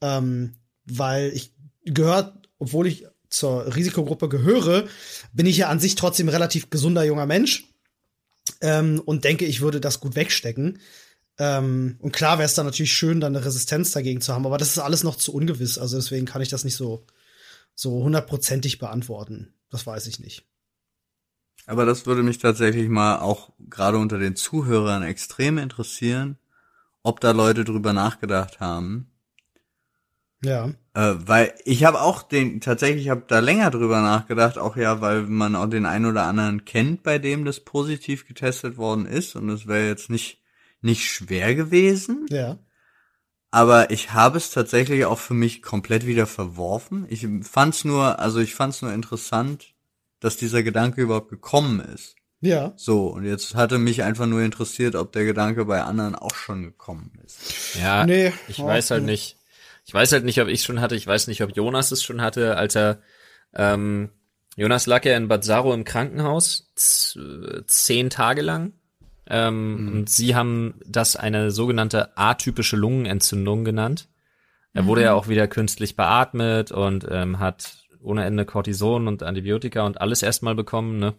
Ähm, 0.00 0.56
weil 0.84 1.32
ich 1.34 1.52
gehört, 1.84 2.48
obwohl 2.58 2.86
ich 2.86 3.06
zur 3.30 3.74
Risikogruppe 3.74 4.28
gehöre, 4.28 4.86
bin 5.32 5.46
ich 5.46 5.58
ja 5.58 5.68
an 5.68 5.80
sich 5.80 5.94
trotzdem 5.94 6.28
relativ 6.28 6.70
gesunder 6.70 7.04
junger 7.04 7.26
Mensch 7.26 7.64
ähm, 8.60 9.02
und 9.04 9.24
denke, 9.24 9.44
ich 9.44 9.60
würde 9.60 9.80
das 9.80 10.00
gut 10.00 10.14
wegstecken. 10.14 10.78
Ähm, 11.38 11.96
und 12.00 12.12
klar 12.12 12.38
wäre 12.38 12.46
es 12.46 12.54
dann 12.54 12.66
natürlich 12.66 12.92
schön, 12.92 13.20
dann 13.20 13.36
eine 13.36 13.44
Resistenz 13.44 13.92
dagegen 13.92 14.20
zu 14.20 14.34
haben, 14.34 14.46
aber 14.46 14.58
das 14.58 14.70
ist 14.70 14.78
alles 14.78 15.04
noch 15.04 15.16
zu 15.16 15.32
ungewiss. 15.32 15.78
Also 15.78 15.96
deswegen 15.96 16.26
kann 16.26 16.42
ich 16.42 16.48
das 16.48 16.64
nicht 16.64 16.76
so 16.76 17.06
so 17.78 18.02
hundertprozentig 18.02 18.78
beantworten. 18.78 19.54
Das 19.70 19.86
weiß 19.86 20.08
ich 20.08 20.18
nicht. 20.18 20.44
Aber 21.66 21.84
das 21.84 22.06
würde 22.06 22.22
mich 22.22 22.38
tatsächlich 22.38 22.88
mal 22.88 23.18
auch 23.18 23.50
gerade 23.68 23.98
unter 23.98 24.18
den 24.18 24.36
Zuhörern 24.36 25.02
extrem 25.02 25.58
interessieren, 25.58 26.38
ob 27.02 27.20
da 27.20 27.32
Leute 27.32 27.64
drüber 27.64 27.92
nachgedacht 27.92 28.60
haben. 28.60 29.10
Ja. 30.42 30.70
Äh, 30.94 31.14
weil 31.18 31.54
ich 31.64 31.84
habe 31.84 32.00
auch 32.00 32.22
den, 32.22 32.60
tatsächlich 32.60 33.08
habe 33.08 33.24
da 33.26 33.40
länger 33.40 33.70
drüber 33.70 34.00
nachgedacht, 34.00 34.58
auch 34.58 34.76
ja, 34.76 35.00
weil 35.00 35.22
man 35.22 35.56
auch 35.56 35.66
den 35.66 35.86
einen 35.86 36.06
oder 36.06 36.24
anderen 36.24 36.64
kennt, 36.64 37.02
bei 37.02 37.18
dem 37.18 37.44
das 37.44 37.60
positiv 37.60 38.26
getestet 38.26 38.76
worden 38.76 39.06
ist. 39.06 39.36
Und 39.36 39.48
es 39.48 39.66
wäre 39.66 39.86
jetzt 39.86 40.10
nicht, 40.10 40.40
nicht 40.80 41.04
schwer 41.04 41.54
gewesen. 41.54 42.26
Ja. 42.30 42.58
Aber 43.50 43.90
ich 43.90 44.12
habe 44.12 44.36
es 44.36 44.50
tatsächlich 44.50 45.06
auch 45.06 45.18
für 45.18 45.34
mich 45.34 45.62
komplett 45.62 46.06
wieder 46.06 46.26
verworfen. 46.26 47.06
Ich 47.08 47.26
fand's 47.42 47.84
nur, 47.84 48.18
also 48.18 48.40
ich 48.40 48.54
fand's 48.54 48.82
nur 48.82 48.92
interessant, 48.92 49.74
dass 50.20 50.36
dieser 50.36 50.62
Gedanke 50.62 51.02
überhaupt 51.02 51.30
gekommen 51.30 51.80
ist. 51.80 52.16
Ja. 52.40 52.72
So, 52.76 53.08
und 53.08 53.24
jetzt 53.24 53.54
hatte 53.54 53.78
mich 53.78 54.02
einfach 54.02 54.26
nur 54.26 54.42
interessiert, 54.42 54.94
ob 54.94 55.12
der 55.12 55.24
Gedanke 55.24 55.64
bei 55.64 55.82
anderen 55.82 56.14
auch 56.14 56.34
schon 56.34 56.62
gekommen 56.62 57.12
ist. 57.24 57.76
Ja, 57.80 58.06
Nee. 58.06 58.32
ich 58.46 58.62
weiß 58.62 58.90
halt 58.92 59.04
nee. 59.04 59.12
nicht. 59.12 59.36
Ich 59.84 59.94
weiß 59.94 60.12
halt 60.12 60.24
nicht, 60.24 60.40
ob 60.40 60.48
ich 60.48 60.62
schon 60.62 60.80
hatte. 60.80 60.94
Ich 60.94 61.06
weiß 61.06 61.26
nicht, 61.28 61.42
ob 61.42 61.56
Jonas 61.56 61.90
es 61.90 62.02
schon 62.02 62.20
hatte, 62.20 62.56
als 62.56 62.76
er 62.76 63.00
ähm, 63.54 64.10
Jonas 64.56 64.86
lag 64.86 65.04
ja 65.04 65.16
in 65.16 65.28
Bad 65.28 65.44
Saro 65.44 65.72
im 65.72 65.84
Krankenhaus 65.84 66.72
zehn 66.74 68.10
Tage 68.10 68.42
lang. 68.42 68.72
Ähm, 69.30 69.90
Und 69.94 70.10
sie 70.10 70.34
haben 70.34 70.74
das 70.86 71.16
eine 71.16 71.50
sogenannte 71.50 72.16
atypische 72.16 72.76
Lungenentzündung 72.76 73.64
genannt. 73.64 74.08
Er 74.74 74.86
wurde 74.86 75.02
ja 75.02 75.14
auch 75.14 75.28
wieder 75.28 75.48
künstlich 75.48 75.96
beatmet 75.96 76.70
und 76.70 77.06
ähm, 77.10 77.38
hat 77.38 77.87
ohne 78.02 78.24
Ende 78.24 78.44
Cortison 78.44 79.08
und 79.08 79.22
Antibiotika 79.22 79.84
und 79.84 80.00
alles 80.00 80.22
erstmal 80.22 80.54
bekommen. 80.54 80.98
Ne? 80.98 81.14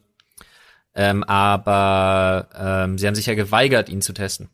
Ähm, 0.95 1.23
aber 1.23 2.49
ähm, 2.55 2.97
sie 2.97 3.07
haben 3.07 3.15
sich 3.15 3.27
ja 3.27 3.35
geweigert, 3.35 3.89
ihn 3.89 4.01
zu 4.01 4.13
testen. 4.13 4.49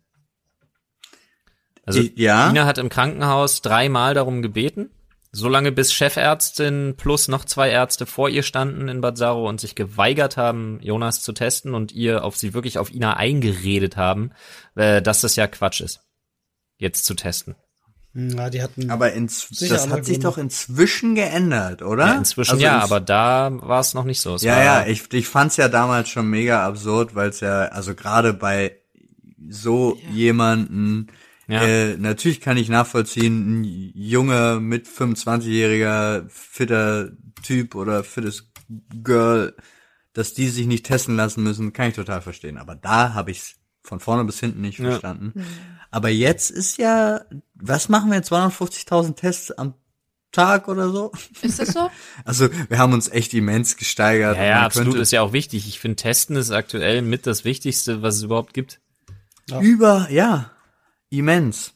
Also 1.86 2.02
ja. 2.16 2.50
Ina 2.50 2.66
hat 2.66 2.78
im 2.78 2.90
Krankenhaus 2.90 3.62
dreimal 3.62 4.14
darum 4.14 4.42
gebeten. 4.42 4.90
so 5.32 5.50
lange 5.50 5.72
bis 5.72 5.94
Chefärztin 5.94 6.96
plus 6.98 7.28
noch 7.28 7.44
zwei 7.46 7.70
Ärzte 7.70 8.06
vor 8.06 8.30
ihr 8.30 8.42
standen 8.42 8.88
in 8.88 9.02
Bad 9.02 9.18
Saro 9.18 9.48
und 9.50 9.60
sich 9.60 9.76
geweigert 9.76 10.38
haben, 10.38 10.80
Jonas 10.82 11.22
zu 11.22 11.34
testen 11.34 11.74
und 11.74 11.92
ihr 11.92 12.24
auf 12.24 12.38
sie 12.38 12.54
wirklich 12.54 12.78
auf 12.80 12.90
Ina 12.94 13.18
eingeredet 13.18 13.98
haben, 13.98 14.32
äh, 14.76 15.02
dass 15.02 15.22
das 15.22 15.36
ja 15.36 15.46
Quatsch 15.48 15.82
ist, 15.82 16.02
jetzt 16.78 17.06
zu 17.06 17.16
testen. 17.16 17.56
Ja, 18.18 18.50
die 18.50 18.62
hatten. 18.64 18.90
Aber 18.90 19.12
ins, 19.12 19.50
das 19.50 19.90
hat 19.90 20.06
sich 20.06 20.16
Gründe. 20.16 20.20
doch 20.28 20.38
inzwischen 20.38 21.16
geändert, 21.16 21.82
oder? 21.82 22.06
Ja, 22.08 22.14
inzwischen 22.18 22.52
Also 22.54 22.64
ja, 22.64 22.76
ins- 22.78 22.84
aber 22.86 23.02
da 23.02 23.50
war 23.62 23.82
es 23.82 23.94
noch 23.94 24.06
nicht 24.06 24.22
so. 24.22 24.36
Es 24.36 24.42
Ja, 24.42 24.64
ja, 24.64 24.88
ich, 24.88 25.12
ich 25.14 25.28
fand's 25.28 25.58
ja 25.58 25.68
damals 25.68 26.08
schon 26.10 26.30
mega 26.30 26.66
absurd, 26.66 27.14
weil 27.14 27.30
es 27.30 27.42
ja, 27.42 27.64
also 27.66 27.94
gerade 27.94 28.34
bei 28.34 28.78
so 29.50 29.98
jemanden, 30.12 31.08
Ja. 31.48 31.62
äh, 31.64 31.98
natürlich 31.98 32.40
kann 32.42 32.56
ich 32.58 32.70
nachvollziehen, 32.70 33.62
ein 33.62 33.64
junger, 33.94 34.60
mit 34.62 34.88
25-jähriger, 34.88 36.24
fitter 36.30 37.10
Typ 37.44 37.76
oder 37.76 38.04
fittes 38.04 38.50
Girl, 39.04 39.54
dass 40.14 40.34
die 40.34 40.48
sich 40.48 40.66
nicht 40.68 40.86
testen 40.86 41.16
lassen 41.18 41.44
müssen, 41.44 41.74
kann 41.74 41.90
ich 41.90 41.96
total 41.96 42.22
verstehen. 42.22 42.58
Aber 42.58 42.76
da 42.76 43.14
habe 43.14 43.32
ich's 43.32 43.56
von 43.84 44.00
vorne 44.00 44.24
bis 44.24 44.40
hinten 44.40 44.62
nicht 44.62 44.80
Ja. 44.80 44.90
verstanden. 44.92 45.34
Aber 45.96 46.10
jetzt 46.10 46.52
ist 46.52 46.78
ja, 46.78 47.22
was 47.54 47.88
machen 47.88 48.12
wir? 48.12 48.22
250.000 48.22 49.16
Tests 49.16 49.52
am 49.52 49.76
Tag 50.34 50.68
oder 50.68 50.90
so? 50.90 51.14
Ist 51.42 51.60
das 51.60 51.70
so? 51.70 51.90
Also 52.26 52.50
wir 52.68 52.80
haben 52.80 52.92
uns 52.92 53.08
echt 53.08 53.34
immens 53.34 53.78
gesteigert. 53.78 54.36
ja, 54.36 54.44
ja 54.44 54.66
absolut 54.66 54.96
ist 54.96 55.12
ja 55.12 55.22
auch 55.22 55.32
wichtig. 55.32 55.70
Ich 55.70 55.80
finde, 55.80 55.96
Testen 55.96 56.36
ist 56.36 56.52
aktuell 56.52 57.02
mit 57.02 57.26
das 57.26 57.46
Wichtigste, 57.46 58.02
was 58.02 58.18
es 58.18 58.24
überhaupt 58.24 58.54
gibt. 58.54 58.82
über, 59.62 60.10
ja, 60.12 60.52
immens. 61.10 61.72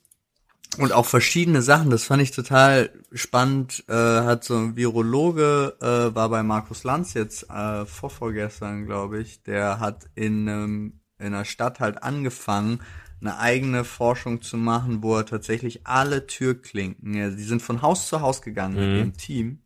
Und 0.78 0.91
auch 0.91 1.05
verschiedene 1.05 1.61
Sachen, 1.61 1.89
das 1.89 2.03
fand 2.03 2.22
ich 2.22 2.32
total 2.32 2.89
spannend, 3.13 3.86
äh, 3.88 3.93
hat 3.93 4.43
so 4.43 4.57
ein 4.57 4.76
Virologe, 4.76 5.78
äh, 5.80 6.13
war 6.13 6.28
bei 6.28 6.43
Markus 6.43 6.84
Lanz 6.84 7.13
jetzt, 7.13 7.49
äh, 7.49 7.86
vorvorgestern, 7.86 8.86
glaube 8.86 9.22
ich, 9.22 9.43
der 9.43 9.80
hat 9.80 10.09
in, 10.15 10.49
ähm, 10.49 10.99
in 11.20 11.28
einer 11.28 11.45
Stadt 11.45 11.80
halt 11.80 12.03
angefangen, 12.03 12.82
eine 13.22 13.38
eigene 13.38 13.84
Forschung 13.84 14.41
zu 14.41 14.57
machen, 14.57 15.03
wo 15.03 15.17
er 15.17 15.26
tatsächlich 15.26 15.86
alle 15.86 16.28
Türklinken, 16.28 17.13
ja, 17.13 17.30
die 17.30 17.43
sind 17.43 17.61
von 17.61 17.82
Haus 17.82 18.07
zu 18.07 18.22
Haus 18.22 18.41
gegangen 18.41 18.76
mit 18.76 19.05
dem 19.05 19.17
Team 19.17 19.59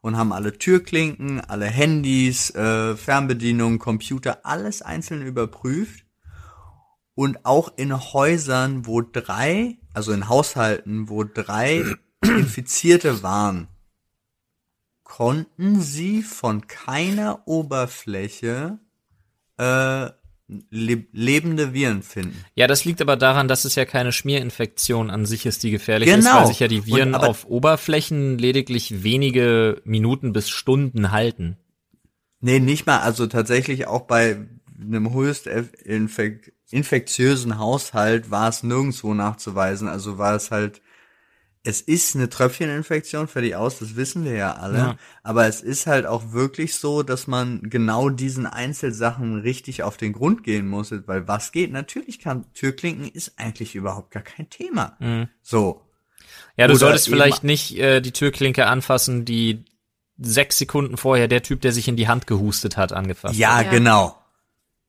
und 0.00 0.16
haben 0.16 0.32
alle 0.32 0.56
Türklinken, 0.56 1.40
alle 1.40 1.66
Handys, 1.66 2.50
äh, 2.54 2.96
Fernbedienungen, 2.96 3.78
Computer, 3.78 4.44
alles 4.44 4.82
einzeln 4.82 5.22
überprüft. 5.22 6.04
Und 7.14 7.44
auch 7.44 7.72
in 7.76 7.94
Häusern, 7.94 8.86
wo 8.86 9.02
drei, 9.02 9.78
also 9.92 10.12
in 10.12 10.28
Haushalten, 10.28 11.10
wo 11.10 11.24
drei 11.24 11.84
Infizierte 12.24 13.22
waren, 13.22 13.68
konnten 15.04 15.82
sie 15.82 16.22
von 16.22 16.66
keiner 16.66 17.46
Oberfläche 17.46 18.78
äh, 19.58 20.10
lebende 20.70 21.72
Viren 21.72 22.02
finden. 22.02 22.44
Ja, 22.54 22.66
das 22.66 22.84
liegt 22.84 23.00
aber 23.00 23.16
daran, 23.16 23.48
dass 23.48 23.64
es 23.64 23.74
ja 23.76 23.84
keine 23.84 24.12
Schmierinfektion 24.12 25.10
an 25.10 25.26
sich 25.26 25.46
ist, 25.46 25.62
die 25.62 25.70
gefährlich 25.70 26.08
ist, 26.08 26.16
Genau. 26.16 26.40
weil 26.40 26.46
sich 26.48 26.60
ja 26.60 26.68
die 26.68 26.86
Viren 26.86 27.14
Und 27.14 27.22
auf 27.22 27.46
Oberflächen 27.46 28.38
lediglich 28.38 29.02
wenige 29.04 29.80
Minuten 29.84 30.32
bis 30.32 30.48
Stunden 30.48 31.12
halten. 31.12 31.56
Nee, 32.40 32.58
nicht 32.58 32.86
mal, 32.86 33.00
also 33.00 33.26
tatsächlich 33.26 33.86
auch 33.86 34.02
bei 34.02 34.38
einem 34.80 35.12
höchst 35.12 35.46
infek 35.46 36.52
infektiösen 36.70 37.58
Haushalt 37.58 38.30
war 38.30 38.48
es 38.48 38.62
nirgendwo 38.62 39.12
nachzuweisen. 39.12 39.88
Also 39.88 40.18
war 40.18 40.36
es 40.36 40.50
halt, 40.50 40.80
es 41.62 41.82
ist 41.82 42.16
eine 42.16 42.30
Tröpfcheninfektion, 42.30 43.28
fertig 43.28 43.54
aus, 43.54 43.78
das 43.80 43.94
wissen 43.96 44.24
wir 44.24 44.32
ja 44.32 44.54
alle. 44.54 44.78
Ja. 44.78 44.96
Aber 45.22 45.46
es 45.46 45.60
ist 45.60 45.86
halt 45.86 46.06
auch 46.06 46.32
wirklich 46.32 46.74
so, 46.74 47.02
dass 47.02 47.26
man 47.26 47.60
genau 47.68 48.08
diesen 48.08 48.46
Einzelsachen 48.46 49.40
richtig 49.40 49.82
auf 49.82 49.98
den 49.98 50.12
Grund 50.12 50.42
gehen 50.42 50.68
muss, 50.68 50.90
weil 51.06 51.28
was 51.28 51.52
geht? 51.52 51.70
Natürlich 51.70 52.18
kann 52.18 52.46
Türklinken 52.54 53.08
ist 53.08 53.34
eigentlich 53.36 53.74
überhaupt 53.74 54.10
gar 54.10 54.22
kein 54.22 54.48
Thema. 54.48 54.96
So. 55.42 55.82
Ja, 56.56 56.66
du 56.66 56.72
Oder 56.72 56.80
solltest 56.80 57.08
vielleicht 57.08 57.44
nicht 57.44 57.78
äh, 57.78 58.00
die 58.00 58.12
Türklinke 58.12 58.66
anfassen, 58.66 59.24
die 59.24 59.64
sechs 60.18 60.58
Sekunden 60.58 60.96
vorher 60.96 61.28
der 61.28 61.42
Typ, 61.42 61.60
der 61.60 61.72
sich 61.72 61.88
in 61.88 61.96
die 61.96 62.08
Hand 62.08 62.26
gehustet 62.26 62.76
hat, 62.76 62.92
angefasst 62.92 63.36
Ja, 63.36 63.56
hat. 63.56 63.66
Ja. 63.66 63.70
genau. 63.70 64.19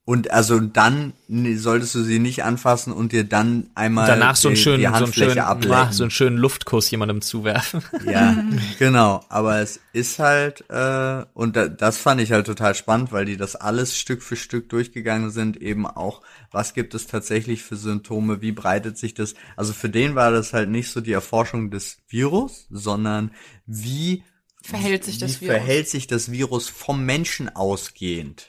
Und 0.04 0.32
also 0.32 0.60
dann 0.60 1.14
solltest 1.56 1.94
du 1.94 2.02
sie 2.02 2.18
nicht 2.18 2.44
anfassen 2.44 2.92
und 2.92 3.12
dir 3.12 3.24
dann 3.24 3.70
einmal 3.76 4.08
Danach 4.08 4.36
so 4.36 4.48
einen 4.48 4.58
schönen, 4.58 4.80
die 4.80 4.84
so 4.84 4.88
einen 4.88 4.96
Handfläche 4.96 5.32
schönen, 5.34 5.72
ah, 5.72 5.92
so 5.92 6.04
einen 6.04 6.12
schönen 6.12 6.38
Luftkuss 6.38 6.90
jemandem 6.90 7.22
zuwerfen. 7.22 7.84
Ja, 8.06 8.44
genau. 8.80 9.24
Aber 9.30 9.60
es 9.60 9.80
ist 9.94 10.18
halt, 10.18 10.66
äh, 10.70 11.24
und 11.36 11.56
da, 11.56 11.68
das 11.68 11.98
fand 11.98 12.20
ich 12.20 12.32
halt 12.32 12.48
total 12.48 12.74
spannend, 12.74 13.12
weil 13.12 13.26
die 13.26 13.38
das 13.38 13.56
alles 13.56 13.96
Stück 13.96 14.24
für 14.24 14.36
Stück 14.36 14.70
durchgegangen 14.70 15.30
sind, 15.30 15.62
eben 15.62 15.86
auch, 15.86 16.22
was 16.50 16.74
gibt 16.74 16.96
es 16.96 17.06
tatsächlich 17.06 17.62
für 17.62 17.76
Symptome, 17.76 18.42
wie 18.42 18.52
breitet 18.52 18.98
sich 18.98 19.14
das, 19.14 19.36
also 19.56 19.72
für 19.72 19.90
den 19.90 20.16
war 20.16 20.32
das 20.32 20.52
halt 20.52 20.70
nicht 20.70 20.90
so 20.90 21.02
die 21.02 21.14
Erforschung 21.14 21.70
des 21.70 22.00
Virus, 22.10 22.66
sondern 22.72 23.32
wie 23.68 24.24
Verhält 24.64 25.04
sich 25.04 25.20
das 25.20 25.42
wie 25.42 25.46
Virus? 25.46 25.56
verhält 25.58 25.90
sich 25.90 26.08
das 26.08 26.32
Virus 26.32 26.70
vom 26.70 27.06
Menschen 27.06 27.50
ausgehend? 27.56 28.48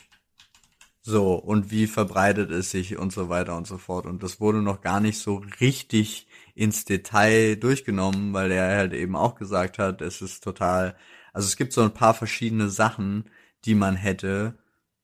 So, 1.05 1.35
und 1.35 1.73
wie 1.73 1.89
verbreitet 1.89 2.51
es 2.53 2.71
sich 2.71 2.97
und 2.97 3.13
so 3.13 3.29
weiter 3.29 3.57
und 3.57 3.67
so 3.67 3.77
fort. 3.77 4.07
Und 4.07 4.23
das 4.23 4.41
wurde 4.41 4.63
noch 4.63 4.81
gar 4.81 5.01
nicht 5.01 5.19
so 5.19 5.43
richtig 5.61 6.29
ins 6.55 6.85
Detail 6.85 7.57
durchgenommen, 7.57 8.33
weil 8.33 8.53
er 8.53 8.77
halt 8.77 8.93
eben 8.93 9.17
auch 9.17 9.35
gesagt 9.35 9.79
hat, 9.79 10.01
es 10.01 10.23
ist 10.23 10.45
total, 10.45 10.97
also 11.33 11.47
es 11.47 11.57
gibt 11.57 11.73
so 11.73 11.83
ein 11.83 11.93
paar 11.95 12.15
verschiedene 12.15 12.69
Sachen, 12.69 13.25
die 13.65 13.75
man 13.75 13.97
hätte 13.97 14.59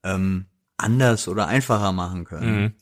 ähm, 0.04 0.46
anders 0.76 1.26
oder 1.26 1.48
einfacher 1.48 1.90
machen 1.92 2.24
können. 2.24 2.62
Mhm. 2.62 2.74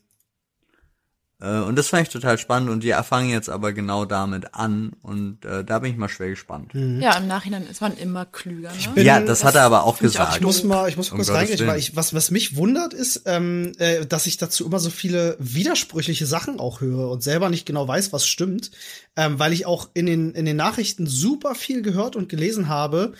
Äh, 1.38 1.58
und 1.60 1.76
das 1.76 1.88
fand 1.88 2.04
ich 2.04 2.08
total 2.08 2.38
spannend 2.38 2.70
und 2.70 2.82
die 2.82 2.92
fangen 3.04 3.28
jetzt 3.28 3.50
aber 3.50 3.74
genau 3.74 4.06
damit 4.06 4.54
an 4.54 4.92
und 5.02 5.44
äh, 5.44 5.64
da 5.64 5.80
bin 5.80 5.90
ich 5.90 5.98
mal 5.98 6.08
schwer 6.08 6.30
gespannt. 6.30 6.72
Ja, 6.74 7.16
im 7.18 7.26
Nachhinein 7.26 7.66
ist 7.66 7.82
man 7.82 7.94
immer 7.98 8.24
klüger. 8.24 8.70
Ne? 8.70 8.76
bin- 8.94 9.04
Ja, 9.04 9.20
das, 9.20 9.44
hat 9.44 9.54
er 9.54 9.62
aber 9.64 9.84
auch 9.84 9.98
find 9.98 10.12
ich 10.12 10.16
auch 10.18 10.24
gesagt. 10.24 10.36
Ich 10.38 10.42
muss 10.46 10.64
mal, 10.64 10.88
ich 10.88 10.96
muss 10.96 11.10
Um 11.10 11.18
kurz 11.18 11.28
reingehen, 11.30 11.66
weil 11.66 11.78
ich, 11.78 11.94
was, 11.94 12.14
was 12.14 12.30
mich 12.30 12.56
wundert 12.56 12.94
ist, 12.94 13.22
ähm, 13.26 13.72
äh, 13.78 14.06
dass 14.06 14.26
ich 14.26 14.38
dazu 14.38 14.64
immer 14.64 14.78
so 14.78 14.88
viele 14.88 15.36
widersprüchliche 15.38 16.24
Sachen 16.24 16.58
auch 16.58 16.80
höre 16.80 17.10
und 17.10 17.22
selber 17.22 17.50
nicht 17.50 17.66
genau 17.66 17.86
weiß, 17.86 18.14
was 18.14 18.26
stimmt, 18.26 18.70
ähm, 19.16 19.38
weil 19.38 19.52
ich 19.52 19.66
auch 19.66 19.88
in 19.94 20.06
den, 20.06 20.32
in 20.32 20.44
den 20.44 20.56
Nachrichten 20.56 21.06
super 21.06 21.54
viel 21.54 21.82
gehört 21.82 22.16
und 22.16 22.28
gelesen 22.28 22.68
habe, 22.68 23.14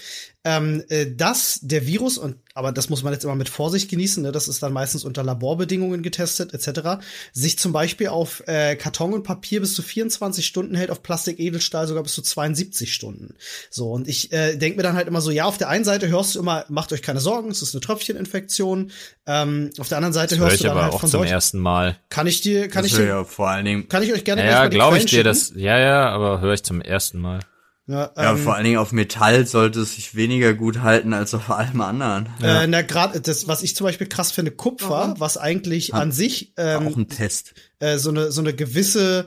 ähm, 0.46 0.84
äh, 0.90 1.06
dass 1.10 1.58
der 1.62 1.88
Virus, 1.88 2.18
und 2.18 2.36
aber 2.54 2.70
das 2.70 2.88
muss 2.88 3.02
man 3.02 3.12
jetzt 3.12 3.24
immer 3.24 3.34
mit 3.34 3.48
Vorsicht 3.48 3.90
genießen, 3.90 4.22
ne, 4.22 4.30
das 4.30 4.46
ist 4.46 4.62
dann 4.62 4.72
meistens 4.72 5.02
unter 5.02 5.24
Laborbedingungen 5.24 6.04
getestet, 6.04 6.54
etc., 6.54 7.04
sich 7.32 7.58
zum 7.58 7.72
Beispiel 7.72 8.08
auf 8.08 8.44
äh, 8.46 8.76
Karton 8.76 9.12
und 9.12 9.24
Papier 9.24 9.60
bis 9.60 9.74
zu 9.74 9.82
24 9.82 10.46
Stunden 10.46 10.76
hält, 10.76 10.90
auf 10.90 11.02
Plastik, 11.02 11.40
Edelstahl 11.40 11.88
sogar 11.88 12.04
bis 12.04 12.14
zu 12.14 12.22
72 12.22 12.94
Stunden. 12.94 13.34
So, 13.70 13.90
und 13.90 14.06
ich 14.06 14.32
äh, 14.32 14.56
denke 14.56 14.76
mir 14.76 14.84
dann 14.84 14.94
halt 14.94 15.08
immer 15.08 15.20
so, 15.20 15.32
ja, 15.32 15.46
auf 15.46 15.58
der 15.58 15.68
einen 15.68 15.84
Seite 15.84 16.08
hörst 16.08 16.36
du 16.36 16.38
immer, 16.38 16.64
macht 16.68 16.92
euch 16.92 17.02
keine 17.02 17.18
Sorgen, 17.18 17.50
es 17.50 17.60
ist 17.60 17.74
eine 17.74 17.80
Tröpfcheninfektion. 17.80 18.92
Ähm, 19.26 19.70
auf 19.80 19.88
der 19.88 19.98
anderen 19.98 20.12
Seite 20.12 20.36
Hör 20.36 20.44
hörst 20.44 20.54
ich 20.54 20.60
du 20.60 20.68
dann 20.68 20.76
aber 20.76 20.84
halt 20.84 20.94
auch 20.94 21.00
von 21.00 21.10
zum 21.10 21.24
ersten 21.24 21.58
Mal. 21.58 21.96
Kann 22.08 22.28
ich 22.28 22.40
dir, 22.40 22.68
kann 22.68 22.84
Das 22.84 22.92
ich 22.92 22.98
dir, 22.98 23.06
ja 23.06 23.24
vor 23.24 23.48
allen 23.48 23.64
Dingen 23.64 23.88
kann 23.88 24.04
ich 24.04 24.12
euch 24.12 24.22
gerne 24.22 24.42
Ja, 24.42 24.62
ja 24.62 24.68
glaube 24.68 24.98
ich 24.98 25.06
dir 25.06 25.24
das. 25.24 25.52
Ja, 25.56 25.76
ja, 25.76 25.85
aber 25.94 26.40
höre 26.40 26.54
ich 26.54 26.62
zum 26.62 26.80
ersten 26.80 27.18
Mal. 27.18 27.40
Ja, 27.88 28.10
Ja, 28.16 28.32
ähm, 28.32 28.38
vor 28.38 28.54
allen 28.54 28.64
Dingen 28.64 28.78
auf 28.78 28.90
Metall 28.90 29.46
sollte 29.46 29.80
es 29.80 29.94
sich 29.94 30.16
weniger 30.16 30.54
gut 30.54 30.80
halten 30.80 31.14
als 31.14 31.34
auf 31.34 31.50
allem 31.50 31.80
anderen. 31.80 32.28
Äh, 32.42 32.66
na, 32.66 32.82
gerade 32.82 33.20
das, 33.20 33.46
was 33.46 33.62
ich 33.62 33.76
zum 33.76 33.86
Beispiel 33.86 34.08
krass 34.08 34.32
finde, 34.32 34.50
Kupfer, 34.50 35.14
was 35.18 35.38
eigentlich 35.38 35.94
an 35.94 36.10
sich 36.10 36.52
ähm, 36.56 36.88
auch 36.88 36.96
ein 36.96 37.08
Test. 37.08 37.54
äh, 37.78 37.98
so 37.98 38.10
eine 38.10 38.32
so 38.32 38.40
eine 38.40 38.54
gewisse 38.54 39.26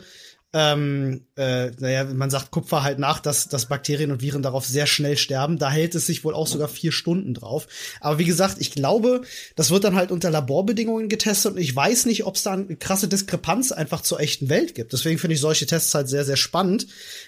ähm, 0.51 1.27
äh, 1.35 1.69
naja, 1.79 2.05
man 2.05 2.31
sagt 2.31 2.49
Kupfer 2.49 2.81
halt 2.81 2.97
nach, 2.97 3.19
dass, 3.19 3.49
dass 3.49 3.67
Bakterien 3.67 4.11
und 4.11 4.21
Viren 4.21 4.41
darauf 4.41 4.65
sehr 4.65 4.87
schnell 4.87 5.15
sterben. 5.15 5.59
Da 5.59 5.69
hält 5.69 5.93
es 5.93 6.07
sich 6.07 6.23
wohl 6.23 6.33
auch 6.33 6.47
sogar 6.47 6.67
vier 6.67 6.91
Stunden 6.91 7.35
drauf. 7.35 7.67
Aber 8.01 8.17
wie 8.17 8.25
gesagt, 8.25 8.55
ich 8.59 8.71
glaube, 8.71 9.21
das 9.55 9.69
wird 9.69 9.83
dann 9.83 9.95
halt 9.95 10.11
unter 10.11 10.31
Laborbedingungen 10.31 11.07
getestet 11.07 11.53
und 11.53 11.59
ich 11.59 11.75
weiß 11.75 12.07
nicht, 12.07 12.25
ob 12.25 12.35
es 12.35 12.43
da 12.43 12.53
eine 12.53 12.75
krasse 12.77 13.07
Diskrepanz 13.07 13.71
einfach 13.71 14.01
zur 14.01 14.19
echten 14.19 14.49
Welt 14.49 14.73
gibt. 14.73 14.91
Deswegen 14.91 15.19
finde 15.19 15.35
ich 15.35 15.39
solche 15.39 15.67
Tests 15.67 15.93
halt 15.93 16.09
sehr, 16.09 16.25
sehr 16.25 16.37
spannend. 16.37 16.87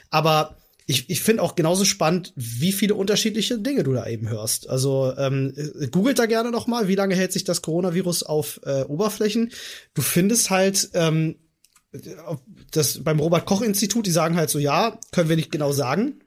Aber 0.10 0.58
ich, 0.88 1.10
ich 1.10 1.22
finde 1.22 1.44
auch 1.44 1.56
genauso 1.56 1.86
spannend, 1.86 2.34
wie 2.36 2.72
viele 2.72 2.96
unterschiedliche 2.96 3.60
Dinge 3.60 3.84
du 3.84 3.94
da 3.94 4.08
eben 4.08 4.30
hörst. 4.30 4.68
Also 4.68 5.14
ähm, 5.16 5.54
äh, 5.56 5.88
googelt 5.88 6.18
da 6.18 6.26
gerne 6.26 6.50
noch 6.50 6.66
mal, 6.66 6.88
wie 6.88 6.96
lange 6.96 7.16
hält 7.16 7.34
sich 7.34 7.44
das 7.44 7.62
Coronavirus 7.62 8.24
auf 8.24 8.60
äh, 8.66 8.82
Oberflächen. 8.82 9.52
Du 9.94 10.02
findest 10.02 10.50
halt 10.50 10.90
ähm, 10.94 11.36
das 12.72 13.04
beim 13.04 13.20
Robert 13.20 13.46
Koch 13.46 13.62
Institut, 13.62 14.06
die 14.06 14.12
sagen 14.12 14.36
halt 14.36 14.50
so, 14.50 14.60
ja, 14.60 14.98
können 15.12 15.30
wir 15.30 15.36
nicht 15.36 15.52
genau 15.52 15.72
sagen. 15.72 16.22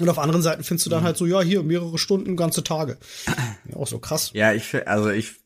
Und 0.00 0.08
auf 0.08 0.18
anderen 0.18 0.42
Seiten 0.42 0.64
findest 0.64 0.86
du 0.86 0.90
dann 0.90 1.02
halt 1.04 1.16
so, 1.16 1.26
ja, 1.26 1.42
hier 1.42 1.62
mehrere 1.62 1.98
Stunden, 1.98 2.36
ganze 2.36 2.64
Tage. 2.64 2.98
Ja, 3.68 3.76
auch 3.76 3.86
so 3.86 3.98
krass. 4.00 4.30
Ja, 4.34 4.52
ich 4.52 4.88
also 4.88 5.10
ich 5.10 5.36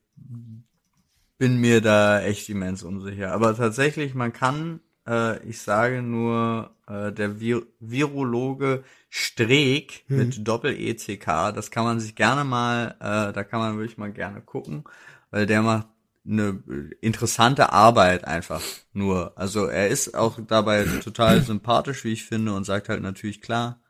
bin 1.39 1.59
mir 1.59 1.83
da 1.83 2.23
echt 2.23 2.49
immens 2.49 2.83
unsicher. 2.83 3.33
Aber 3.33 3.57
tatsächlich, 3.57 4.15
man 4.15 4.33
kann 4.33 4.81
Äh, 5.09 5.39
ich 5.49 5.61
sage 5.61 6.03
nur, 6.03 6.71
äh, 6.89 7.13
der 7.13 7.39
Vir 7.39 7.63
Virologe 7.79 8.83
Streeck 9.09 10.03
Hm. 10.09 10.17
mit 10.17 10.49
Doppel-ECK. 10.49 11.53
Das 11.55 11.71
kann 11.71 11.85
man 11.85 12.01
sich 12.01 12.17
gerne 12.17 12.43
mal, 12.45 12.97
äh, 12.99 13.33
da 13.33 13.45
kann 13.45 13.61
man 13.61 13.79
wirklich 13.79 13.99
mal 13.99 14.13
gerne 14.13 14.41
gucken, 14.41 14.83
weil 15.31 15.47
der 15.47 15.63
macht 15.63 15.87
eine 16.29 16.63
interessante 17.01 17.73
Arbeit 17.73 18.25
einfach 18.27 18.63
nur. 18.93 19.33
Also 19.39 19.67
er 19.67 19.89
ist 19.89 20.15
auch 20.15 20.39
dabei 20.47 20.85
total 21.03 21.43
sympathisch, 21.43 22.05
wie 22.05 22.13
ich 22.13 22.25
finde, 22.25 22.53
und 22.55 22.65
sagt 22.65 22.89
halt 22.89 23.03
natürlich 23.03 23.41
klar, 23.41 23.81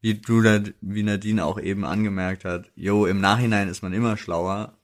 wie 0.00 0.14
du, 0.14 0.42
da- 0.42 0.62
wie 0.80 1.02
Nadine 1.02 1.44
auch 1.44 1.60
eben 1.60 1.84
angemerkt 1.84 2.44
hat, 2.44 2.70
jo, 2.76 3.06
im 3.06 3.20
Nachhinein 3.20 3.68
ist 3.68 3.82
man 3.82 3.92
immer 3.92 4.16
schlauer, 4.16 4.78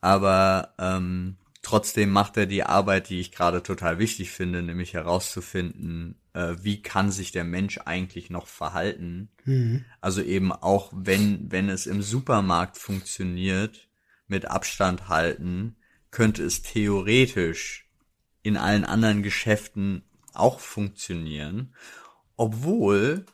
aber 0.00 0.74
ähm, 0.78 1.36
trotzdem 1.62 2.10
macht 2.10 2.36
er 2.36 2.46
die 2.46 2.64
Arbeit, 2.64 3.08
die 3.08 3.20
ich 3.20 3.32
gerade 3.32 3.62
total 3.62 3.98
wichtig 3.98 4.30
finde, 4.30 4.62
nämlich 4.62 4.94
herauszufinden, 4.94 6.16
äh, 6.34 6.54
wie 6.60 6.82
kann 6.82 7.10
sich 7.10 7.32
der 7.32 7.44
Mensch 7.44 7.78
eigentlich 7.84 8.30
noch 8.30 8.46
verhalten. 8.46 9.30
Also 10.00 10.22
eben 10.22 10.52
auch, 10.52 10.92
wenn, 10.94 11.50
wenn 11.50 11.68
es 11.68 11.86
im 11.86 12.02
Supermarkt 12.02 12.76
funktioniert, 12.76 13.88
mit 14.26 14.46
Abstand 14.50 15.08
halten, 15.08 15.76
könnte 16.14 16.44
es 16.44 16.62
theoretisch 16.62 17.90
in 18.44 18.56
allen 18.56 18.84
anderen 18.84 19.24
Geschäften 19.24 20.04
auch 20.32 20.60
funktionieren, 20.60 21.74
obwohl 22.36 23.26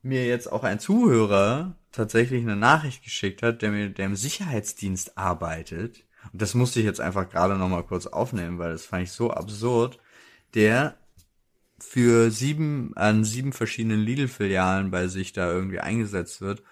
mir 0.00 0.24
jetzt 0.24 0.50
auch 0.50 0.62
ein 0.62 0.78
Zuhörer 0.78 1.76
tatsächlich 1.90 2.42
eine 2.42 2.54
Nachricht 2.54 3.02
geschickt 3.02 3.42
hat, 3.42 3.62
der 3.62 3.72
mir, 3.72 3.90
der 3.90 4.06
im 4.06 4.14
Sicherheitsdienst 4.14 5.18
arbeitet. 5.18 6.04
Und 6.32 6.40
das 6.40 6.54
musste 6.54 6.78
ich 6.78 6.86
jetzt 6.86 7.00
einfach 7.00 7.28
gerade 7.28 7.56
noch 7.56 7.68
mal 7.68 7.82
kurz 7.82 8.06
aufnehmen, 8.06 8.60
weil 8.60 8.70
das 8.70 8.86
fand 8.86 9.02
ich 9.02 9.10
so 9.10 9.32
absurd. 9.32 9.98
Der 10.54 10.96
für 11.80 12.30
sieben, 12.30 12.96
an 12.96 13.24
sieben 13.24 13.52
verschiedenen 13.52 14.00
Lidl-Filialen 14.00 14.92
bei 14.92 15.08
sich 15.08 15.32
da 15.32 15.50
irgendwie 15.50 15.80
eingesetzt 15.80 16.40
wird. 16.40 16.62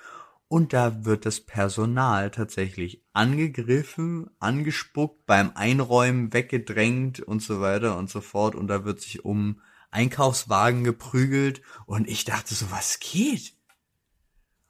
Und 0.52 0.74
da 0.74 1.06
wird 1.06 1.24
das 1.24 1.40
Personal 1.40 2.30
tatsächlich 2.30 3.02
angegriffen, 3.14 4.28
angespuckt, 4.38 5.24
beim 5.24 5.52
Einräumen 5.54 6.34
weggedrängt 6.34 7.20
und 7.20 7.40
so 7.40 7.62
weiter 7.62 7.96
und 7.96 8.10
so 8.10 8.20
fort. 8.20 8.54
Und 8.54 8.66
da 8.66 8.84
wird 8.84 9.00
sich 9.00 9.24
um 9.24 9.62
Einkaufswagen 9.90 10.84
geprügelt. 10.84 11.62
Und 11.86 12.06
ich 12.06 12.26
dachte 12.26 12.54
so, 12.54 12.70
was 12.70 13.00
geht? 13.00 13.54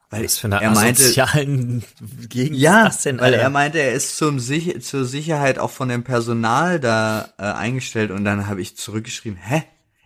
Weil 0.09 0.23
Was 0.23 0.39
für 0.39 0.47
eine 0.47 0.63
er 0.63 0.71
meinte, 0.71 1.03
asozialen 1.03 1.83
Gegend 2.29 2.61
ja, 2.61 2.85
das 2.85 3.03
denn, 3.03 3.19
weil 3.19 3.35
er 3.35 3.51
meinte, 3.51 3.81
er 3.81 3.93
ist 3.93 4.17
zum 4.17 4.39
Sich 4.39 4.81
zur 4.85 5.05
Sicherheit 5.05 5.59
auch 5.59 5.73
von 5.73 5.89
dem 5.89 6.05
Personal 6.05 6.79
da 6.79 7.35
äh, 7.39 7.43
eingestellt 7.43 8.13
und 8.13 8.25
dann 8.25 8.47
habe 8.47 8.63
ich 8.63 8.77
zurückgeschrieben, 8.77 9.37
hä? 9.37 9.65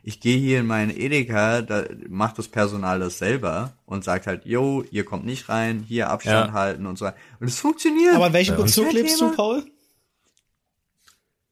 Ich 0.08 0.20
gehe 0.20 0.38
hier 0.38 0.60
in 0.60 0.66
meinen 0.66 0.96
Edeka, 0.96 1.62
da 1.62 1.84
macht 2.08 2.38
das 2.38 2.46
Personal 2.46 3.00
das 3.00 3.18
selber 3.18 3.72
und 3.86 4.04
sagt 4.04 4.28
halt, 4.28 4.46
yo, 4.46 4.84
ihr 4.92 5.04
kommt 5.04 5.26
nicht 5.26 5.48
rein, 5.48 5.84
hier 5.86 6.10
Abstand 6.10 6.48
Ja. 6.48 6.52
halten 6.52 6.86
und 6.86 6.96
so 6.96 7.06
weiter. 7.06 7.16
Und 7.40 7.48
es 7.48 7.58
funktioniert. 7.58 8.14
Aber 8.14 8.28
in 8.28 8.32
welchem 8.32 8.54
Bezug 8.56 8.92
lebst 8.92 9.20
du. 9.20 9.32
Paul? 9.32 9.64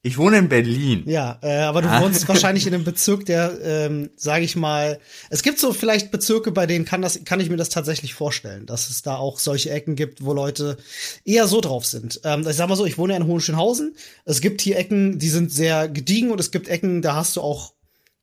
ich 0.06 0.18
wohne 0.18 0.36
in 0.36 0.50
Berlin. 0.50 1.02
Ja, 1.06 1.38
äh, 1.42 1.60
aber 1.62 1.80
du 1.82 1.88
Ah. 1.88 2.02
wohnst 2.02 2.28
wahrscheinlich 2.28 2.66
in 2.66 2.74
einem 2.74 2.84
Bezirk, 2.84 3.24
der, 3.24 3.58
ähm, 3.62 4.10
sage 4.16 4.44
ich 4.44 4.54
mal, 4.54 5.00
es 5.30 5.42
gibt 5.42 5.58
so 5.58 5.72
vielleicht 5.72 6.10
Bezirke, 6.10 6.52
bei 6.52 6.66
denen 6.66 6.84
kann 6.84 7.00
das, 7.00 7.24
kann 7.24 7.40
ich 7.40 7.48
mir 7.48 7.56
das 7.56 7.70
tatsächlich 7.70 8.12
vorstellen, 8.14 8.66
dass 8.66 8.90
es 8.90 9.00
da 9.02 9.16
auch 9.16 9.38
solche 9.38 9.70
Ecken 9.70 9.96
gibt, 9.96 10.22
wo 10.22 10.34
Leute 10.34 10.76
eher 11.24 11.46
so 11.48 11.60
drauf 11.62 11.86
sind. 11.86 12.20
Ähm, 12.22 12.46
ich 12.46 12.54
sag 12.54 12.68
mal 12.68 12.76
so, 12.76 12.84
ich 12.86 12.98
wohne 12.98 13.14
ja 13.14 13.16
in 13.18 13.26
Hohenschönhausen. 13.26 13.96
Es 14.26 14.40
gibt 14.42 14.60
hier 14.60 14.76
Ecken, 14.76 15.18
die 15.18 15.30
sind 15.30 15.50
sehr 15.50 15.88
gediegen 15.88 16.30
und 16.30 16.38
es 16.38 16.50
gibt 16.50 16.68
Ecken, 16.68 17.00
da 17.02 17.16
hast 17.16 17.34
du 17.36 17.40
auch, 17.40 17.72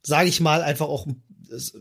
sage 0.04 0.30
ich 0.30 0.40
mal, 0.42 0.62
einfach 0.62 0.88
auch 0.88 1.06
es- 1.08 1.16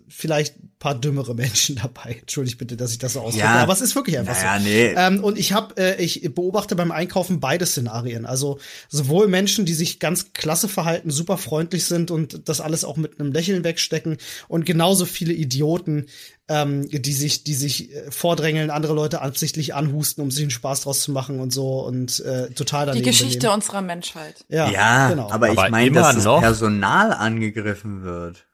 vielleicht 0.08 0.56
ein 0.58 0.72
paar 0.78 0.94
dümmere 0.94 1.34
Menschen 1.34 1.76
dabei. 1.82 2.16
Entschuldigt 2.20 2.58
bitte, 2.58 2.76
dass 2.76 2.92
ich 2.92 2.98
das 2.98 3.12
so 3.14 3.20
ausdrücke, 3.20 3.44
Ja. 3.46 3.54
aber 3.62 3.72
es 3.72 3.80
ist 3.80 3.94
wirklich 3.94 4.18
einfach 4.18 4.34
Naja, 4.34 4.58
so. 4.58 4.64
nee. 4.64 4.94
Ähm, 4.96 5.22
und 5.24 5.38
ich 5.38 5.52
habe, 5.52 5.76
äh, 5.76 6.02
ich 6.02 6.22
beobachte 6.34 6.76
beim 6.76 6.90
Einkaufen 6.92 7.40
beide 7.40 7.66
Szenarien. 7.66 8.26
Also 8.26 8.58
sowohl 8.88 9.28
Menschen, 9.28 9.64
die 9.66 9.74
sich 9.74 9.98
ganz 10.00 10.32
klasse 10.32 10.68
verhalten, 10.68 11.10
super 11.10 11.38
freundlich 11.38 11.84
sind 11.84 12.10
und 12.10 12.48
das 12.48 12.60
alles 12.60 12.84
auch 12.84 12.96
mit 12.96 13.20
einem 13.20 13.32
Lächeln 13.32 13.64
wegstecken, 13.64 14.16
und 14.48 14.66
genauso 14.66 15.04
viele 15.06 15.32
Idioten, 15.32 16.06
ähm, 16.48 16.88
die 16.90 17.12
sich, 17.12 17.44
die 17.44 17.54
sich 17.54 17.94
äh, 17.94 18.10
vordrängeln, 18.10 18.70
andere 18.70 18.92
Leute 18.94 19.20
absichtlich 19.22 19.74
anhusten, 19.74 20.22
um 20.24 20.30
sich 20.30 20.42
einen 20.42 20.50
Spaß 20.50 20.80
draus 20.82 21.00
zu 21.02 21.12
machen 21.12 21.38
und 21.40 21.52
so 21.52 21.80
und 21.86 22.18
äh, 22.20 22.50
total 22.50 22.86
Die 22.86 22.90
daneben 22.90 23.04
Geschichte 23.06 23.38
benehmen. 23.38 23.54
unserer 23.54 23.82
Menschheit. 23.82 24.44
Ja, 24.48 24.68
Ja, 24.70 25.10
genau. 25.10 25.30
aber, 25.30 25.50
ich 25.52 25.70
meine, 25.70 25.92
dass 25.92 26.16
das. 26.16 26.24
Personal 26.24 27.12
angegriffen 27.12 28.02
wird. 28.02 28.46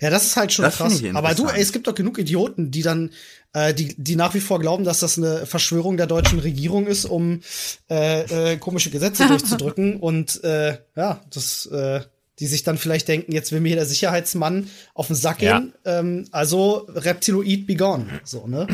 Ja, 0.00 0.10
das 0.10 0.24
ist 0.24 0.36
halt 0.36 0.52
schon 0.52 0.64
Das 0.64 0.76
krass. 0.76 1.02
Aber 1.14 1.34
du, 1.34 1.46
ey, 1.48 1.60
es 1.60 1.72
gibt 1.72 1.86
doch 1.86 1.94
genug 1.94 2.18
Idioten, 2.18 2.70
die 2.70 2.82
dann, 2.82 3.10
äh, 3.52 3.72
die, 3.74 3.94
die 3.96 4.16
nach 4.16 4.34
wie 4.34 4.40
vor 4.40 4.58
glauben, 4.60 4.84
dass 4.84 5.00
das 5.00 5.18
eine 5.18 5.46
Verschwörung 5.46 5.96
der 5.96 6.06
deutschen 6.06 6.38
Regierung 6.38 6.86
ist, 6.86 7.04
um 7.04 7.40
äh, 7.90 8.52
äh, 8.52 8.56
komische 8.58 8.90
Gesetze 8.90 9.26
durchzudrücken. 9.28 9.96
Und 10.00 10.42
äh, 10.44 10.78
ja, 10.96 11.20
das, 11.32 11.66
äh, 11.66 12.00
die 12.40 12.46
sich 12.46 12.64
dann 12.64 12.78
vielleicht 12.78 13.06
denken, 13.08 13.32
jetzt 13.32 13.52
will 13.52 13.60
mir 13.60 13.68
hier 13.68 13.76
der 13.76 13.86
Sicherheitsmann 13.86 14.68
auf 14.92 15.06
den 15.06 15.16
Sack 15.16 15.40
Ja. 15.40 15.58
gehen. 15.60 15.72
Ähm, 15.84 16.26
also 16.32 16.86
Reptiloid 16.88 17.66
be 17.66 17.76
gone. 17.76 18.06
So, 18.24 18.46
ne? 18.46 18.66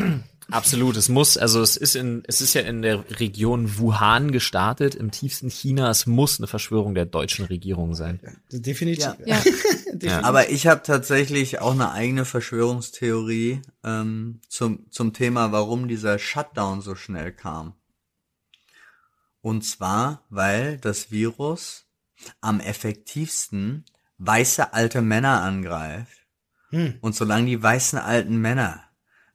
Absolut, 0.51 0.97
es 0.97 1.09
muss, 1.09 1.37
also 1.37 1.61
es 1.61 1.77
ist 1.77 1.95
in, 1.95 2.23
es 2.27 2.41
ist 2.41 2.53
ja 2.53 2.61
in 2.61 2.81
der 2.81 3.03
Region 3.19 3.77
Wuhan 3.77 4.31
gestartet, 4.31 4.95
im 4.95 5.11
tiefsten 5.11 5.49
China. 5.49 5.89
Es 5.89 6.05
muss 6.05 6.39
eine 6.39 6.47
Verschwörung 6.47 6.93
der 6.93 7.05
deutschen 7.05 7.45
Regierung 7.45 7.95
sein. 7.95 8.19
Definitiv. 8.51 9.05
Ja. 9.25 9.41
Ja. 9.41 9.41
Definitiv. 9.93 10.25
Aber 10.25 10.49
ich 10.49 10.67
habe 10.67 10.81
tatsächlich 10.83 11.59
auch 11.59 11.73
eine 11.73 11.91
eigene 11.91 12.25
Verschwörungstheorie 12.25 13.61
ähm, 13.83 14.39
zum, 14.47 14.89
zum 14.89 15.13
Thema, 15.13 15.51
warum 15.51 15.87
dieser 15.87 16.17
Shutdown 16.17 16.81
so 16.81 16.95
schnell 16.95 17.31
kam. 17.31 17.73
Und 19.41 19.63
zwar, 19.63 20.23
weil 20.29 20.77
das 20.77 21.11
Virus 21.11 21.85
am 22.39 22.59
effektivsten 22.59 23.85
weiße 24.17 24.73
alte 24.73 25.01
Männer 25.01 25.41
angreift. 25.41 26.25
Und 27.01 27.15
solange 27.15 27.47
die 27.47 27.61
weißen 27.61 27.99
alten 27.99 28.37
Männer 28.37 28.81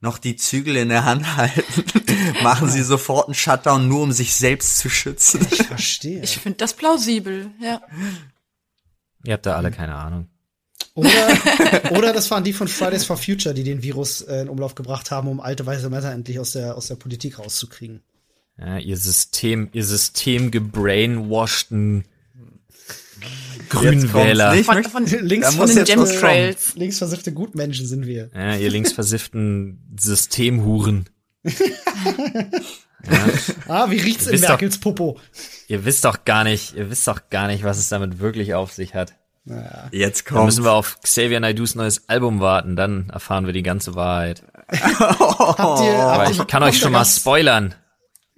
noch 0.06 0.18
die 0.18 0.36
Zügel 0.36 0.76
in 0.76 0.88
der 0.88 1.04
Hand 1.04 1.36
halten, 1.36 1.84
machen 2.42 2.70
sie 2.70 2.82
sofort 2.82 3.26
einen 3.26 3.34
Shutdown, 3.34 3.88
nur 3.88 4.02
um 4.02 4.12
sich 4.12 4.34
selbst 4.34 4.78
zu 4.78 4.88
schützen. 4.88 5.46
Ich 5.50 5.64
verstehe. 5.64 6.22
Ich 6.22 6.38
finde 6.38 6.58
das 6.58 6.74
plausibel, 6.74 7.50
ja. 7.60 7.82
Ihr 9.24 9.34
habt 9.34 9.44
da 9.44 9.56
alle 9.56 9.70
keine 9.70 9.96
Ahnung. 9.96 10.28
Oder, 10.94 11.10
oder 11.90 12.12
das 12.12 12.30
waren 12.30 12.44
die 12.44 12.52
von 12.52 12.68
Fridays 12.68 13.04
for 13.04 13.16
Future, 13.16 13.54
die 13.54 13.64
den 13.64 13.82
Virus 13.82 14.22
äh, 14.22 14.42
in 14.42 14.48
Umlauf 14.48 14.74
gebracht 14.74 15.10
haben, 15.10 15.28
um 15.28 15.40
alte 15.40 15.66
weiße 15.66 15.90
Männer 15.90 16.12
endlich 16.12 16.38
aus 16.38 16.52
der, 16.52 16.76
aus 16.76 16.86
der 16.86 16.94
Politik 16.94 17.38
rauszukriegen. 17.38 18.02
Ja, 18.58 18.78
ihr 18.78 18.96
System, 18.96 19.68
ihr 19.72 19.84
System 19.84 20.50
gebrainwashten 20.50 22.04
Grünwähler. 23.68 24.54
Jetzt. 24.54 24.66
Von, 24.66 24.84
von, 24.84 25.06
Links 25.06 25.46
Da 25.46 25.50
von 25.52 25.60
muss 25.60 25.70
den 25.74 25.78
jetzt. 25.78 25.90
Chemtrails. 25.90 26.74
Linksversiffte 26.76 27.32
Gutmenschen 27.32 27.86
sind 27.86 28.06
wir. 28.06 28.30
Ja, 28.34 28.56
ihr 28.56 28.70
linksversifften 28.70 29.96
Systemhuren. 29.98 31.08
Ah, 33.68 33.88
wie 33.90 33.98
riecht's 33.98 34.26
in 34.26 34.32
Wisst 34.32 34.44
doch- 34.44 34.48
Merkels 34.50 34.78
Popo? 34.78 35.20
Ihr 35.68 35.84
wisst 35.84 36.04
doch 36.04 36.24
gar 36.24 36.42
nicht, 36.44 36.74
ihr 36.74 36.90
wisst 36.90 37.06
doch 37.06 37.30
gar 37.30 37.46
nicht, 37.46 37.62
was 37.62 37.78
es 37.78 37.88
damit 37.88 38.18
wirklich 38.18 38.54
auf 38.54 38.72
sich 38.72 38.94
hat. 38.94 39.14
Jetzt 39.92 40.26
Da 40.26 40.34
kommt. 40.34 40.46
müssen 40.46 40.64
wir 40.64 40.72
auf 40.72 40.98
Xavier 41.02 41.38
Naidus 41.38 41.76
neues 41.76 42.08
Album 42.08 42.40
warten, 42.40 42.74
dann 42.74 43.10
erfahren 43.10 43.46
wir 43.46 43.52
die 43.52 43.62
ganze 43.62 43.94
Wahrheit. 43.94 44.42
Habt 44.72 45.20
ihr, 45.84 45.94
Aber 45.94 46.24
habt 46.24 46.30
ich 46.32 46.46
kann 46.48 46.64
euch 46.64 46.78
schon 46.78 46.90
mal 46.92 47.04
spoilern. 47.04 47.76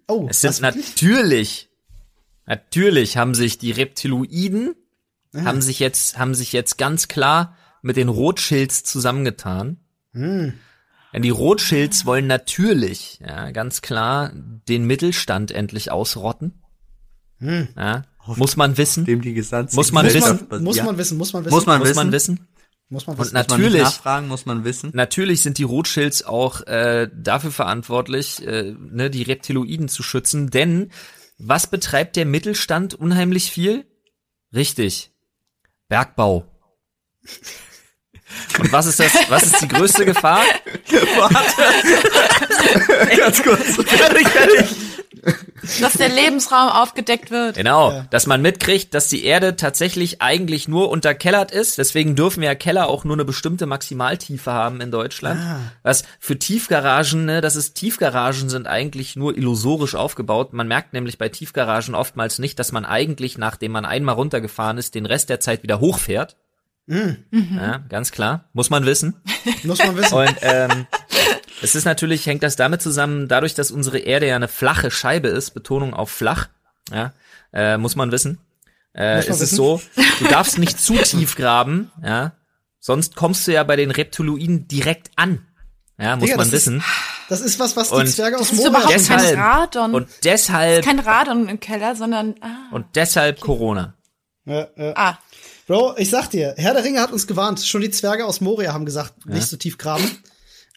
Oh, 0.07 0.27
Es 0.29 0.43
sind 0.43 0.61
natürlich, 0.61 1.71
natürlich 2.45 3.17
haben 3.17 3.35
sich 3.35 3.57
die 3.57 3.71
Reptiloiden, 3.73 4.75
haben 5.45 5.63
sich 5.63 5.79
jetzt, 5.79 6.19
haben 6.19 6.35
sich 6.35 6.53
jetzt 6.53 6.79
ganz 6.79 7.09
klar 7.09 7.57
mit 7.83 7.97
den 7.97 8.09
Rothschilds 8.09 8.85
zusammengetan. 8.85 9.79
Hm. 10.13 10.55
Denn 11.13 11.23
die 11.23 11.31
Rothschilds 11.31 12.05
wollen 12.05 12.27
natürlich, 12.27 13.21
ja, 13.27 13.51
ganz 13.51 13.81
klar 13.81 14.33
den 14.35 14.85
Mittelstand 14.85 15.51
endlich 15.51 15.91
ausrotten. 15.91 16.63
Hm. 17.39 17.69
Ja, 17.77 18.05
muss 18.37 18.57
man 18.57 18.77
wissen. 18.77 19.05
dem 19.05 19.23
die 19.23 19.33
gesamte 19.35 19.75
Muss 19.75 19.93
man 19.93 20.05
muss, 20.05 20.15
man, 20.21 20.31
muss 20.31 20.49
basiert. 20.49 20.87
man 20.87 20.99
wissen, 20.99 21.19
muss 21.19 21.33
man 21.33 21.45
wissen. 21.45 21.55
Muss 21.55 21.67
man 21.67 21.79
Muss 21.79 21.89
wissen. 21.89 21.97
man 21.97 22.13
wissen. 22.13 22.49
Muss 22.91 23.07
man 23.07 23.17
Und 23.17 23.21
wissen. 23.21 23.35
Muss 23.35 23.43
nicht 23.43 23.49
Natürlich. 23.51 23.83
nachfragen, 23.83 24.29
muss 24.29 24.47
man 24.47 24.65
wissen. 24.65 24.91
Natürlich 24.95 25.43
sind 25.43 25.59
die 25.59 25.63
Rothschilds 25.63 26.25
auch 26.25 26.63
äh, 26.67 27.09
dafür 27.15 27.51
verantwortlich, 27.53 28.45
äh, 28.47 28.75
ne, 28.79 29.11
die 29.11 29.23
Reptiloiden 29.23 29.89
zu 29.89 30.03
schützen, 30.03 30.51
denn 30.51 30.91
was 31.39 31.69
betreibt 31.69 32.17
der 32.17 32.27
Mittelstand 32.27 32.95
unheimlich 32.95 33.51
viel? 33.51 33.85
Richtig. 34.55 35.13
Bergbau. 35.89 36.45
Und 38.59 38.73
was 38.73 38.87
ist 38.87 39.01
das, 39.01 39.13
was 39.29 39.43
ist 39.45 39.61
die 39.63 39.69
größte 39.69 40.05
Gefahr? 40.05 40.45
Ganz 43.17 43.43
kurz. 43.43 43.77
fertig, 43.87 44.29
fertig. 44.29 44.67
Dass 45.81 45.95
der 45.95 46.09
Lebensraum 46.09 46.69
aufgedeckt 46.71 47.31
wird. 47.31 47.57
Genau, 47.57 47.93
Ja. 47.93 48.07
dass 48.11 48.27
man 48.27 48.43
mitkriegt, 48.43 48.95
dass 48.95 49.09
die 49.09 49.25
Erde 49.25 49.57
tatsächlich 49.57 50.23
eigentlich 50.23 50.69
nur 50.69 50.91
unterkellert 50.91 51.51
ist. 51.51 51.79
Deswegen 51.79 52.17
dürfen 52.17 52.43
ja 52.43 52.55
Keller 52.55 52.89
auch 52.89 53.05
nur 53.05 53.17
eine 53.17 53.25
bestimmte 53.25 53.67
Maximaltiefe 53.67 54.53
haben 54.53 54.81
in 54.81 54.91
Deutschland. 54.91 55.41
Ah. 55.41 55.61
Was 55.83 56.05
für 56.21 56.39
Tiefgaragen, 56.39 57.25
ne, 57.25 57.41
das 57.41 57.57
ist 57.57 57.75
Tiefgaragen 57.75 58.49
sind 58.49 58.67
eigentlich 58.67 59.17
nur 59.17 59.37
illusorisch 59.37 59.95
aufgebaut. 59.95 60.53
Man 60.53 60.69
merkt 60.69 60.93
nämlich 60.93 61.19
bei 61.19 61.29
Tiefgaragen 61.29 61.95
oftmals 61.95 62.39
nicht, 62.39 62.59
dass 62.59 62.73
man 62.73 62.85
eigentlich, 62.85 63.39
nachdem 63.39 63.73
man 63.73 63.85
einmal 63.85 64.15
runtergefahren 64.15 64.79
ist, 64.79 64.95
den 64.95 65.07
Rest 65.07 65.29
der 65.31 65.41
Zeit 65.41 65.63
wieder 65.63 65.81
hochfährt. 65.81 66.37
Ja, 66.89 67.79
ganz 67.89 68.13
klar, 68.13 68.45
muss 68.55 68.71
man 68.71 68.87
wissen. 68.87 69.15
Muss 69.65 69.79
man 69.79 69.97
wissen. 69.97 70.15
Und 70.15 70.35
ähm, 70.41 70.87
es 71.63 71.75
ist 71.75 71.85
natürlich, 71.85 72.25
hängt 72.27 72.43
das 72.43 72.57
damit 72.57 72.81
zusammen, 72.83 73.29
dadurch, 73.29 73.55
dass 73.55 73.71
unsere 73.71 73.99
Erde 73.99 74.27
ja 74.27 74.37
eine 74.37 74.49
flache 74.49 74.91
Scheibe 74.91 75.29
ist, 75.29 75.51
Betonung 75.51 75.93
auf 75.95 76.11
flach, 76.11 76.49
ja, 76.91 77.13
äh, 77.53 77.77
muss 77.77 77.95
man 77.97 78.11
wissen. 78.13 78.39
Äh, 78.95 79.17
Muss 79.17 79.27
man 79.27 79.35
ist 79.35 79.43
es 79.43 79.53
wissen. 79.53 79.57
so, 79.57 79.83
du 80.19 80.25
darfst 80.29 80.59
nicht 80.59 80.81
zu 80.81 80.95
tief 80.95 81.37
graben, 81.37 81.93
ja, 82.03 82.33
sonst 82.81 83.15
kommst 83.17 83.47
du 83.47 83.53
ja 83.53 83.63
bei 83.65 83.77
den 83.77 83.91
Reptiloiden 83.91 84.67
direkt 84.67 85.11
an. 85.17 85.47
Ja, 86.01 86.17
muss 86.17 86.25
Digga, 86.27 86.37
man 86.39 86.47
das 86.47 86.53
wissen. 86.53 86.83
Das 87.29 87.41
ist 87.43 87.59
was, 87.61 87.77
was 87.77 87.91
die 87.91 87.95
Und 87.97 88.07
Zwerge 88.09 88.37
aus 88.37 88.49
Das 88.49 88.53
ist 88.53 88.57
Moria 88.65 88.71
überhaupt 88.71 88.93
schon 88.93 89.07
kein 89.09 89.19
deshalb- 89.19 89.39
Radon. 89.39 89.95
Und 89.95 90.09
deshalb, 90.25 90.85
kein 90.85 90.99
Radon 91.01 91.49
im 91.49 91.61
Keller, 91.61 91.95
sondern 91.97 92.37
ah, 92.41 92.69
und 92.75 92.87
deshalb 92.95 93.41
Corona. 93.41 93.95
Ja, 94.47 94.67
ja. 94.77 94.93
ah 94.97 95.19
Bro, 95.69 95.97
ich 95.99 96.09
sag 96.11 96.31
dir, 96.31 96.55
Herr 96.57 96.73
der 96.75 96.83
Ringe 96.83 97.01
hat 97.01 97.13
uns 97.13 97.27
gewarnt. 97.27 97.61
Schon 97.61 97.83
die 97.83 97.91
Zwerge 97.91 98.25
aus 98.25 98.41
Moria 98.41 98.73
haben 98.73 98.87
gesagt, 98.87 99.27
nicht 99.27 99.47
so 99.47 99.57
tief 99.59 99.77
graben. 99.79 100.03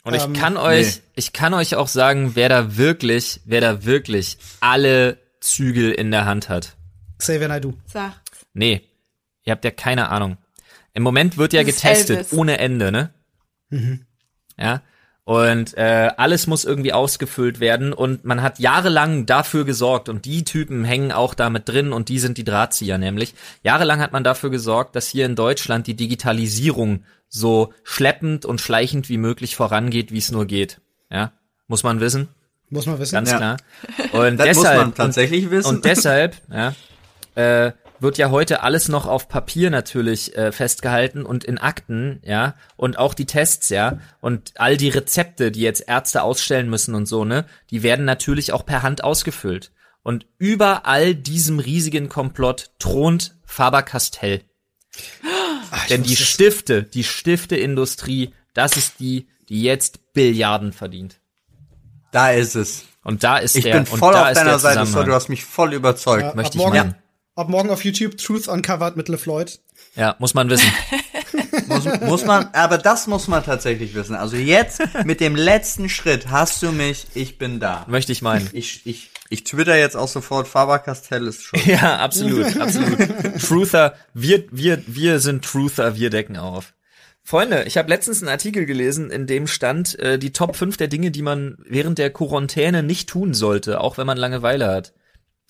Und 0.04 0.14
ich 0.16 0.24
Ähm, 0.24 0.34
kann 0.34 0.58
euch, 0.58 0.98
nee. 0.98 1.02
ich 1.16 1.32
kann 1.34 1.54
euch 1.54 1.76
auch 1.76 1.88
sagen, 1.88 2.32
wer 2.36 2.50
da 2.50 2.76
wirklich, 2.76 3.40
wer 3.46 3.62
da 3.62 3.86
wirklich 3.86 4.38
alle 4.60 5.18
Zügel 5.40 5.92
in 5.94 6.12
der 6.12 6.26
Hand 6.26 6.50
hat. 6.50 6.76
Xavier 7.20 7.48
Naidoo. 7.48 7.74
sag. 7.86 8.20
Nee, 8.54 8.82
ihr 9.46 9.52
habt 9.52 9.64
ja 9.64 9.72
keine 9.72 10.10
Ahnung. 10.10 10.38
Im 10.94 11.04
Moment 11.04 11.38
wird 11.38 11.54
ja 11.54 11.64
getestet, 11.64 12.18
Elvis. 12.18 12.34
ohne 12.34 12.58
Ende, 12.60 12.92
ne? 12.92 13.14
Ja. 14.58 14.82
Und 15.24 15.78
äh, 15.78 16.10
alles 16.18 16.48
muss 16.48 16.66
irgendwie 16.66 16.94
ausgefüllt 16.94 17.60
werden 17.60 17.94
und 17.94 18.26
man 18.26 18.42
hat 18.42 18.58
jahrelang 18.58 19.28
dafür 19.28 19.66
gesorgt 19.66 20.10
und 20.10 20.26
die 20.26 20.44
Typen 20.44 20.84
hängen 20.84 21.12
auch 21.12 21.36
damit 21.36 21.70
drin 21.70 21.94
und 21.94 22.10
die 22.10 22.18
sind 22.18 22.38
die 22.40 22.44
Drahtzieher 22.44 22.98
nämlich. 22.98 23.36
Jahrelang 23.64 24.00
hat 24.02 24.14
man 24.14 24.24
dafür 24.24 24.50
gesorgt, 24.50 24.96
dass 24.96 25.08
hier 25.08 25.28
in 25.28 25.36
Deutschland 25.36 25.86
die 25.86 25.94
Digitalisierung 25.96 27.04
so 27.30 27.72
schleppend 27.84 28.46
und 28.46 28.62
schleichend 28.62 29.10
wie 29.10 29.18
möglich 29.18 29.56
vorangeht, 29.56 30.12
wie 30.12 30.18
es 30.18 30.32
nur 30.32 30.46
geht. 30.48 30.82
Ja, 31.12 31.32
muss 31.68 31.84
man 31.84 32.00
wissen, 32.00 32.28
Muss 32.72 32.88
man 32.88 32.98
wissen. 33.00 33.14
ganz 33.14 33.30
Ja. 33.32 33.38
klar. 33.38 33.58
Und 34.14 34.38
Das 34.38 34.48
muss 34.48 34.58
deshalb 34.58 34.78
man 34.82 34.96
tatsächlich 34.96 35.52
wissen. 35.52 35.68
und 35.76 35.86
deshalb, 35.86 36.36
ja, 36.52 36.74
äh, 37.36 37.72
wird 38.02 38.18
ja 38.18 38.30
heute 38.32 38.64
alles 38.64 38.88
noch 38.90 39.06
auf 39.06 39.28
Papier 39.30 39.70
natürlich 39.70 40.36
äh, 40.36 40.52
festgehalten 40.52 41.24
und 41.26 41.44
in 41.44 41.58
Akten, 41.58 42.20
ja, 42.24 42.56
und 42.76 42.98
auch 42.98 43.14
die 43.14 43.26
Tests, 43.26 43.70
ja, 43.70 44.00
und 44.20 44.54
all 44.56 44.78
die 44.78 44.90
Rezepte, 44.90 45.52
die 45.52 45.62
jetzt 45.62 45.88
Ärzte 45.88 46.24
ausstellen 46.24 46.70
müssen 46.70 46.96
und 46.96 47.06
so, 47.06 47.26
ne, 47.26 47.46
die 47.70 47.84
werden 47.84 48.06
natürlich 48.06 48.54
auch 48.54 48.66
per 48.66 48.82
Hand 48.84 49.04
ausgefüllt. 49.04 49.72
Und 50.04 50.26
über 50.40 50.88
all 50.88 51.14
diesem 51.14 51.60
riesigen 51.60 52.10
Komplott 52.10 52.72
thront 52.80 53.36
Faber-Castell. 53.46 54.42
Ich 54.96 55.88
Denn 55.90 56.02
die. 56.04 56.16
Stifte, 56.16 56.84
die 56.84 57.04
Stifteindustrie, 57.04 58.34
das 58.56 58.78
ist 58.78 59.00
die, 59.00 59.28
die 59.48 59.62
jetzt 59.62 60.14
Billiarden 60.14 60.74
verdient. 60.74 61.22
da 62.12 62.32
ist 62.32 62.56
es. 62.56 62.86
Und 63.04 63.24
da 63.24 63.38
ist 63.38 63.56
Ich 63.56 63.64
der, 63.64 63.74
bin 63.74 63.80
und 63.88 63.98
voll 64.00 64.14
da 64.14 64.24
auf 64.24 64.30
ist 64.32 64.38
der 64.38 64.46
deiner 64.46 64.60
Seite. 64.60 64.80
So, 64.80 64.86
Zusammenhang. 64.86 65.10
du 65.10 65.16
hast 65.16 65.30
mich 65.30 65.44
voll 65.46 65.74
überzeugt. 65.74 66.24
Ja, 66.24 66.36
möchte 66.36 66.58
ich 66.58 66.64
morgen, 66.64 66.78
meinen. 66.78 66.96
Ab 67.36 67.50
morgen 67.50 67.70
auf 67.70 67.84
YouTube 67.84 68.18
Truth 68.18 68.48
Uncovered 68.48 68.96
mit 68.96 69.10
LeFloid. 69.10 69.60
Ja, 69.96 70.16
muss 70.20 70.34
man 70.34 70.50
wissen. 70.50 70.72
Muss, 71.68 71.86
muss 72.02 72.26
man, 72.26 72.50
aber 72.54 72.78
das 72.78 73.08
muss 73.08 73.28
man 73.28 73.44
tatsächlich 73.44 73.94
wissen. 73.94 74.16
Also 74.16 74.36
jetzt 74.36 74.82
mit 75.06 75.22
dem 75.22 75.36
letzten 75.36 75.88
Schritt 75.88 76.30
hast 76.30 76.62
du 76.62 76.72
mich, 76.72 77.08
ich 77.14 77.38
bin 77.38 77.60
da. 77.60 77.86
Möchte 77.88 78.12
ich 78.12 78.22
meinen. 78.22 78.50
Ich, 78.52 78.86
ich, 78.86 79.10
ich 79.30 79.44
twitter 79.46 79.78
jetzt 79.78 79.96
auch 79.96 80.08
sofort, 80.08 80.48
Faber-Castell 80.48 81.28
ist 81.28 81.44
schon. 81.44 81.60
Ja, 81.66 81.98
absolut, 81.98 82.58
absolut. 82.58 82.98
Truther, 83.42 83.96
wir, 84.14 84.46
wir, 84.52 84.84
wir 84.88 85.20
sind 85.20 85.46
Truther, 85.46 85.96
wir 85.96 86.10
decken 86.10 86.36
auf. 86.36 86.74
Freunde, 87.24 87.64
ich 87.64 87.78
habe 87.78 87.90
letztens 87.90 88.22
einen 88.22 88.30
Artikel 88.30 88.66
gelesen, 88.66 89.10
in 89.10 89.28
dem 89.28 89.48
stand 89.48 89.98
äh, 90.00 90.20
die 90.20 90.34
Top 90.34 90.56
5 90.56 90.76
der 90.78 90.88
Dinge, 90.88 91.12
die 91.12 91.22
man 91.22 91.58
während 91.66 91.98
der 91.98 92.12
Quarantäne 92.12 92.84
nicht 92.84 93.10
tun 93.10 93.34
sollte, 93.34 93.80
auch 93.80 93.98
wenn 93.98 94.08
man 94.08 94.18
Langeweile 94.18 94.68
hat. 94.68 94.94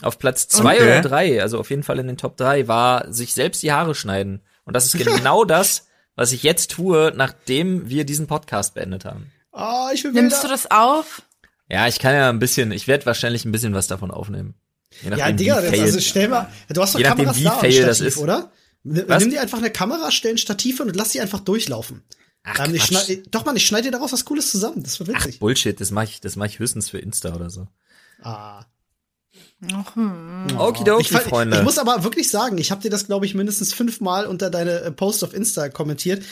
Auf 0.02 0.18
Platz 0.20 0.48
zwei 0.48 0.76
Okay. 0.78 0.84
oder 0.84 1.02
drei, 1.02 1.42
also 1.42 1.60
auf 1.60 1.70
jeden 1.70 1.84
Fall 1.84 2.00
in 2.00 2.08
den 2.08 2.18
Top 2.18 2.38
drei, 2.38 2.68
war 2.68 3.12
sich 3.14 3.34
selbst 3.34 3.62
die 3.64 3.72
Haare 3.72 3.94
schneiden. 3.96 4.42
Und 4.66 4.74
das 4.76 4.86
ist 4.86 4.98
genau 5.04 5.44
das, 5.46 5.88
was 6.16 6.32
ich 6.32 6.44
jetzt 6.44 6.72
tue, 6.72 7.14
nachdem 7.16 7.90
wir 7.90 8.04
diesen 8.06 8.28
Podcast 8.28 8.74
beendet 8.74 9.06
haben. 9.06 9.32
Ah, 9.52 9.90
ich 9.94 10.04
will 10.04 10.12
Nimmst 10.14 10.44
du 10.44 10.48
das 10.48 10.70
auf? 10.72 11.22
Ja, 11.70 11.88
ich 11.88 12.00
kann 12.00 12.14
ja 12.16 12.30
ein 12.30 12.40
bisschen, 12.40 12.72
ich 12.72 12.88
werde 12.88 13.06
wahrscheinlich 13.06 13.46
ein 13.46 13.52
bisschen 13.52 13.74
was 13.74 13.88
davon 13.88 14.12
aufnehmen. 14.12 14.56
Je 15.02 15.10
Ja, 15.10 15.18
nachdem, 15.18 15.38
Digga, 15.38 15.58
wie 15.58 15.62
das, 15.62 15.70
fail- 15.72 15.82
also 15.84 16.00
stell 16.02 16.28
mal, 16.28 16.50
du 16.70 16.82
hast 16.82 16.96
doch 16.96 17.00
Je 17.00 17.06
nachdem, 17.06 17.26
Kameras 17.26 17.38
wie 17.40 17.44
da 17.46 17.52
fail 17.52 17.72
Stativ, 17.72 17.88
das 17.88 18.02
ist. 18.02 18.18
oder? 18.18 18.52
Was? 18.84 19.22
Nimm 19.22 19.30
dir 19.32 19.42
einfach 19.42 19.60
eine 19.60 19.70
Kamera, 19.72 20.12
stell 20.12 20.32
ein 20.32 20.38
Stativ 20.38 20.78
hin 20.80 20.88
und 20.88 20.96
lass 20.96 21.10
die 21.10 21.22
einfach 21.22 21.40
durchlaufen. 21.40 22.04
Ach, 22.44 22.60
Ähm, 22.68 22.74
ich 22.76 22.84
schneid, 22.84 23.22
doch 23.32 23.46
man, 23.46 23.56
ich 23.56 23.66
schneide 23.68 23.84
dir 23.84 23.92
daraus 23.92 24.12
was 24.12 24.26
Cooles 24.26 24.50
zusammen. 24.52 24.82
Das 24.84 25.00
wird 25.00 25.12
Ach, 25.14 25.20
witzig. 25.26 25.40
Bullshit, 25.40 25.80
das 25.80 25.92
mache 25.92 26.06
ich, 26.06 26.20
das 26.22 26.36
mache 26.36 26.48
ich 26.48 26.60
höchstens 26.60 26.90
für 26.90 26.98
Insta 26.98 27.34
oder 27.36 27.50
so. 27.50 27.68
ah. 28.24 28.66
Hm. 29.94 30.48
Okidoki, 30.58 31.04
Ich, 31.04 31.12
fand- 31.12 31.24
Freunde. 31.26 31.58
ich 31.58 31.64
muss 31.64 31.78
aber 31.78 32.04
wirklich 32.04 32.30
sagen, 32.30 32.58
ich 32.58 32.72
habe 32.72 32.82
dir 32.82 32.90
das, 32.90 33.06
glaube 33.08 33.26
ich, 33.26 33.36
mindestens 33.36 33.74
fünfmal 33.74 34.26
unter 34.26 34.50
deine 34.50 34.82
äh, 34.82 34.92
Post 34.92 35.24
auf 35.24 35.34
Insta 35.34 35.70
kommentiert. 35.70 36.24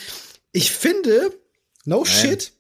Ich 0.52 0.72
finde, 0.72 1.32
no 1.86 2.06
shit, 2.06 2.52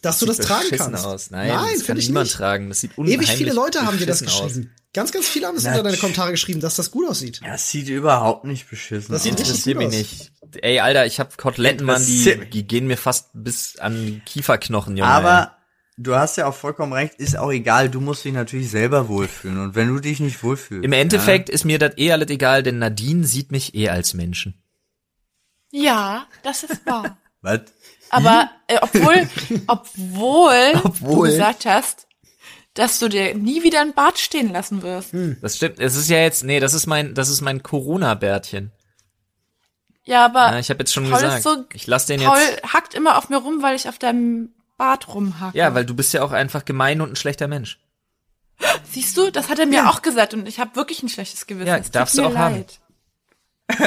dass 0.00 0.18
du 0.18 0.26
das 0.26 0.38
Sieht 0.38 0.46
tragen 0.46 0.70
beschissen 0.70 0.92
kannst. 0.92 1.06
Aus. 1.06 1.30
Nein, 1.30 1.48
Nein 1.48 1.58
das 1.64 1.72
kann 1.78 1.80
finde 1.86 2.00
ich 2.00 2.08
niemand 2.08 2.26
nicht. 2.26 2.36
tragen. 2.36 2.68
Das 2.68 2.80
sieht 2.80 2.98
unheimlich 2.98 3.28
Ewig 3.28 3.36
viele 3.38 3.52
Leute 3.52 3.82
haben 3.86 3.98
dir 3.98 4.06
das 4.06 4.20
beschissen 4.20 4.46
geschrieben. 4.46 4.74
Ganz, 4.94 5.10
ganz 5.12 5.26
viele 5.26 5.46
haben 5.46 5.56
es 5.56 5.64
unter 5.64 5.82
deine 5.82 5.96
Kommentare 5.96 6.32
geschrieben, 6.32 6.60
dass 6.60 6.76
das 6.76 6.90
gut 6.90 7.08
aussieht. 7.08 7.40
Ja, 7.42 7.54
es 7.54 7.70
sieht 7.70 7.88
überhaupt 7.88 8.44
nicht 8.44 8.68
beschissen 8.68 9.12
Das 9.12 9.20
aus. 9.20 9.22
sieht 9.22 9.32
richtig 9.38 9.48
Interessiert 9.48 9.78
gut 9.78 9.86
mich 9.88 10.00
aus. 10.04 10.08
nicht. 10.50 10.64
Ey, 10.64 10.80
Alter, 10.80 11.06
ich 11.06 11.18
habe 11.18 11.30
Koteletten, 11.38 11.86
Mann, 11.86 12.04
die, 12.04 12.18
Interessiert 12.18 12.52
die 12.52 12.66
gehen 12.66 12.86
mir 12.88 12.98
fast 12.98 13.30
bis 13.32 13.78
an 13.78 14.20
Kieferknochen, 14.26 14.96
Junge. 14.98 15.08
Aber 15.10 15.56
du 15.96 16.14
hast 16.16 16.36
ja 16.36 16.46
auch 16.46 16.54
vollkommen 16.54 16.92
recht, 16.92 17.14
ist 17.14 17.36
auch 17.36 17.50
egal, 17.50 17.88
du 17.90 18.00
musst 18.00 18.24
dich 18.24 18.32
natürlich 18.32 18.70
selber 18.70 19.08
wohlfühlen. 19.08 19.58
Und 19.58 19.74
wenn 19.74 19.88
du 19.88 20.00
dich 20.00 20.20
nicht 20.20 20.42
wohlfühlst. 20.42 20.84
Im 20.84 20.92
Endeffekt 20.92 21.48
ist 21.48 21.64
mir 21.64 21.78
das 21.78 21.96
eh 21.98 22.12
alles 22.12 22.30
egal, 22.30 22.62
denn 22.62 22.78
Nadine 22.78 23.24
sieht 23.26 23.52
mich 23.52 23.74
eh 23.74 23.88
als 23.88 24.14
Menschen. 24.14 24.62
Ja, 25.70 26.26
das 26.42 26.64
ist 26.64 26.84
wahr. 26.86 27.04
Ja, 27.04 27.16
was? 27.42 27.60
Aber 28.10 28.50
äh, 28.66 28.78
obwohl, 28.82 29.28
obwohl, 29.66 30.72
Obwohl. 30.84 31.28
du 31.28 31.32
gesagt 31.32 31.64
hast, 31.64 32.06
dass 32.74 32.98
du 32.98 33.08
dir 33.08 33.34
nie 33.34 33.62
wieder 33.62 33.80
ein 33.80 33.94
Bart 33.94 34.18
stehen 34.18 34.50
lassen 34.52 34.82
wirst. 34.82 35.14
Das 35.40 35.56
stimmt. 35.56 35.78
Es 35.78 35.96
ist 35.96 36.08
ja 36.10 36.18
jetzt, 36.18 36.44
nee, 36.44 36.60
das 36.60 36.74
ist 36.74 36.86
mein, 36.86 37.14
das 37.14 37.28
ist 37.30 37.40
mein 37.40 37.62
Corona-Bärtchen. 37.62 38.70
Ja, 40.04 40.24
aber 40.26 40.52
Ja, 40.52 40.58
ich 40.58 40.68
habe 40.68 40.80
jetzt 40.80 40.92
schon 40.92 41.04
Paul 41.08 41.20
gesagt, 41.22 41.42
so, 41.42 41.64
ich 41.72 41.86
lass 41.86 42.06
den 42.06 42.20
Paul 42.22 42.38
jetzt. 42.38 42.72
hackt 42.72 42.94
immer 42.94 43.16
auf 43.18 43.28
mir 43.28 43.38
rum, 43.38 43.62
weil 43.62 43.76
ich 43.76 43.88
auf 43.88 43.98
deinem 43.98 44.50
Bart 44.76 45.08
rumhacke. 45.14 45.56
Ja, 45.56 45.74
weil 45.74 45.84
du 45.86 45.94
bist 45.94 46.12
ja 46.12 46.22
auch 46.22 46.32
einfach 46.32 46.64
gemein 46.64 47.00
und 47.00 47.12
ein 47.12 47.16
schlechter 47.16 47.48
Mensch. 47.48 47.78
Siehst 48.90 49.16
du, 49.16 49.30
das 49.30 49.48
hat 49.48 49.58
er 49.58 49.66
mir 49.66 49.88
auch 49.90 50.02
gesagt 50.02 50.34
und 50.34 50.46
ich 50.46 50.60
habe 50.60 50.76
wirklich 50.76 51.02
ein 51.02 51.08
schlechtes 51.08 51.46
Gewissen. 51.46 51.68
Ja, 51.68 51.76
Es 51.78 51.86
tut 51.86 51.94
darfst 51.96 52.16
du 52.18 52.22
mir 52.22 52.28
auch 52.28 52.36
haben. 52.36 52.54
leid. 52.56 52.80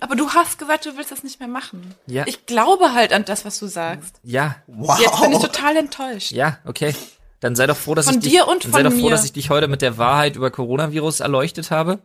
Aber 0.00 0.16
du 0.16 0.30
hast 0.30 0.58
gesagt, 0.58 0.84
du 0.86 0.96
willst 0.96 1.12
das 1.12 1.22
nicht 1.22 1.38
mehr 1.38 1.48
machen. 1.48 1.94
Ja. 2.06 2.24
Ich 2.26 2.46
glaube 2.46 2.92
halt 2.92 3.12
an 3.12 3.24
das, 3.24 3.44
was 3.44 3.58
du 3.58 3.66
sagst. 3.66 4.16
Ja, 4.22 4.56
Wow. 4.66 4.98
Jetzt 5.00 5.20
bin 5.20 5.32
ich 5.32 5.38
total 5.38 5.76
enttäuscht. 5.76 6.32
ja, 6.32 6.58
okay. 6.64 6.94
Dann 7.40 7.56
sei 7.56 7.66
doch 7.66 7.76
froh, 7.76 7.94
dass 7.94 8.06
Von 8.06 8.16
ich 8.16 8.20
dich, 8.20 8.32
dir 8.32 8.46
und 8.48 8.64
dann 8.64 8.72
sei 8.72 8.82
von 8.82 8.90
doch 8.90 8.98
froh, 8.98 9.06
mir. 9.06 9.10
dass 9.10 9.24
ich 9.24 9.32
dich 9.32 9.50
heute 9.50 9.66
mit 9.68 9.82
der 9.82 9.98
Wahrheit 9.98 10.36
über 10.36 10.50
Coronavirus 10.50 11.20
erleuchtet 11.20 11.70
habe. 11.72 11.98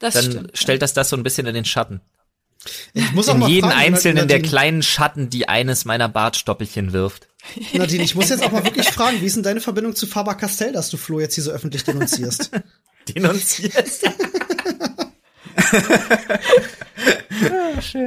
Das 0.00 0.14
Dann 0.14 0.24
stimmt. 0.24 0.58
stellt 0.58 0.82
das 0.82 0.92
das 0.94 1.08
so 1.08 1.16
ein 1.16 1.22
bisschen 1.22 1.46
in 1.46 1.54
den 1.54 1.64
Schatten. 1.64 2.00
Ich 2.92 3.12
muss 3.12 3.28
auch 3.28 3.34
In 3.34 3.40
mal 3.40 3.48
jeden 3.50 3.70
fragen, 3.70 3.80
einzelnen 3.80 4.28
der 4.28 4.42
kleinen 4.42 4.82
Schatten, 4.82 5.30
die 5.30 5.48
eines 5.48 5.84
meiner 5.84 6.08
Bartstoppelchen 6.08 6.92
wirft. 6.92 7.28
Nadine, 7.72 8.04
ich 8.04 8.14
muss 8.14 8.28
jetzt 8.28 8.42
auch 8.44 8.52
mal 8.52 8.64
wirklich 8.64 8.88
fragen, 8.88 9.20
wie 9.20 9.26
ist 9.26 9.36
denn 9.36 9.42
deine 9.42 9.60
Verbindung 9.60 9.94
zu 9.96 10.06
Faber 10.06 10.34
Castell, 10.34 10.72
dass 10.72 10.90
du 10.90 10.96
Flo 10.96 11.20
jetzt 11.20 11.34
hier 11.34 11.44
so 11.44 11.50
öffentlich 11.50 11.84
denunzierst? 11.84 12.50
Denunzierst. 13.14 14.08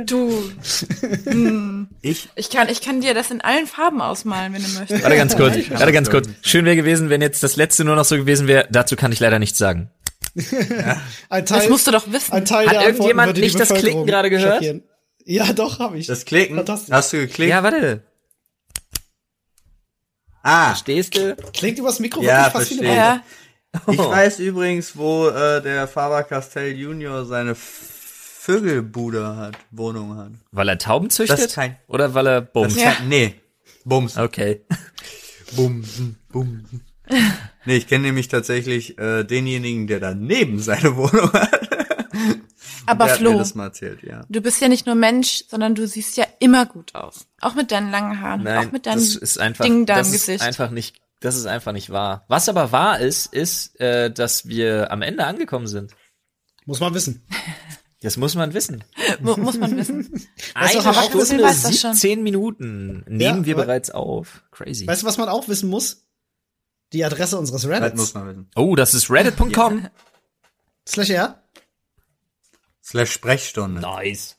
Du, 0.06 0.52
Ich, 2.02 2.30
ich 2.36 2.50
kann, 2.50 2.70
ich 2.70 2.82
kann 2.82 3.02
dir 3.02 3.14
das 3.14 3.32
in 3.32 3.42
allen 3.42 3.68
Farben 3.68 4.02
ausmalen, 4.02 4.54
wenn 4.54 4.64
du 4.64 4.70
möchtest. 4.80 5.04
Warte 5.04 5.16
ganz 5.18 5.36
kurz, 5.36 5.56
warte 5.70 5.92
ganz 5.92 6.10
kurz. 6.10 6.30
Schön 6.42 6.66
wäre 6.66 6.76
gewesen, 6.76 7.10
wenn 7.10 7.22
jetzt 7.22 7.44
das 7.44 7.56
letzte 7.56 7.84
nur 7.84 7.96
noch 7.96 8.06
so 8.06 8.16
gewesen 8.16 8.48
wäre. 8.48 8.68
Dazu 8.72 8.96
kann 8.96 9.12
ich 9.12 9.20
leider 9.20 9.40
nichts 9.40 9.58
sagen. 9.58 9.90
Ein 11.30 11.46
Teil, 11.46 11.60
Das 11.60 11.70
musst 11.70 11.88
du 11.88 11.92
doch 11.92 12.12
wissen. 12.12 12.32
ein 12.34 12.46
Teil 12.46 12.68
Hat 12.70 12.86
irgendjemand 12.86 13.38
nicht 13.38 13.60
das 13.60 13.70
Klicken 13.74 14.06
gerade 14.06 14.30
gehört? 14.30 14.56
schockieren. 14.56 14.84
Ja, 15.26 15.52
doch, 15.54 15.80
habe 15.80 15.98
ich. 15.98 16.08
das 16.08 16.26
Klicken, 16.26 16.64
hast 16.92 17.14
du 17.14 17.18
geklickt? 17.18 17.50
Ja, 17.50 17.64
warte. 17.64 18.04
Ah, 20.46 20.76
Stehst 20.76 21.16
du? 21.16 21.36
Klingt 21.54 21.80
übers 21.80 22.00
Mikro 22.00 22.22
Ja, 22.22 22.54
wirklich. 22.54 22.78
Bombe. 22.78 22.94
ja, 22.94 23.22
Ich 23.88 23.98
weiß 23.98 24.40
übrigens, 24.40 24.96
wo 24.96 25.28
äh, 25.28 25.62
der 25.62 25.88
Faber-Castell 25.88 26.74
Junior 26.76 27.26
seine 27.26 27.56
Vögelbude 27.56 29.36
hat, 29.36 29.58
Wohnung 29.72 30.18
hat. 30.18 30.32
Weil 30.52 30.70
er 30.70 30.78
Tauben 30.78 31.10
züchtet? 31.10 31.54
Kein- 31.54 31.78
Oder 31.88 32.14
weil 32.14 32.28
er 32.28 32.50
ist 32.68 32.78
kein, 32.78 33.10
nee, 33.10 33.36
Bums. 33.84 34.18
Okay. 34.18 34.62
Bumsen, 35.56 36.18
bumsen. 36.32 36.82
Nee, 37.66 37.78
ich 37.78 37.88
kenne 37.88 38.06
nämlich 38.06 38.28
tatsächlich 38.28 38.98
äh, 38.98 39.24
denjenigen, 39.24 39.88
der 39.88 40.00
daneben 40.00 40.60
seine 40.60 40.96
Wohnung 40.96 41.32
hat. 41.34 41.70
Aber 42.88 43.06
der 43.06 43.14
hat 43.14 43.22
mir 43.22 43.30
Flo, 43.30 43.38
das 43.38 43.56
mal 43.56 43.66
erzählt, 43.66 44.04
ja. 44.04 44.24
du 44.30 44.42
bist 44.42 44.62
ja 44.62 44.68
nicht 44.68 44.86
nur 44.86 44.96
Mensch, 44.96 45.44
sondern 45.48 45.76
du 45.76 45.88
siehst 45.88 46.18
ja 46.18 46.25
immer 46.46 46.66
gut 46.66 46.96
aus. 46.96 47.28
Auch 47.42 47.56
mit 47.56 47.72
deinen 47.72 47.92
langen 47.92 48.22
Haaren, 48.22 48.44
Nein, 48.44 48.68
auch 48.68 48.72
mit 48.72 48.86
deinem 48.86 49.00
das 49.00 49.16
ist 49.16 49.38
einfach, 49.40 49.66
Ding 49.66 49.86
da 49.86 49.98
das 49.98 50.08
im 50.10 50.14
ist 50.16 50.26
Gesicht. 50.28 50.44
einfach 50.44 50.70
nicht, 50.70 51.02
das 51.20 51.36
ist 51.36 51.46
einfach 51.46 51.72
nicht 51.74 51.90
wahr. 51.90 52.24
Was 52.28 52.48
aber 52.50 52.72
wahr 52.72 53.00
ist, 53.00 53.34
ist, 53.34 53.80
äh, 53.80 54.12
dass 54.12 54.48
wir 54.48 54.92
am 54.92 55.02
Ende 55.02 55.26
angekommen 55.26 55.68
sind. 55.68 55.92
Muss 56.66 56.80
man 56.80 56.94
wissen. 56.94 57.26
Das 58.02 58.18
muss 58.18 58.36
man 58.36 58.54
wissen. 58.54 58.84
Mu 59.20 59.36
muss 59.38 59.58
man 59.58 59.76
wissen. 59.76 60.12
Weißt 60.56 60.76
du, 60.76 60.80
Eine 60.80 60.90
auch 60.90 61.14
wissen 61.14 61.26
Stunde, 61.26 61.44
weiß 61.44 61.62
das 61.64 61.80
schon. 61.82 61.94
17 61.94 62.24
Minuten 62.24 63.04
nehmen 63.08 63.40
Ja, 63.40 63.46
wir 63.46 63.56
bereits 63.56 63.90
auf. 63.92 64.44
Crazy. 64.52 64.88
Weißt 64.88 65.02
du, 65.04 65.08
was 65.08 65.18
man 65.18 65.30
auch 65.30 65.48
wissen 65.48 65.70
muss? 65.70 66.04
Die 66.94 67.04
Adresse 67.04 67.38
unseres 67.38 67.64
Das 67.64 67.72
Reddits. 67.72 67.96
muss 67.98 68.14
man 68.14 68.28
wissen. 68.28 68.50
Oh, 68.56 68.76
das 68.76 68.94
ist 68.94 69.10
reddit.com. 69.10 69.88
Slash 70.88 71.10
R. 71.10 71.42
Slash 72.84 73.12
Sprechstunde. 73.12 73.82
Nice. 73.82 74.38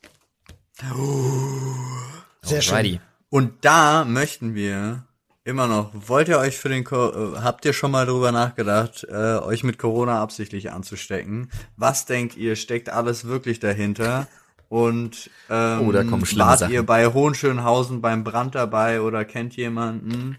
Sehr 2.42 2.62
schön. 2.62 2.74
Alrighty. 2.74 3.00
Und 3.30 3.64
da 3.64 4.04
möchten 4.04 4.54
wir 4.54 5.04
immer 5.44 5.66
noch, 5.66 5.90
wollt 5.94 6.28
ihr 6.28 6.38
euch 6.38 6.58
für 6.58 6.68
den, 6.68 6.84
Co 6.84 7.34
äh, 7.34 7.38
habt 7.40 7.64
ihr 7.64 7.72
schon 7.72 7.90
mal 7.90 8.06
drüber 8.06 8.32
nachgedacht, 8.32 9.06
äh, 9.08 9.38
euch 9.38 9.64
mit 9.64 9.78
Corona 9.78 10.20
absichtlich 10.20 10.72
anzustecken? 10.72 11.50
Was 11.76 12.04
denkt 12.06 12.36
ihr, 12.36 12.56
steckt 12.56 12.88
alles 12.88 13.26
wirklich 13.26 13.58
dahinter? 13.60 14.26
Und 14.68 15.30
ähm, 15.48 15.86
Oh, 15.86 15.92
da 15.92 16.02
schlimme 16.02 16.44
wart 16.46 16.58
Sachen. 16.58 16.72
ihr 16.72 16.84
bei 16.84 17.06
Hohenschönhausen 17.06 18.00
beim 18.00 18.24
Brand 18.24 18.54
dabei 18.56 19.00
oder 19.00 19.24
kennt 19.24 19.56
jemanden? 19.56 20.38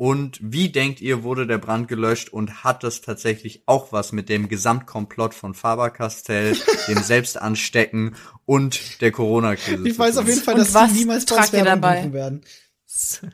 Und 0.00 0.38
wie 0.40 0.70
denkt 0.70 1.02
ihr, 1.02 1.24
wurde 1.24 1.46
der 1.46 1.58
Brand 1.58 1.86
gelöscht 1.86 2.30
und 2.30 2.64
hat 2.64 2.84
das 2.84 3.02
tatsächlich 3.02 3.64
auch 3.66 3.92
was 3.92 4.12
mit 4.12 4.30
dem 4.30 4.48
Gesamtkomplott 4.48 5.34
von 5.34 5.52
Faber-Castell, 5.52 6.56
dem 6.88 7.02
Selbstanstecken 7.02 8.16
und 8.46 9.02
der 9.02 9.12
Corona-Krise 9.12 9.86
Ich 9.86 9.98
weiß 9.98 10.16
auf 10.16 10.26
jeden 10.26 10.40
Fall, 10.40 10.54
dass 10.54 10.72
was 10.72 10.90
die 10.90 11.00
niemals 11.00 11.26
tragt 11.26 11.52
ihr 11.52 11.64
dabei? 11.64 12.10
werden. 12.14 12.40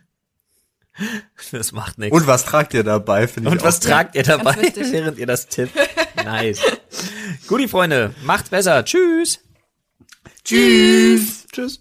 Das 1.53 1.71
macht 1.71 1.99
nichts. 1.99 2.17
Und 2.17 2.27
was 2.27 2.45
tragt 2.47 2.75
ihr 2.75 2.83
dabei? 2.83 3.29
Finde 3.29 3.51
ich 3.51 3.53
Und 3.55 3.63
was 3.63 3.79
auch 3.79 3.85
tragt 3.85 4.17
ihr 4.17 4.23
dabei, 4.25 4.57
während 4.75 5.19
ihr 5.19 5.27
das 5.27 5.47
tippt? 5.47 5.77
Nice. 6.17 6.63
Guti, 7.47 7.69
Freunde, 7.69 8.13
macht's 8.25 8.49
besser. 8.49 8.85
Tschüss. 8.85 9.39
Tschüss. 10.43 11.47
Tschüss. 11.53 11.81